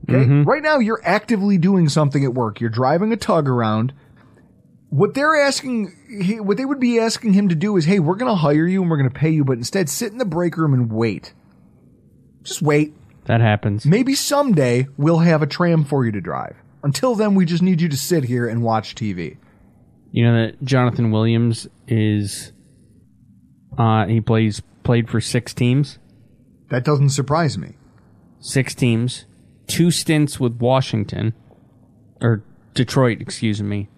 Okay? 0.08 0.24
Right 0.44 0.62
now, 0.62 0.78
you're 0.78 1.00
actively 1.04 1.58
doing 1.58 1.88
something 1.88 2.24
at 2.24 2.34
work. 2.34 2.60
You're 2.60 2.70
driving 2.70 3.12
a 3.12 3.16
tug 3.16 3.48
around. 3.48 3.92
What 4.90 5.14
they're 5.14 5.34
asking, 5.40 5.92
he- 6.22 6.40
what 6.40 6.56
they 6.56 6.64
would 6.64 6.78
be 6.80 6.98
asking 6.98 7.32
him 7.32 7.48
to 7.48 7.54
do 7.54 7.76
is, 7.76 7.84
hey, 7.84 7.98
we're 7.98 8.14
going 8.16 8.30
to 8.30 8.36
hire 8.36 8.66
you 8.66 8.82
and 8.82 8.90
we're 8.90 8.98
going 8.98 9.10
to 9.10 9.18
pay 9.18 9.30
you, 9.30 9.44
but 9.44 9.58
instead 9.58 9.88
sit 9.88 10.12
in 10.12 10.18
the 10.18 10.24
break 10.24 10.56
room 10.56 10.72
and 10.74 10.92
wait. 10.92 11.32
Just 12.42 12.62
wait. 12.62 12.94
That 13.24 13.40
happens. 13.40 13.86
Maybe 13.86 14.14
someday 14.14 14.86
we'll 14.96 15.18
have 15.20 15.42
a 15.42 15.46
tram 15.46 15.84
for 15.84 16.04
you 16.04 16.12
to 16.12 16.20
drive. 16.20 16.56
Until 16.82 17.14
then, 17.14 17.34
we 17.34 17.46
just 17.46 17.62
need 17.62 17.80
you 17.80 17.88
to 17.88 17.96
sit 17.96 18.24
here 18.24 18.46
and 18.46 18.62
watch 18.62 18.94
TV. 18.94 19.38
You 20.12 20.24
know 20.30 20.46
that 20.46 20.62
Jonathan 20.62 21.10
Williams 21.10 21.66
is 21.88 22.52
uh 23.76 24.06
he 24.06 24.20
plays 24.20 24.62
played 24.84 25.08
for 25.10 25.20
six 25.20 25.52
teams. 25.54 25.98
That 26.68 26.84
doesn't 26.84 27.08
surprise 27.08 27.56
me. 27.58 27.74
Six 28.38 28.74
teams, 28.74 29.24
two 29.66 29.90
stints 29.90 30.38
with 30.38 30.58
Washington 30.58 31.34
or 32.20 32.42
Detroit, 32.74 33.20
excuse 33.20 33.62
me. 33.62 33.88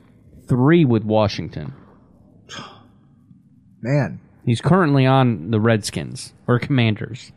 Three 0.46 0.84
with 0.84 1.04
Washington. 1.04 1.74
Man. 3.80 4.20
He's 4.44 4.60
currently 4.60 5.06
on 5.06 5.50
the 5.50 5.60
Redskins 5.60 6.32
or 6.46 6.58
Commanders. 6.58 7.32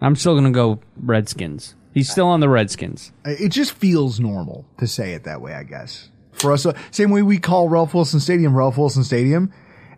I'm 0.00 0.16
still 0.16 0.32
going 0.32 0.44
to 0.44 0.50
go 0.50 0.80
Redskins. 0.96 1.74
He's 1.92 2.10
still 2.10 2.26
on 2.26 2.40
the 2.40 2.48
Redskins. 2.48 3.12
It 3.24 3.50
just 3.50 3.72
feels 3.72 4.18
normal 4.18 4.64
to 4.78 4.86
say 4.86 5.12
it 5.12 5.24
that 5.24 5.42
way, 5.42 5.52
I 5.52 5.62
guess. 5.62 6.08
For 6.32 6.52
us, 6.52 6.64
uh, 6.64 6.72
same 6.90 7.10
way 7.10 7.20
we 7.20 7.38
call 7.38 7.68
Ralph 7.68 7.92
Wilson 7.92 8.18
Stadium 8.18 8.56
Ralph 8.56 8.78
Wilson 8.78 9.04
Stadium, 9.04 9.52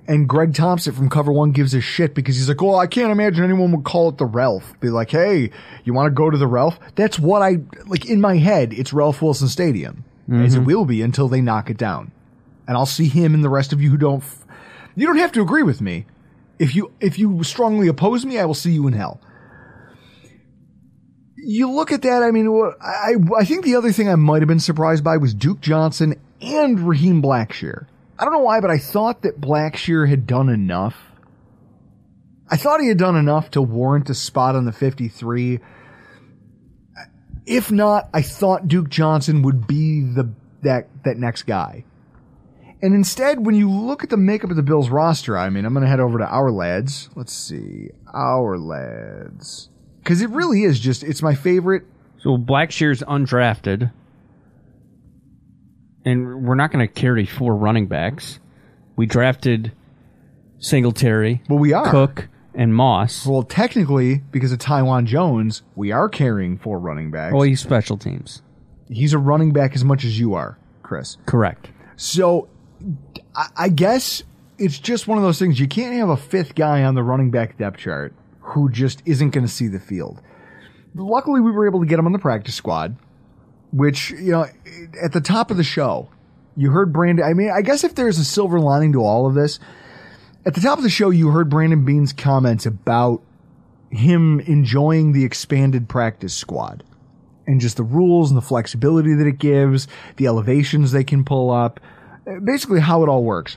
and 0.07 0.29
Greg 0.29 0.55
Thompson 0.55 0.93
from 0.93 1.09
Cover 1.09 1.33
One 1.33 1.53
gives 1.53 1.75
a 1.75 1.81
shit 1.81 2.15
because 2.15 2.37
he's 2.37 2.49
like, 2.49 2.61
"Well, 2.61 2.77
I 2.77 2.87
can't 2.87 3.11
imagine 3.13 3.43
anyone 3.45 3.73
would 3.73 3.85
call 3.85 4.09
it 4.11 4.19
the 4.19 4.27
Ralph." 4.27 4.75
Be 4.81 4.91
like, 4.91 5.11
"Hey, 5.11 5.51
you 5.85 5.93
want 5.95 6.07
to 6.07 6.11
go 6.15 6.31
to 6.31 6.37
the 6.39 6.47
Ralph?" 6.47 6.79
That's 6.95 7.19
what 7.19 7.43
I 7.43 7.61
like 7.87 8.07
in 8.09 8.21
my 8.21 8.37
head. 8.37 8.73
It's 8.73 8.93
Ralph 8.93 9.23
Wilson 9.23 9.49
Stadium, 9.49 10.05
as 10.31 10.55
it 10.55 10.63
Mhm. 10.63 10.67
will 10.67 10.85
be 10.85 11.03
until 11.03 11.29
they 11.29 11.41
knock 11.41 11.71
it 11.71 11.77
down, 11.77 12.11
and 12.69 12.77
I'll 12.77 12.87
see 12.87 13.07
him 13.09 13.35
and 13.35 13.43
the 13.45 13.49
rest 13.51 13.73
of 13.73 13.81
you 13.81 13.91
who 13.91 13.97
don't. 13.97 14.23
F- 14.23 14.45
you 14.97 15.07
don't 15.07 15.19
have 15.19 15.33
to 15.33 15.43
agree 15.43 15.63
with 15.63 15.81
me. 15.81 16.07
If 16.59 16.75
you 16.77 16.91
if 17.01 17.19
you 17.19 17.43
strongly 17.43 17.89
oppose 17.89 18.25
me, 18.25 18.39
I 18.39 18.45
will 18.45 18.55
see 18.55 18.73
you 18.73 18.87
in 18.87 18.93
hell 18.93 19.21
you 21.47 21.71
look 21.71 21.93
at 21.93 22.03
that. 22.03 22.23
I 22.23 22.31
mean, 22.31 22.49
I 22.81 23.15
I 23.39 23.45
think 23.45 23.65
the 23.65 23.77
other 23.77 23.93
thing 23.93 24.09
I 24.09 24.15
might 24.15 24.41
have 24.41 24.49
been 24.49 24.61
surprised 24.61 25.05
by 25.05 25.17
was 25.17 25.35
Duke 25.35 25.61
Johnson 25.61 26.15
and 26.41 26.81
Raheem 26.81 27.21
Blackshear. 27.23 27.87
I 28.19 28.25
don't 28.25 28.33
know 28.33 28.41
why, 28.41 28.61
but 28.61 28.71
I 28.71 28.79
thought 28.79 29.23
that 29.23 29.41
Blackshear 29.41 30.09
had 30.09 30.27
done 30.27 30.49
enough. 30.49 30.97
I 32.49 32.57
thought 32.57 32.81
he 32.81 32.89
had 32.89 32.99
done 32.99 33.17
enough 33.17 33.51
to 33.53 33.63
warrant 33.63 34.11
a 34.11 34.15
spot 34.15 34.55
on 34.55 34.65
the 34.65 34.73
53. 34.73 35.61
If 37.47 37.73
not, 37.73 38.09
I 38.15 38.23
thought 38.23 38.69
Duke 38.69 38.89
Johnson 38.89 39.43
would 39.43 39.67
be 39.67 40.01
the 40.03 40.33
that 40.63 40.89
that 41.05 41.19
next 41.19 41.43
guy. 41.43 41.85
And 42.81 42.95
instead, 42.95 43.45
when 43.45 43.55
you 43.55 43.71
look 43.71 44.05
at 44.05 44.11
the 44.11 44.17
makeup 44.17 44.51
of 44.51 44.57
the 44.57 44.63
Bills 44.63 44.91
roster, 44.91 45.39
I 45.39 45.49
mean, 45.51 45.65
I'm 45.65 45.73
going 45.73 45.85
to 45.85 45.91
head 45.91 46.01
over 46.01 46.19
to 46.19 46.27
Ourlads. 46.27 47.09
Let's 47.17 47.33
see, 47.33 47.91
Ourlads, 48.15 49.69
because 50.03 50.21
it 50.21 50.31
really 50.31 50.65
is 50.65 50.79
just 50.79 51.03
it's 51.03 51.23
my 51.23 51.35
favorite. 51.35 51.85
So 52.19 52.37
Blackshear's 52.37 53.03
undrafted. 53.03 53.93
And 56.05 56.47
we're 56.47 56.55
not 56.55 56.71
going 56.71 56.87
to 56.87 56.93
carry 56.93 57.27
four 57.27 57.57
running 57.57 57.87
backs. 57.87 58.39
We 58.97 59.07
drafted 59.07 59.73
Singletary, 60.59 61.43
well, 61.49 61.59
we 61.59 61.73
are 61.73 61.91
Cook, 61.91 62.29
and 62.55 62.75
Moss. 62.75 63.27
Well, 63.27 63.43
technically, 63.43 64.23
because 64.31 64.53
of 64.53 64.59
Taiwan 64.59 65.07
Jones, 65.07 65.63
we 65.75 65.93
are 65.93 66.09
carrying 66.09 66.57
four 66.59 66.79
running 66.79 67.11
backs. 67.11 67.35
Well, 67.35 67.43
he's 67.43 67.61
special 67.61 67.99
teams. 67.99 68.41
He's 68.89 69.13
a 69.13 69.19
running 69.19 69.53
back 69.53 69.75
as 69.75 69.85
much 69.85 70.05
as 70.05 70.19
you 70.19 70.35
are, 70.35 70.59
Chris. 70.83 71.17
Correct. 71.27 71.71
So, 71.97 72.49
I, 73.35 73.49
I 73.57 73.69
guess 73.69 74.23
it's 74.59 74.79
just 74.79 75.07
one 75.09 75.19
of 75.19 75.25
those 75.25 75.39
things. 75.39 75.59
You 75.59 75.69
can't 75.69 75.95
have 75.97 76.09
a 76.09 76.17
fifth 76.17 76.55
guy 76.55 76.85
on 76.85 76.95
the 76.95 77.03
running 77.03 77.31
back 77.31 77.59
depth 77.59 77.79
chart 77.79 78.15
who 78.41 78.71
just 78.71 79.03
isn't 79.05 79.31
going 79.31 79.45
to 79.47 79.53
see 79.53 79.69
the 79.69 79.81
field. 79.81 80.23
Luckily, 80.95 81.41
we 81.41 81.51
were 81.51 81.67
able 81.67 81.81
to 81.81 81.87
get 81.87 81.99
him 81.99 82.07
on 82.07 82.13
the 82.13 82.19
practice 82.19 82.55
squad, 82.55 82.97
which, 83.75 84.11
you 84.11 84.31
know, 84.31 84.47
at 85.03 85.13
the 85.13 85.21
top 85.21 85.51
of 85.51 85.57
the 85.57 85.65
show, 85.65 86.09
you 86.57 86.71
heard 86.71 86.93
Brandon. 86.93 87.25
I 87.25 87.35
mean, 87.35 87.51
I 87.51 87.61
guess 87.61 87.83
if 87.83 87.97
there's 87.97 88.19
a 88.19 88.25
silver 88.25 88.61
lining 88.61 88.93
to 88.93 89.03
all 89.03 89.27
of 89.27 89.35
this, 89.35 89.59
at 90.47 90.55
the 90.55 90.61
top 90.61 90.79
of 90.79 90.85
the 90.85 90.91
show, 90.91 91.11
you 91.11 91.31
heard 91.31 91.51
Brandon 91.51 91.85
Beane's 91.85 92.13
comments 92.13 92.67
about 92.67 93.23
him 93.91 94.39
enjoying 94.41 95.13
the 95.13 95.25
expanded 95.25 95.89
practice 95.89 96.35
squad 96.35 96.85
and 97.47 97.61
just 97.61 97.77
the 97.77 97.83
rules 97.83 98.31
and 98.31 98.39
the 98.39 98.43
flexibility 98.43 99.15
that 99.15 99.27
it 99.27 99.39
gives, 99.39 99.89
the 100.17 100.27
elevations 100.27 100.93
they 100.93 101.05
can 101.05 101.25
pull 101.25 101.51
up, 101.51 101.81
basically 102.45 102.81
how 102.81 103.03
it 103.03 103.09
all 103.09 103.25
works. 103.25 103.57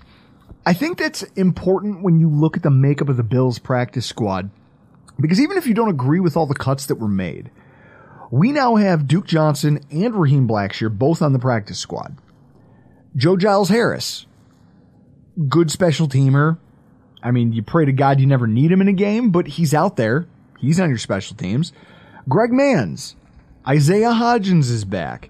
I 0.65 0.73
think 0.73 0.97
that's 0.97 1.23
important 1.35 2.01
when 2.01 2.19
you 2.19 2.29
look 2.29 2.57
at 2.57 2.63
the 2.63 2.71
makeup 2.71 3.07
of 3.07 3.17
the 3.17 3.23
Bills 3.23 3.59
practice 3.59 4.05
squad. 4.05 4.49
Because 5.19 5.39
even 5.39 5.57
if 5.57 5.67
you 5.67 5.73
don't 5.73 5.89
agree 5.89 6.19
with 6.19 6.35
all 6.35 6.45
the 6.45 6.55
cuts 6.55 6.87
that 6.87 6.95
were 6.95 7.07
made, 7.07 7.49
we 8.31 8.51
now 8.51 8.75
have 8.75 9.07
Duke 9.07 9.25
Johnson 9.25 9.79
and 9.91 10.15
Raheem 10.15 10.47
Blackshear 10.47 10.95
both 10.95 11.21
on 11.21 11.33
the 11.33 11.39
practice 11.39 11.79
squad. 11.79 12.17
Joe 13.15 13.37
Giles 13.37 13.69
Harris, 13.69 14.25
good 15.47 15.71
special 15.71 16.07
teamer. 16.07 16.57
I 17.23 17.31
mean, 17.31 17.51
you 17.51 17.63
pray 17.63 17.85
to 17.85 17.91
God 17.91 18.19
you 18.19 18.27
never 18.27 18.47
need 18.47 18.71
him 18.71 18.81
in 18.81 18.87
a 18.87 18.93
game, 18.93 19.31
but 19.31 19.47
he's 19.47 19.73
out 19.73 19.95
there. 19.95 20.27
He's 20.59 20.79
on 20.79 20.89
your 20.89 20.97
special 20.97 21.35
teams. 21.35 21.73
Greg 22.27 22.51
Mancz, 22.51 23.15
Isaiah 23.67 24.11
Hodgins 24.11 24.69
is 24.69 24.85
back. 24.85 25.29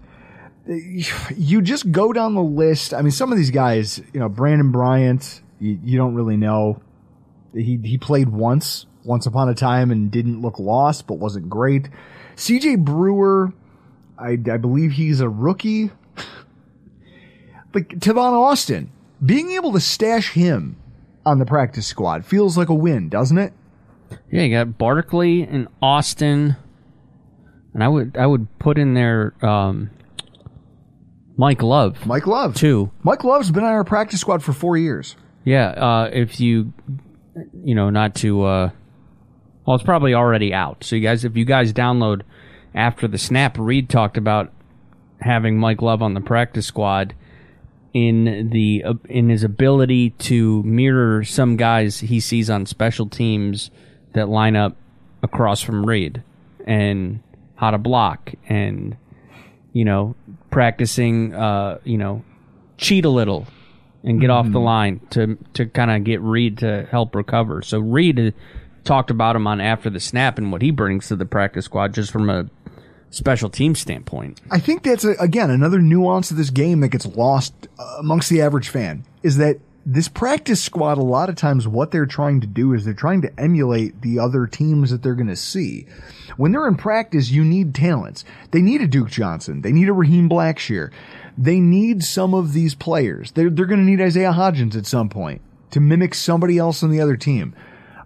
You 0.65 1.61
just 1.61 1.91
go 1.91 2.11
down 2.11 2.33
the 2.33 2.41
list. 2.41 2.93
I 2.93 3.01
mean, 3.01 3.11
some 3.11 3.31
of 3.31 3.37
these 3.37 3.51
guys, 3.51 4.01
you 4.13 4.19
know, 4.19 4.27
Brandon 4.27 4.71
Bryant, 4.71 5.41
you, 5.59 5.79
you 5.81 5.97
don't 5.97 6.13
really 6.13 6.35
know. 6.35 6.81
He 7.53 7.79
he 7.81 7.97
played 7.97 8.29
once, 8.29 8.85
once 9.05 9.25
upon 9.25 9.47
a 9.47 9.55
time, 9.55 9.91
and 9.91 10.11
didn't 10.11 10.41
look 10.41 10.59
lost, 10.59 11.07
but 11.07 11.15
wasn't 11.15 11.49
great. 11.49 11.87
CJ 12.37 12.85
Brewer, 12.85 13.51
I, 14.17 14.31
I 14.31 14.57
believe 14.57 14.91
he's 14.91 15.19
a 15.19 15.27
rookie. 15.27 15.91
like 17.73 17.89
Tavon 17.99 18.33
Austin, 18.33 18.91
being 19.23 19.51
able 19.51 19.73
to 19.73 19.79
stash 19.79 20.31
him 20.33 20.77
on 21.25 21.39
the 21.39 21.45
practice 21.45 21.87
squad 21.87 22.23
feels 22.25 22.57
like 22.57 22.69
a 22.69 22.75
win, 22.75 23.09
doesn't 23.09 23.37
it? 23.37 23.53
Yeah, 24.31 24.43
you 24.43 24.55
got 24.55 24.77
Barkley 24.77 25.41
and 25.41 25.67
Austin, 25.81 26.55
and 27.73 27.83
I 27.83 27.87
would 27.87 28.15
I 28.17 28.25
would 28.25 28.47
put 28.59 28.77
in 28.77 28.93
there 28.93 29.33
um, 29.43 29.89
Mike 31.35 31.61
Love. 31.61 32.05
Mike 32.05 32.27
Love 32.27 32.55
too. 32.55 32.91
Mike 33.03 33.23
Love's 33.23 33.51
been 33.51 33.63
on 33.63 33.71
our 33.71 33.83
practice 33.83 34.21
squad 34.21 34.41
for 34.43 34.53
four 34.53 34.77
years. 34.77 35.15
Yeah, 35.43 35.69
uh, 35.69 36.09
if 36.13 36.39
you 36.39 36.71
you 37.63 37.75
know 37.75 37.89
not 37.89 38.15
to 38.15 38.43
uh, 38.43 38.69
well, 39.67 39.75
it's 39.75 39.83
probably 39.83 40.13
already 40.13 40.53
out. 40.53 40.85
So 40.85 40.95
you 40.95 41.01
guys, 41.01 41.25
if 41.25 41.35
you 41.35 41.43
guys 41.43 41.73
download 41.73 42.21
after 42.73 43.05
the 43.05 43.17
snap, 43.17 43.57
Reid 43.59 43.89
talked 43.89 44.17
about 44.17 44.53
having 45.19 45.59
Mike 45.59 45.81
Love 45.81 46.01
on 46.01 46.13
the 46.13 46.21
practice 46.21 46.65
squad 46.65 47.13
in 47.93 48.49
the 48.51 48.83
uh, 48.85 48.93
in 49.09 49.27
his 49.29 49.43
ability 49.43 50.11
to 50.11 50.63
mirror 50.63 51.23
some 51.25 51.57
guys 51.57 51.99
he 51.99 52.19
sees 52.19 52.49
on 52.49 52.65
special 52.65 53.09
teams 53.09 53.69
that 54.13 54.29
line 54.29 54.55
up 54.55 54.77
across 55.21 55.61
from 55.61 55.85
Reid 55.85 56.23
and 56.65 57.21
how 57.55 57.71
to 57.71 57.77
block 57.77 58.33
and 58.47 58.95
you 59.73 59.83
know 59.83 60.15
practicing 60.51 61.33
uh 61.33 61.79
you 61.83 61.97
know 61.97 62.23
cheat 62.77 63.03
a 63.03 63.09
little 63.09 63.47
and 64.03 64.21
get 64.21 64.29
off 64.29 64.49
the 64.51 64.59
line 64.59 64.99
to 65.09 65.37
to 65.53 65.65
kind 65.65 65.89
of 65.89 66.03
get 66.03 66.21
Reid 66.21 66.59
to 66.59 66.87
help 66.91 67.15
recover. 67.15 67.61
So 67.61 67.79
Reid 67.79 68.19
uh, 68.19 68.31
talked 68.87 69.11
about 69.11 69.35
him 69.35 69.45
on 69.47 69.61
after 69.61 69.89
the 69.89 69.99
snap 69.99 70.37
and 70.37 70.51
what 70.51 70.61
he 70.61 70.71
brings 70.71 71.07
to 71.09 71.15
the 71.15 71.25
practice 71.25 71.65
squad 71.65 71.93
just 71.93 72.11
from 72.11 72.29
a 72.29 72.49
special 73.09 73.49
team 73.49 73.75
standpoint. 73.75 74.41
I 74.51 74.59
think 74.59 74.83
that's 74.83 75.05
a, 75.05 75.11
again 75.19 75.49
another 75.49 75.79
nuance 75.79 76.31
of 76.31 76.37
this 76.37 76.49
game 76.49 76.81
that 76.81 76.89
gets 76.89 77.05
lost 77.05 77.53
uh, 77.79 77.97
amongst 77.99 78.29
the 78.29 78.41
average 78.41 78.69
fan 78.69 79.05
is 79.23 79.37
that 79.37 79.59
this 79.85 80.09
practice 80.09 80.61
squad 80.61 80.97
a 80.97 81.03
lot 81.03 81.29
of 81.29 81.35
times 81.35 81.65
what 81.65 81.91
they're 81.91 82.05
trying 82.05 82.41
to 82.41 82.47
do 82.47 82.73
is 82.73 82.83
they're 82.83 82.93
trying 82.93 83.21
to 83.21 83.39
emulate 83.39 84.01
the 84.01 84.19
other 84.19 84.45
teams 84.45 84.91
that 84.91 85.01
they're 85.01 85.15
going 85.15 85.27
to 85.27 85.35
see. 85.35 85.87
When 86.35 86.51
they're 86.51 86.67
in 86.67 86.75
practice, 86.75 87.29
you 87.29 87.45
need 87.45 87.73
talents. 87.73 88.25
They 88.51 88.61
need 88.61 88.81
a 88.81 88.87
Duke 88.87 89.09
Johnson. 89.09 89.61
They 89.61 89.71
need 89.71 89.87
a 89.87 89.93
Raheem 89.93 90.29
Blackshear. 90.29 90.91
They 91.37 91.61
need 91.61 92.03
some 92.03 92.33
of 92.33 92.51
these 92.51 92.75
players. 92.75 93.31
They're, 93.31 93.49
they're 93.49 93.65
going 93.65 93.79
to 93.79 93.85
need 93.85 94.01
Isaiah 94.01 94.33
Hodgins 94.33 94.75
at 94.75 94.85
some 94.85 95.07
point 95.07 95.41
to 95.71 95.79
mimic 95.79 96.15
somebody 96.15 96.57
else 96.57 96.83
on 96.83 96.91
the 96.91 96.99
other 96.99 97.15
team. 97.15 97.55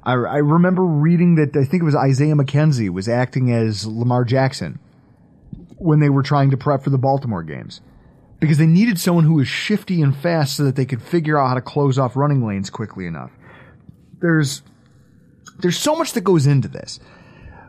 I, 0.04 0.14
I 0.14 0.38
remember 0.38 0.84
reading 0.84 1.36
that 1.36 1.56
I 1.56 1.64
think 1.64 1.82
it 1.82 1.86
was 1.86 1.96
Isaiah 1.96 2.34
McKenzie 2.34 2.90
was 2.90 3.08
acting 3.08 3.52
as 3.52 3.86
Lamar 3.86 4.24
Jackson 4.24 4.80
when 5.78 6.00
they 6.00 6.10
were 6.10 6.24
trying 6.24 6.52
to 6.52 6.58
prep 6.58 6.84
for 6.84 6.90
the 6.90 6.98
Baltimore 6.98 7.44
games 7.44 7.82
because 8.40 8.58
they 8.58 8.66
needed 8.66 9.00
someone 9.00 9.24
who 9.24 9.36
was 9.36 9.48
shifty 9.48 10.02
and 10.02 10.16
fast 10.16 10.58
so 10.58 10.64
that 10.64 10.76
they 10.76 10.86
could 10.86 11.02
figure 11.02 11.38
out 11.38 11.48
how 11.48 11.54
to 11.54 11.62
close 11.62 12.00
off 12.00 12.16
running 12.16 12.46
lanes 12.46 12.70
quickly 12.70 13.06
enough. 13.06 13.32
There's 14.20 14.64
there's 15.60 15.78
so 15.78 15.96
much 15.96 16.14
that 16.14 16.22
goes 16.22 16.48
into 16.48 16.68
this. 16.68 17.00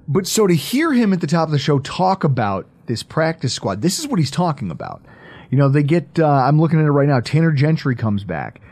But 0.09 0.27
so 0.27 0.47
to 0.47 0.55
hear 0.55 0.93
him 0.93 1.13
at 1.13 1.21
the 1.21 1.27
top 1.27 1.49
of 1.49 1.53
the 1.53 1.59
show 1.59 1.79
talk 1.79 2.25
about 2.25 2.67
this 2.87 3.03
practice 3.03 3.53
squad, 3.53 3.83
this 3.83 3.99
is 3.99 4.09
what 4.09 4.19
he's 4.19 4.31
talking 4.31 4.71
about. 4.71 5.03
You 5.51 5.59
know, 5.59 5.69
they 5.69 5.83
get 5.83 6.19
uh, 6.19 6.27
I'm 6.27 6.59
looking 6.59 6.81
at 6.81 6.87
it 6.87 6.91
right 6.91 7.09
now. 7.09 7.21
Tanner 7.21 7.53
Gentry 7.53 7.95
comes 7.95 8.25
back. 8.25 8.63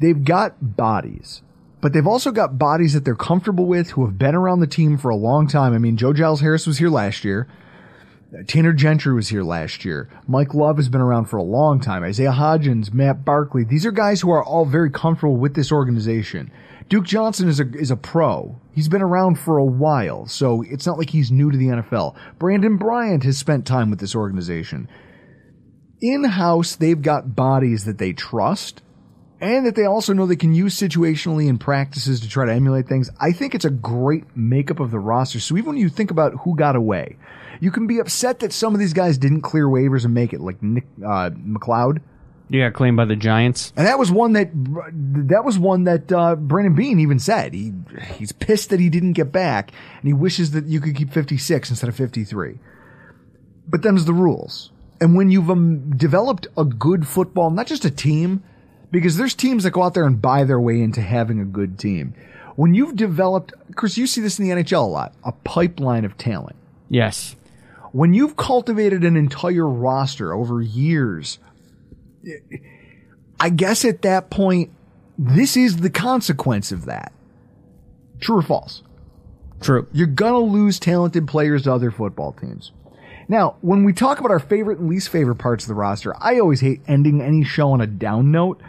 They've 0.00 0.24
got 0.24 0.76
bodies 0.76 1.42
but 1.84 1.92
they've 1.92 2.06
also 2.06 2.30
got 2.30 2.58
bodies 2.58 2.94
that 2.94 3.04
they're 3.04 3.14
comfortable 3.14 3.66
with 3.66 3.90
who 3.90 4.06
have 4.06 4.16
been 4.16 4.34
around 4.34 4.60
the 4.60 4.66
team 4.66 4.96
for 4.96 5.10
a 5.10 5.16
long 5.16 5.46
time. 5.46 5.74
I 5.74 5.76
mean, 5.76 5.98
Joe 5.98 6.14
Giles 6.14 6.40
Harris 6.40 6.66
was 6.66 6.78
here 6.78 6.88
last 6.88 7.24
year. 7.24 7.46
Uh, 8.32 8.42
Tanner 8.48 8.72
Gentry 8.72 9.12
was 9.12 9.28
here 9.28 9.42
last 9.42 9.84
year. 9.84 10.08
Mike 10.26 10.54
Love 10.54 10.78
has 10.78 10.88
been 10.88 11.02
around 11.02 11.26
for 11.26 11.36
a 11.36 11.42
long 11.42 11.80
time. 11.80 12.02
Isaiah 12.02 12.32
Hodgins, 12.32 12.94
Matt 12.94 13.22
Barkley. 13.22 13.64
These 13.64 13.84
are 13.84 13.92
guys 13.92 14.22
who 14.22 14.30
are 14.30 14.42
all 14.42 14.64
very 14.64 14.90
comfortable 14.90 15.36
with 15.36 15.52
this 15.52 15.70
organization. 15.70 16.50
Duke 16.88 17.04
Johnson 17.04 17.50
is 17.50 17.60
a 17.60 17.70
is 17.74 17.90
a 17.90 17.96
pro. 17.96 18.58
He's 18.72 18.88
been 18.88 19.02
around 19.02 19.38
for 19.38 19.58
a 19.58 19.64
while, 19.66 20.24
so 20.24 20.62
it's 20.62 20.86
not 20.86 20.96
like 20.96 21.10
he's 21.10 21.30
new 21.30 21.50
to 21.50 21.58
the 21.58 21.66
NFL. 21.66 22.16
Brandon 22.38 22.78
Bryant 22.78 23.24
has 23.24 23.36
spent 23.36 23.66
time 23.66 23.90
with 23.90 24.00
this 24.00 24.14
organization. 24.14 24.88
In 26.00 26.24
house, 26.24 26.76
they've 26.76 27.02
got 27.02 27.36
bodies 27.36 27.84
that 27.84 27.98
they 27.98 28.14
trust 28.14 28.80
and 29.40 29.66
that 29.66 29.74
they 29.74 29.84
also 29.84 30.12
know 30.12 30.26
they 30.26 30.36
can 30.36 30.54
use 30.54 30.74
situationally 30.76 31.48
in 31.48 31.58
practices 31.58 32.20
to 32.20 32.28
try 32.28 32.46
to 32.46 32.52
emulate 32.52 32.88
things. 32.88 33.10
I 33.20 33.32
think 33.32 33.54
it's 33.54 33.64
a 33.64 33.70
great 33.70 34.24
makeup 34.36 34.80
of 34.80 34.90
the 34.90 34.98
roster. 34.98 35.40
So 35.40 35.56
even 35.56 35.70
when 35.70 35.76
you 35.78 35.88
think 35.88 36.10
about 36.10 36.34
who 36.40 36.56
got 36.56 36.76
away, 36.76 37.16
you 37.60 37.70
can 37.70 37.86
be 37.86 37.98
upset 37.98 38.40
that 38.40 38.52
some 38.52 38.74
of 38.74 38.80
these 38.80 38.92
guys 38.92 39.18
didn't 39.18 39.42
clear 39.42 39.66
waivers 39.66 40.04
and 40.04 40.14
make 40.14 40.32
it, 40.32 40.40
like 40.40 40.62
Nick 40.62 40.84
uh, 40.98 41.30
McCloud. 41.30 42.00
You 42.50 42.60
got 42.60 42.74
claimed 42.74 42.96
by 42.96 43.06
the 43.06 43.16
Giants, 43.16 43.72
and 43.74 43.86
that 43.86 43.98
was 43.98 44.12
one 44.12 44.34
that 44.34 44.50
that 44.52 45.44
was 45.44 45.58
one 45.58 45.84
that 45.84 46.12
uh, 46.12 46.36
Brandon 46.36 46.74
Beane 46.74 47.00
even 47.00 47.18
said 47.18 47.54
he 47.54 47.72
he's 48.16 48.32
pissed 48.32 48.68
that 48.68 48.80
he 48.80 48.90
didn't 48.90 49.14
get 49.14 49.32
back, 49.32 49.72
and 49.98 50.06
he 50.06 50.12
wishes 50.12 50.50
that 50.50 50.66
you 50.66 50.78
could 50.78 50.94
keep 50.94 51.10
56 51.10 51.70
instead 51.70 51.88
of 51.88 51.96
53. 51.96 52.58
But 53.66 53.82
them's 53.82 54.04
the 54.04 54.12
rules. 54.12 54.70
And 55.00 55.16
when 55.16 55.30
you've 55.30 55.50
um, 55.50 55.96
developed 55.96 56.46
a 56.56 56.64
good 56.64 57.08
football, 57.08 57.50
not 57.50 57.66
just 57.66 57.84
a 57.84 57.90
team, 57.90 58.42
because 58.94 59.16
there's 59.16 59.34
teams 59.34 59.64
that 59.64 59.72
go 59.72 59.82
out 59.82 59.92
there 59.92 60.06
and 60.06 60.22
buy 60.22 60.44
their 60.44 60.60
way 60.60 60.80
into 60.80 61.00
having 61.00 61.40
a 61.40 61.44
good 61.44 61.80
team. 61.80 62.14
When 62.54 62.74
you've 62.74 62.94
developed, 62.94 63.52
Chris, 63.74 63.98
you 63.98 64.06
see 64.06 64.20
this 64.20 64.38
in 64.38 64.48
the 64.48 64.54
NHL 64.54 64.84
a 64.84 64.86
lot, 64.86 65.14
a 65.24 65.32
pipeline 65.32 66.04
of 66.04 66.16
talent. 66.16 66.54
Yes. 66.88 67.34
When 67.90 68.14
you've 68.14 68.36
cultivated 68.36 69.02
an 69.02 69.16
entire 69.16 69.68
roster 69.68 70.32
over 70.32 70.62
years, 70.62 71.40
I 73.40 73.50
guess 73.50 73.84
at 73.84 74.02
that 74.02 74.30
point, 74.30 74.70
this 75.18 75.56
is 75.56 75.78
the 75.78 75.90
consequence 75.90 76.70
of 76.70 76.84
that. 76.84 77.12
True 78.20 78.38
or 78.38 78.42
false? 78.42 78.84
True. 79.60 79.88
You're 79.92 80.06
gonna 80.06 80.38
lose 80.38 80.78
talented 80.78 81.26
players 81.26 81.64
to 81.64 81.72
other 81.72 81.90
football 81.90 82.32
teams. 82.32 82.70
Now, 83.26 83.56
when 83.60 83.82
we 83.82 83.92
talk 83.92 84.20
about 84.20 84.30
our 84.30 84.38
favorite 84.38 84.78
and 84.78 84.88
least 84.88 85.08
favorite 85.08 85.36
parts 85.36 85.64
of 85.64 85.68
the 85.68 85.74
roster, 85.74 86.14
I 86.20 86.38
always 86.38 86.60
hate 86.60 86.80
ending 86.86 87.20
any 87.20 87.42
show 87.42 87.72
on 87.72 87.80
a 87.80 87.88
down 87.88 88.30
note. 88.30 88.60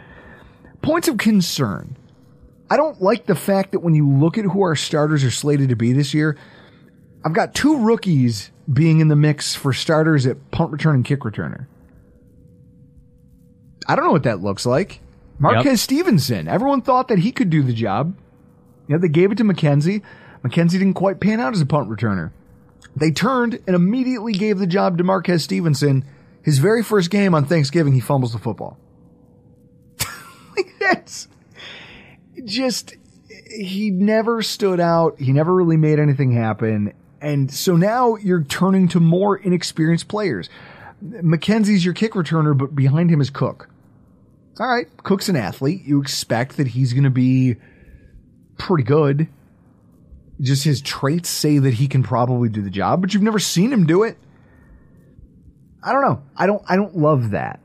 Points 0.82 1.08
of 1.08 1.18
concern. 1.18 1.96
I 2.68 2.76
don't 2.76 3.00
like 3.00 3.26
the 3.26 3.34
fact 3.34 3.72
that 3.72 3.80
when 3.80 3.94
you 3.94 4.08
look 4.08 4.38
at 4.38 4.44
who 4.44 4.62
our 4.62 4.76
starters 4.76 5.22
are 5.24 5.30
slated 5.30 5.68
to 5.68 5.76
be 5.76 5.92
this 5.92 6.14
year, 6.14 6.36
I've 7.24 7.32
got 7.32 7.54
two 7.54 7.78
rookies 7.78 8.50
being 8.72 9.00
in 9.00 9.08
the 9.08 9.16
mix 9.16 9.54
for 9.54 9.72
starters 9.72 10.26
at 10.26 10.50
punt 10.50 10.72
return 10.72 10.96
and 10.96 11.04
kick 11.04 11.20
returner. 11.20 11.66
I 13.88 13.94
don't 13.94 14.04
know 14.04 14.12
what 14.12 14.24
that 14.24 14.42
looks 14.42 14.66
like. 14.66 15.00
Marquez 15.38 15.64
yep. 15.64 15.78
Stevenson. 15.78 16.48
Everyone 16.48 16.82
thought 16.82 17.08
that 17.08 17.20
he 17.20 17.30
could 17.30 17.50
do 17.50 17.62
the 17.62 17.72
job. 17.72 18.16
You 18.88 18.96
know, 18.96 19.00
they 19.00 19.08
gave 19.08 19.30
it 19.30 19.38
to 19.38 19.44
McKenzie. 19.44 20.02
McKenzie 20.44 20.72
didn't 20.72 20.94
quite 20.94 21.20
pan 21.20 21.40
out 21.40 21.52
as 21.52 21.60
a 21.60 21.66
punt 21.66 21.88
returner. 21.88 22.32
They 22.94 23.10
turned 23.10 23.60
and 23.66 23.76
immediately 23.76 24.32
gave 24.32 24.58
the 24.58 24.66
job 24.66 24.98
to 24.98 25.04
Marquez 25.04 25.44
Stevenson. 25.44 26.04
His 26.42 26.58
very 26.58 26.82
first 26.82 27.10
game 27.10 27.34
on 27.34 27.44
Thanksgiving, 27.44 27.92
he 27.92 28.00
fumbles 28.00 28.32
the 28.32 28.38
football. 28.38 28.78
That's 30.90 31.28
just 32.44 32.94
he 33.50 33.90
never 33.90 34.42
stood 34.42 34.80
out. 34.80 35.20
He 35.20 35.32
never 35.32 35.54
really 35.54 35.76
made 35.76 35.98
anything 35.98 36.32
happen. 36.32 36.92
And 37.20 37.50
so 37.52 37.76
now 37.76 38.16
you're 38.16 38.44
turning 38.44 38.88
to 38.88 39.00
more 39.00 39.36
inexperienced 39.36 40.08
players. 40.08 40.48
McKenzie's 41.02 41.84
your 41.84 41.94
kick 41.94 42.12
returner, 42.12 42.56
but 42.56 42.74
behind 42.74 43.10
him 43.10 43.20
is 43.20 43.30
Cook. 43.30 43.68
All 44.58 44.68
right, 44.68 44.86
Cook's 45.02 45.28
an 45.28 45.36
athlete. 45.36 45.82
You 45.84 46.00
expect 46.00 46.56
that 46.56 46.68
he's 46.68 46.92
going 46.92 47.04
to 47.04 47.10
be 47.10 47.56
pretty 48.58 48.84
good. 48.84 49.28
Just 50.40 50.64
his 50.64 50.80
traits 50.80 51.28
say 51.28 51.58
that 51.58 51.74
he 51.74 51.88
can 51.88 52.02
probably 52.02 52.48
do 52.48 52.62
the 52.62 52.70
job, 52.70 53.00
but 53.00 53.12
you've 53.12 53.22
never 53.22 53.38
seen 53.38 53.72
him 53.72 53.86
do 53.86 54.02
it. 54.02 54.18
I 55.82 55.92
don't 55.92 56.02
know. 56.02 56.22
I 56.36 56.46
don't 56.46 56.62
I 56.68 56.76
don't 56.76 56.96
love 56.96 57.30
that. 57.30 57.60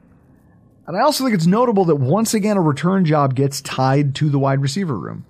And 0.91 0.99
I 0.99 1.03
also 1.03 1.23
think 1.23 1.33
it's 1.33 1.47
notable 1.47 1.85
that 1.85 1.95
once 1.95 2.33
again 2.33 2.57
a 2.57 2.61
return 2.61 3.05
job 3.05 3.33
gets 3.33 3.61
tied 3.61 4.13
to 4.15 4.29
the 4.29 4.37
wide 4.37 4.59
receiver 4.59 4.99
room. 4.99 5.25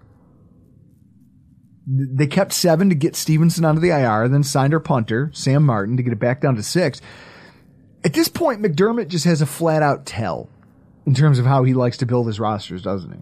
They 1.85 2.25
kept 2.25 2.51
seven 2.51 2.89
to 2.89 2.95
get 2.95 3.15
Stevenson 3.15 3.63
onto 3.63 3.79
the 3.79 3.89
IR, 3.89 4.27
then 4.27 4.41
signed 4.41 4.73
our 4.73 4.79
punter, 4.79 5.29
Sam 5.35 5.63
Martin, 5.63 5.97
to 5.97 6.03
get 6.03 6.13
it 6.13 6.19
back 6.19 6.41
down 6.41 6.55
to 6.55 6.63
six. 6.63 6.99
At 8.03 8.13
this 8.13 8.27
point, 8.27 8.63
McDermott 8.63 9.09
just 9.09 9.25
has 9.25 9.43
a 9.43 9.45
flat 9.45 9.83
out 9.83 10.07
tell 10.07 10.49
in 11.05 11.13
terms 11.13 11.38
of 11.38 11.45
how 11.45 11.63
he 11.63 11.75
likes 11.75 11.97
to 11.97 12.07
build 12.07 12.25
his 12.25 12.39
rosters, 12.39 12.81
doesn't 12.81 13.11
he? 13.11 13.19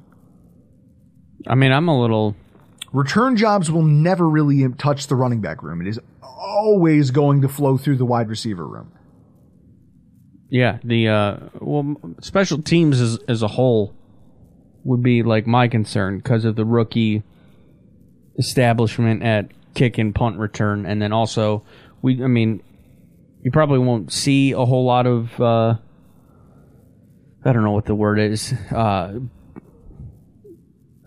I 1.46 1.56
mean, 1.56 1.74
I'm 1.74 1.90
a 1.90 2.00
little. 2.00 2.38
Return 2.94 3.36
jobs 3.36 3.70
will 3.70 3.84
never 3.84 4.30
really 4.30 4.66
touch 4.76 5.08
the 5.08 5.16
running 5.18 5.42
back 5.42 5.62
room. 5.62 5.82
It 5.82 5.90
is 5.90 6.00
always 6.24 7.12
going 7.12 7.42
to 7.42 7.50
flow 7.50 7.76
through 7.76 7.98
the 7.98 8.06
wide 8.06 8.30
receiver 8.30 8.66
room. 8.66 8.94
Yeah, 10.50 10.80
the 10.84 11.08
uh, 11.10 11.38
well, 11.60 11.96
special 12.22 12.62
teams 12.62 13.00
as 13.00 13.20
as 13.28 13.44
a 13.44 13.48
whole 13.48 13.94
would 14.84 15.04
be 15.04 15.22
like 15.22 15.46
my 15.46 15.68
concern 15.68 16.18
because 16.18 16.46
of 16.46 16.56
the 16.56 16.66
rookie 16.66 17.24
establishment 18.38 19.22
at 19.22 19.52
kick 19.76 19.98
and 19.98 20.14
punt 20.16 20.40
return, 20.40 20.86
and 20.86 21.02
then 21.02 21.14
also 21.14 21.64
we. 22.02 22.24
I 22.24 22.28
mean, 22.28 22.64
you 23.44 23.52
probably 23.52 23.80
won't 23.80 24.12
see 24.12 24.52
a 24.52 24.66
whole 24.66 24.86
lot 24.86 25.06
of. 25.06 25.40
Uh, 25.40 25.76
I 27.46 27.54
don't 27.54 27.64
know 27.64 27.72
what 27.72 27.86
the 27.86 27.96
word 27.96 28.20
is. 28.20 28.54
Uh, 28.72 29.20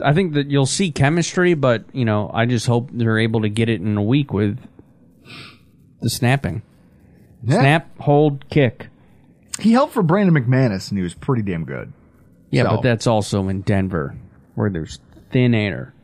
I 0.05 0.12
think 0.12 0.35
that 0.35 0.51
you'll 0.51 0.66
see 0.66 0.90
chemistry, 0.90 1.55
but 1.55 1.85
you 1.93 2.05
know, 2.05 2.31
I 2.32 2.47
just 2.47 2.66
hope 2.66 2.90
they're 2.93 3.19
able 3.19 3.43
to 3.43 3.48
get 3.48 3.69
it 3.69 3.81
in 3.81 3.97
a 3.97 4.02
week 4.02 4.32
with 4.32 4.59
the 6.01 6.10
snapping. 6.10 6.62
Yeah. 7.44 7.60
Snap, 7.60 7.98
hold, 7.98 8.48
kick. 8.48 8.89
He 9.60 9.72
helped 9.72 9.92
for 9.92 10.02
Brandon 10.02 10.34
McManus, 10.34 10.88
and 10.90 10.98
he 10.98 11.02
was 11.02 11.14
pretty 11.14 11.42
damn 11.42 11.64
good. 11.64 11.92
Yeah, 12.50 12.64
So- 12.64 12.68
but 12.76 12.82
that's 12.82 13.06
also 13.06 13.48
in 13.48 13.60
Denver, 13.62 14.16
where 14.54 14.70
there's 14.70 14.98
thin 15.30 15.54
air. 15.54 15.94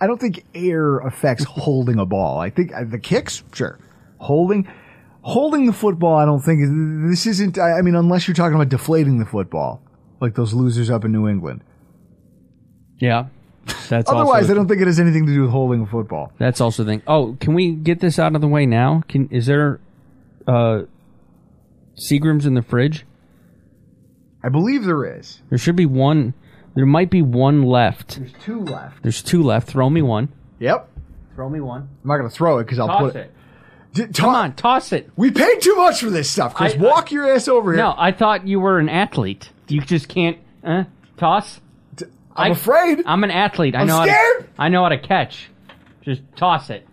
I 0.00 0.06
don't 0.06 0.20
think 0.20 0.44
air 0.54 0.98
affects 0.98 1.44
holding 1.48 1.98
a 1.98 2.06
ball. 2.06 2.38
I 2.38 2.50
think 2.50 2.72
uh, 2.74 2.84
the 2.84 2.98
kicks, 2.98 3.42
sure. 3.54 3.78
Holding, 4.18 4.68
holding 5.22 5.66
the 5.66 5.72
football, 5.72 6.16
I 6.16 6.24
don't 6.26 6.40
think 6.40 6.60
this 7.10 7.26
isn't. 7.26 7.58
I 7.58 7.78
I 7.78 7.82
mean, 7.82 7.94
unless 7.94 8.26
you're 8.28 8.34
talking 8.34 8.54
about 8.54 8.68
deflating 8.68 9.18
the 9.18 9.26
football, 9.26 9.82
like 10.20 10.34
those 10.34 10.52
losers 10.52 10.90
up 10.90 11.04
in 11.04 11.12
New 11.12 11.28
England. 11.28 11.62
Yeah, 12.98 13.26
that's 13.88 14.10
Otherwise, 14.10 14.50
I 14.50 14.54
don't 14.54 14.68
think 14.68 14.80
it 14.80 14.86
has 14.86 15.00
anything 15.00 15.26
to 15.26 15.32
do 15.32 15.42
with 15.42 15.50
holding 15.50 15.82
a 15.82 15.86
football. 15.86 16.32
That's 16.38 16.60
also 16.60 16.84
the 16.84 16.92
thing. 16.92 17.02
Oh, 17.06 17.36
can 17.40 17.54
we 17.54 17.72
get 17.72 18.00
this 18.00 18.18
out 18.18 18.34
of 18.34 18.40
the 18.40 18.48
way 18.48 18.66
now? 18.66 19.02
Can 19.08 19.28
is 19.28 19.46
there 19.46 19.80
uh 20.46 20.82
Seagrams 21.96 22.46
in 22.46 22.54
the 22.54 22.62
fridge? 22.62 23.04
I 24.42 24.48
believe 24.48 24.84
there 24.84 25.18
is. 25.18 25.40
There 25.48 25.58
should 25.58 25.76
be 25.76 25.86
one. 25.86 26.34
There 26.74 26.86
might 26.86 27.10
be 27.10 27.22
one 27.22 27.62
left. 27.62 28.18
There's 28.18 28.32
two 28.44 28.60
left. 28.60 29.02
There's 29.02 29.22
two 29.22 29.42
left. 29.42 29.68
Throw 29.68 29.88
me 29.88 30.02
one. 30.02 30.28
Yep. 30.58 30.88
Throw 31.34 31.48
me 31.48 31.60
one. 31.60 31.82
I'm 32.02 32.08
not 32.08 32.18
going 32.18 32.28
to 32.28 32.34
throw 32.34 32.58
it 32.58 32.64
because 32.64 32.78
I'll 32.78 32.86
Toss 32.88 33.12
put 33.12 33.16
it. 33.16 33.32
D- 33.94 34.06
Come 34.08 34.34
on, 34.34 34.54
toss 34.54 34.92
it. 34.92 35.10
We 35.16 35.30
paid 35.30 35.62
too 35.62 35.74
much 35.76 36.00
for 36.00 36.10
this 36.10 36.30
stuff, 36.30 36.54
Chris. 36.54 36.74
I- 36.74 36.76
Walk 36.78 37.12
your 37.12 37.30
ass 37.30 37.48
over 37.48 37.72
here. 37.72 37.78
No, 37.82 37.94
I 37.96 38.12
thought 38.12 38.46
you 38.46 38.60
were 38.60 38.78
an 38.78 38.90
athlete. 38.90 39.50
You 39.68 39.80
just 39.80 40.08
can't 40.08 40.38
uh, 40.62 40.84
toss. 41.16 41.60
I'm 42.00 42.06
I- 42.36 42.48
afraid. 42.50 43.02
I'm 43.06 43.24
an 43.24 43.30
athlete. 43.30 43.74
I 43.74 43.80
I'm 43.80 43.86
know 43.86 43.96
How 43.96 44.04
scared. 44.04 44.40
to, 44.40 44.48
I 44.58 44.68
know 44.68 44.82
how 44.82 44.90
to 44.90 44.98
catch. 44.98 45.48
Just 46.02 46.20
toss 46.36 46.68
it. 46.68 46.86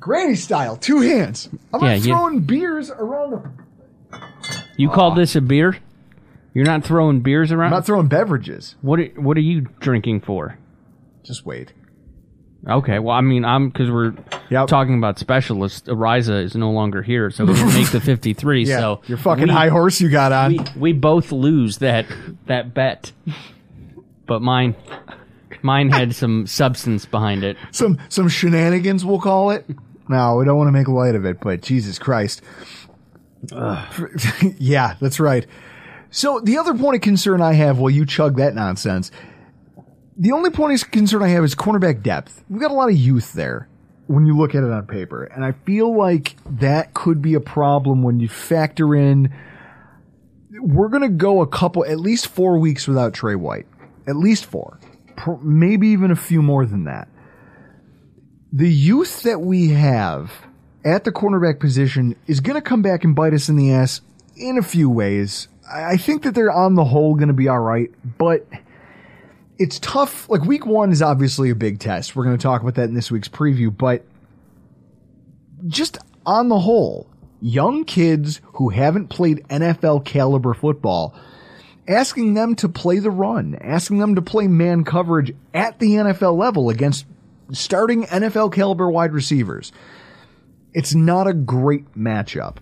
Granny 0.00 0.34
style, 0.34 0.76
two 0.78 1.00
hands. 1.00 1.48
I'm 1.74 1.82
Yeah, 1.82 1.88
not 1.90 1.98
you- 1.98 2.04
throwing 2.14 2.40
beers 2.40 2.90
around 2.90 3.30
the. 3.32 3.50
You 4.76 4.90
call 4.90 5.12
uh-huh. 5.12 5.20
this 5.20 5.36
a 5.36 5.40
beer? 5.40 5.76
You're 6.54 6.64
not 6.64 6.84
throwing 6.84 7.20
beers 7.20 7.52
around. 7.52 7.66
I'm 7.66 7.78
not 7.78 7.86
throwing 7.86 8.08
beverages. 8.08 8.76
What 8.80 8.98
are, 8.98 9.06
What 9.16 9.36
are 9.36 9.40
you 9.40 9.62
drinking 9.80 10.22
for? 10.22 10.58
Just 11.22 11.44
wait. 11.44 11.72
Okay, 12.68 12.98
well, 12.98 13.14
I 13.14 13.20
mean, 13.20 13.44
I'm 13.44 13.68
because 13.68 13.90
we're 13.90 14.12
talking 14.66 14.98
about 14.98 15.18
specialists. 15.18 15.88
Araiza 15.88 16.42
is 16.42 16.56
no 16.56 16.70
longer 16.72 17.00
here, 17.02 17.30
so 17.30 17.44
we 17.44 17.54
can 17.54 17.72
make 17.72 17.90
the 17.90 18.00
53. 18.04 18.64
Yeah, 18.64 18.78
so 18.78 19.02
your 19.06 19.18
fucking 19.18 19.48
we- 19.48 19.52
high 19.52 19.68
horse 19.68 20.00
you 20.00 20.08
got 20.08 20.32
on. 20.32 20.52
We, 20.52 20.60
we 20.76 20.92
both 20.92 21.30
lose 21.30 21.78
that 21.78 22.06
that 22.46 22.74
bet, 22.74 23.12
but 24.26 24.42
mine 24.42 24.74
mine 25.62 25.90
had 25.90 26.14
some 26.14 26.46
substance 26.46 27.04
behind 27.04 27.44
it. 27.44 27.56
some 27.70 27.98
some 28.08 28.28
shenanigans, 28.28 29.04
we'll 29.04 29.20
call 29.20 29.50
it. 29.50 29.64
No, 30.08 30.36
we 30.36 30.44
don't 30.44 30.56
want 30.56 30.68
to 30.68 30.72
make 30.72 30.88
light 30.88 31.14
of 31.14 31.24
it, 31.24 31.40
but 31.40 31.62
Jesus 31.62 31.98
Christ. 31.98 32.42
yeah, 34.58 34.96
that's 35.00 35.20
right. 35.20 35.46
So 36.10 36.40
the 36.40 36.58
other 36.58 36.74
point 36.74 36.96
of 36.96 37.02
concern 37.02 37.42
I 37.42 37.54
have 37.54 37.78
while 37.78 37.90
you 37.90 38.06
chug 38.06 38.36
that 38.36 38.54
nonsense, 38.54 39.10
the 40.16 40.32
only 40.32 40.50
point 40.50 40.80
of 40.80 40.90
concern 40.90 41.22
I 41.22 41.28
have 41.28 41.44
is 41.44 41.54
cornerback 41.54 42.02
depth. 42.02 42.44
We've 42.48 42.60
got 42.60 42.70
a 42.70 42.74
lot 42.74 42.88
of 42.88 42.96
youth 42.96 43.32
there 43.32 43.68
when 44.06 44.24
you 44.24 44.36
look 44.36 44.54
at 44.54 44.62
it 44.62 44.70
on 44.70 44.86
paper, 44.86 45.24
and 45.24 45.44
I 45.44 45.52
feel 45.52 45.96
like 45.96 46.36
that 46.58 46.94
could 46.94 47.20
be 47.20 47.34
a 47.34 47.40
problem 47.40 48.02
when 48.02 48.20
you 48.20 48.28
factor 48.28 48.94
in. 48.94 49.34
We're 50.60 50.88
going 50.88 51.02
to 51.02 51.08
go 51.08 51.42
a 51.42 51.46
couple, 51.46 51.84
at 51.84 52.00
least 52.00 52.28
four 52.28 52.58
weeks 52.58 52.88
without 52.88 53.12
Tre 53.12 53.34
White, 53.34 53.66
at 54.06 54.16
least 54.16 54.46
four, 54.46 54.80
maybe 55.42 55.88
even 55.88 56.10
a 56.10 56.16
few 56.16 56.40
more 56.40 56.64
than 56.64 56.84
that 56.84 57.08
the 58.56 58.72
youth 58.72 59.22
that 59.22 59.40
we 59.40 59.68
have 59.68 60.32
at 60.86 61.02
the 61.02 61.10
cornerback 61.10 61.58
position 61.58 62.14
is 62.28 62.38
going 62.38 62.54
to 62.54 62.62
come 62.62 62.80
back 62.80 63.02
and 63.02 63.14
bite 63.14 63.34
us 63.34 63.48
in 63.48 63.56
the 63.56 63.72
ass 63.72 64.00
in 64.36 64.56
a 64.56 64.62
few 64.62 64.88
ways. 64.88 65.48
I 65.70 65.96
think 65.96 66.22
that 66.22 66.34
they're 66.34 66.52
on 66.52 66.76
the 66.76 66.84
whole 66.84 67.16
going 67.16 67.26
to 67.26 67.34
be 67.34 67.48
all 67.48 67.58
right, 67.58 67.90
but 68.18 68.46
it's 69.58 69.80
tough. 69.80 70.30
Like 70.30 70.44
week 70.44 70.64
one 70.64 70.92
is 70.92 71.02
obviously 71.02 71.50
a 71.50 71.56
big 71.56 71.80
test. 71.80 72.14
We're 72.14 72.22
going 72.22 72.38
to 72.38 72.42
talk 72.42 72.62
about 72.62 72.76
that 72.76 72.84
in 72.84 72.94
this 72.94 73.10
week's 73.10 73.28
preview, 73.28 73.76
but 73.76 74.04
just 75.66 75.98
on 76.24 76.48
the 76.48 76.60
whole, 76.60 77.08
young 77.40 77.84
kids 77.84 78.40
who 78.54 78.68
haven't 78.68 79.08
played 79.08 79.44
NFL 79.48 80.04
caliber 80.04 80.54
football, 80.54 81.16
asking 81.88 82.34
them 82.34 82.54
to 82.56 82.68
play 82.68 83.00
the 83.00 83.10
run, 83.10 83.58
asking 83.60 83.98
them 83.98 84.14
to 84.14 84.22
play 84.22 84.46
man 84.46 84.84
coverage 84.84 85.34
at 85.52 85.80
the 85.80 85.94
NFL 85.94 86.38
level 86.38 86.70
against 86.70 87.06
starting 87.50 88.04
NFL 88.04 88.52
caliber 88.52 88.88
wide 88.88 89.12
receivers. 89.12 89.72
It's 90.76 90.94
not 90.94 91.26
a 91.26 91.32
great 91.32 91.94
matchup. 91.94 92.58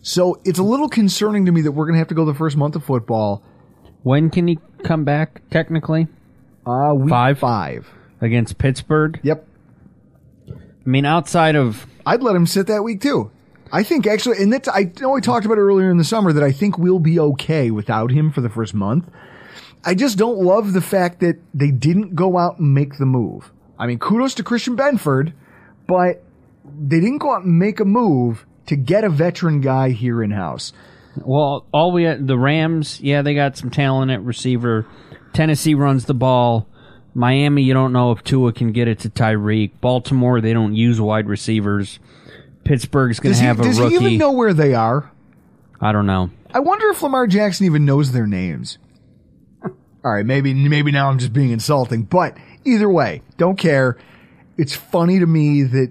So 0.00 0.40
it's 0.42 0.58
a 0.58 0.62
little 0.62 0.88
concerning 0.88 1.44
to 1.44 1.52
me 1.52 1.60
that 1.60 1.72
we're 1.72 1.84
going 1.84 1.92
to 1.92 1.98
have 1.98 2.08
to 2.08 2.14
go 2.14 2.24
the 2.24 2.32
first 2.32 2.56
month 2.56 2.76
of 2.76 2.82
football. 2.82 3.42
When 4.02 4.30
can 4.30 4.48
he 4.48 4.58
come 4.84 5.04
back? 5.04 5.42
Technically, 5.50 6.08
uh, 6.64 6.94
week 6.96 7.10
five 7.10 7.38
five 7.38 7.90
against 8.22 8.56
Pittsburgh. 8.56 9.20
Yep. 9.22 9.46
I 10.48 10.88
mean, 10.88 11.04
outside 11.04 11.56
of 11.56 11.86
I'd 12.06 12.22
let 12.22 12.34
him 12.34 12.46
sit 12.46 12.68
that 12.68 12.82
week 12.82 13.02
too. 13.02 13.30
I 13.70 13.82
think 13.82 14.06
actually, 14.06 14.42
and 14.42 14.50
that's 14.50 14.66
I 14.66 14.90
know 14.98 15.10
we 15.10 15.20
talked 15.20 15.44
about 15.44 15.58
it 15.58 15.60
earlier 15.60 15.90
in 15.90 15.98
the 15.98 16.04
summer 16.04 16.32
that 16.32 16.42
I 16.42 16.52
think 16.52 16.78
we'll 16.78 17.00
be 17.00 17.20
okay 17.20 17.70
without 17.70 18.10
him 18.10 18.32
for 18.32 18.40
the 18.40 18.48
first 18.48 18.72
month. 18.72 19.10
I 19.84 19.94
just 19.94 20.16
don't 20.16 20.38
love 20.38 20.72
the 20.72 20.80
fact 20.80 21.20
that 21.20 21.38
they 21.52 21.70
didn't 21.70 22.14
go 22.14 22.38
out 22.38 22.60
and 22.60 22.72
make 22.72 22.96
the 22.96 23.04
move. 23.04 23.52
I 23.78 23.86
mean, 23.86 23.98
kudos 23.98 24.34
to 24.36 24.42
Christian 24.42 24.74
Benford, 24.74 25.34
but 25.86 26.24
they 26.64 27.00
didn't 27.00 27.18
go 27.18 27.32
out 27.32 27.44
and 27.44 27.58
make 27.58 27.80
a 27.80 27.84
move 27.84 28.46
to 28.66 28.76
get 28.76 29.04
a 29.04 29.08
veteran 29.08 29.60
guy 29.60 29.90
here 29.90 30.22
in 30.22 30.30
house. 30.30 30.72
Well, 31.16 31.66
all 31.72 31.92
we 31.92 32.04
had, 32.04 32.26
the 32.26 32.38
Rams, 32.38 33.00
yeah, 33.00 33.22
they 33.22 33.34
got 33.34 33.56
some 33.56 33.70
talent 33.70 34.10
at 34.10 34.22
receiver. 34.22 34.86
Tennessee 35.32 35.74
runs 35.74 36.04
the 36.04 36.14
ball. 36.14 36.66
Miami, 37.14 37.62
you 37.62 37.74
don't 37.74 37.92
know 37.92 38.12
if 38.12 38.22
Tua 38.22 38.52
can 38.52 38.72
get 38.72 38.86
it 38.86 39.00
to 39.00 39.10
Tyreek. 39.10 39.72
Baltimore, 39.80 40.40
they 40.40 40.52
don't 40.52 40.74
use 40.74 41.00
wide 41.00 41.26
receivers. 41.26 41.98
Pittsburgh's 42.64 43.18
going 43.18 43.34
to 43.34 43.40
have 43.42 43.58
a 43.58 43.64
does 43.64 43.80
rookie. 43.80 43.94
Does 43.94 44.00
he 44.00 44.06
even 44.06 44.18
know 44.18 44.32
where 44.32 44.54
they 44.54 44.74
are? 44.74 45.10
I 45.80 45.92
don't 45.92 46.06
know. 46.06 46.30
I 46.52 46.60
wonder 46.60 46.88
if 46.90 47.02
Lamar 47.02 47.26
Jackson 47.26 47.66
even 47.66 47.84
knows 47.84 48.12
their 48.12 48.26
names. 48.26 48.78
All 49.64 49.72
right, 50.04 50.24
maybe 50.24 50.54
maybe 50.54 50.92
now 50.92 51.08
I'm 51.10 51.18
just 51.18 51.32
being 51.32 51.50
insulting, 51.50 52.02
but 52.02 52.36
either 52.64 52.88
way, 52.88 53.22
don't 53.36 53.56
care. 53.56 53.98
It's 54.56 54.74
funny 54.74 55.18
to 55.18 55.26
me 55.26 55.62
that 55.62 55.90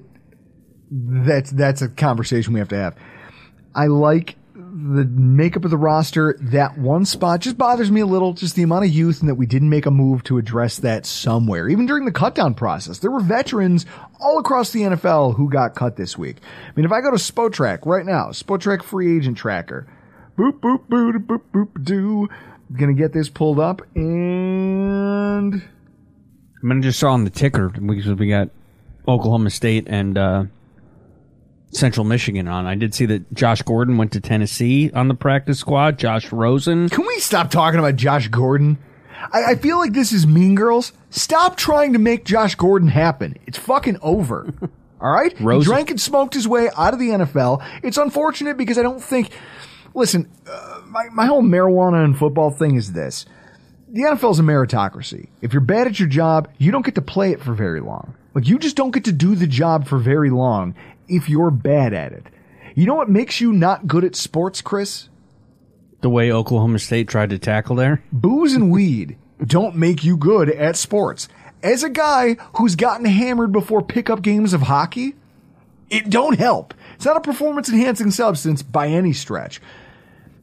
that's 0.92 1.52
that's 1.52 1.82
a 1.82 1.90
conversation 1.90 2.54
we 2.54 2.60
have 2.60 2.70
to 2.70 2.78
have. 2.78 2.96
I 3.76 3.88
like 3.88 4.36
the 4.56 5.06
makeup 5.06 5.66
of 5.66 5.72
the 5.72 5.78
roster. 5.78 6.38
That 6.40 6.78
one 6.78 7.06
spot 7.06 7.42
just 7.42 7.58
bothers 7.58 7.92
me 7.92 8.02
a 8.02 8.06
little, 8.06 8.34
just 8.34 8.56
the 8.56 8.64
amount 8.64 8.86
of 8.86 8.92
youth 8.92 9.22
and 9.22 9.30
that 9.30 9.36
we 9.36 9.46
didn't 9.46 9.70
make 9.70 9.86
a 9.86 9.92
move 9.92 10.24
to 10.26 10.38
address 10.38 10.78
that 10.80 11.06
somewhere. 11.06 11.70
Even 11.70 11.86
during 11.86 12.06
the 12.06 12.12
cutdown 12.12 12.56
process, 12.56 13.00
there 13.00 13.12
were 13.12 13.20
veterans 13.20 13.86
all 14.20 14.40
across 14.40 14.72
the 14.72 14.82
NFL 14.82 15.36
who 15.36 15.50
got 15.50 15.76
cut 15.76 15.96
this 15.96 16.18
week. 16.18 16.38
I 16.68 16.72
mean, 16.76 16.86
if 16.86 16.92
I 16.92 17.02
go 17.02 17.12
to 17.12 17.18
Spotrac 17.18 17.86
right 17.86 18.06
now, 18.06 18.28
Spotrac 18.28 18.84
free 18.84 19.18
agent 19.18 19.38
tracker, 19.38 19.88
boop 20.38 20.60
boop 20.60 20.88
boop 20.88 21.26
boop 21.26 21.42
boop 21.54 21.84
doo. 21.84 22.30
Gonna 22.72 22.94
get 22.94 23.14
this 23.14 23.30
pulled 23.30 23.60
up 23.60 23.82
and 23.96 25.64
I'm 26.62 26.68
going 26.68 26.82
to 26.82 26.88
just 26.88 27.00
saw 27.00 27.14
on 27.14 27.24
the 27.24 27.30
ticker 27.30 27.70
because 27.70 28.14
we 28.16 28.28
got 28.28 28.50
Oklahoma 29.08 29.50
State 29.50 29.86
and 29.88 30.18
uh, 30.18 30.44
Central 31.72 32.04
Michigan 32.06 32.48
on. 32.48 32.66
I 32.66 32.76
did 32.76 32.94
see 32.94 33.06
that 33.08 33.32
Josh 33.34 33.62
Gordon 33.62 33.98
went 33.98 34.12
to 34.14 34.20
Tennessee 34.20 34.92
on 34.94 35.08
the 35.08 35.14
practice 35.16 35.60
squad. 35.60 35.98
Josh 36.00 36.32
Rosen. 36.32 36.90
Can 36.90 37.06
we 37.06 37.20
stop 37.20 37.52
talking 37.52 37.80
about 37.80 37.96
Josh 37.96 38.28
Gordon? 38.28 38.78
I, 39.32 39.52
I 39.52 39.56
feel 39.56 39.78
like 39.78 39.94
this 39.94 40.12
is 40.12 40.26
Mean 40.26 40.56
Girls. 40.56 40.94
Stop 41.10 41.58
trying 41.58 41.94
to 41.94 42.00
make 42.00 42.26
Josh 42.26 42.56
Gordon 42.56 42.88
happen. 42.88 43.38
It's 43.46 43.58
fucking 43.58 43.98
over. 44.02 44.52
All 45.02 45.12
right? 45.12 45.34
Rosen- 45.40 45.62
He 45.72 45.76
drank 45.76 45.90
and 45.92 46.02
smoked 46.02 46.34
his 46.34 46.48
way 46.48 46.70
out 46.76 46.94
of 46.94 47.00
the 47.00 47.10
NFL. 47.10 47.66
It's 47.84 47.98
unfortunate 47.98 48.58
because 48.58 48.78
I 48.78 48.82
don't 48.82 49.02
think. 49.02 49.32
Listen, 49.94 50.30
uh, 50.50 50.82
my, 50.86 51.06
my 51.12 51.26
whole 51.26 51.42
marijuana 51.42 52.04
and 52.04 52.18
football 52.18 52.52
thing 52.52 52.76
is 52.76 52.94
this. 52.94 53.26
The 53.92 54.02
NFL 54.04 54.32
is 54.32 54.40
a 54.40 54.44
meritocracy. 54.44 55.30
If 55.42 55.52
you're 55.52 55.62
bad 55.62 55.88
at 55.88 56.00
your 56.00 56.08
job, 56.08 56.48
you 56.60 56.72
don't 56.72 56.86
get 56.86 56.96
to 56.96 57.02
play 57.02 57.32
it 57.32 57.42
for 57.42 57.54
very 57.54 57.80
long. 57.82 58.14
Like, 58.36 58.48
you 58.48 58.60
just 58.60 58.76
don't 58.76 58.92
get 58.92 59.06
to 59.06 59.12
do 59.12 59.34
the 59.36 59.48
job 59.48 59.88
for 59.88 59.98
very 59.98 60.30
long 60.30 60.76
if 61.10 61.30
you're 61.30 61.52
bad 61.52 61.94
at 61.94 62.14
it. 62.14 62.28
You 62.76 62.86
know 62.86 62.96
what 62.96 63.10
makes 63.10 63.42
you 63.42 63.52
not 63.52 63.88
good 63.88 64.04
at 64.04 64.16
sports, 64.16 64.62
Chris? 64.62 65.10
The 66.02 66.10
way 66.10 66.32
Oklahoma 66.32 66.80
State 66.80 67.10
tried 67.10 67.32
to 67.32 67.40
tackle 67.40 67.76
there. 67.76 68.02
Booze 68.12 68.54
and 68.54 68.72
weed 68.72 69.18
don't 69.46 69.76
make 69.76 70.04
you 70.04 70.18
good 70.18 70.50
at 70.50 70.76
sports. 70.78 71.28
As 71.62 71.84
a 71.84 71.90
guy 71.90 72.36
who's 72.56 72.76
gotten 72.76 73.06
hammered 73.06 73.52
before 73.52 73.82
pickup 73.82 74.22
games 74.22 74.54
of 74.54 74.62
hockey, 74.62 75.16
it 75.90 76.10
don't 76.10 76.38
help. 76.38 76.74
It's 76.96 77.06
not 77.06 77.18
a 77.18 77.22
performance 77.22 77.70
enhancing 77.70 78.12
substance 78.12 78.62
by 78.62 78.88
any 78.88 79.12
stretch. 79.14 79.60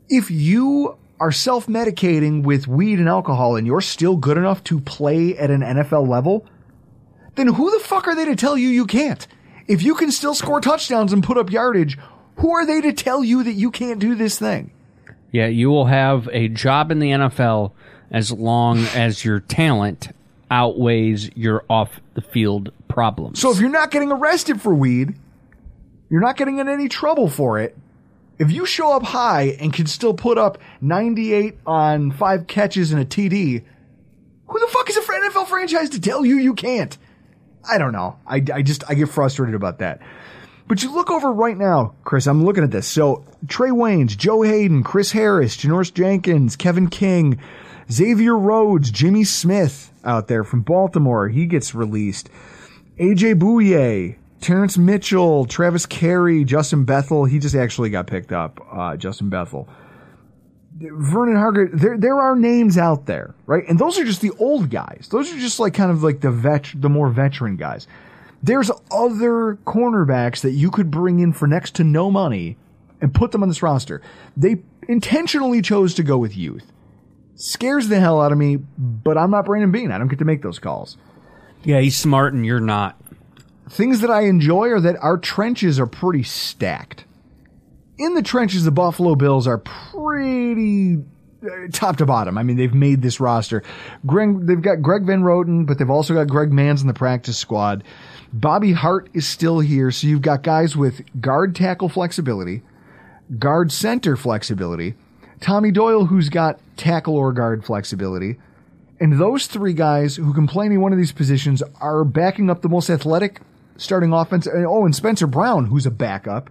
If 0.09 0.31
you 0.31 0.97
are 1.19 1.33
self 1.33 1.67
medicating 1.67 2.43
with 2.43 2.69
weed 2.69 2.99
and 2.99 3.09
alcohol 3.09 3.57
and 3.57 3.67
you're 3.67 3.81
still 3.81 4.17
good 4.17 4.37
enough 4.37 4.63
to 4.65 4.81
play 4.81 5.37
at 5.37 5.51
an 5.51 5.61
NFL 5.63 6.09
level, 6.09 6.47
then 7.37 7.49
who 7.49 7.71
the 7.71 7.85
fuck 7.85 8.09
are 8.09 8.15
they 8.15 8.25
to 8.27 8.37
tell 8.37 8.59
you 8.59 8.69
you 8.69 8.87
can't? 8.87 9.27
If 9.69 9.83
you 9.83 9.95
can 9.95 10.13
still 10.13 10.35
score 10.35 10.61
touchdowns 10.61 11.13
and 11.13 11.23
put 11.23 11.39
up 11.39 11.51
yardage, 11.51 11.99
who 12.37 12.53
are 12.53 12.67
they 12.67 12.81
to 12.83 12.93
tell 12.93 13.25
you 13.25 13.43
that 13.43 13.53
you 13.53 13.71
can't 13.71 13.99
do 13.99 14.15
this 14.15 14.39
thing? 14.39 14.71
Yeah, 15.33 15.47
you 15.47 15.69
will 15.71 15.87
have 15.87 16.29
a 16.33 16.49
job 16.49 16.91
in 16.91 16.99
the 16.99 17.11
NFL 17.11 17.73
as 18.11 18.31
long 18.31 18.79
as 18.95 19.25
your 19.25 19.41
talent 19.41 20.09
outweighs 20.51 21.35
your 21.37 21.65
off 21.69 22.01
the 22.15 22.23
field 22.23 22.73
problems. 22.89 23.41
So 23.41 23.51
if 23.51 23.59
you're 23.59 23.69
not 23.69 23.91
getting 23.91 24.13
arrested 24.13 24.61
for 24.61 24.73
weed, 24.73 25.15
you're 26.09 26.21
not 26.21 26.37
getting 26.37 26.59
in 26.59 26.69
any 26.69 26.89
trouble 26.89 27.29
for 27.29 27.59
it. 27.59 27.77
If 28.39 28.53
you 28.53 28.67
show 28.67 28.93
up 28.93 29.03
high 29.03 29.57
and 29.61 29.73
can 29.73 29.87
still 29.87 30.15
put 30.15 30.39
up 30.39 30.59
98 30.81 31.59
on 31.67 32.13
five 32.13 32.47
catches 32.47 32.93
and 32.93 33.01
a 33.01 33.05
TD, 33.05 33.65
who 34.47 34.61
the 34.61 34.69
fuck 34.69 34.89
is 34.89 34.97
a 34.97 35.01
NFL 35.01 35.47
franchise 35.47 35.91
to 35.91 36.01
tell 36.01 36.25
you 36.25 36.37
you 36.37 36.55
can't? 36.55 36.97
I 37.69 37.79
don't 37.79 37.93
know. 37.93 38.19
I, 38.27 38.37
I 38.53 38.63
just, 38.63 38.85
I 38.89 38.95
get 38.95 39.09
frustrated 39.09 39.55
about 39.55 39.79
that. 39.79 40.01
But 40.69 40.83
you 40.83 40.93
look 40.93 41.11
over 41.11 41.33
right 41.33 41.57
now, 41.57 41.95
Chris, 42.05 42.27
I'm 42.27 42.45
looking 42.45 42.65
at 42.65 42.73
this. 42.73 42.89
So 42.89 43.25
Trae 43.47 43.71
Waynes, 43.71 44.17
Joe 44.17 44.43
Haden, 44.43 44.83
Chris 44.83 45.13
Harris, 45.13 45.57
Janoris 45.57 45.95
Jenkins, 45.95 46.57
Kevin 46.57 46.89
King, 46.89 47.39
Xavier 47.91 48.37
Rhodes, 48.37 48.91
Jimmy 48.91 49.23
Smith 49.23 49.93
out 50.05 50.27
there 50.27 50.43
from 50.43 50.63
Baltimore. 50.63 51.29
He 51.29 51.47
gets 51.47 51.75
released. 51.75 52.29
AJ 52.99 53.39
Bouye, 53.39 54.17
Terrence 54.41 54.77
Mitchell, 54.77 55.45
Travis 55.45 55.87
Carey, 55.87 56.45
Justin 56.45 56.85
Bethel. 56.85 57.27
He 57.27 57.39
just 57.39 57.55
actually 57.55 57.91
got 57.91 58.07
picked 58.09 58.33
up, 58.33 58.61
uh, 58.73 58.97
Justin 58.97 59.29
Bethel. 59.29 59.69
Vernon 60.78 61.36
Hargett, 61.36 61.70
there 61.73 61.97
there 61.97 62.20
are 62.20 62.36
names 62.36 62.77
out 62.77 63.07
there, 63.07 63.35
right? 63.47 63.65
And 63.69 63.78
those 63.78 63.98
are 63.98 64.05
just 64.05 64.20
the 64.20 64.32
old 64.39 64.70
guys. 64.70 65.09
Those 65.11 65.32
are 65.32 65.39
just 65.39 65.59
like 65.59 65.74
kind 65.74 65.90
of 65.90 66.03
like 66.03 66.20
the 66.20 66.31
vet, 66.31 66.70
the 66.74 66.90
more 66.90 67.09
veteran 67.09 67.57
guys. 67.57 67.86
There's 68.43 68.70
other 68.90 69.59
cornerbacks 69.65 70.43
that 70.43 70.53
you 70.53 70.70
could 70.70 70.90
bring 70.90 71.20
in 71.20 71.32
for 71.32 71.47
next 71.47 71.74
to 71.77 71.85
no 71.85 72.11
money 72.11 72.59
and 73.01 73.15
put 73.15 73.32
them 73.32 73.43
on 73.43 73.48
this 73.48 73.62
roster. 73.62 74.03
They 74.36 74.62
intentionally 74.89 75.62
chose 75.62 75.94
to 75.94 76.03
go 76.03 76.19
with 76.19 76.36
youth. 76.36 76.70
Scares 77.35 77.89
the 77.89 77.98
hell 77.98 78.20
out 78.20 78.32
of 78.32 78.39
me, 78.39 78.57
but 78.57 79.16
I'm 79.16 79.31
not 79.31 79.47
Brandon 79.47 79.70
Beane. 79.70 79.90
I 79.90 79.98
don't 79.98 80.09
get 80.09 80.19
to 80.19 80.24
make 80.24 80.43
those 80.43 80.59
calls. 80.59 80.97
Yeah, 81.65 81.81
he's 81.81 81.97
smart 81.97 82.35
and 82.35 82.44
you're 82.44 82.61
not. 82.61 83.01
Things 83.69 84.01
that 84.01 84.11
I 84.11 84.23
enjoy 84.23 84.69
are 84.69 84.81
that 84.81 84.97
our 85.03 85.16
trenches 85.19 85.81
are 85.81 85.86
pretty 85.86 86.23
stacked. 86.23 87.06
In 87.98 88.14
the 88.14 88.23
trenches, 88.23 88.64
the 88.64 88.70
Buffalo 88.70 89.14
Bills 89.14 89.47
are 89.47 89.59
pretty 89.59 90.98
uh, 91.43 91.48
top 91.73 91.97
to 91.97 92.06
bottom. 92.06 92.36
I 92.36 92.43
mean, 92.43 92.56
they've 92.56 92.74
made 92.74 93.01
this 93.01 93.20
roster. 93.20 93.62
Greg, 94.05 94.47
they've 94.47 94.60
got 94.60 94.82
Greg 94.82 95.05
Van 95.05 95.23
Roten, 95.23 95.66
but 95.66 95.78
they've 95.78 95.89
also 95.89 96.12
got 96.12 96.28
Greg 96.28 96.51
Mancz 96.51 96.82
in 96.82 96.89
the 96.89 96.94
practice 96.94 97.39
squad. 97.39 97.85
Bobby 98.32 98.73
Hart 98.73 99.09
is 99.14 99.27
still 99.27 99.60
here, 99.60 99.90
so 99.90 100.06
you've 100.06 100.20
got 100.20 100.43
guys 100.43 100.77
with 100.77 101.01
guard 101.20 101.55
tackle 101.55 101.89
flexibility, 101.89 102.62
guard 103.39 103.73
center 103.73 104.16
flexibility, 104.16 104.94
Tommy 105.40 105.70
Doyle, 105.70 106.06
who's 106.06 106.28
got 106.28 106.60
tackle 106.77 107.16
or 107.16 107.32
guard 107.32 107.64
flexibility. 107.64 108.36
And 109.01 109.18
those 109.18 109.47
three 109.47 109.74
guys 109.74 110.16
who 110.16 110.32
can 110.35 110.47
play 110.47 110.66
any 110.66 110.78
one 110.78 110.93
of 110.93 110.98
these 110.98 111.12
positions 111.12 111.62
are 111.81 112.05
backing 112.05 112.51
up 112.51 112.62
the 112.62 112.68
most 112.68 112.90
athletic 112.90 113.40
starting 113.77 114.12
offense. 114.12 114.47
Oh, 114.47 114.85
and 114.85 114.94
Spencer 114.94 115.27
Brown, 115.27 115.66
who's 115.66 115.86
a 115.86 115.90
backup, 115.90 116.51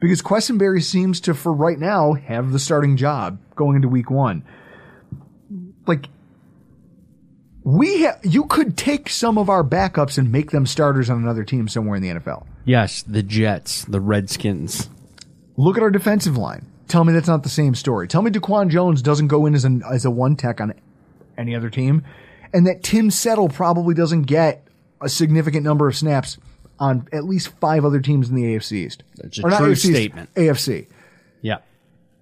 because 0.00 0.22
Quessenberry 0.22 0.82
seems 0.82 1.20
to, 1.22 1.34
for 1.34 1.52
right 1.52 1.78
now, 1.78 2.12
have 2.12 2.52
the 2.52 2.58
starting 2.58 2.96
job 2.96 3.38
going 3.56 3.76
into 3.76 3.88
week 3.88 4.10
one. 4.10 4.44
Like, 5.86 6.08
we 7.64 8.04
ha- 8.04 8.18
you 8.22 8.44
could 8.44 8.76
take 8.76 9.08
some 9.08 9.38
of 9.38 9.48
our 9.48 9.64
backups 9.64 10.18
and 10.18 10.30
make 10.30 10.50
them 10.50 10.66
starters 10.66 11.10
on 11.10 11.18
another 11.22 11.44
team 11.44 11.68
somewhere 11.68 11.96
in 11.96 12.02
the 12.02 12.10
NFL. 12.10 12.46
Yes, 12.64 13.02
the 13.02 13.22
Jets, 13.22 13.84
the 13.84 14.00
Redskins. 14.00 14.88
Look 15.56 15.76
at 15.76 15.82
our 15.82 15.90
defensive 15.90 16.36
line. 16.36 16.66
Tell 16.86 17.04
me 17.04 17.12
that's 17.12 17.28
not 17.28 17.42
the 17.42 17.48
same 17.48 17.74
story. 17.74 18.08
Tell 18.08 18.22
me 18.22 18.30
Daquan 18.30 18.70
Jones 18.70 19.02
doesn't 19.02 19.28
go 19.28 19.44
in 19.46 19.54
as 19.54 19.64
an 19.64 19.82
as 19.90 20.04
a 20.04 20.10
one 20.10 20.36
tech 20.36 20.60
on 20.60 20.72
any 21.36 21.54
other 21.54 21.68
team, 21.68 22.02
and 22.54 22.66
that 22.66 22.82
Tim 22.82 23.10
Settle 23.10 23.48
probably 23.48 23.94
doesn't 23.94 24.22
get 24.22 24.66
a 25.00 25.08
significant 25.08 25.64
number 25.64 25.86
of 25.88 25.96
snaps 25.96 26.38
on 26.78 27.08
at 27.12 27.24
least 27.24 27.48
five 27.60 27.84
other 27.84 28.00
teams 28.00 28.28
in 28.28 28.34
the 28.34 28.44
AFC 28.44 28.72
East. 28.72 29.02
That's 29.16 29.38
a 29.38 29.42
Or 29.42 29.50
true 29.50 29.72
AFC 29.72 29.72
East, 29.72 29.82
statement. 29.86 30.34
AFC. 30.34 30.86
Yeah. 31.42 31.58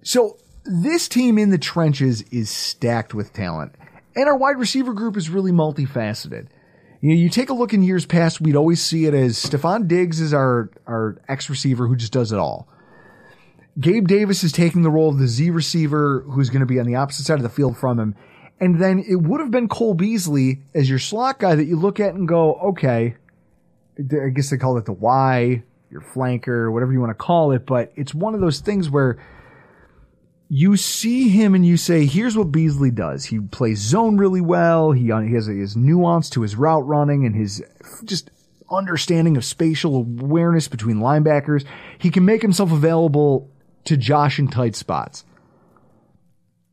So 0.03 0.37
this 0.65 1.07
team 1.07 1.37
in 1.37 1.49
the 1.49 1.57
trenches 1.57 2.23
is 2.31 2.49
stacked 2.49 3.13
with 3.13 3.33
talent, 3.33 3.73
and 4.15 4.27
our 4.27 4.37
wide 4.37 4.57
receiver 4.57 4.93
group 4.93 5.17
is 5.17 5.29
really 5.29 5.51
multifaceted. 5.51 6.47
You 7.01 7.09
know, 7.09 7.15
you 7.15 7.29
take 7.29 7.49
a 7.49 7.53
look 7.53 7.73
in 7.73 7.83
years 7.83 8.05
past, 8.05 8.41
we'd 8.41 8.55
always 8.55 8.81
see 8.81 9.05
it 9.05 9.13
as 9.13 9.37
Stefon 9.37 9.87
Diggs 9.87 10.19
is 10.19 10.33
our 10.33 10.69
our 10.87 11.21
ex 11.27 11.49
receiver 11.49 11.87
who 11.87 11.95
just 11.95 12.11
does 12.11 12.31
it 12.31 12.39
all. 12.39 12.67
Gabe 13.79 14.07
Davis 14.07 14.43
is 14.43 14.51
taking 14.51 14.81
the 14.81 14.89
role 14.89 15.09
of 15.09 15.19
the 15.19 15.27
Z 15.27 15.51
receiver 15.51 16.25
who's 16.31 16.49
going 16.49 16.61
to 16.61 16.65
be 16.65 16.79
on 16.79 16.87
the 16.87 16.95
opposite 16.95 17.25
side 17.25 17.37
of 17.37 17.43
the 17.43 17.49
field 17.49 17.77
from 17.77 17.99
him. 17.99 18.15
And 18.59 18.81
then 18.81 19.03
it 19.07 19.17
would 19.17 19.39
have 19.39 19.51
been 19.51 19.67
Cole 19.67 19.93
Beasley 19.93 20.63
as 20.73 20.89
your 20.89 20.97
slot 20.97 21.37
guy 21.37 21.53
that 21.53 21.65
you 21.65 21.75
look 21.75 21.99
at 21.99 22.15
and 22.15 22.27
go, 22.27 22.55
okay, 22.55 23.15
I 23.99 24.29
guess 24.29 24.49
they 24.49 24.57
call 24.57 24.77
it 24.77 24.85
the 24.85 24.93
Y, 24.93 25.63
your 25.89 26.01
flanker, 26.01 26.71
whatever 26.71 26.91
you 26.91 26.99
want 26.99 27.11
to 27.11 27.15
call 27.15 27.51
it, 27.51 27.65
but 27.65 27.91
it's 27.95 28.13
one 28.13 28.35
of 28.35 28.41
those 28.41 28.59
things 28.59 28.89
where 28.89 29.17
you 30.49 30.77
see 30.77 31.29
him 31.29 31.55
and 31.55 31.65
you 31.65 31.77
say, 31.77 32.05
here's 32.05 32.37
what 32.37 32.51
Beasley 32.51 32.91
does. 32.91 33.25
He 33.25 33.39
plays 33.39 33.79
zone 33.79 34.17
really 34.17 34.41
well. 34.41 34.91
He, 34.91 35.11
uh, 35.11 35.19
he 35.19 35.33
has 35.33 35.47
his 35.47 35.75
nuance 35.75 36.29
to 36.31 36.41
his 36.41 36.55
route 36.55 36.85
running 36.87 37.25
and 37.25 37.35
his 37.35 37.63
just 38.05 38.29
understanding 38.71 39.35
of 39.37 39.43
spatial 39.43 39.95
awareness 39.95 40.67
between 40.67 40.97
linebackers. 40.97 41.65
He 41.97 42.09
can 42.09 42.25
make 42.25 42.41
himself 42.41 42.71
available 42.71 43.49
to 43.85 43.97
Josh 43.97 44.39
in 44.39 44.47
tight 44.47 44.75
spots. 44.75 45.25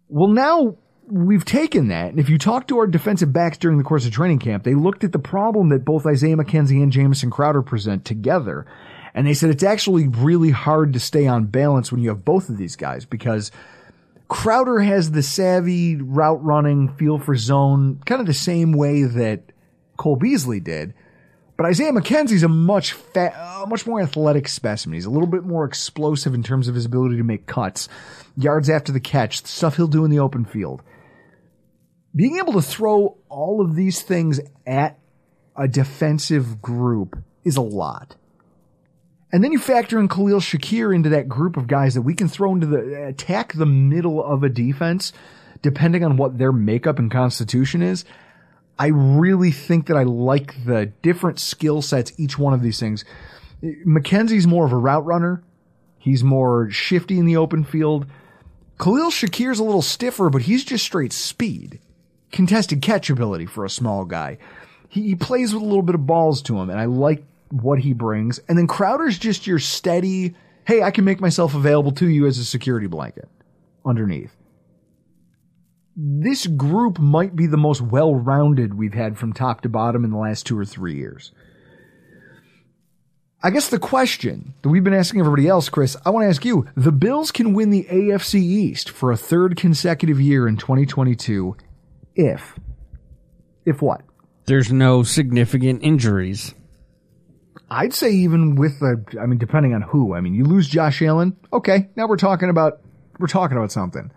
Well, 0.09 0.29
now 0.29 0.77
we've 1.09 1.45
taken 1.45 1.89
that, 1.89 2.11
and 2.11 2.19
if 2.19 2.29
you 2.29 2.39
talk 2.39 2.69
to 2.69 2.79
our 2.79 2.87
defensive 2.87 3.33
backs 3.33 3.59
during 3.59 3.79
the 3.79 3.85
course 3.85 4.07
of 4.07 4.13
training 4.13 4.39
camp, 4.39 4.65
they 4.65 4.75
looked 4.75 5.05
at 5.05 5.13
the 5.13 5.19
problem 5.19 5.69
that 5.71 5.85
both 5.85 6.07
Isaiah 6.07 6.37
McKenzie 6.37 6.83
and 6.83 6.93
Jamison 6.93 7.31
Crowder 7.31 7.63
present 7.63 8.05
together, 8.05 8.67
and 9.15 9.27
they 9.27 9.35
said 9.35 9.51
it's 9.51 9.63
actually 9.63 10.09
really 10.09 10.51
hard 10.51 10.93
to 10.93 11.01
stay 11.01 11.27
on 11.27 11.47
balance 11.47 11.93
when 11.93 12.01
you 12.01 12.09
have 12.09 12.25
both 12.25 12.49
of 12.49 12.57
these 12.57 12.77
guys 12.77 13.05
because 13.05 13.51
Crowder 14.29 14.81
has 14.81 15.11
the 15.11 15.23
savvy 15.23 15.97
route 15.97 16.43
running 16.43 16.89
feel 16.95 17.19
for 17.19 17.37
zone, 17.37 18.01
kind 18.07 18.21
of 18.21 18.27
the 18.27 18.35
same 18.35 18.73
way 18.73 19.05
that 19.05 19.43
Cole 19.97 20.17
Beasley 20.17 20.61
did. 20.61 20.95
But 21.57 21.67
Isaiah 21.67 21.93
McKenzie's 21.93 22.43
a 22.43 22.49
much 22.49 22.93
fa- 22.93 23.63
a 23.63 23.67
much 23.69 23.87
more 23.87 24.01
athletic 24.01 24.49
specimen. 24.49 24.95
He's 24.95 25.05
a 25.05 25.11
little 25.11 25.29
bit 25.29 25.45
more 25.45 25.65
explosive 25.65 26.35
in 26.35 26.43
terms 26.43 26.67
of 26.67 26.75
his 26.75 26.85
ability 26.85 27.17
to 27.19 27.23
make 27.23 27.47
cuts, 27.47 27.89
yards 28.37 28.69
after 28.69 28.91
the 28.91 28.99
catch, 28.99 29.45
stuff 29.47 29.77
he'll 29.77 29.87
do 29.87 30.05
in 30.05 30.11
the 30.11 30.19
open 30.19 30.45
field. 30.45 30.83
Being 32.17 32.39
able 32.39 32.53
to 32.55 32.63
throw 32.63 33.17
all 33.29 33.61
of 33.61 33.75
these 33.75 34.03
things 34.03 34.41
at 34.67 34.99
a 35.57 35.67
defensive 35.67 36.63
group 36.63 37.19
is 37.45 37.57
a 37.57 37.63
lot. 37.63 38.17
And 39.33 39.43
then 39.43 39.51
you 39.51 39.59
factor 39.59 39.99
in 39.99 40.09
Khalil 40.09 40.39
Shakir 40.39 40.95
into 40.95 41.09
that 41.09 41.29
group 41.29 41.57
of 41.57 41.67
guys 41.67 41.95
that 41.95 42.03
we 42.03 42.15
can 42.15 42.29
throw 42.29 42.55
into 42.55 42.69
the 42.69 43.07
attack 43.09 43.53
the 43.53 43.67
middle 43.67 44.25
of 44.25 44.45
a 44.45 44.49
defense, 44.49 45.13
depending 45.61 46.05
on 46.05 46.17
what 46.17 46.39
their 46.39 46.53
makeup 46.53 47.01
and 47.01 47.11
constitution 47.11 47.83
is. 47.83 48.05
I 48.79 48.89
really 48.89 49.51
think 49.51 49.87
that 49.87 49.97
I 49.97 50.05
like 50.05 50.65
the 50.65 50.87
different 51.03 51.41
skill 51.41 51.83
sets 51.83 52.13
each 52.17 52.39
one 52.39 52.55
of 52.55 52.63
these 52.63 52.79
things. 52.79 53.05
McKenzie's 53.63 54.47
more 54.47 54.67
of 54.67 54.73
a 54.73 54.77
route 54.77 55.05
runner. 55.05 55.43
He's 55.99 56.23
more 56.23 56.71
shifty 56.71 57.19
in 57.19 57.27
the 57.27 57.37
open 57.37 57.65
field. 57.65 58.07
Khalil 58.79 59.11
Shakir's 59.11 59.59
a 59.59 59.65
little 59.65 59.83
stiffer, 59.83 60.31
but 60.31 60.43
he's 60.43 60.65
just 60.65 60.85
straight 60.85 61.13
speed. 61.13 61.81
Contested 62.35 62.83
catch 62.83 63.11
ability 63.11 63.47
for 63.47 63.65
a 63.65 63.71
small 63.71 64.05
guy. 64.05 64.39
He, 64.89 65.03
he 65.03 65.15
plays 65.15 65.55
with 65.55 65.63
a 65.63 65.67
little 65.67 65.83
bit 65.83 65.95
of 65.95 66.05
balls 66.05 66.43
to 66.43 66.59
him, 66.59 66.69
and 66.69 66.81
I 66.81 66.87
like 66.87 67.23
what 67.53 67.79
he 67.79 67.93
brings. 67.93 68.41
And 68.49 68.59
then 68.59 68.67
Crowder's 68.67 69.21
just 69.21 69.47
your 69.47 69.61
steady, 69.61 70.35
hey, 70.67 70.83
I 70.83 70.91
can 70.91 71.05
make 71.05 71.21
myself 71.21 71.55
available 71.55 71.93
to 71.93 72.09
you 72.09 72.27
as 72.27 72.39
a 72.39 72.45
security 72.45 72.89
blanket 72.89 73.29
underneath. 73.87 74.35
This 75.95 76.49
group 76.49 76.99
might 76.99 77.37
be 77.37 77.47
the 77.47 77.57
most 77.57 77.81
well 77.81 78.17
rounded 78.17 78.75
we've 78.75 78.95
had 78.95 79.17
from 79.17 79.33
top 79.33 79.61
to 79.61 79.69
bottom 79.69 80.05
in 80.05 80.11
the 80.11 80.19
last 80.19 80.45
two 80.45 80.59
or 80.59 80.65
three 80.65 80.97
years. 80.97 81.31
I 83.45 83.51
guess 83.51 83.69
the 83.69 83.79
question 83.79 84.55
that 84.63 84.71
we've 84.71 84.83
been 84.83 84.93
asking 84.93 85.21
everybody 85.21 85.47
else, 85.47 85.69
Chris, 85.69 85.97
I 86.05 86.11
want 86.11 86.25
to 86.25 86.31
ask 86.31 86.45
you. 86.45 86.67
The 86.77 86.91
Bills 86.91 87.31
can 87.31 87.55
win 87.55 87.71
the 87.71 87.85
AFC 87.85 88.41
East 88.41 88.91
for 88.91 89.13
a 89.13 89.17
third 89.17 89.55
consecutive 89.55 90.21
year 90.21 90.49
in 90.49 90.57
2022 90.57 91.57
if. 92.15 92.59
If 93.65 93.83
what? 93.83 94.03
There's 94.47 94.73
no 94.73 95.03
significant 95.03 95.83
injuries. 95.83 96.55
I'd 97.71 97.95
say 97.95 98.11
even 98.13 98.57
with 98.57 98.79
the, 98.81 99.03
I 99.21 99.27
mean, 99.27 99.39
depending 99.39 99.75
on 99.75 99.83
who. 99.83 100.15
I 100.15 100.21
mean, 100.21 100.35
you 100.35 100.45
lose 100.45 100.69
Josh 100.69 101.01
Allen. 101.03 101.37
Okay. 101.53 101.89
Now 101.97 102.07
we're 102.07 102.17
talking 102.17 102.51
about, 102.51 102.81
we're 103.19 103.27
talking 103.27 103.57
about 103.57 103.73
something. 103.73 104.11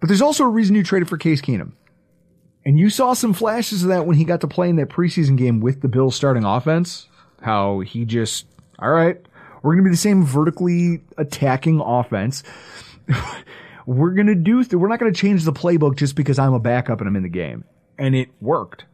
But 0.00 0.08
there's 0.08 0.22
also 0.22 0.44
a 0.44 0.48
reason 0.48 0.74
you 0.74 0.82
traded 0.82 1.08
for 1.08 1.18
Case 1.18 1.40
Keenum. 1.40 1.72
And 2.64 2.78
you 2.78 2.90
saw 2.90 3.12
some 3.12 3.32
flashes 3.32 3.82
of 3.82 3.90
that 3.90 4.06
when 4.06 4.16
he 4.16 4.24
got 4.24 4.40
to 4.40 4.48
play 4.48 4.68
in 4.68 4.76
that 4.76 4.88
preseason 4.88 5.36
game 5.36 5.60
with 5.60 5.82
the 5.82 5.88
Bills 5.88 6.16
starting 6.16 6.44
offense 6.44 7.06
how 7.40 7.80
he 7.80 8.04
just, 8.04 8.46
all 8.78 8.90
right, 8.90 9.20
we're 9.62 9.74
going 9.74 9.84
to 9.84 9.88
be 9.88 9.92
the 9.92 9.96
same 9.96 10.24
vertically 10.24 11.02
attacking 11.16 11.80
offense. 11.80 12.42
we're 13.86 14.10
going 14.10 14.26
to 14.26 14.34
do, 14.34 14.62
th- 14.62 14.74
we're 14.74 14.88
not 14.88 14.98
going 14.98 15.12
to 15.12 15.18
change 15.18 15.44
the 15.44 15.52
playbook 15.52 15.96
just 15.96 16.16
because 16.16 16.38
I'm 16.38 16.52
a 16.52 16.60
backup 16.60 17.00
and 17.00 17.08
I'm 17.08 17.16
in 17.16 17.22
the 17.22 17.28
game. 17.28 17.64
And 17.98 18.14
it 18.14 18.28
worked. 18.40 18.84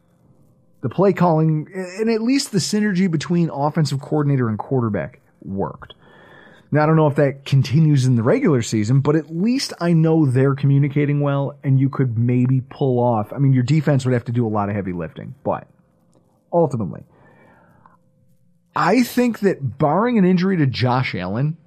The 0.82 0.88
play 0.88 1.12
calling 1.12 1.68
and 1.74 2.10
at 2.10 2.22
least 2.22 2.52
the 2.52 2.58
synergy 2.58 3.10
between 3.10 3.50
offensive 3.50 4.00
coordinator 4.00 4.48
and 4.48 4.58
quarterback 4.58 5.20
worked. 5.40 5.94
Now, 6.70 6.82
I 6.82 6.86
don't 6.86 6.96
know 6.96 7.06
if 7.06 7.16
that 7.16 7.44
continues 7.44 8.06
in 8.06 8.16
the 8.16 8.22
regular 8.22 8.62
season, 8.62 9.00
but 9.00 9.14
at 9.14 9.34
least 9.34 9.74
I 9.80 9.92
know 9.92 10.24
they're 10.24 10.54
communicating 10.54 11.20
well 11.20 11.58
and 11.62 11.78
you 11.78 11.90
could 11.90 12.16
maybe 12.16 12.62
pull 12.62 12.98
off. 12.98 13.32
I 13.32 13.38
mean, 13.38 13.52
your 13.52 13.62
defense 13.62 14.04
would 14.04 14.14
have 14.14 14.24
to 14.24 14.32
do 14.32 14.46
a 14.46 14.48
lot 14.48 14.70
of 14.70 14.74
heavy 14.74 14.92
lifting, 14.92 15.34
but 15.44 15.68
ultimately, 16.52 17.04
I 18.74 19.02
think 19.02 19.40
that 19.40 19.78
barring 19.78 20.18
an 20.18 20.24
injury 20.24 20.56
to 20.56 20.66
Josh 20.66 21.14
Allen, 21.14 21.58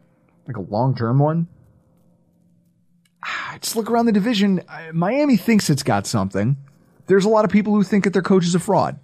like 0.47 0.57
a 0.57 0.61
long 0.61 0.95
term 0.95 1.19
one, 1.19 1.47
just 3.61 3.75
look 3.75 3.89
around 3.89 4.05
the 4.05 4.11
division. 4.11 4.61
Miami 4.93 5.37
thinks 5.37 5.69
it's 5.69 5.83
got 5.83 6.07
something. 6.07 6.57
There's 7.07 7.25
a 7.25 7.29
lot 7.29 7.45
of 7.45 7.51
people 7.51 7.73
who 7.73 7.83
think 7.83 8.03
that 8.03 8.13
their 8.13 8.21
coach 8.21 8.45
is 8.45 8.55
a 8.55 8.59
fraud. 8.59 8.99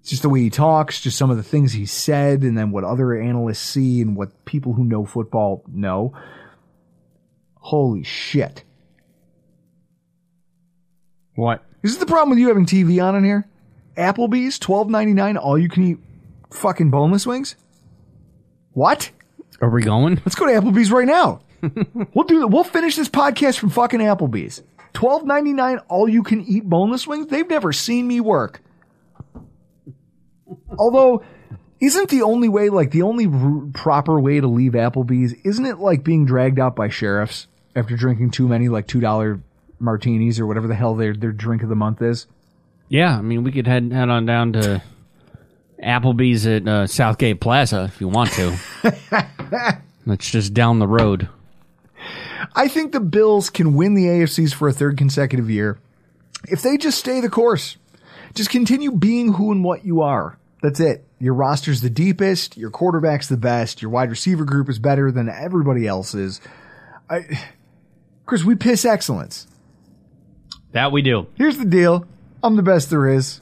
It's 0.00 0.10
just 0.10 0.22
the 0.22 0.28
way 0.28 0.40
he 0.40 0.50
talks, 0.50 1.00
just 1.00 1.18
some 1.18 1.30
of 1.30 1.36
the 1.36 1.42
things 1.42 1.72
he 1.72 1.84
said, 1.86 2.42
and 2.42 2.56
then 2.56 2.70
what 2.70 2.84
other 2.84 3.12
analysts 3.14 3.58
see 3.58 4.00
and 4.00 4.16
what 4.16 4.44
people 4.44 4.72
who 4.72 4.84
know 4.84 5.04
football 5.04 5.64
know. 5.66 6.14
Holy 7.56 8.04
shit. 8.04 8.62
What? 11.34 11.64
Is 11.82 11.92
this 11.92 11.98
the 11.98 12.06
problem 12.06 12.30
with 12.30 12.38
you 12.38 12.48
having 12.48 12.66
TV 12.66 13.02
on 13.02 13.16
in 13.16 13.24
here? 13.24 13.48
Applebee's, 13.96 14.58
twelve 14.58 14.88
ninety 14.88 15.12
nine, 15.12 15.36
all 15.36 15.58
you 15.58 15.68
can 15.68 15.82
eat 15.82 15.98
fucking 16.52 16.90
boneless 16.90 17.26
wings? 17.26 17.56
What? 18.72 19.10
Are 19.60 19.70
we 19.70 19.82
going? 19.82 20.16
Let's 20.16 20.34
go 20.34 20.46
to 20.46 20.52
Applebee's 20.52 20.92
right 20.92 21.06
now. 21.06 21.40
we'll 22.14 22.24
do 22.24 22.46
we'll 22.46 22.64
finish 22.64 22.96
this 22.96 23.08
podcast 23.08 23.58
from 23.58 23.70
fucking 23.70 24.00
Applebee's. 24.00 24.62
Twelve 24.92 25.24
ninety 25.24 25.52
nine, 25.52 25.78
all 25.88 26.08
you 26.08 26.22
can 26.22 26.42
eat 26.42 26.68
boneless 26.68 27.06
wings. 27.06 27.26
They've 27.26 27.48
never 27.48 27.72
seen 27.72 28.06
me 28.06 28.20
work. 28.20 28.62
Although, 30.78 31.22
isn't 31.80 32.08
the 32.10 32.22
only 32.22 32.48
way, 32.48 32.68
like 32.68 32.90
the 32.90 33.02
only 33.02 33.26
r- 33.26 33.62
proper 33.74 34.20
way 34.20 34.40
to 34.40 34.46
leave 34.46 34.72
Applebee's, 34.72 35.34
isn't 35.44 35.66
it 35.66 35.78
like 35.78 36.04
being 36.04 36.24
dragged 36.24 36.58
out 36.58 36.76
by 36.76 36.88
sheriffs 36.88 37.46
after 37.74 37.96
drinking 37.96 38.30
too 38.30 38.48
many 38.48 38.68
like 38.68 38.86
two 38.86 39.00
dollar 39.00 39.40
martinis 39.78 40.40
or 40.40 40.46
whatever 40.46 40.66
the 40.66 40.74
hell 40.74 40.94
their 40.94 41.14
their 41.14 41.32
drink 41.32 41.62
of 41.62 41.68
the 41.68 41.74
month 41.76 42.00
is? 42.02 42.26
Yeah, 42.88 43.18
I 43.18 43.22
mean 43.22 43.44
we 43.44 43.52
could 43.52 43.66
head 43.66 43.92
head 43.92 44.08
on 44.08 44.26
down 44.26 44.52
to 44.54 44.82
Applebee's 45.82 46.46
at 46.46 46.66
uh, 46.66 46.86
Southgate 46.86 47.40
Plaza 47.40 47.84
if 47.84 48.00
you 48.00 48.08
want 48.08 48.30
to. 48.32 48.56
That's 50.06 50.30
just 50.30 50.54
down 50.54 50.78
the 50.78 50.88
road. 50.88 51.28
I 52.54 52.68
think 52.68 52.92
the 52.92 53.00
Bills 53.00 53.50
can 53.50 53.74
win 53.74 53.94
the 53.94 54.04
AFC 54.04 54.40
East 54.40 54.54
for 54.54 54.68
a 54.68 54.72
third 54.72 54.96
consecutive 54.96 55.50
year 55.50 55.78
if 56.48 56.62
they 56.62 56.76
just 56.76 56.98
stay 56.98 57.20
the 57.20 57.30
course. 57.30 57.76
Just 58.34 58.50
continue 58.50 58.92
being 58.92 59.34
who 59.34 59.52
and 59.52 59.64
what 59.64 59.84
you 59.84 60.02
are. 60.02 60.38
That's 60.62 60.80
it. 60.80 61.04
Your 61.18 61.34
roster's 61.34 61.80
the 61.80 61.90
deepest, 61.90 62.56
your 62.56 62.70
quarterback's 62.70 63.28
the 63.28 63.36
best, 63.36 63.80
your 63.80 63.90
wide 63.90 64.10
receiver 64.10 64.44
group 64.44 64.68
is 64.68 64.78
better 64.78 65.10
than 65.10 65.28
everybody 65.28 65.86
else's. 65.86 66.40
I, 67.08 67.40
Chris, 68.26 68.44
we 68.44 68.54
piss 68.54 68.84
excellence. 68.84 69.46
That 70.72 70.92
we 70.92 71.00
do. 71.00 71.26
Here's 71.36 71.56
the 71.56 71.64
deal. 71.64 72.06
I'm 72.42 72.56
the 72.56 72.62
best 72.62 72.90
there 72.90 73.08
is. 73.08 73.40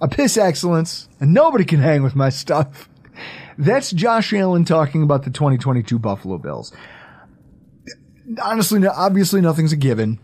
I 0.00 0.08
piss 0.08 0.36
excellence, 0.36 1.08
and 1.20 1.32
nobody 1.32 1.64
can 1.64 1.80
hang 1.80 2.02
with 2.02 2.16
my 2.16 2.30
stuff. 2.30 2.88
That's 3.58 3.90
Josh 3.90 4.32
Allen 4.32 4.64
talking 4.64 5.02
about 5.02 5.24
the 5.24 5.30
2022 5.30 5.98
Buffalo 5.98 6.38
Bills. 6.38 6.72
Honestly, 8.42 8.86
obviously 8.86 9.40
nothing's 9.40 9.72
a 9.72 9.76
given. 9.76 10.18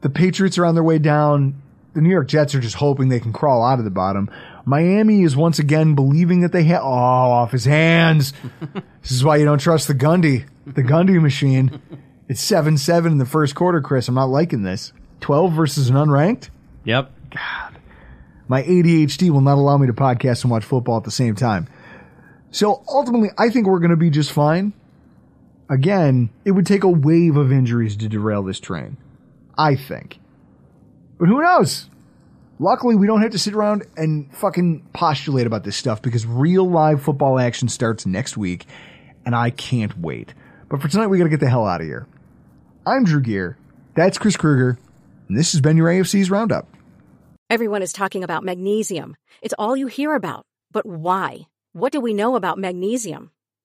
The 0.00 0.10
Patriots 0.10 0.58
are 0.58 0.66
on 0.66 0.74
their 0.74 0.84
way 0.84 0.98
down. 0.98 1.62
The 1.94 2.00
New 2.00 2.10
York 2.10 2.28
Jets 2.28 2.54
are 2.54 2.60
just 2.60 2.76
hoping 2.76 3.08
they 3.08 3.20
can 3.20 3.32
crawl 3.32 3.64
out 3.64 3.78
of 3.78 3.84
the 3.84 3.90
bottom. 3.90 4.30
Miami 4.64 5.22
is 5.22 5.36
once 5.36 5.58
again 5.58 5.94
believing 5.94 6.40
that 6.40 6.52
they 6.52 6.64
have, 6.64 6.82
oh, 6.82 6.86
off 6.86 7.52
his 7.52 7.64
hands. 7.64 8.32
this 9.02 9.10
is 9.10 9.24
why 9.24 9.36
you 9.36 9.44
don't 9.44 9.58
trust 9.58 9.88
the 9.88 9.94
Gundy, 9.94 10.46
the 10.66 10.82
Gundy 10.82 11.20
machine. 11.20 11.80
It's 12.28 12.44
7-7 12.44 13.06
in 13.06 13.18
the 13.18 13.26
first 13.26 13.54
quarter, 13.54 13.80
Chris. 13.80 14.08
I'm 14.08 14.14
not 14.14 14.28
liking 14.30 14.62
this. 14.62 14.92
12 15.20 15.52
versus 15.52 15.90
an 15.90 15.96
unranked? 15.96 16.50
Yep. 16.84 17.12
God. 17.30 17.78
My 18.48 18.62
ADHD 18.62 19.30
will 19.30 19.40
not 19.40 19.54
allow 19.58 19.76
me 19.78 19.86
to 19.86 19.92
podcast 19.92 20.42
and 20.42 20.50
watch 20.50 20.64
football 20.64 20.96
at 20.96 21.04
the 21.04 21.10
same 21.10 21.34
time. 21.34 21.68
So 22.50 22.82
ultimately, 22.88 23.30
I 23.38 23.50
think 23.50 23.66
we're 23.66 23.78
going 23.78 23.90
to 23.90 23.96
be 23.96 24.10
just 24.10 24.32
fine. 24.32 24.72
Again, 25.72 26.28
it 26.44 26.50
would 26.50 26.66
take 26.66 26.84
a 26.84 26.88
wave 26.88 27.38
of 27.38 27.50
injuries 27.50 27.96
to 27.96 28.06
derail 28.06 28.42
this 28.42 28.60
train. 28.60 28.98
I 29.56 29.74
think. 29.74 30.18
But 31.18 31.28
who 31.28 31.40
knows? 31.40 31.88
Luckily, 32.58 32.94
we 32.94 33.06
don't 33.06 33.22
have 33.22 33.30
to 33.30 33.38
sit 33.38 33.54
around 33.54 33.86
and 33.96 34.30
fucking 34.36 34.86
postulate 34.92 35.46
about 35.46 35.64
this 35.64 35.74
stuff 35.74 36.02
because 36.02 36.26
real 36.26 36.68
live 36.68 37.02
football 37.02 37.38
action 37.38 37.68
starts 37.68 38.04
next 38.04 38.36
week, 38.36 38.66
and 39.24 39.34
I 39.34 39.48
can't 39.48 39.98
wait. 39.98 40.34
But 40.68 40.82
for 40.82 40.88
tonight, 40.88 41.06
we 41.06 41.16
got 41.16 41.24
to 41.24 41.30
get 41.30 41.40
the 41.40 41.48
hell 41.48 41.66
out 41.66 41.80
of 41.80 41.86
here. 41.86 42.06
I'm 42.86 43.04
Drew 43.04 43.22
Gear. 43.22 43.56
That's 43.94 44.18
Chris 44.18 44.36
Krueger, 44.36 44.78
and 45.28 45.38
this 45.38 45.52
has 45.52 45.62
been 45.62 45.78
your 45.78 45.88
AFC 45.88 46.16
East 46.16 46.30
Roundup. 46.30 46.68
Everyone 47.48 47.80
is 47.80 47.94
talking 47.94 48.24
about 48.24 48.44
magnesium. 48.44 49.16
It's 49.40 49.54
all 49.58 49.74
you 49.74 49.86
hear 49.86 50.14
about. 50.14 50.44
But 50.70 50.84
why? 50.84 51.46
What 51.72 51.92
do 51.92 52.00
we 52.02 52.12
know 52.12 52.36
about 52.36 52.58
magnesium? 52.58 53.30